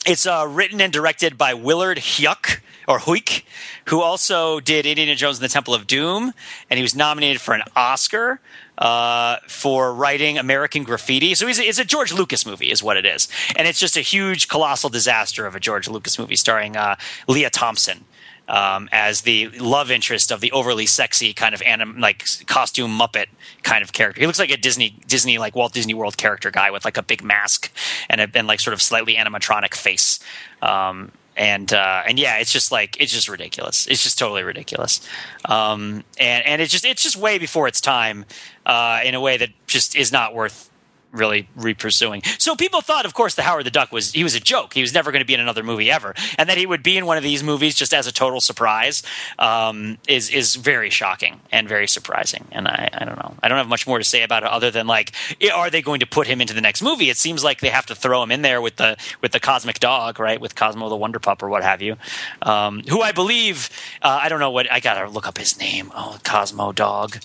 It's 0.05 0.27
uh, 0.27 0.45
written 0.47 0.81
and 0.81 0.93
directed 0.93 1.35
by 1.35 1.55
Willard 1.55 1.97
Huyck 1.97 2.59
or 2.87 2.99
Huyck, 2.99 3.43
who 3.85 4.01
also 4.01 4.59
did 4.59 4.85
Indiana 4.85 5.15
Jones 5.15 5.39
and 5.39 5.43
the 5.43 5.51
Temple 5.51 5.73
of 5.73 5.87
Doom, 5.87 6.31
and 6.69 6.77
he 6.77 6.83
was 6.83 6.95
nominated 6.95 7.41
for 7.41 7.55
an 7.55 7.63
Oscar 7.75 8.39
uh, 8.77 9.37
for 9.47 9.91
writing 9.91 10.37
American 10.37 10.83
Graffiti. 10.83 11.33
So 11.33 11.47
he's 11.47 11.57
it's 11.57 11.79
a 11.79 11.85
George 11.85 12.13
Lucas 12.13 12.45
movie, 12.45 12.69
is 12.69 12.83
what 12.83 12.97
it 12.97 13.05
is, 13.07 13.27
and 13.55 13.67
it's 13.67 13.79
just 13.79 13.97
a 13.97 14.01
huge, 14.01 14.47
colossal 14.47 14.91
disaster 14.91 15.47
of 15.47 15.55
a 15.55 15.59
George 15.59 15.87
Lucas 15.87 16.19
movie 16.19 16.35
starring 16.35 16.77
uh, 16.77 16.97
Lea 17.27 17.49
Thompson. 17.49 18.05
Um, 18.47 18.89
as 18.91 19.21
the 19.21 19.49
love 19.49 19.89
interest 19.89 20.31
of 20.31 20.39
the 20.39 20.51
overly 20.51 20.85
sexy 20.85 21.33
kind 21.33 21.55
of 21.55 21.63
anim- 21.63 21.99
like 21.99 22.25
costume 22.45 22.91
Muppet 22.91 23.25
kind 23.63 23.83
of 23.83 23.91
character, 23.91 24.21
he 24.21 24.27
looks 24.27 24.37
like 24.37 24.51
a 24.51 24.57
Disney 24.57 24.95
Disney 25.07 25.37
like 25.37 25.55
Walt 25.55 25.73
Disney 25.73 25.95
World 25.95 26.17
character 26.17 26.51
guy 26.51 26.69
with 26.69 26.85
like 26.85 26.97
a 26.97 27.03
big 27.03 27.23
mask 27.23 27.71
and 28.09 28.21
a 28.21 28.29
and 28.35 28.47
like 28.47 28.59
sort 28.59 28.73
of 28.73 28.81
slightly 28.81 29.15
animatronic 29.15 29.73
face. 29.73 30.19
Um, 30.61 31.11
and 31.37 31.73
uh, 31.73 32.03
and 32.07 32.17
yeah, 32.17 32.37
it's 32.37 32.51
just 32.51 32.71
like 32.71 32.97
it's 32.99 33.11
just 33.11 33.27
ridiculous. 33.27 33.87
It's 33.87 34.03
just 34.03 34.17
totally 34.17 34.43
ridiculous. 34.43 35.01
Um, 35.45 36.03
and 36.19 36.45
and 36.45 36.61
it's 36.61 36.71
just 36.71 36.85
it's 36.85 37.03
just 37.03 37.17
way 37.17 37.37
before 37.37 37.67
its 37.67 37.81
time 37.81 38.25
uh, 38.65 39.01
in 39.03 39.15
a 39.15 39.21
way 39.21 39.37
that 39.37 39.49
just 39.67 39.95
is 39.95 40.11
not 40.11 40.33
worth 40.33 40.69
really 41.15 41.47
re-pursuing. 41.55 42.21
So 42.37 42.55
people 42.55 42.81
thought, 42.81 43.05
of 43.05 43.13
course, 43.13 43.35
that 43.35 43.43
Howard 43.43 43.65
the 43.65 43.71
Duck 43.71 43.91
was 43.91 44.11
he 44.11 44.23
was 44.23 44.35
a 44.35 44.39
joke. 44.39 44.73
He 44.73 44.81
was 44.81 44.93
never 44.93 45.11
going 45.11 45.21
to 45.21 45.25
be 45.25 45.33
in 45.33 45.39
another 45.39 45.63
movie 45.63 45.89
ever, 45.89 46.13
and 46.37 46.49
that 46.49 46.57
he 46.57 46.65
would 46.65 46.83
be 46.83 46.97
in 46.97 47.05
one 47.05 47.17
of 47.17 47.23
these 47.23 47.43
movies 47.43 47.75
just 47.75 47.93
as 47.93 48.07
a 48.07 48.11
total 48.11 48.41
surprise 48.41 49.03
um, 49.39 49.97
is 50.07 50.29
is 50.29 50.55
very 50.55 50.89
shocking 50.89 51.39
and 51.51 51.67
very 51.67 51.87
surprising. 51.87 52.45
And 52.51 52.67
I, 52.67 52.89
I 52.93 53.05
don't 53.05 53.17
know. 53.17 53.35
I 53.41 53.47
don't 53.47 53.57
have 53.57 53.67
much 53.67 53.87
more 53.87 53.97
to 53.97 54.03
say 54.03 54.23
about 54.23 54.43
it 54.43 54.49
other 54.49 54.71
than 54.71 54.87
like, 54.87 55.13
are 55.53 55.69
they 55.69 55.81
going 55.81 55.99
to 56.01 56.07
put 56.07 56.27
him 56.27 56.41
into 56.41 56.53
the 56.53 56.61
next 56.61 56.81
movie? 56.81 57.09
It 57.09 57.17
seems 57.17 57.43
like 57.43 57.61
they 57.61 57.69
have 57.69 57.85
to 57.87 57.95
throw 57.95 58.21
him 58.21 58.31
in 58.31 58.41
there 58.41 58.61
with 58.61 58.75
the 58.75 58.97
with 59.21 59.31
the 59.31 59.39
cosmic 59.39 59.79
dog, 59.79 60.19
right? 60.19 60.39
With 60.39 60.55
Cosmo 60.55 60.89
the 60.89 60.95
Wonder 60.95 61.19
Pup 61.19 61.41
or 61.41 61.49
what 61.49 61.63
have 61.63 61.81
you, 61.81 61.97
um, 62.41 62.81
who 62.89 63.01
I 63.01 63.11
believe 63.11 63.69
uh, 64.01 64.19
I 64.21 64.29
don't 64.29 64.39
know 64.39 64.51
what 64.51 64.71
I 64.71 64.79
gotta 64.79 65.09
look 65.09 65.27
up 65.27 65.37
his 65.37 65.57
name. 65.59 65.91
Oh, 65.95 66.17
Cosmo 66.23 66.71
dog. 66.71 67.17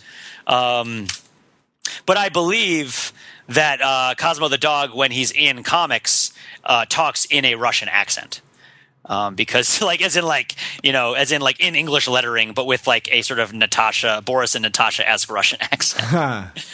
Um, 0.46 1.06
but 2.06 2.16
I 2.16 2.28
believe 2.28 3.12
that 3.50 3.80
uh, 3.82 4.14
Cosmo 4.16 4.48
the 4.48 4.58
dog, 4.58 4.94
when 4.94 5.10
he's 5.10 5.32
in 5.32 5.62
comics, 5.62 6.32
uh, 6.64 6.84
talks 6.88 7.24
in 7.26 7.44
a 7.44 7.56
Russian 7.56 7.88
accent. 7.88 8.40
Um, 9.06 9.34
because, 9.34 9.82
like, 9.82 10.02
as 10.02 10.16
in, 10.16 10.24
like, 10.24 10.54
you 10.82 10.92
know, 10.92 11.14
as 11.14 11.32
in, 11.32 11.40
like, 11.40 11.60
in 11.60 11.74
English 11.74 12.08
lettering, 12.08 12.52
but 12.52 12.66
with 12.66 12.86
like 12.86 13.12
a 13.12 13.22
sort 13.22 13.40
of 13.40 13.52
Natasha, 13.52 14.22
Boris 14.24 14.54
and 14.54 14.62
Natasha 14.62 15.08
esque 15.08 15.30
Russian 15.30 15.58
accent. 15.72 16.64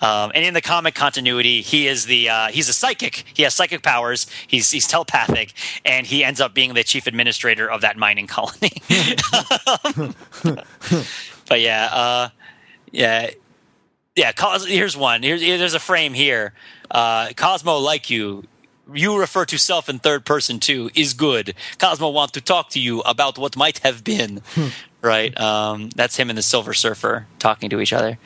Um, 0.00 0.32
and 0.34 0.44
in 0.44 0.54
the 0.54 0.60
comic 0.60 0.94
continuity, 0.94 1.60
he 1.62 1.86
is 1.86 2.06
the 2.06 2.28
uh, 2.28 2.48
he's 2.48 2.68
a 2.68 2.72
psychic. 2.72 3.24
He 3.32 3.42
has 3.44 3.54
psychic 3.54 3.82
powers. 3.82 4.26
He's 4.46 4.70
he's 4.70 4.86
telepathic, 4.86 5.54
and 5.84 6.06
he 6.06 6.24
ends 6.24 6.40
up 6.40 6.52
being 6.52 6.74
the 6.74 6.84
chief 6.84 7.06
administrator 7.06 7.70
of 7.70 7.80
that 7.82 7.96
mining 7.96 8.26
colony. 8.28 8.72
but 11.48 11.60
yeah, 11.60 11.88
uh, 11.92 12.28
yeah, 12.90 13.30
yeah. 14.16 14.32
Cos- 14.32 14.66
here's 14.66 14.96
one. 14.96 15.22
Here's 15.22 15.40
here- 15.40 15.58
there's 15.58 15.74
a 15.74 15.80
frame 15.80 16.14
here. 16.14 16.52
Uh, 16.90 17.30
Cosmo, 17.36 17.78
like 17.78 18.10
you, 18.10 18.44
you 18.92 19.18
refer 19.18 19.44
to 19.46 19.58
self 19.58 19.88
in 19.88 19.98
third 19.98 20.24
person 20.24 20.60
too. 20.60 20.90
Is 20.94 21.14
good. 21.14 21.54
Cosmo 21.78 22.10
want 22.10 22.32
to 22.34 22.40
talk 22.40 22.70
to 22.70 22.80
you 22.80 23.00
about 23.00 23.38
what 23.38 23.56
might 23.56 23.78
have 23.78 24.04
been. 24.04 24.42
right. 25.02 25.38
Um, 25.40 25.88
that's 25.96 26.16
him 26.16 26.28
and 26.28 26.36
the 26.38 26.42
Silver 26.42 26.74
Surfer 26.74 27.26
talking 27.38 27.70
to 27.70 27.80
each 27.80 27.92
other. 27.94 28.18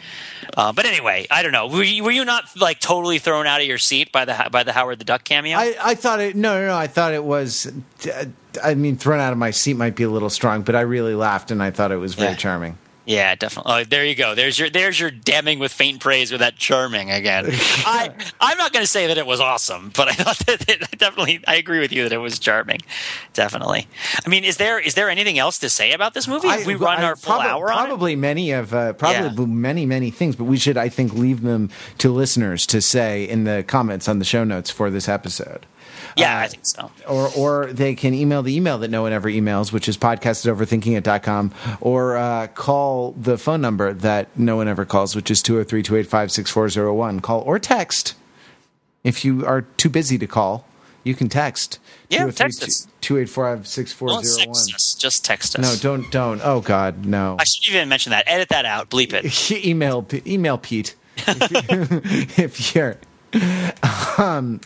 Uh, 0.57 0.73
but 0.73 0.85
anyway, 0.87 1.27
I 1.31 1.43
don't 1.43 1.53
know. 1.53 1.69
Were 1.69 1.83
you, 1.85 2.03
were 2.03 2.11
you 2.11 2.25
not 2.25 2.45
like 2.57 2.81
totally 2.81 3.19
thrown 3.21 3.47
out 3.47 3.61
of 3.61 3.67
your 3.69 3.79
seat 3.79 4.11
by 4.11 4.25
the 4.25 4.49
by 4.51 4.65
the 4.65 4.73
Howard 4.73 4.99
the 4.99 5.05
Duck 5.05 5.23
cameo? 5.25 5.57
I, 5.57 5.77
I 5.81 5.95
thought 5.95 6.21
it. 6.21 6.35
No, 6.35 6.61
no, 6.61 6.67
no. 6.69 6.77
I 6.77 6.89
thought 6.89 7.13
it 7.15 7.23
was. 7.25 7.71
uh, 8.13 8.25
I 8.63 8.75
mean, 8.75 8.97
thrown 8.97 9.21
out 9.21 9.33
of 9.33 9.39
my 9.39 9.53
seat 9.53 9.77
might 9.77 9.95
be 9.95 10.03
a 10.03 10.11
little 10.11 10.31
strong, 10.31 10.63
but 10.63 10.75
I 10.75 10.81
really 10.81 11.15
laughed 11.15 11.51
and 11.53 11.63
I 11.63 11.71
thought 11.71 11.93
it 11.93 11.97
was 11.99 12.15
very 12.15 12.31
Yeah. 12.31 12.37
charming. 12.37 12.79
Yeah, 13.09 13.35
definitely. 13.37 13.73
Oh, 13.73 13.85
there 13.85 14.05
you 14.05 14.15
go. 14.15 14.35
There's 14.35 14.59
your 14.59 14.69
there's 14.69 15.01
your 15.01 15.11
damning 15.11 15.59
with 15.59 15.73
faint 15.73 16.01
praise 16.01 16.31
with 16.31 16.41
that 16.41 16.57
charming 16.57 17.11
again. 17.11 17.47
I 17.51 18.11
I'm 18.39 18.59
not 18.59 18.75
going 18.75 18.83
to 18.83 18.87
say 18.87 19.07
that 19.07 19.17
it 19.17 19.25
was 19.27 19.41
awesome, 19.41 19.91
but 19.97 20.09
I 20.09 20.13
thought 20.13 20.39
that 20.47 20.69
it, 20.69 20.99
definitely 20.99 21.41
I 21.49 21.57
agree 21.57 21.81
with 21.81 21.91
you 21.91 22.03
that 22.03 22.13
it 22.13 22.19
was 22.19 22.39
charming. 22.39 22.81
Definitely. 23.33 23.87
I 24.25 24.29
mean, 24.29 24.45
is 24.45 24.59
there 24.59 24.79
is 24.79 24.93
there 24.93 25.09
anything 25.09 25.39
else 25.39 25.59
to 25.61 25.71
say 25.71 25.93
about 25.93 26.13
this 26.13 26.29
movie? 26.29 26.49
Have 26.49 26.67
we 26.67 26.75
run 26.75 26.99
I- 26.99 27.05
our 27.05 27.17
full 27.17 27.37
prob- 27.37 27.47
hour 27.47 27.73
on 27.73 27.79
it? 27.87 27.89
Probably 27.89 28.15
many 28.15 28.53
of 28.53 28.75
uh, 28.75 28.93
probably 28.93 29.31
Yeah. 29.43 29.47
many 29.47 29.87
many 29.87 30.11
things, 30.11 30.37
but 30.37 30.45
we 30.45 30.59
should 30.59 30.77
I 30.77 30.91
think 30.91 31.15
leave 31.15 31.41
them 31.41 31.71
to 31.97 32.11
listeners 32.13 32.67
to 32.67 32.83
say 32.83 33.25
in 33.25 33.45
the 33.45 33.65
comments 33.67 34.07
on 34.07 34.19
the 34.19 34.25
show 34.27 34.45
notes 34.45 34.71
for 34.71 34.91
this 34.91 35.09
episode. 35.09 35.65
Yeah, 36.19 36.39
I 36.41 36.49
think 36.49 36.67
so. 36.67 36.91
or 37.09 37.31
or 37.37 37.67
they 37.73 37.95
can 37.95 38.15
email 38.15 38.43
the 38.43 38.55
email 38.57 38.79
that 38.79 38.91
no 38.91 39.03
one 39.03 39.13
ever 39.13 39.29
emails, 39.29 39.73
which 39.73 39.89
is 39.89 39.97
podcast 39.97 40.47
at 40.47 40.57
overthinkingit.com, 40.57 41.53
or 41.81 42.17
uh, 42.17 42.47
call 42.49 43.13
the 43.13 43.39
phone 43.39 43.61
number 43.61 43.93
that 43.93 44.29
no 44.37 44.57
one 44.57 44.69
ever 44.69 44.85
calls, 44.85 45.15
which 45.17 45.31
is 45.31 45.43
203 45.43 45.83
285 45.83 46.33
6401. 46.33 47.21
Call 47.21 47.41
or 47.43 47.59
text. 47.59 48.15
If 49.05 49.25
you 49.25 49.47
are 49.47 49.63
too 49.63 49.89
busy 49.89 50.19
to 50.19 50.27
call, 50.27 50.67
you 51.05 51.15
can 51.15 51.29
text. 51.29 51.79
Yeah, 52.11 52.31
text 52.31 52.63
us. 52.63 52.87
285 53.01 53.59
Don't 53.59 53.67
6401. 53.67 54.55
text 54.55 54.75
us. 54.75 54.95
Just 54.95 55.25
text 55.25 55.59
us. 55.59 55.63
No, 55.63 55.77
don't, 55.81 56.11
don't. 56.11 56.41
Oh, 56.43 56.61
God, 56.61 57.07
no. 57.07 57.37
I 57.39 57.45
should 57.45 57.73
even 57.75 57.89
mention 57.89 58.11
that. 58.11 58.25
Edit 58.27 58.49
that 58.51 58.65
out. 58.65 58.91
Bleep 58.91 59.13
it. 59.13 59.51
email 59.65 60.07
email 60.27 60.59
Pete 60.59 60.95
if, 61.17 62.39
if 62.39 62.75
you're. 62.75 62.97
Um, 64.19 64.61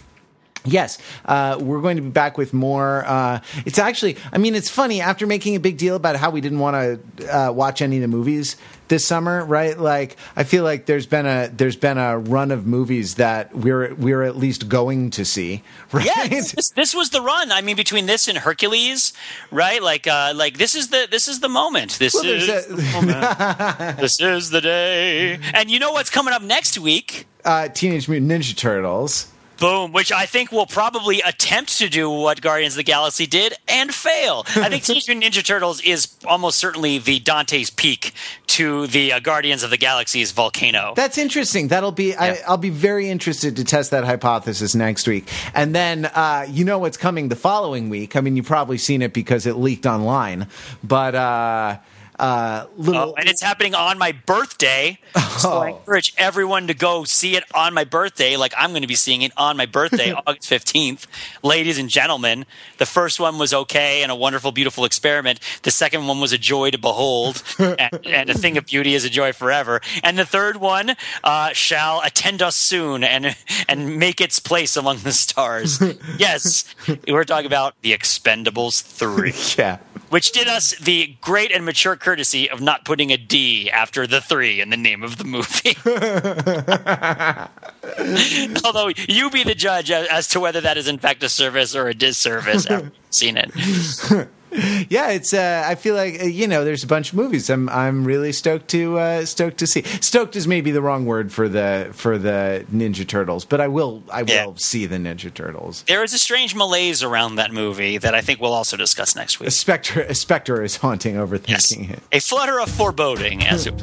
yes, 0.64 0.98
uh, 1.24 1.58
we're 1.60 1.80
going 1.80 1.96
to 1.96 2.02
be 2.02 2.10
back 2.10 2.38
with 2.38 2.52
more. 2.52 3.04
Uh, 3.06 3.40
it's 3.66 3.78
actually, 3.78 4.16
I 4.32 4.38
mean, 4.38 4.54
it's 4.54 4.68
funny 4.70 5.00
after 5.00 5.26
making 5.26 5.56
a 5.56 5.60
big 5.60 5.76
deal 5.78 5.96
about 5.96 6.16
how 6.16 6.30
we 6.30 6.40
didn't 6.40 6.58
want 6.60 7.00
to 7.18 7.36
uh, 7.48 7.52
watch 7.52 7.82
any 7.82 7.96
of 7.96 8.02
the 8.02 8.08
movies 8.08 8.56
this 8.88 9.06
summer, 9.06 9.42
right? 9.44 9.78
Like, 9.78 10.16
I 10.36 10.44
feel 10.44 10.64
like 10.64 10.84
there's 10.86 11.06
been 11.06 11.24
a 11.24 11.48
there's 11.48 11.76
been 11.76 11.96
a 11.96 12.18
run 12.18 12.50
of 12.50 12.66
movies 12.66 13.14
that 13.14 13.54
we're 13.56 13.94
we're 13.94 14.22
at 14.22 14.36
least 14.36 14.68
going 14.68 15.10
to 15.10 15.24
see, 15.24 15.62
right? 15.92 16.04
Yeah, 16.04 16.26
this, 16.28 16.70
this 16.70 16.94
was 16.94 17.10
the 17.10 17.22
run. 17.22 17.50
I 17.52 17.62
mean, 17.62 17.76
between 17.76 18.04
this 18.06 18.28
and 18.28 18.36
Hercules, 18.36 19.12
right? 19.50 19.82
Like, 19.82 20.06
uh, 20.06 20.32
like 20.36 20.58
this 20.58 20.74
is 20.74 20.88
the 20.88 21.08
this 21.10 21.26
is 21.28 21.40
the 21.40 21.48
moment. 21.48 21.98
This 21.98 22.12
Well, 22.14 22.24
is 22.26 22.48
a- 22.48 22.74
the 22.74 22.82
moment. 22.92 23.98
this 24.00 24.20
is 24.20 24.50
the 24.50 24.60
day. 24.60 25.38
And 25.54 25.70
you 25.70 25.78
know 25.78 25.92
what's 25.92 26.10
coming 26.10 26.34
up 26.34 26.42
next 26.42 26.78
week? 26.78 27.26
uh, 27.44 27.68
Teenage 27.68 28.08
Mutant 28.08 28.30
Ninja 28.30 28.54
Turtles. 28.56 29.28
Boom, 29.62 29.92
which 29.92 30.10
I 30.10 30.26
think 30.26 30.50
will 30.50 30.66
probably 30.66 31.20
attempt 31.20 31.78
to 31.78 31.88
do 31.88 32.10
what 32.10 32.40
Guardians 32.42 32.72
of 32.72 32.78
the 32.78 32.82
Galaxy 32.82 33.26
did 33.26 33.54
and 33.68 33.94
fail. 33.94 34.42
I 34.56 34.68
think 34.68 34.82
Teenage 34.82 35.06
Mutant 35.06 35.34
Ninja 35.34 35.46
Turtles 35.46 35.80
is 35.82 36.16
almost 36.24 36.58
certainly 36.58 36.98
the 36.98 37.20
Dante's 37.20 37.70
Peak 37.70 38.12
to 38.48 38.88
the 38.88 39.12
uh, 39.12 39.20
Guardians 39.20 39.62
of 39.62 39.70
the 39.70 39.76
Galaxy's 39.76 40.32
volcano. 40.32 40.94
That's 40.96 41.16
interesting. 41.16 41.68
That'll 41.68 41.92
be. 41.92 42.12
I, 42.16 42.38
I'll 42.48 42.56
be 42.56 42.70
very 42.70 43.08
interested 43.08 43.54
to 43.54 43.64
test 43.64 43.92
that 43.92 44.02
hypothesis 44.02 44.74
next 44.74 45.06
week. 45.06 45.28
And 45.54 45.72
then 45.72 46.06
uh, 46.06 46.44
you 46.50 46.64
know 46.64 46.80
what's 46.80 46.96
coming 46.96 47.28
the 47.28 47.36
following 47.36 47.88
week. 47.88 48.16
I 48.16 48.20
mean, 48.20 48.34
you've 48.34 48.46
probably 48.46 48.78
seen 48.78 49.00
it 49.00 49.12
because 49.12 49.46
it 49.46 49.54
leaked 49.54 49.86
online. 49.86 50.48
But 50.82 51.14
uh, 51.14 51.78
uh, 52.18 52.66
little 52.76 53.02
Oh, 53.02 53.14
and 53.18 53.28
it's 53.28 53.42
happening 53.42 53.74
on 53.74 53.98
my 53.98 54.12
birthday. 54.12 54.98
So 55.38 55.50
I 55.58 55.70
Oh. 55.72 55.76
encourage 55.78 56.14
everyone 56.18 56.66
to 56.68 56.74
go 56.74 57.04
see 57.04 57.36
it 57.36 57.44
on 57.54 57.74
my 57.74 57.84
birthday. 57.84 58.36
Like 58.36 58.52
I'm 58.56 58.70
going 58.70 58.82
to 58.82 58.88
be 58.88 58.94
seeing 58.94 59.22
it 59.22 59.32
on 59.36 59.57
my 59.57 59.66
birthday, 59.66 60.12
August 60.26 60.49
15th. 60.50 61.07
Ladies 61.42 61.78
and 61.78 61.88
gentlemen, 61.88 62.45
the 62.78 62.87
first 62.87 63.18
one 63.18 63.38
was 63.38 63.53
okay 63.54 64.03
and 64.03 64.12
a 64.12 64.14
wonderful, 64.14 64.53
beautiful 64.53 64.84
experiment. 64.84 65.41
The 65.62 65.70
second 65.70 66.07
one 66.07 66.20
was 66.20 66.32
a 66.32 66.38
joy 66.38 66.70
to 66.70 66.78
behold, 66.78 67.42
and, 67.58 68.07
and 68.07 68.30
a 68.30 68.34
thing 68.34 68.57
of 68.58 68.66
beauty 68.66 68.95
is 68.95 69.04
a 69.04 69.11
joy 69.11 69.32
forever. 69.32 69.80
And 70.03 70.18
the 70.18 70.26
third 70.26 70.57
one 70.58 70.95
uh, 71.24 71.53
shall 71.54 72.00
attend 72.03 72.42
us 72.42 72.57
soon 72.57 73.03
and 73.04 73.34
and 73.68 73.99
make 73.99 74.20
its 74.20 74.38
place 74.38 74.76
among 74.76 74.99
the 74.99 75.12
stars. 75.12 75.80
yes, 76.18 76.64
we're 77.08 77.24
talking 77.24 77.46
about 77.46 77.74
the 77.82 77.92
Expendables 77.92 78.82
three 78.82 79.32
yeah. 79.58 79.78
Which 80.13 80.33
did 80.33 80.47
us 80.47 80.72
the 80.72 81.17
great 81.22 81.51
and 81.51 81.64
mature 81.64 81.97
courtesy 81.97 82.51
of 82.51 82.61
not 82.61 82.84
putting 82.84 83.11
a 83.11 83.17
D 83.17 83.71
after 83.71 84.07
the 84.07 84.21
three 84.21 84.61
in 84.61 84.68
the 84.68 84.76
name 84.76 85.03
of 85.03 85.17
the 85.17 85.25
movie. 85.25 85.75
Although 88.63 88.93
you 89.09 89.30
be 89.30 89.43
the 89.43 89.55
judge 89.55 89.91
as, 89.91 90.07
as 90.09 90.29
to 90.29 90.41
whether 90.41 90.61
that 90.61 90.76
is 90.76 90.87
in 90.87 90.99
fact 90.99 91.22
a 91.22 91.30
service 91.30 91.75
or 91.75 91.89
a 91.89 91.95
disservice 91.95 92.67
after 92.67 92.84
you've 92.84 92.93
seen 93.09 93.39
it. 93.39 94.29
Yeah, 94.91 95.08
it's. 95.11 95.33
Uh, 95.33 95.62
I 95.66 95.74
feel 95.76 95.95
like 95.95 96.20
uh, 96.20 96.24
you 96.26 96.46
know, 96.46 96.64
there's 96.64 96.84
a 96.84 96.87
bunch 96.87 97.11
of 97.12 97.16
movies. 97.16 97.49
I'm. 97.49 97.68
I'm 97.70 98.04
really 98.04 98.33
stoked 98.33 98.68
to 98.68 98.99
uh, 98.99 99.24
stoked 99.24 99.57
to 99.58 99.66
see. 99.66 99.83
Stoked 100.00 100.37
is 100.37 100.46
maybe 100.46 100.70
the 100.70 100.83
wrong 100.83 101.07
word 101.07 101.33
for 101.33 101.49
the 101.49 101.88
for 101.92 102.18
the 102.18 102.66
Ninja 102.70 103.07
Turtles, 103.07 103.45
but 103.46 103.61
I 103.61 103.68
will. 103.68 104.03
I 104.12 104.22
will 104.22 104.29
Yeah. 104.30 104.53
see 104.57 104.84
the 104.87 104.96
Ninja 104.96 105.33
Turtles. 105.33 105.84
There 105.88 106.04
is 106.04 106.12
a 106.12 106.18
strange 106.18 106.54
malaise 106.54 107.03
around 107.03 107.37
that 107.37 107.53
movie 107.53 107.96
that 107.99 108.14
I 108.14 108.20
think 108.20 108.41
we'll 108.41 108.53
also 108.53 108.76
discuss 108.76 109.16
next 109.16 109.41
week. 109.41 109.49
A 109.49 109.53
specter. 109.53 110.03
A 110.03 110.14
specter 110.14 110.62
is 110.62 110.76
haunting, 110.76 111.14
overthinking 111.14 111.49
Yes. 111.49 111.72
it. 111.72 111.99
A 112.12 112.20
flutter 112.20 112.61
of 112.61 112.68
foreboding, 112.70 113.42
as 113.46 113.66
it 113.66 113.74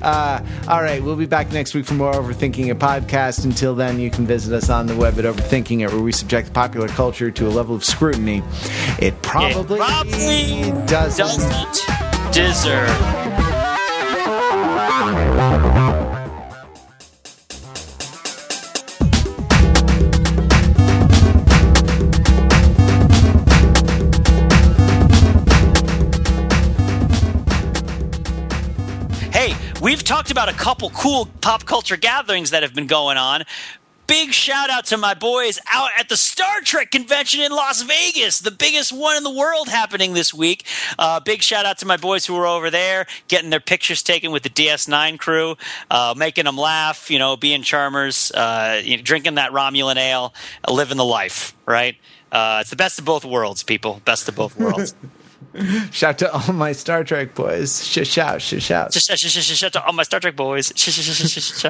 Uh, 0.04 0.44
all 0.68 0.82
right, 0.82 1.02
we'll 1.02 1.16
be 1.16 1.24
back 1.26 1.50
next 1.50 1.72
week 1.74 1.86
for 1.86 1.94
more 1.94 2.12
Overthinking 2.12 2.70
a 2.70 2.74
podcast. 2.74 3.44
Until 3.44 3.74
then, 3.74 3.98
you 3.98 4.10
can 4.10 4.26
visit 4.26 4.54
us 4.54 4.68
on 4.68 4.86
the 4.86 4.94
web 4.94 5.18
at 5.18 5.24
Overthinking 5.24 5.80
It, 5.80 5.90
where 5.90 6.02
we 6.02 6.12
subject 6.12 6.52
popular 6.52 6.88
culture 6.88 7.30
to 7.30 7.46
a 7.46 7.50
level 7.50 7.74
of 7.74 7.84
scrutiny 7.84 8.42
it 9.00 9.20
probably, 9.22 9.78
probably 9.78 10.72
doesn't. 10.86 11.18
doesn't 11.18 12.32
deserve. 12.34 13.43
We've 29.84 30.02
talked 30.02 30.30
about 30.30 30.48
a 30.48 30.54
couple 30.54 30.88
cool 30.90 31.26
pop 31.42 31.66
culture 31.66 31.98
gatherings 31.98 32.50
that 32.50 32.62
have 32.62 32.74
been 32.74 32.86
going 32.86 33.18
on. 33.18 33.44
Big 34.06 34.32
shout 34.32 34.70
out 34.70 34.86
to 34.86 34.96
my 34.96 35.12
boys 35.12 35.58
out 35.70 35.90
at 35.98 36.08
the 36.08 36.16
Star 36.16 36.60
Trek 36.62 36.90
convention 36.90 37.40
in 37.40 37.52
Las 37.52 37.82
Vegas, 37.82 38.40
the 38.40 38.50
biggest 38.50 38.92
one 38.92 39.16
in 39.16 39.22
the 39.22 39.30
world 39.30 39.68
happening 39.68 40.14
this 40.14 40.32
week. 40.32 40.66
Uh, 40.98 41.20
big 41.20 41.42
shout 41.42 41.66
out 41.66 41.78
to 41.78 41.86
my 41.86 41.96
boys 41.98 42.24
who 42.24 42.34
were 42.34 42.46
over 42.46 42.70
there, 42.70 43.06
getting 43.28 43.50
their 43.50 43.60
pictures 43.60 44.02
taken 44.02 44.30
with 44.30 44.42
the 44.42 44.50
DS9 44.50 45.18
crew, 45.18 45.56
uh, 45.90 46.14
making 46.16 46.44
them 46.44 46.56
laugh, 46.56 47.10
you 47.10 47.18
know, 47.18 47.36
being 47.36 47.62
charmers, 47.62 48.30
uh, 48.32 48.80
you 48.82 48.96
know, 48.96 49.02
drinking 49.02 49.36
that 49.36 49.52
Romulan 49.52 49.96
ale, 49.96 50.34
living 50.68 50.96
the 50.96 51.04
life, 51.04 51.54
right? 51.66 51.96
Uh, 52.32 52.58
it's 52.60 52.70
the 52.70 52.76
best 52.76 52.98
of 52.98 53.04
both 53.04 53.24
worlds, 53.24 53.62
people. 53.62 54.00
Best 54.04 54.28
of 54.28 54.34
both 54.34 54.58
worlds. 54.58 54.94
Shout 55.92 56.18
to 56.18 56.30
all 56.32 56.52
my 56.52 56.72
Star 56.72 57.04
Trek 57.04 57.34
boys. 57.34 57.86
Sh- 57.86 58.06
shout, 58.06 58.42
sh- 58.42 58.60
shout. 58.62 58.92
Sh- 58.92 58.98
sh- 58.98 59.16
sh- 59.16 59.42
sh- 59.42 59.56
Shout 59.56 59.72
to 59.74 59.84
all 59.84 59.92
my 59.92 60.02
Star 60.02 60.18
Trek 60.20 60.34
boys. 60.36 60.72
Sh- 60.74 60.90
sh- 60.90 61.00
sh- 61.00 61.14
sh- 61.14 61.40
sh- 61.40 61.60
sh- 61.60 61.66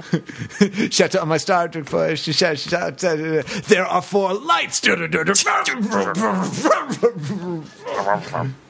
Shout 0.94 1.10
to 1.12 1.20
all 1.20 1.26
my 1.26 1.36
Star 1.36 1.68
Trek 1.68 1.88
boys. 1.90 2.18
Sh- 2.20 2.34
shout, 2.34 2.58
shout, 2.58 2.98
There 2.98 3.86
are 3.86 4.02
four 4.02 4.32
lights. 4.34 4.80